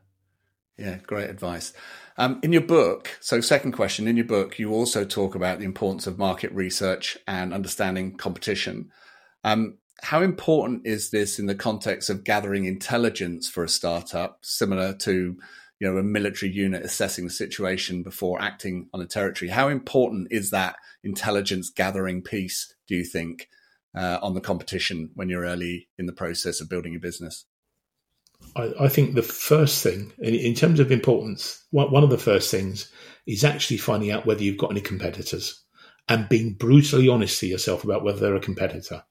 Yeah. 0.79 0.99
Great 1.07 1.31
advice. 1.31 1.73
Um, 2.19 2.41
in 2.43 2.53
your 2.53 2.63
book, 2.63 3.11
so 3.21 3.41
second 3.41 3.73
question, 3.73 4.09
in 4.09 4.17
your 4.17 4.27
book, 4.27 4.59
you 4.59 4.73
also 4.73 5.05
talk 5.05 5.35
about 5.35 5.59
the 5.59 5.65
importance 5.65 6.07
of 6.07 6.19
market 6.19 6.51
research 6.53 7.19
and 7.27 7.53
understanding 7.53 8.17
competition. 8.17 8.91
Um, 9.45 9.79
how 10.03 10.23
important 10.23 10.87
is 10.87 11.11
this 11.11 11.39
in 11.39 11.47
the 11.47 11.55
context 11.55 12.11
of 12.11 12.25
gathering 12.25 12.65
intelligence 12.65 13.49
for 13.49 13.65
a 13.65 13.69
startup, 13.69 14.39
similar 14.43 14.95
to 14.95 15.37
you 15.79 15.91
know 15.91 15.99
a 15.99 16.03
military 16.03 16.51
unit 16.51 16.85
assessing 16.85 17.25
the 17.25 17.31
situation 17.31 18.03
before 18.03 18.41
acting 18.41 18.89
on 18.95 19.01
a 19.01 19.07
territory. 19.07 19.51
How 19.51 19.69
important 19.69 20.29
is 20.31 20.51
that 20.51 20.77
intelligence 21.03 21.71
gathering 21.71 22.23
piece? 22.23 22.75
Do 22.89 22.95
you 22.95 23.05
think 23.05 23.49
uh, 23.97 24.19
on 24.23 24.35
the 24.35 24.41
competition 24.41 25.11
when 25.15 25.29
you're 25.29 25.45
early 25.45 25.89
in 25.99 26.07
the 26.07 26.13
process 26.13 26.61
of 26.61 26.69
building 26.69 26.95
a 26.95 26.99
business? 26.99 27.45
I, 28.55 28.73
I 28.81 28.89
think 28.89 29.15
the 29.15 29.23
first 29.23 29.83
thing, 29.83 30.13
in, 30.19 30.35
in 30.35 30.55
terms 30.55 30.81
of 30.81 30.93
importance, 30.93 31.65
one, 31.71 32.05
of 32.05 32.11
the 32.11 32.19
first 32.19 32.51
things 32.51 32.91
is 33.27 33.45
actually 33.45 33.79
finding 33.79 34.11
out 34.11 34.27
whether 34.27 34.43
you've 34.43 34.59
got 34.59 34.71
any 34.71 34.81
competitors 34.81 35.63
and 36.09 36.29
being 36.29 36.53
brutally 36.55 37.09
honest 37.09 37.41
to 37.41 37.47
yourself 37.47 37.85
about 37.85 38.05
whether 38.05 38.21
they're 38.21 38.37
a 38.37 38.41
competitor. 38.41 39.03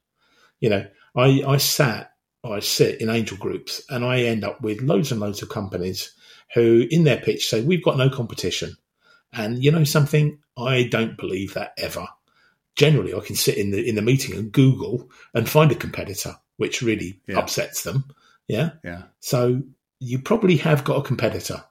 You 0.60 0.70
know, 0.70 0.88
I, 1.16 1.44
I 1.46 1.58
sat, 1.58 2.12
I 2.44 2.60
sit 2.60 3.02
in 3.02 3.10
angel 3.10 3.38
groups 3.38 3.84
and 3.90 4.06
I 4.06 4.22
end 4.22 4.44
up 4.44 4.62
with 4.62 4.82
loads 4.82 5.12
and 5.12 5.20
loads 5.20 5.42
of 5.42 5.50
companies 5.50 6.14
who, 6.54 6.88
in 6.90 7.04
their 7.04 7.18
pitch, 7.18 7.48
say, 7.48 7.62
We've 7.62 7.84
got 7.84 7.98
no 7.98 8.10
competition. 8.10 8.76
And 9.34 9.64
you 9.64 9.72
know 9.72 9.84
something? 9.84 10.40
I 10.58 10.84
don't 10.84 11.18
believe 11.18 11.54
that 11.54 11.74
ever. 11.78 12.08
Generally, 12.76 13.14
I 13.14 13.20
can 13.20 13.36
sit 13.36 13.58
in 13.58 13.72
the 13.72 13.88
in 13.88 13.96
the 13.96 14.02
meeting 14.02 14.36
and 14.36 14.52
Google 14.52 15.10
and 15.34 15.50
find 15.50 15.72
a 15.72 15.76
competitor, 15.76 16.36
which 16.58 16.82
really 16.82 17.22
yeah. 17.28 17.40
upsets 17.40 17.84
them. 17.84 18.06
Yeah. 18.48 18.72
Yeah. 18.84 19.04
So 19.20 19.64
you 20.00 20.20
probably 20.20 20.58
have 20.58 20.84
got 20.84 20.98
a 20.98 21.08
competitor. 21.08 21.64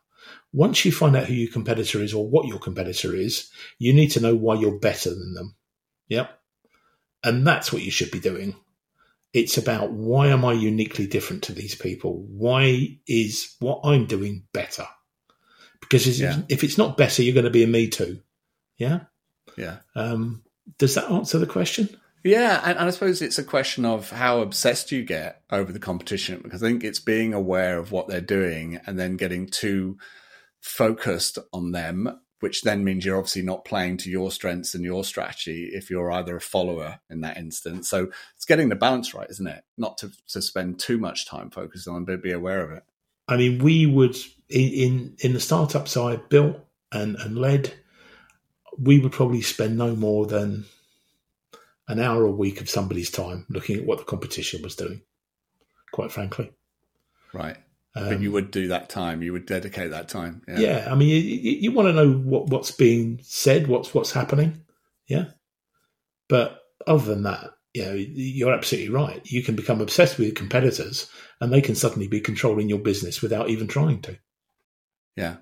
Once 0.53 0.85
you 0.85 0.93
find 0.93 1.17
out 1.17 1.27
who 1.27 1.35
your 1.35 1.53
competitor 1.53 2.03
is 2.03 2.15
or 2.15 2.29
what 2.29 2.47
your 2.47 2.59
competitor 2.59 3.15
is, 3.15 3.51
you 3.79 3.93
need 3.93 4.11
to 4.13 4.21
know 4.21 4.35
why 4.35 4.55
you're 4.55 4.79
better 4.79 5.11
than 5.11 5.35
them. 5.35 5.55
Yep. 6.09 6.39
And 7.25 7.47
that's 7.47 7.73
what 7.73 7.83
you 7.83 7.91
should 7.91 8.11
be 8.11 8.21
doing. 8.21 8.55
It's 9.35 9.59
about 9.59 9.91
why 9.91 10.29
am 10.29 10.45
I 10.45 10.53
uniquely 10.53 11.07
different 11.07 11.43
to 11.45 11.53
these 11.53 11.75
people? 11.75 12.25
Why 12.29 12.99
is 13.07 13.57
what 13.59 13.81
I'm 13.85 14.07
doing 14.07 14.45
better? 14.53 14.87
Because 15.81 16.19
yeah. 16.19 16.43
if 16.49 16.65
it's 16.65 16.79
not 16.79 16.97
better, 16.97 17.23
you're 17.23 17.35
going 17.35 17.45
to 17.45 17.51
be 17.51 17.65
a 17.65 17.67
me 17.67 17.89
too. 17.89 18.21
Yeah. 18.79 19.01
Yeah. 19.57 19.79
Um, 19.95 20.45
does 20.79 20.95
that 20.95 21.11
answer 21.11 21.39
the 21.39 21.47
question? 21.47 21.89
Yeah, 22.23 22.59
and, 22.65 22.79
and, 22.79 22.89
I 22.89 22.91
suppose 22.91 23.21
it's 23.21 23.39
a 23.39 23.45
question 23.45 23.85
of 23.85 24.11
how 24.11 24.41
obsessed 24.41 24.91
you 24.91 25.05
get 25.05 25.43
over 25.51 25.71
the 25.71 25.79
competition 25.79 26.41
because 26.43 26.63
I 26.63 26.69
think 26.69 26.83
it's 26.83 26.99
being 26.99 27.35
aware 27.35 27.79
of 27.79 27.93
what 27.93 28.09
they're 28.09 28.23
doing 28.23 28.81
and 28.87 28.99
then 28.99 29.19
getting 29.19 29.47
too 29.47 29.99
focused 30.63 31.39
on 31.53 31.73
them 31.73 32.19
which 32.45 32.61
then 32.61 32.85
means 32.85 33.07
you're 33.07 33.17
obviously 33.17 33.41
not 33.41 33.65
playing 33.65 33.97
to 33.97 34.11
your 34.11 34.31
strengths 34.31 34.75
and 34.75 34.85
your 34.85 35.03
strategy 35.03 35.71
if 35.73 35.89
you're 35.89 36.13
either 36.13 36.37
a 36.37 36.41
follower 36.43 37.01
in 37.09 37.23
that 37.23 37.39
instance. 37.39 37.89
So 37.89 38.11
it's 38.37 38.45
getting 38.45 38.69
the 38.69 38.75
balance 38.75 39.15
right, 39.15 39.31
isn't 39.31 39.47
it? 39.47 39.65
Not 39.79 39.97
to, 39.99 40.11
to 40.29 40.43
spend 40.43 40.79
too 40.79 40.99
much 40.99 41.27
time 41.27 41.49
focused 41.49 41.89
on, 41.89 42.05
but 42.05 42.23
be 42.23 42.33
aware 42.33 42.61
of 42.61 42.71
it. 42.73 42.83
I 43.27 43.39
mean, 43.39 43.61
we 43.61 43.87
would 43.87 44.15
in 44.51 44.69
in, 44.73 45.17
in 45.21 45.33
the 45.33 45.41
startups 45.41 45.97
I 45.97 46.17
built 46.17 46.59
and, 46.93 47.17
and 47.17 47.39
led, 47.39 47.73
we 48.79 48.99
would 48.99 49.13
probably 49.13 49.41
spend 49.41 49.79
no 49.79 49.97
more 49.97 50.27
than 50.27 50.67
an 51.89 51.99
hour 51.99 52.27
a 52.27 52.31
week 52.31 52.61
of 52.61 52.69
somebody's 52.69 53.11
time 53.11 53.47
looking 53.49 53.79
at 53.79 53.87
what 53.87 53.97
the 53.97 54.05
competition 54.05 54.61
was 54.61 54.77
doing. 54.77 55.01
Quite 55.93 56.13
frankly, 56.13 56.53
right. 57.33 57.57
Um, 57.97 58.09
but 58.09 58.21
you 58.21 58.33
would 58.33 58.51
do 58.51 58.69
that 58.69 58.89
time. 58.89 59.23
You 59.23 59.33
would 59.33 59.47
dedicate 59.47 59.91
that 59.91 60.09
time. 60.09 60.43
Yeah. 60.49 60.59
yeah 60.59 60.89
I 60.91 60.95
mean, 60.97 61.09
you, 61.09 61.17
you, 61.17 61.73
want 61.73 61.89
to 61.89 61.93
know 61.93 62.13
what, 62.13 62.49
what's 62.49 62.73
being 62.73 63.21
said, 63.23 63.69
what's 63.69 63.95
what's 63.95 64.11
happening. 64.11 64.63
Yeah. 65.07 65.27
But 66.29 66.61
other 66.87 67.05
than 67.05 67.23
that, 67.23 67.51
you 67.73 67.85
know, 67.85 67.93
you're 67.93 68.55
absolutely 68.55 68.91
right. 68.91 69.21
You 69.25 69.43
can 69.43 69.57
become 69.57 69.81
obsessed 69.81 70.19
with 70.19 70.35
competitors, 70.35 71.11
and 71.41 71.53
they 71.53 71.61
can 71.61 71.75
suddenly 71.75 72.07
be 72.09 72.21
controlling 72.21 72.69
your 72.69 72.79
business 72.79 73.21
without 73.21 73.49
even 73.49 73.67
trying 73.67 74.01
to. 74.03 74.17
Yeah, 75.17 75.37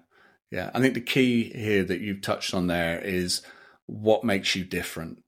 yeah. 0.51 0.71
I 0.75 0.81
think 0.81 0.95
the 0.95 1.01
key 1.01 1.45
here 1.55 1.85
that 1.85 2.01
you've 2.01 2.23
touched 2.23 2.55
on 2.55 2.67
there 2.67 2.99
is 2.99 3.43
what 3.87 4.25
makes 4.25 4.57
you 4.57 4.65
different. 4.65 5.22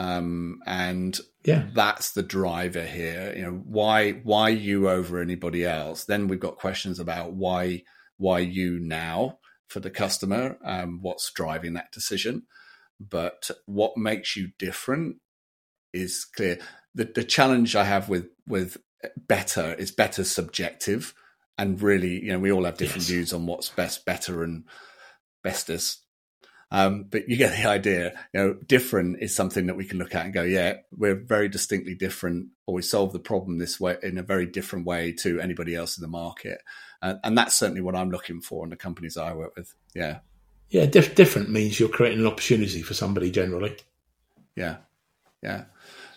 Um, 0.00 0.60
and 0.64 1.18
yeah, 1.44 1.66
that's 1.74 2.12
the 2.12 2.22
driver 2.22 2.84
here. 2.86 3.34
You 3.36 3.42
know, 3.42 3.62
why 3.66 4.12
why 4.12 4.48
you 4.48 4.88
over 4.88 5.20
anybody 5.20 5.66
else? 5.66 6.04
Then 6.06 6.26
we've 6.26 6.40
got 6.40 6.56
questions 6.56 6.98
about 6.98 7.34
why 7.34 7.82
why 8.16 8.38
you 8.38 8.78
now 8.78 9.38
for 9.68 9.80
the 9.80 9.90
customer. 9.90 10.56
Um, 10.64 11.00
what's 11.02 11.30
driving 11.32 11.74
that 11.74 11.92
decision? 11.92 12.44
But 12.98 13.50
what 13.66 13.98
makes 13.98 14.36
you 14.36 14.52
different 14.58 15.16
is 15.92 16.24
clear. 16.24 16.58
The 16.94 17.04
the 17.04 17.24
challenge 17.24 17.76
I 17.76 17.84
have 17.84 18.08
with 18.08 18.28
with 18.46 18.78
better 19.28 19.74
is 19.74 19.92
better 19.92 20.24
subjective, 20.24 21.12
and 21.58 21.80
really, 21.82 22.24
you 22.24 22.32
know, 22.32 22.38
we 22.38 22.50
all 22.50 22.64
have 22.64 22.78
different 22.78 23.02
yes. 23.02 23.10
views 23.10 23.32
on 23.34 23.44
what's 23.44 23.68
best, 23.68 24.06
better, 24.06 24.42
and 24.42 24.64
bestest 25.44 26.04
um, 26.70 27.06
but 27.10 27.28
you 27.28 27.36
get 27.36 27.56
the 27.56 27.68
idea. 27.68 28.12
You 28.32 28.40
know, 28.40 28.54
different 28.66 29.22
is 29.22 29.34
something 29.34 29.66
that 29.66 29.76
we 29.76 29.84
can 29.84 29.98
look 29.98 30.14
at 30.14 30.24
and 30.24 30.34
go, 30.34 30.42
yeah, 30.42 30.74
we're 30.96 31.16
very 31.16 31.48
distinctly 31.48 31.94
different, 31.94 32.48
or 32.66 32.74
we 32.74 32.82
solve 32.82 33.12
the 33.12 33.18
problem 33.18 33.58
this 33.58 33.80
way 33.80 33.96
in 34.02 34.18
a 34.18 34.22
very 34.22 34.46
different 34.46 34.86
way 34.86 35.12
to 35.12 35.40
anybody 35.40 35.74
else 35.74 35.98
in 35.98 36.02
the 36.02 36.08
market. 36.08 36.62
and 37.02 37.36
that's 37.36 37.56
certainly 37.56 37.80
what 37.80 37.96
I'm 37.96 38.10
looking 38.10 38.40
for 38.40 38.64
in 38.64 38.70
the 38.70 38.76
companies 38.76 39.16
I 39.16 39.32
work 39.32 39.56
with. 39.56 39.74
Yeah. 39.94 40.18
Yeah, 40.68 40.86
diff- 40.86 41.16
different 41.16 41.50
means 41.50 41.80
you're 41.80 41.88
creating 41.88 42.20
an 42.20 42.26
opportunity 42.26 42.82
for 42.82 42.94
somebody 42.94 43.30
generally. 43.30 43.76
Yeah, 44.54 44.76
yeah. 45.42 45.64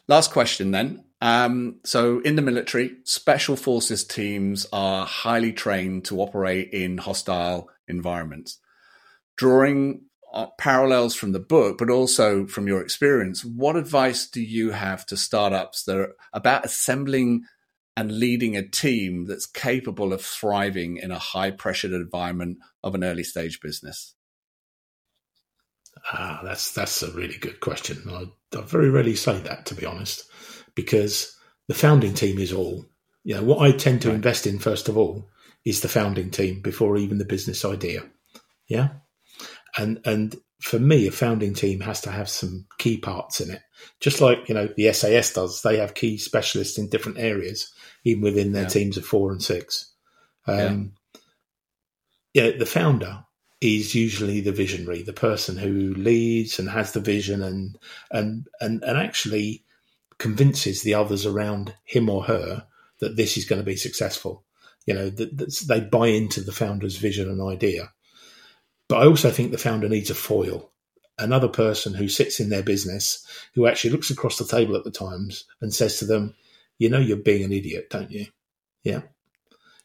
Last 0.08 0.32
question 0.32 0.72
then. 0.72 1.04
Um, 1.22 1.80
so, 1.84 2.20
in 2.20 2.36
the 2.36 2.42
military, 2.42 2.98
special 3.04 3.56
forces 3.56 4.04
teams 4.04 4.68
are 4.74 5.06
highly 5.06 5.54
trained 5.54 6.06
to 6.06 6.20
operate 6.20 6.72
in 6.74 6.98
hostile 6.98 7.70
environments. 7.88 8.60
Drawing 9.38 10.02
uh, 10.02 10.13
parallels 10.58 11.16
from 11.16 11.32
the 11.32 11.40
book, 11.40 11.78
but 11.78 11.90
also 11.90 12.46
from 12.46 12.68
your 12.68 12.82
experience, 12.82 13.44
what 13.44 13.76
advice 13.76 14.28
do 14.28 14.42
you 14.42 14.72
have 14.72 15.06
to 15.08 15.18
startups 15.18 15.84
that 15.84 15.98
are 15.98 16.14
about 16.34 16.66
assembling 16.66 17.44
and 17.96 18.12
leading 18.12 18.56
a 18.56 18.68
team 18.68 19.26
that's 19.26 19.46
capable 19.46 20.14
of 20.14 20.22
thriving 20.22 20.98
in 20.98 21.12
a 21.12 21.20
high 21.20 21.52
pressured 21.52 21.92
environment 21.92 22.58
of 22.84 22.96
an 22.96 23.04
early 23.04 23.24
stage 23.24 23.62
business? 23.62 24.16
Ah, 26.12 26.42
that's 26.44 26.72
that's 26.72 27.04
a 27.04 27.12
really 27.12 27.38
good 27.38 27.60
question. 27.60 28.04
I, 28.10 28.26
I 28.58 28.62
very 28.62 28.90
rarely 28.90 29.16
say 29.16 29.40
that, 29.42 29.68
to 29.68 29.76
be 29.76 29.86
honest 29.86 30.30
because 30.76 31.36
the 31.68 31.74
founding 31.74 32.14
team 32.14 32.40
is 32.40 32.54
all. 32.54 32.86
You 33.24 33.36
know, 33.36 33.44
what 33.44 33.62
I 33.62 33.72
tend 33.72 34.02
to 34.02 34.10
right. 34.10 34.16
invest 34.16 34.48
in 34.48 34.60
first 34.60 34.90
of 34.90 34.98
all 34.98 35.30
is 35.66 35.82
the 35.82 35.88
founding 35.88 36.30
team 36.30 36.62
before 36.62 36.98
even 36.98 37.18
the 37.18 37.26
business 37.26 37.64
idea. 37.64 38.04
Yeah. 38.68 38.90
And 39.78 40.00
and 40.06 40.36
for 40.64 40.80
me, 40.80 41.08
a 41.08 41.12
founding 41.12 41.54
team 41.54 41.82
has 41.82 42.00
to 42.02 42.12
have 42.12 42.30
some 42.30 42.66
key 42.78 42.98
parts 42.98 43.42
in 43.42 43.52
it. 43.52 43.62
Just 44.00 44.22
like, 44.22 44.48
you 44.48 44.56
know, 44.56 44.70
the 44.78 44.94
SAS 44.94 45.34
does, 45.34 45.62
they 45.62 45.78
have 45.78 45.94
key 45.94 46.18
specialists 46.18 46.78
in 46.78 46.88
different 46.88 47.18
areas, 47.18 47.74
even 48.06 48.24
within 48.24 48.54
their 48.54 48.64
yeah. 48.64 48.70
teams 48.70 48.96
of 48.96 49.06
four 49.06 49.32
and 49.32 49.44
six. 49.44 49.92
Um, 50.48 50.94
yeah. 52.34 52.46
yeah, 52.46 52.58
the 52.58 52.66
founder 52.66 53.26
is 53.60 53.94
usually 53.94 54.40
the 54.40 54.54
visionary, 54.54 55.04
the 55.04 55.14
person 55.14 55.58
who 55.58 55.94
leads 55.96 56.60
and 56.60 56.70
has 56.70 56.94
the 56.94 57.00
vision 57.02 57.42
and 57.42 57.78
and 58.12 58.48
and, 58.62 58.84
and 58.84 58.98
actually 58.98 59.64
convinces 60.18 60.82
the 60.82 60.94
others 60.94 61.26
around 61.26 61.74
him 61.84 62.10
or 62.10 62.24
her 62.24 62.66
that 63.00 63.18
this 63.18 63.38
is 63.38 63.46
going 63.46 63.60
to 63.60 63.66
be 63.66 63.76
successful. 63.76 64.46
You 64.86 64.94
know, 64.94 65.10
that, 65.10 65.38
that 65.38 65.66
they 65.68 65.82
buy 65.82 66.08
into 66.08 66.42
the 66.42 66.52
founder's 66.52 66.98
vision 66.98 67.30
and 67.30 67.42
idea. 67.42 67.92
But 68.94 69.02
I 69.02 69.08
also 69.08 69.32
think 69.32 69.52
the 69.52 69.58
founder 69.58 69.90
needs 69.90 70.12
a 70.12 70.14
foil, 70.14 70.70
another 71.18 71.48
person 71.48 71.96
who 71.96 72.08
sits 72.08 72.40
in 72.40 72.50
their 72.50 72.62
business, 72.62 73.26
who 73.56 73.66
actually 73.66 73.90
looks 73.90 74.12
across 74.12 74.38
the 74.38 74.46
table 74.46 74.76
at 74.76 74.84
the 74.84 74.92
times 74.92 75.46
and 75.62 75.74
says 75.74 75.98
to 75.98 76.06
them, 76.06 76.36
"You 76.78 76.90
know, 76.90 77.00
you're 77.00 77.18
being 77.18 77.44
an 77.44 77.52
idiot, 77.52 77.90
don't 77.90 78.12
you? 78.12 78.28
Yeah, 78.84 79.02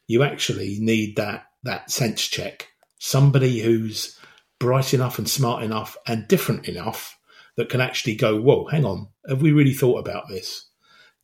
you 0.09 0.22
actually 0.24 0.76
need 0.78 1.16
that 1.16 1.47
that 1.62 1.90
sense 1.90 2.20
check. 2.28 2.68
Somebody 2.98 3.60
who's 3.60 4.18
bright 4.59 4.93
enough 4.93 5.18
and 5.18 5.26
smart 5.26 5.62
enough 5.62 5.97
and 6.06 6.28
different 6.28 6.68
enough 6.68 7.18
that 7.56 7.70
can 7.70 7.80
actually 7.80 8.14
go, 8.14 8.39
whoa, 8.39 8.66
hang 8.66 8.85
on, 8.85 9.09
have 9.26 9.40
we 9.40 9.52
really 9.52 9.72
thought 9.72 10.01
about 10.01 10.28
this? 10.28 10.66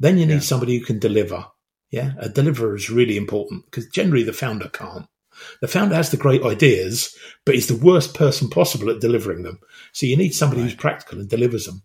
Then 0.01 0.17
you 0.17 0.25
need 0.25 0.33
yeah. 0.33 0.41
somebody 0.41 0.79
who 0.79 0.87
can 0.87 0.99
deliver. 0.99 1.49
Yeah, 1.91 2.15
a 2.19 2.31
deliverer 2.31 2.77
is 2.77 2.89
really 2.89 3.19
important 3.19 3.67
because 3.67 3.89
generally 3.89 4.23
the 4.23 4.33
founder 4.33 4.71
can't. 4.71 5.07
The 5.61 5.69
founder 5.69 5.95
has 5.95 6.11
the 6.11 6.17
great 6.17 6.43
ideas, 6.43 7.17
but 7.45 7.55
is 7.55 7.69
the 7.69 7.77
worst 7.77 8.15
person 8.15 8.49
possible 8.49 8.91
at 8.91 9.01
delivering 9.01 9.43
them. 9.43 9.59
So 9.93 10.07
you 10.07 10.17
need 10.17 10.35
somebody 10.35 10.63
right. 10.63 10.71
who's 10.71 10.77
practical 10.77 11.21
and 11.21 11.29
delivers 11.29 11.67
them. 11.67 11.83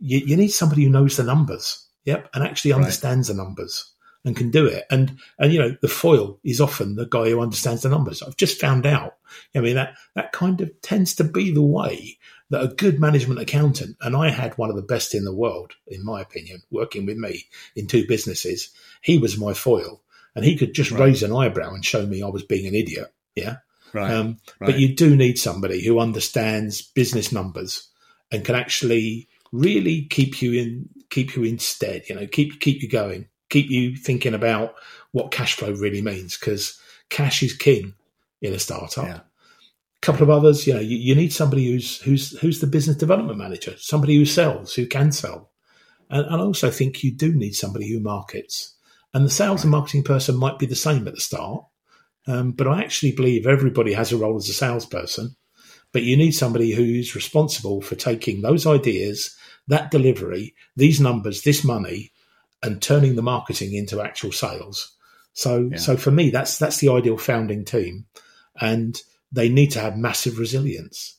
You, 0.00 0.18
you, 0.18 0.36
need 0.36 0.48
somebody 0.48 0.84
who 0.84 0.90
knows 0.90 1.16
the 1.16 1.24
numbers, 1.24 1.86
yep, 2.04 2.28
and 2.32 2.44
actually 2.44 2.72
understands 2.72 3.28
right. 3.28 3.36
the 3.36 3.42
numbers 3.42 3.92
and 4.24 4.36
can 4.36 4.50
do 4.50 4.66
it. 4.66 4.84
And 4.90 5.18
and 5.38 5.52
you 5.52 5.58
know 5.58 5.76
the 5.80 5.88
foil 5.88 6.38
is 6.44 6.60
often 6.60 6.96
the 6.96 7.06
guy 7.06 7.30
who 7.30 7.40
understands 7.40 7.82
the 7.82 7.88
numbers. 7.88 8.22
I've 8.22 8.36
just 8.36 8.60
found 8.60 8.86
out. 8.86 9.16
I 9.54 9.60
mean 9.60 9.74
that 9.74 9.94
that 10.14 10.32
kind 10.32 10.60
of 10.60 10.70
tends 10.82 11.14
to 11.16 11.24
be 11.24 11.50
the 11.50 11.62
way 11.62 12.18
that 12.50 12.62
a 12.62 12.68
good 12.68 13.00
management 13.00 13.40
accountant, 13.40 13.96
and 14.00 14.16
I 14.16 14.30
had 14.30 14.56
one 14.56 14.70
of 14.70 14.76
the 14.76 14.82
best 14.82 15.14
in 15.14 15.24
the 15.24 15.34
world, 15.34 15.72
in 15.86 16.04
my 16.04 16.20
opinion, 16.20 16.62
working 16.70 17.04
with 17.06 17.16
me 17.16 17.46
in 17.76 17.86
two 17.86 18.06
businesses. 18.06 18.70
He 19.02 19.18
was 19.18 19.36
my 19.36 19.52
foil, 19.52 20.02
and 20.38 20.46
he 20.46 20.56
could 20.56 20.72
just 20.72 20.92
right. 20.92 21.00
raise 21.00 21.24
an 21.24 21.34
eyebrow 21.34 21.74
and 21.74 21.84
show 21.84 22.06
me 22.06 22.22
I 22.22 22.28
was 22.28 22.44
being 22.44 22.68
an 22.68 22.74
idiot. 22.76 23.12
Yeah. 23.34 23.56
Right. 23.92 24.12
Um, 24.12 24.38
right. 24.60 24.68
But 24.68 24.78
you 24.78 24.94
do 24.94 25.16
need 25.16 25.36
somebody 25.36 25.84
who 25.84 25.98
understands 25.98 26.80
business 26.80 27.32
numbers 27.32 27.88
and 28.30 28.44
can 28.44 28.54
actually 28.54 29.26
really 29.50 30.02
keep 30.02 30.40
you 30.40 30.52
in 30.52 30.88
keep 31.10 31.34
you 31.34 31.42
instead. 31.42 32.04
You 32.08 32.14
know, 32.14 32.28
keep 32.28 32.60
keep 32.60 32.82
you 32.82 32.88
going, 32.88 33.26
keep 33.50 33.68
you 33.68 33.96
thinking 33.96 34.32
about 34.32 34.76
what 35.10 35.32
cash 35.32 35.56
flow 35.56 35.72
really 35.72 36.02
means 36.02 36.38
because 36.38 36.80
cash 37.10 37.42
is 37.42 37.56
king 37.56 37.94
in 38.40 38.54
a 38.54 38.60
startup. 38.60 39.06
Yeah 39.06 39.20
couple 40.00 40.22
of 40.22 40.30
others. 40.30 40.64
You 40.64 40.74
know, 40.74 40.80
you, 40.80 40.96
you, 40.96 41.16
need 41.16 41.32
somebody 41.32 41.66
who's 41.66 42.00
who's 42.02 42.38
who's 42.38 42.60
the 42.60 42.68
business 42.68 42.96
development 42.96 43.36
manager, 43.36 43.74
somebody 43.78 44.16
who 44.16 44.24
sells, 44.24 44.72
who 44.72 44.86
can 44.86 45.10
sell, 45.10 45.50
and, 46.08 46.24
and 46.24 46.36
I 46.36 46.44
also 46.44 46.70
think 46.70 47.02
you 47.02 47.10
do 47.10 47.34
need 47.34 47.56
somebody 47.56 47.92
who 47.92 47.98
markets. 47.98 48.76
And 49.14 49.24
the 49.24 49.30
sales 49.30 49.64
and 49.64 49.70
marketing 49.70 50.04
person 50.04 50.36
might 50.36 50.58
be 50.58 50.66
the 50.66 50.76
same 50.76 51.08
at 51.08 51.14
the 51.14 51.20
start, 51.20 51.64
um, 52.26 52.52
but 52.52 52.68
I 52.68 52.82
actually 52.82 53.12
believe 53.12 53.46
everybody 53.46 53.94
has 53.94 54.12
a 54.12 54.16
role 54.16 54.36
as 54.36 54.48
a 54.48 54.52
salesperson. 54.52 55.36
But 55.92 56.02
you 56.02 56.16
need 56.16 56.32
somebody 56.32 56.72
who's 56.72 57.14
responsible 57.14 57.80
for 57.80 57.94
taking 57.94 58.42
those 58.42 58.66
ideas, 58.66 59.34
that 59.68 59.90
delivery, 59.90 60.54
these 60.76 61.00
numbers, 61.00 61.42
this 61.42 61.64
money, 61.64 62.12
and 62.62 62.82
turning 62.82 63.16
the 63.16 63.22
marketing 63.22 63.74
into 63.74 64.02
actual 64.02 64.32
sales. 64.32 64.94
So, 65.32 65.70
yeah. 65.72 65.78
so 65.78 65.96
for 65.96 66.10
me, 66.10 66.30
that's 66.30 66.58
that's 66.58 66.78
the 66.78 66.90
ideal 66.90 67.16
founding 67.16 67.64
team, 67.64 68.06
and 68.60 69.00
they 69.32 69.48
need 69.48 69.70
to 69.72 69.80
have 69.80 69.96
massive 69.96 70.38
resilience. 70.38 71.17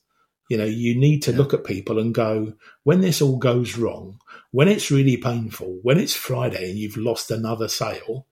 You 0.49 0.57
know, 0.57 0.65
you 0.65 0.99
need 0.99 1.21
to 1.23 1.31
yeah. 1.31 1.37
look 1.37 1.53
at 1.53 1.63
people 1.63 1.99
and 1.99 2.13
go, 2.13 2.53
when 2.83 3.01
this 3.01 3.21
all 3.21 3.37
goes 3.37 3.77
wrong, 3.77 4.19
when 4.51 4.67
it's 4.67 4.91
really 4.91 5.15
painful, 5.15 5.79
when 5.83 5.99
it's 5.99 6.15
Friday 6.15 6.69
and 6.69 6.77
you've 6.77 6.97
lost 6.97 7.31
another 7.31 7.67
sale, 7.67 8.25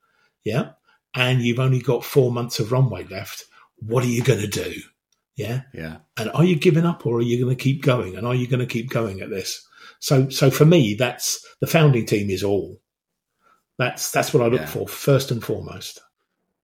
yeah, 0.43 0.71
and 1.13 1.41
you've 1.41 1.59
only 1.59 1.79
got 1.79 2.03
four 2.03 2.31
months 2.31 2.59
of 2.59 2.71
runway 2.71 3.03
left, 3.05 3.45
what 3.77 4.03
are 4.03 4.07
you 4.07 4.23
going 4.23 4.39
to 4.41 4.47
do? 4.47 4.73
Yeah. 5.35 5.61
Yeah. 5.73 5.97
And 6.17 6.31
are 6.31 6.43
you 6.43 6.55
giving 6.55 6.85
up 6.85 7.05
or 7.05 7.17
are 7.17 7.21
you 7.21 7.43
going 7.43 7.55
to 7.55 7.63
keep 7.63 7.83
going? 7.83 8.15
And 8.15 8.25
are 8.25 8.35
you 8.35 8.47
going 8.47 8.59
to 8.59 8.65
keep 8.65 8.89
going 8.89 9.21
at 9.21 9.29
this? 9.29 9.65
So, 9.99 10.29
so 10.29 10.49
for 10.49 10.65
me, 10.65 10.95
that's 10.95 11.45
the 11.61 11.67
founding 11.67 12.05
team 12.05 12.29
is 12.29 12.43
all. 12.43 12.81
That's, 13.77 14.11
that's 14.11 14.33
what 14.33 14.43
I 14.43 14.47
look 14.47 14.61
yeah. 14.61 14.67
for 14.67 14.87
first 14.87 15.29
and 15.29 15.43
foremost. 15.43 16.01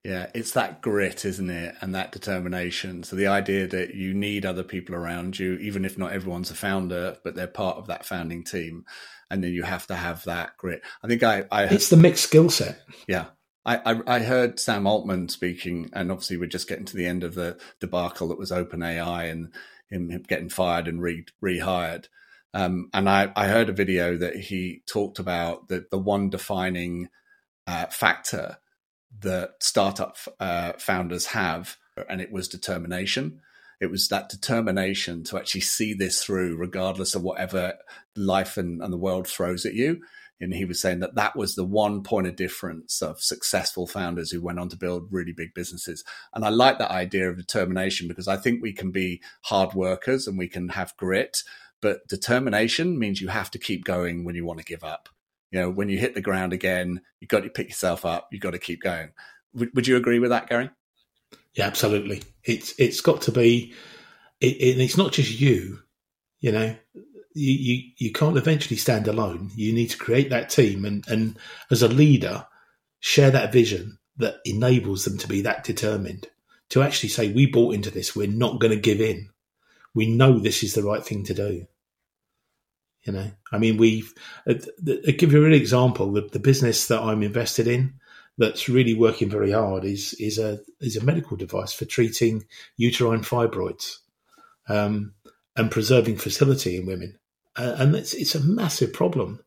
Yeah, 0.03 0.29
it's 0.35 0.51
that 0.51 0.81
grit, 0.81 1.23
isn't 1.23 1.49
it? 1.49 1.75
And 1.79 1.95
that 1.95 2.11
determination. 2.11 3.03
So 3.03 3.15
the 3.15 3.27
idea 3.27 3.67
that 3.67 3.95
you 3.95 4.13
need 4.13 4.45
other 4.45 4.63
people 4.63 4.95
around 4.95 5.39
you, 5.39 5.55
even 5.55 5.85
if 5.85 5.97
not 5.97 6.11
everyone's 6.11 6.51
a 6.51 6.55
founder, 6.55 7.17
but 7.23 7.35
they're 7.35 7.47
part 7.47 7.77
of 7.77 7.87
that 7.87 8.05
founding 8.05 8.43
team. 8.43 8.83
And 9.29 9.41
then 9.41 9.53
you 9.53 9.63
have 9.63 9.87
to 9.87 9.95
have 9.95 10.25
that 10.25 10.57
grit. 10.57 10.81
I 11.01 11.07
think 11.07 11.23
I, 11.23 11.45
I 11.49 11.63
it's 11.63 11.89
the 11.89 11.97
mixed 11.97 12.25
skill 12.25 12.49
set. 12.49 12.81
Yeah. 13.07 13.27
I, 13.65 13.77
I, 13.77 14.15
I 14.15 14.19
heard 14.19 14.59
Sam 14.59 14.85
Altman 14.85 15.29
speaking, 15.29 15.89
and 15.93 16.11
obviously 16.11 16.35
we're 16.35 16.47
just 16.47 16.67
getting 16.67 16.83
to 16.83 16.97
the 16.97 17.05
end 17.05 17.23
of 17.23 17.33
the 17.33 17.57
debacle 17.79 18.27
that 18.27 18.37
was 18.37 18.51
OpenAI 18.51 19.31
and 19.31 19.53
him 19.89 20.21
getting 20.27 20.49
fired 20.49 20.89
and 20.89 21.01
re, 21.01 21.25
rehired. 21.41 22.07
Um, 22.53 22.89
and 22.93 23.09
I, 23.09 23.31
I 23.37 23.47
heard 23.47 23.69
a 23.69 23.73
video 23.73 24.17
that 24.17 24.35
he 24.35 24.83
talked 24.85 25.17
about 25.17 25.69
that 25.69 25.91
the 25.91 25.97
one 25.97 26.29
defining 26.29 27.07
uh, 27.65 27.85
factor 27.85 28.57
that 29.23 29.55
startup 29.61 30.17
uh, 30.39 30.73
founders 30.77 31.27
have, 31.27 31.77
and 32.09 32.21
it 32.21 32.31
was 32.31 32.47
determination. 32.47 33.41
It 33.81 33.91
was 33.91 34.07
that 34.07 34.29
determination 34.29 35.23
to 35.25 35.37
actually 35.37 35.61
see 35.61 35.93
this 35.93 36.23
through, 36.23 36.55
regardless 36.57 37.15
of 37.15 37.23
whatever 37.23 37.73
life 38.15 38.57
and, 38.57 38.81
and 38.81 38.93
the 38.93 38.97
world 38.97 39.27
throws 39.27 39.65
at 39.65 39.73
you. 39.73 40.01
And 40.39 40.53
he 40.53 40.65
was 40.65 40.81
saying 40.81 40.99
that 40.99 41.15
that 41.15 41.35
was 41.35 41.55
the 41.55 41.63
one 41.63 42.03
point 42.03 42.27
of 42.27 42.35
difference 42.35 43.01
of 43.01 43.21
successful 43.21 43.87
founders 43.87 44.31
who 44.31 44.41
went 44.41 44.59
on 44.59 44.67
to 44.69 44.77
build 44.77 45.07
really 45.11 45.31
big 45.31 45.53
businesses. 45.53 46.03
And 46.33 46.43
I 46.43 46.49
like 46.49 46.79
that 46.79 46.91
idea 46.91 47.29
of 47.29 47.37
determination 47.37 48.07
because 48.07 48.27
I 48.27 48.37
think 48.37 48.61
we 48.61 48.73
can 48.73 48.91
be 48.91 49.21
hard 49.43 49.73
workers 49.73 50.27
and 50.27 50.37
we 50.37 50.47
can 50.47 50.69
have 50.69 50.97
grit, 50.97 51.37
but 51.81 52.07
determination 52.07 52.99
means 52.99 53.21
you 53.21 53.29
have 53.29 53.51
to 53.51 53.59
keep 53.59 53.85
going 53.85 54.23
when 54.23 54.35
you 54.35 54.45
want 54.45 54.59
to 54.59 54.65
give 54.65 54.83
up 54.83 55.09
you 55.53 55.59
know, 55.59 55.69
when 55.69 55.87
you 55.87 55.99
hit 55.99 56.15
the 56.15 56.21
ground 56.21 56.51
again, 56.51 56.99
you've 57.19 57.29
got 57.29 57.43
to 57.43 57.49
pick 57.49 57.69
yourself 57.69 58.05
up. 58.05 58.27
You've 58.31 58.41
got 58.41 58.51
to 58.51 58.59
keep 58.59 58.81
going. 58.81 59.11
Would, 59.53 59.75
would 59.75 59.87
you 59.87 59.97
agree 59.97 60.17
with 60.17 60.31
that, 60.31 60.49
Garry? 60.49 60.71
Yeah, 61.53 61.67
absolutely. 61.67 62.23
It's 62.43 62.73
it's 62.79 63.01
got 63.01 63.21
to 63.23 63.31
be, 63.31 63.75
it, 64.41 64.55
it, 64.55 64.81
it's 64.81 64.97
not 64.97 65.11
just 65.11 65.39
you. 65.39 65.77
You 66.39 66.51
know, 66.53 66.75
you, 67.35 67.53
you 67.53 67.83
you 67.99 68.11
can't 68.11 68.35
eventually 68.35 68.77
stand 68.77 69.07
alone. 69.07 69.51
You 69.55 69.73
need 69.73 69.91
to 69.91 69.97
create 69.97 70.31
that 70.31 70.49
team, 70.49 70.85
and 70.85 71.07
and 71.07 71.37
as 71.69 71.83
a 71.83 71.87
leader, 71.87 72.47
share 72.99 73.29
that 73.29 73.53
vision 73.53 73.99
that 74.17 74.37
enables 74.45 75.05
them 75.05 75.19
to 75.19 75.27
be 75.27 75.41
that 75.41 75.63
determined 75.63 76.25
to 76.69 76.81
actually 76.81 77.09
say, 77.09 77.31
"We 77.31 77.45
bought 77.45 77.75
into 77.75 77.91
this. 77.91 78.15
We're 78.15 78.27
not 78.27 78.59
going 78.59 78.73
to 78.73 78.81
give 78.81 78.99
in. 78.99 79.29
We 79.93 80.07
know 80.07 80.39
this 80.39 80.63
is 80.63 80.73
the 80.73 80.83
right 80.83 81.05
thing 81.05 81.23
to 81.25 81.35
do." 81.35 81.67
You 83.03 83.13
know, 83.13 83.31
I 83.51 83.57
mean, 83.57 83.77
we've, 83.77 84.13
uh, 84.47 84.55
i 85.07 85.11
give 85.11 85.33
you 85.33 85.39
a 85.39 85.45
real 85.45 85.53
example. 85.53 86.11
The, 86.11 86.21
the 86.21 86.39
business 86.39 86.87
that 86.87 87.01
I'm 87.01 87.21
invested 87.21 87.67
in 87.67 87.95
that's 88.37 88.69
really 88.69 88.93
working 88.93 89.29
very 89.29 89.51
hard 89.51 89.83
is, 89.83 90.13
is 90.15 90.39
a, 90.39 90.59
is 90.79 90.95
a 90.95 91.03
medical 91.03 91.37
device 91.37 91.73
for 91.73 91.85
treating 91.85 92.45
uterine 92.77 93.21
fibroids. 93.21 93.97
um, 94.67 95.13
and 95.55 95.69
preserving 95.69 96.17
fertility 96.17 96.77
in 96.77 96.85
women. 96.85 97.19
Uh, 97.55 97.75
and 97.77 97.95
it's, 97.95 98.13
it's 98.13 98.35
a 98.35 98.43
massive 98.43 98.93
problem. 98.93 99.43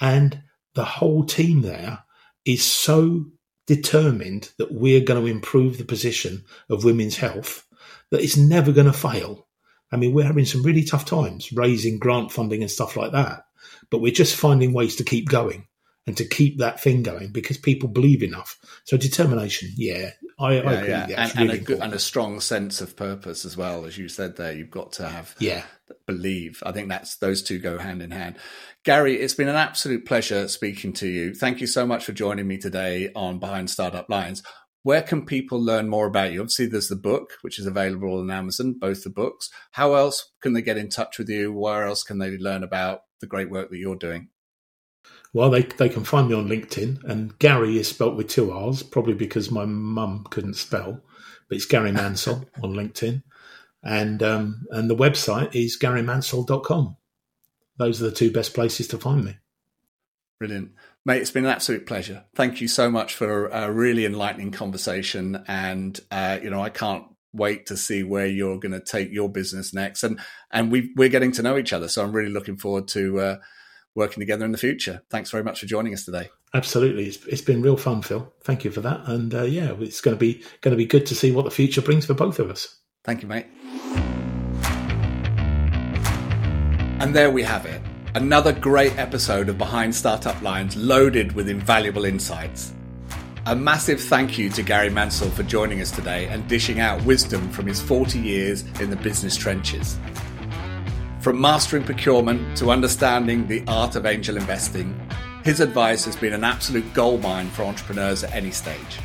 And 0.00 0.42
the 0.74 0.84
whole 0.84 1.24
team 1.24 1.62
there 1.62 2.04
is 2.44 2.64
so 2.64 3.26
determined 3.66 4.50
that 4.58 4.72
we're 4.72 5.04
going 5.04 5.22
to 5.22 5.30
improve 5.30 5.78
the 5.78 5.84
position 5.84 6.44
of 6.70 6.84
women's 6.84 7.16
health 7.16 7.66
that 8.10 8.22
it's 8.22 8.36
never 8.36 8.72
going 8.72 8.86
to 8.86 8.92
fail. 8.92 9.43
I 9.94 9.96
mean, 9.96 10.12
we're 10.12 10.24
having 10.24 10.44
some 10.44 10.64
really 10.64 10.82
tough 10.82 11.04
times 11.04 11.52
raising 11.52 12.00
grant 12.00 12.32
funding 12.32 12.62
and 12.62 12.70
stuff 12.70 12.96
like 12.96 13.12
that, 13.12 13.44
but 13.90 14.00
we're 14.00 14.12
just 14.12 14.34
finding 14.34 14.72
ways 14.72 14.96
to 14.96 15.04
keep 15.04 15.28
going 15.28 15.68
and 16.04 16.16
to 16.16 16.24
keep 16.24 16.58
that 16.58 16.80
thing 16.80 17.04
going 17.04 17.30
because 17.30 17.58
people 17.58 17.88
believe 17.88 18.24
enough. 18.24 18.58
So 18.82 18.96
determination, 18.96 19.70
yeah, 19.76 20.10
I, 20.36 20.54
yeah, 20.54 20.68
I 20.68 20.72
agree. 20.72 20.88
yeah. 20.88 21.04
And, 21.04 21.30
it's 21.30 21.36
and, 21.36 21.50
a 21.50 21.58
good, 21.58 21.78
and 21.80 21.94
a 21.94 21.98
strong 22.00 22.40
sense 22.40 22.80
of 22.80 22.96
purpose 22.96 23.44
as 23.44 23.56
well, 23.56 23.84
as 23.84 23.96
you 23.96 24.08
said 24.08 24.36
there. 24.36 24.52
You've 24.52 24.70
got 24.70 24.94
to 24.94 25.08
have 25.08 25.36
yeah. 25.38 25.62
believe. 26.06 26.60
I 26.66 26.72
think 26.72 26.88
that's 26.88 27.16
those 27.16 27.42
two 27.42 27.60
go 27.60 27.78
hand 27.78 28.02
in 28.02 28.10
hand. 28.10 28.36
Garry, 28.82 29.14
it's 29.14 29.34
been 29.34 29.48
an 29.48 29.54
absolute 29.54 30.04
pleasure 30.04 30.48
speaking 30.48 30.92
to 30.94 31.08
you. 31.08 31.34
Thank 31.34 31.60
you 31.60 31.68
so 31.68 31.86
much 31.86 32.04
for 32.04 32.12
joining 32.12 32.48
me 32.48 32.58
today 32.58 33.10
on 33.14 33.38
Behind 33.38 33.70
Startup 33.70 34.08
Lines. 34.10 34.42
Where 34.84 35.02
can 35.02 35.24
people 35.24 35.60
learn 35.60 35.88
more 35.88 36.06
about 36.06 36.32
you? 36.32 36.40
Obviously, 36.40 36.66
there's 36.66 36.88
the 36.88 36.94
book, 36.94 37.38
which 37.40 37.58
is 37.58 37.64
available 37.64 38.20
on 38.20 38.30
Amazon, 38.30 38.74
both 38.74 39.02
the 39.02 39.08
books. 39.08 39.48
How 39.72 39.94
else 39.94 40.30
can 40.42 40.52
they 40.52 40.60
get 40.60 40.76
in 40.76 40.90
touch 40.90 41.18
with 41.18 41.30
you? 41.30 41.52
Where 41.54 41.84
else 41.84 42.02
can 42.02 42.18
they 42.18 42.36
learn 42.36 42.62
about 42.62 43.00
the 43.20 43.26
great 43.26 43.50
work 43.50 43.70
that 43.70 43.78
you're 43.78 43.96
doing? 43.96 44.28
Well, 45.32 45.48
they 45.48 45.62
they 45.62 45.88
can 45.88 46.04
find 46.04 46.28
me 46.28 46.34
on 46.34 46.48
LinkedIn, 46.48 47.02
and 47.04 47.36
Garry 47.38 47.78
is 47.78 47.88
spelt 47.88 48.14
with 48.14 48.28
two 48.28 48.52
R's, 48.52 48.82
probably 48.82 49.14
because 49.14 49.50
my 49.50 49.64
mum 49.64 50.26
couldn't 50.28 50.54
spell, 50.54 51.00
but 51.48 51.56
it's 51.56 51.64
Garry 51.64 51.90
Mansell 51.90 52.44
on 52.62 52.74
LinkedIn, 52.74 53.22
and 53.82 54.22
um, 54.22 54.66
and 54.70 54.90
the 54.90 54.94
website 54.94 55.54
is 55.54 55.78
garrymansell.com. 55.78 56.96
Those 57.78 58.02
are 58.02 58.10
the 58.10 58.14
two 58.14 58.30
best 58.30 58.52
places 58.52 58.86
to 58.88 58.98
find 58.98 59.24
me. 59.24 59.38
Brilliant. 60.38 60.72
Mate, 61.06 61.20
it's 61.20 61.30
been 61.30 61.44
an 61.44 61.50
absolute 61.50 61.86
pleasure. 61.86 62.24
Thank 62.34 62.62
you 62.62 62.68
so 62.68 62.90
much 62.90 63.14
for 63.14 63.48
a 63.48 63.70
really 63.70 64.06
enlightening 64.06 64.52
conversation. 64.52 65.44
And, 65.46 66.00
uh, 66.10 66.38
you 66.42 66.48
know, 66.48 66.62
I 66.62 66.70
can't 66.70 67.04
wait 67.34 67.66
to 67.66 67.76
see 67.76 68.02
where 68.02 68.26
you're 68.26 68.58
going 68.58 68.72
to 68.72 68.80
take 68.80 69.12
your 69.12 69.28
business 69.28 69.74
next. 69.74 70.02
And, 70.02 70.18
and 70.50 70.72
we 70.72 70.94
we're 70.96 71.10
getting 71.10 71.32
to 71.32 71.42
know 71.42 71.58
each 71.58 71.74
other. 71.74 71.88
So 71.88 72.02
I'm 72.02 72.12
really 72.12 72.30
looking 72.30 72.56
forward 72.56 72.88
to 72.88 73.20
uh, 73.20 73.36
working 73.94 74.22
together 74.22 74.46
in 74.46 74.52
the 74.52 74.58
future. 74.58 75.02
Thanks 75.10 75.30
very 75.30 75.44
much 75.44 75.60
for 75.60 75.66
joining 75.66 75.92
us 75.92 76.06
today. 76.06 76.30
Absolutely. 76.54 77.06
It's, 77.06 77.22
it's 77.26 77.42
been 77.42 77.60
real 77.60 77.76
fun, 77.76 78.00
Phil. 78.00 78.32
Thank 78.42 78.64
you 78.64 78.70
for 78.70 78.80
that. 78.80 79.06
And 79.06 79.34
uh, 79.34 79.42
yeah, 79.42 79.74
it's 79.80 80.00
going 80.00 80.16
to 80.16 80.18
be 80.18 80.42
going 80.62 80.72
to 80.72 80.76
be 80.76 80.86
good 80.86 81.04
to 81.06 81.14
see 81.14 81.32
what 81.32 81.44
the 81.44 81.50
future 81.50 81.82
brings 81.82 82.06
for 82.06 82.14
both 82.14 82.38
of 82.38 82.48
us. 82.48 82.78
Thank 83.04 83.20
you, 83.20 83.28
mate. 83.28 83.46
And 86.98 87.14
there 87.14 87.30
we 87.30 87.42
have 87.42 87.66
it. 87.66 87.82
Another 88.16 88.52
great 88.52 88.96
episode 88.96 89.48
of 89.48 89.58
Behind 89.58 89.92
Startup 89.92 90.40
Lines 90.40 90.76
loaded 90.76 91.32
with 91.32 91.48
invaluable 91.48 92.04
insights. 92.04 92.72
A 93.46 93.56
massive 93.56 94.00
thank 94.00 94.38
you 94.38 94.48
to 94.50 94.62
Garry 94.62 94.88
Mansell 94.88 95.30
for 95.30 95.42
joining 95.42 95.80
us 95.80 95.90
today 95.90 96.28
and 96.28 96.46
dishing 96.46 96.78
out 96.78 97.04
wisdom 97.04 97.50
from 97.50 97.66
his 97.66 97.82
40 97.82 98.20
years 98.20 98.62
in 98.78 98.90
the 98.90 98.94
business 98.94 99.36
trenches. 99.36 99.98
From 101.18 101.40
mastering 101.40 101.82
procurement 101.82 102.56
to 102.58 102.70
understanding 102.70 103.48
the 103.48 103.64
art 103.66 103.96
of 103.96 104.06
angel 104.06 104.36
investing, 104.36 104.96
his 105.42 105.58
advice 105.58 106.04
has 106.04 106.14
been 106.14 106.34
an 106.34 106.44
absolute 106.44 106.94
goldmine 106.94 107.50
for 107.50 107.64
entrepreneurs 107.64 108.22
at 108.22 108.32
any 108.32 108.52
stage. 108.52 109.00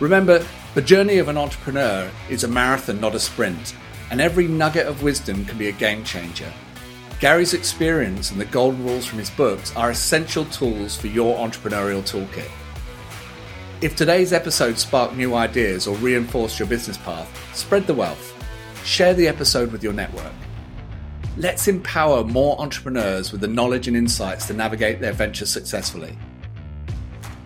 Remember, 0.00 0.44
the 0.74 0.82
journey 0.82 1.18
of 1.18 1.28
an 1.28 1.38
entrepreneur 1.38 2.10
is 2.28 2.42
a 2.42 2.48
marathon, 2.48 3.00
not 3.00 3.14
a 3.14 3.20
sprint, 3.20 3.76
and 4.10 4.20
every 4.20 4.48
nugget 4.48 4.88
of 4.88 5.04
wisdom 5.04 5.44
can 5.44 5.56
be 5.56 5.68
a 5.68 5.72
game 5.72 6.02
changer. 6.02 6.52
Garry's 7.20 7.52
experience 7.52 8.30
and 8.30 8.40
the 8.40 8.46
golden 8.46 8.82
rules 8.82 9.04
from 9.04 9.18
his 9.18 9.28
books 9.28 9.76
are 9.76 9.90
essential 9.90 10.46
tools 10.46 10.96
for 10.96 11.08
your 11.08 11.36
entrepreneurial 11.36 12.00
toolkit. 12.00 12.50
If 13.82 13.94
today's 13.94 14.32
episode 14.32 14.78
sparked 14.78 15.14
new 15.16 15.34
ideas 15.34 15.86
or 15.86 15.94
reinforced 15.96 16.58
your 16.58 16.66
business 16.66 16.96
path, 16.96 17.28
spread 17.54 17.86
the 17.86 17.92
wealth. 17.92 18.34
Share 18.86 19.12
the 19.12 19.28
episode 19.28 19.70
with 19.70 19.84
your 19.84 19.92
network. 19.92 20.32
Let's 21.36 21.68
empower 21.68 22.24
more 22.24 22.58
entrepreneurs 22.58 23.32
with 23.32 23.42
the 23.42 23.48
knowledge 23.48 23.86
and 23.86 23.98
insights 23.98 24.46
to 24.46 24.54
navigate 24.54 25.00
their 25.00 25.12
ventures 25.12 25.50
successfully. 25.50 26.16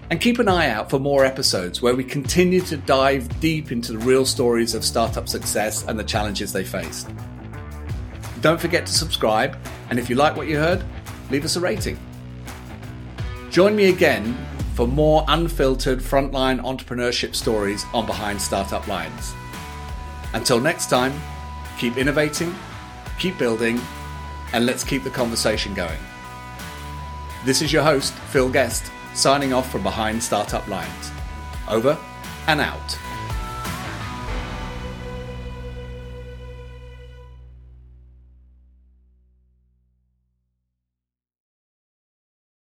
And 0.08 0.20
keep 0.20 0.38
an 0.38 0.46
eye 0.46 0.68
out 0.68 0.88
for 0.88 1.00
more 1.00 1.24
episodes 1.24 1.82
where 1.82 1.96
we 1.96 2.04
continue 2.04 2.60
to 2.60 2.76
dive 2.76 3.40
deep 3.40 3.72
into 3.72 3.90
the 3.90 3.98
real 3.98 4.24
stories 4.24 4.76
of 4.76 4.84
startup 4.84 5.28
success 5.28 5.84
and 5.88 5.98
the 5.98 6.04
challenges 6.04 6.52
they 6.52 6.62
faced. 6.62 7.10
Don't 8.44 8.60
forget 8.60 8.84
to 8.84 8.92
subscribe, 8.92 9.56
and 9.88 9.98
if 9.98 10.10
you 10.10 10.16
like 10.16 10.36
what 10.36 10.48
you 10.48 10.58
heard, 10.58 10.84
leave 11.30 11.46
us 11.46 11.56
a 11.56 11.60
rating. 11.60 11.98
Join 13.48 13.74
me 13.74 13.88
again 13.88 14.36
for 14.74 14.86
more 14.86 15.24
unfiltered 15.28 16.00
frontline 16.00 16.60
entrepreneurship 16.60 17.34
stories 17.34 17.86
on 17.94 18.04
Behind 18.04 18.38
Startup 18.38 18.86
Lines. 18.86 19.32
Until 20.34 20.60
next 20.60 20.90
time, 20.90 21.18
keep 21.78 21.96
innovating, 21.96 22.54
keep 23.18 23.38
building, 23.38 23.80
and 24.52 24.66
let's 24.66 24.84
keep 24.84 25.04
the 25.04 25.10
conversation 25.10 25.72
going. 25.72 26.00
This 27.46 27.62
is 27.62 27.72
your 27.72 27.82
host, 27.82 28.12
Phil 28.12 28.50
Guest, 28.50 28.92
signing 29.14 29.54
off 29.54 29.72
from 29.72 29.82
Behind 29.82 30.22
Startup 30.22 30.68
Lines. 30.68 31.10
Over 31.66 31.96
and 32.46 32.60
out. 32.60 33.03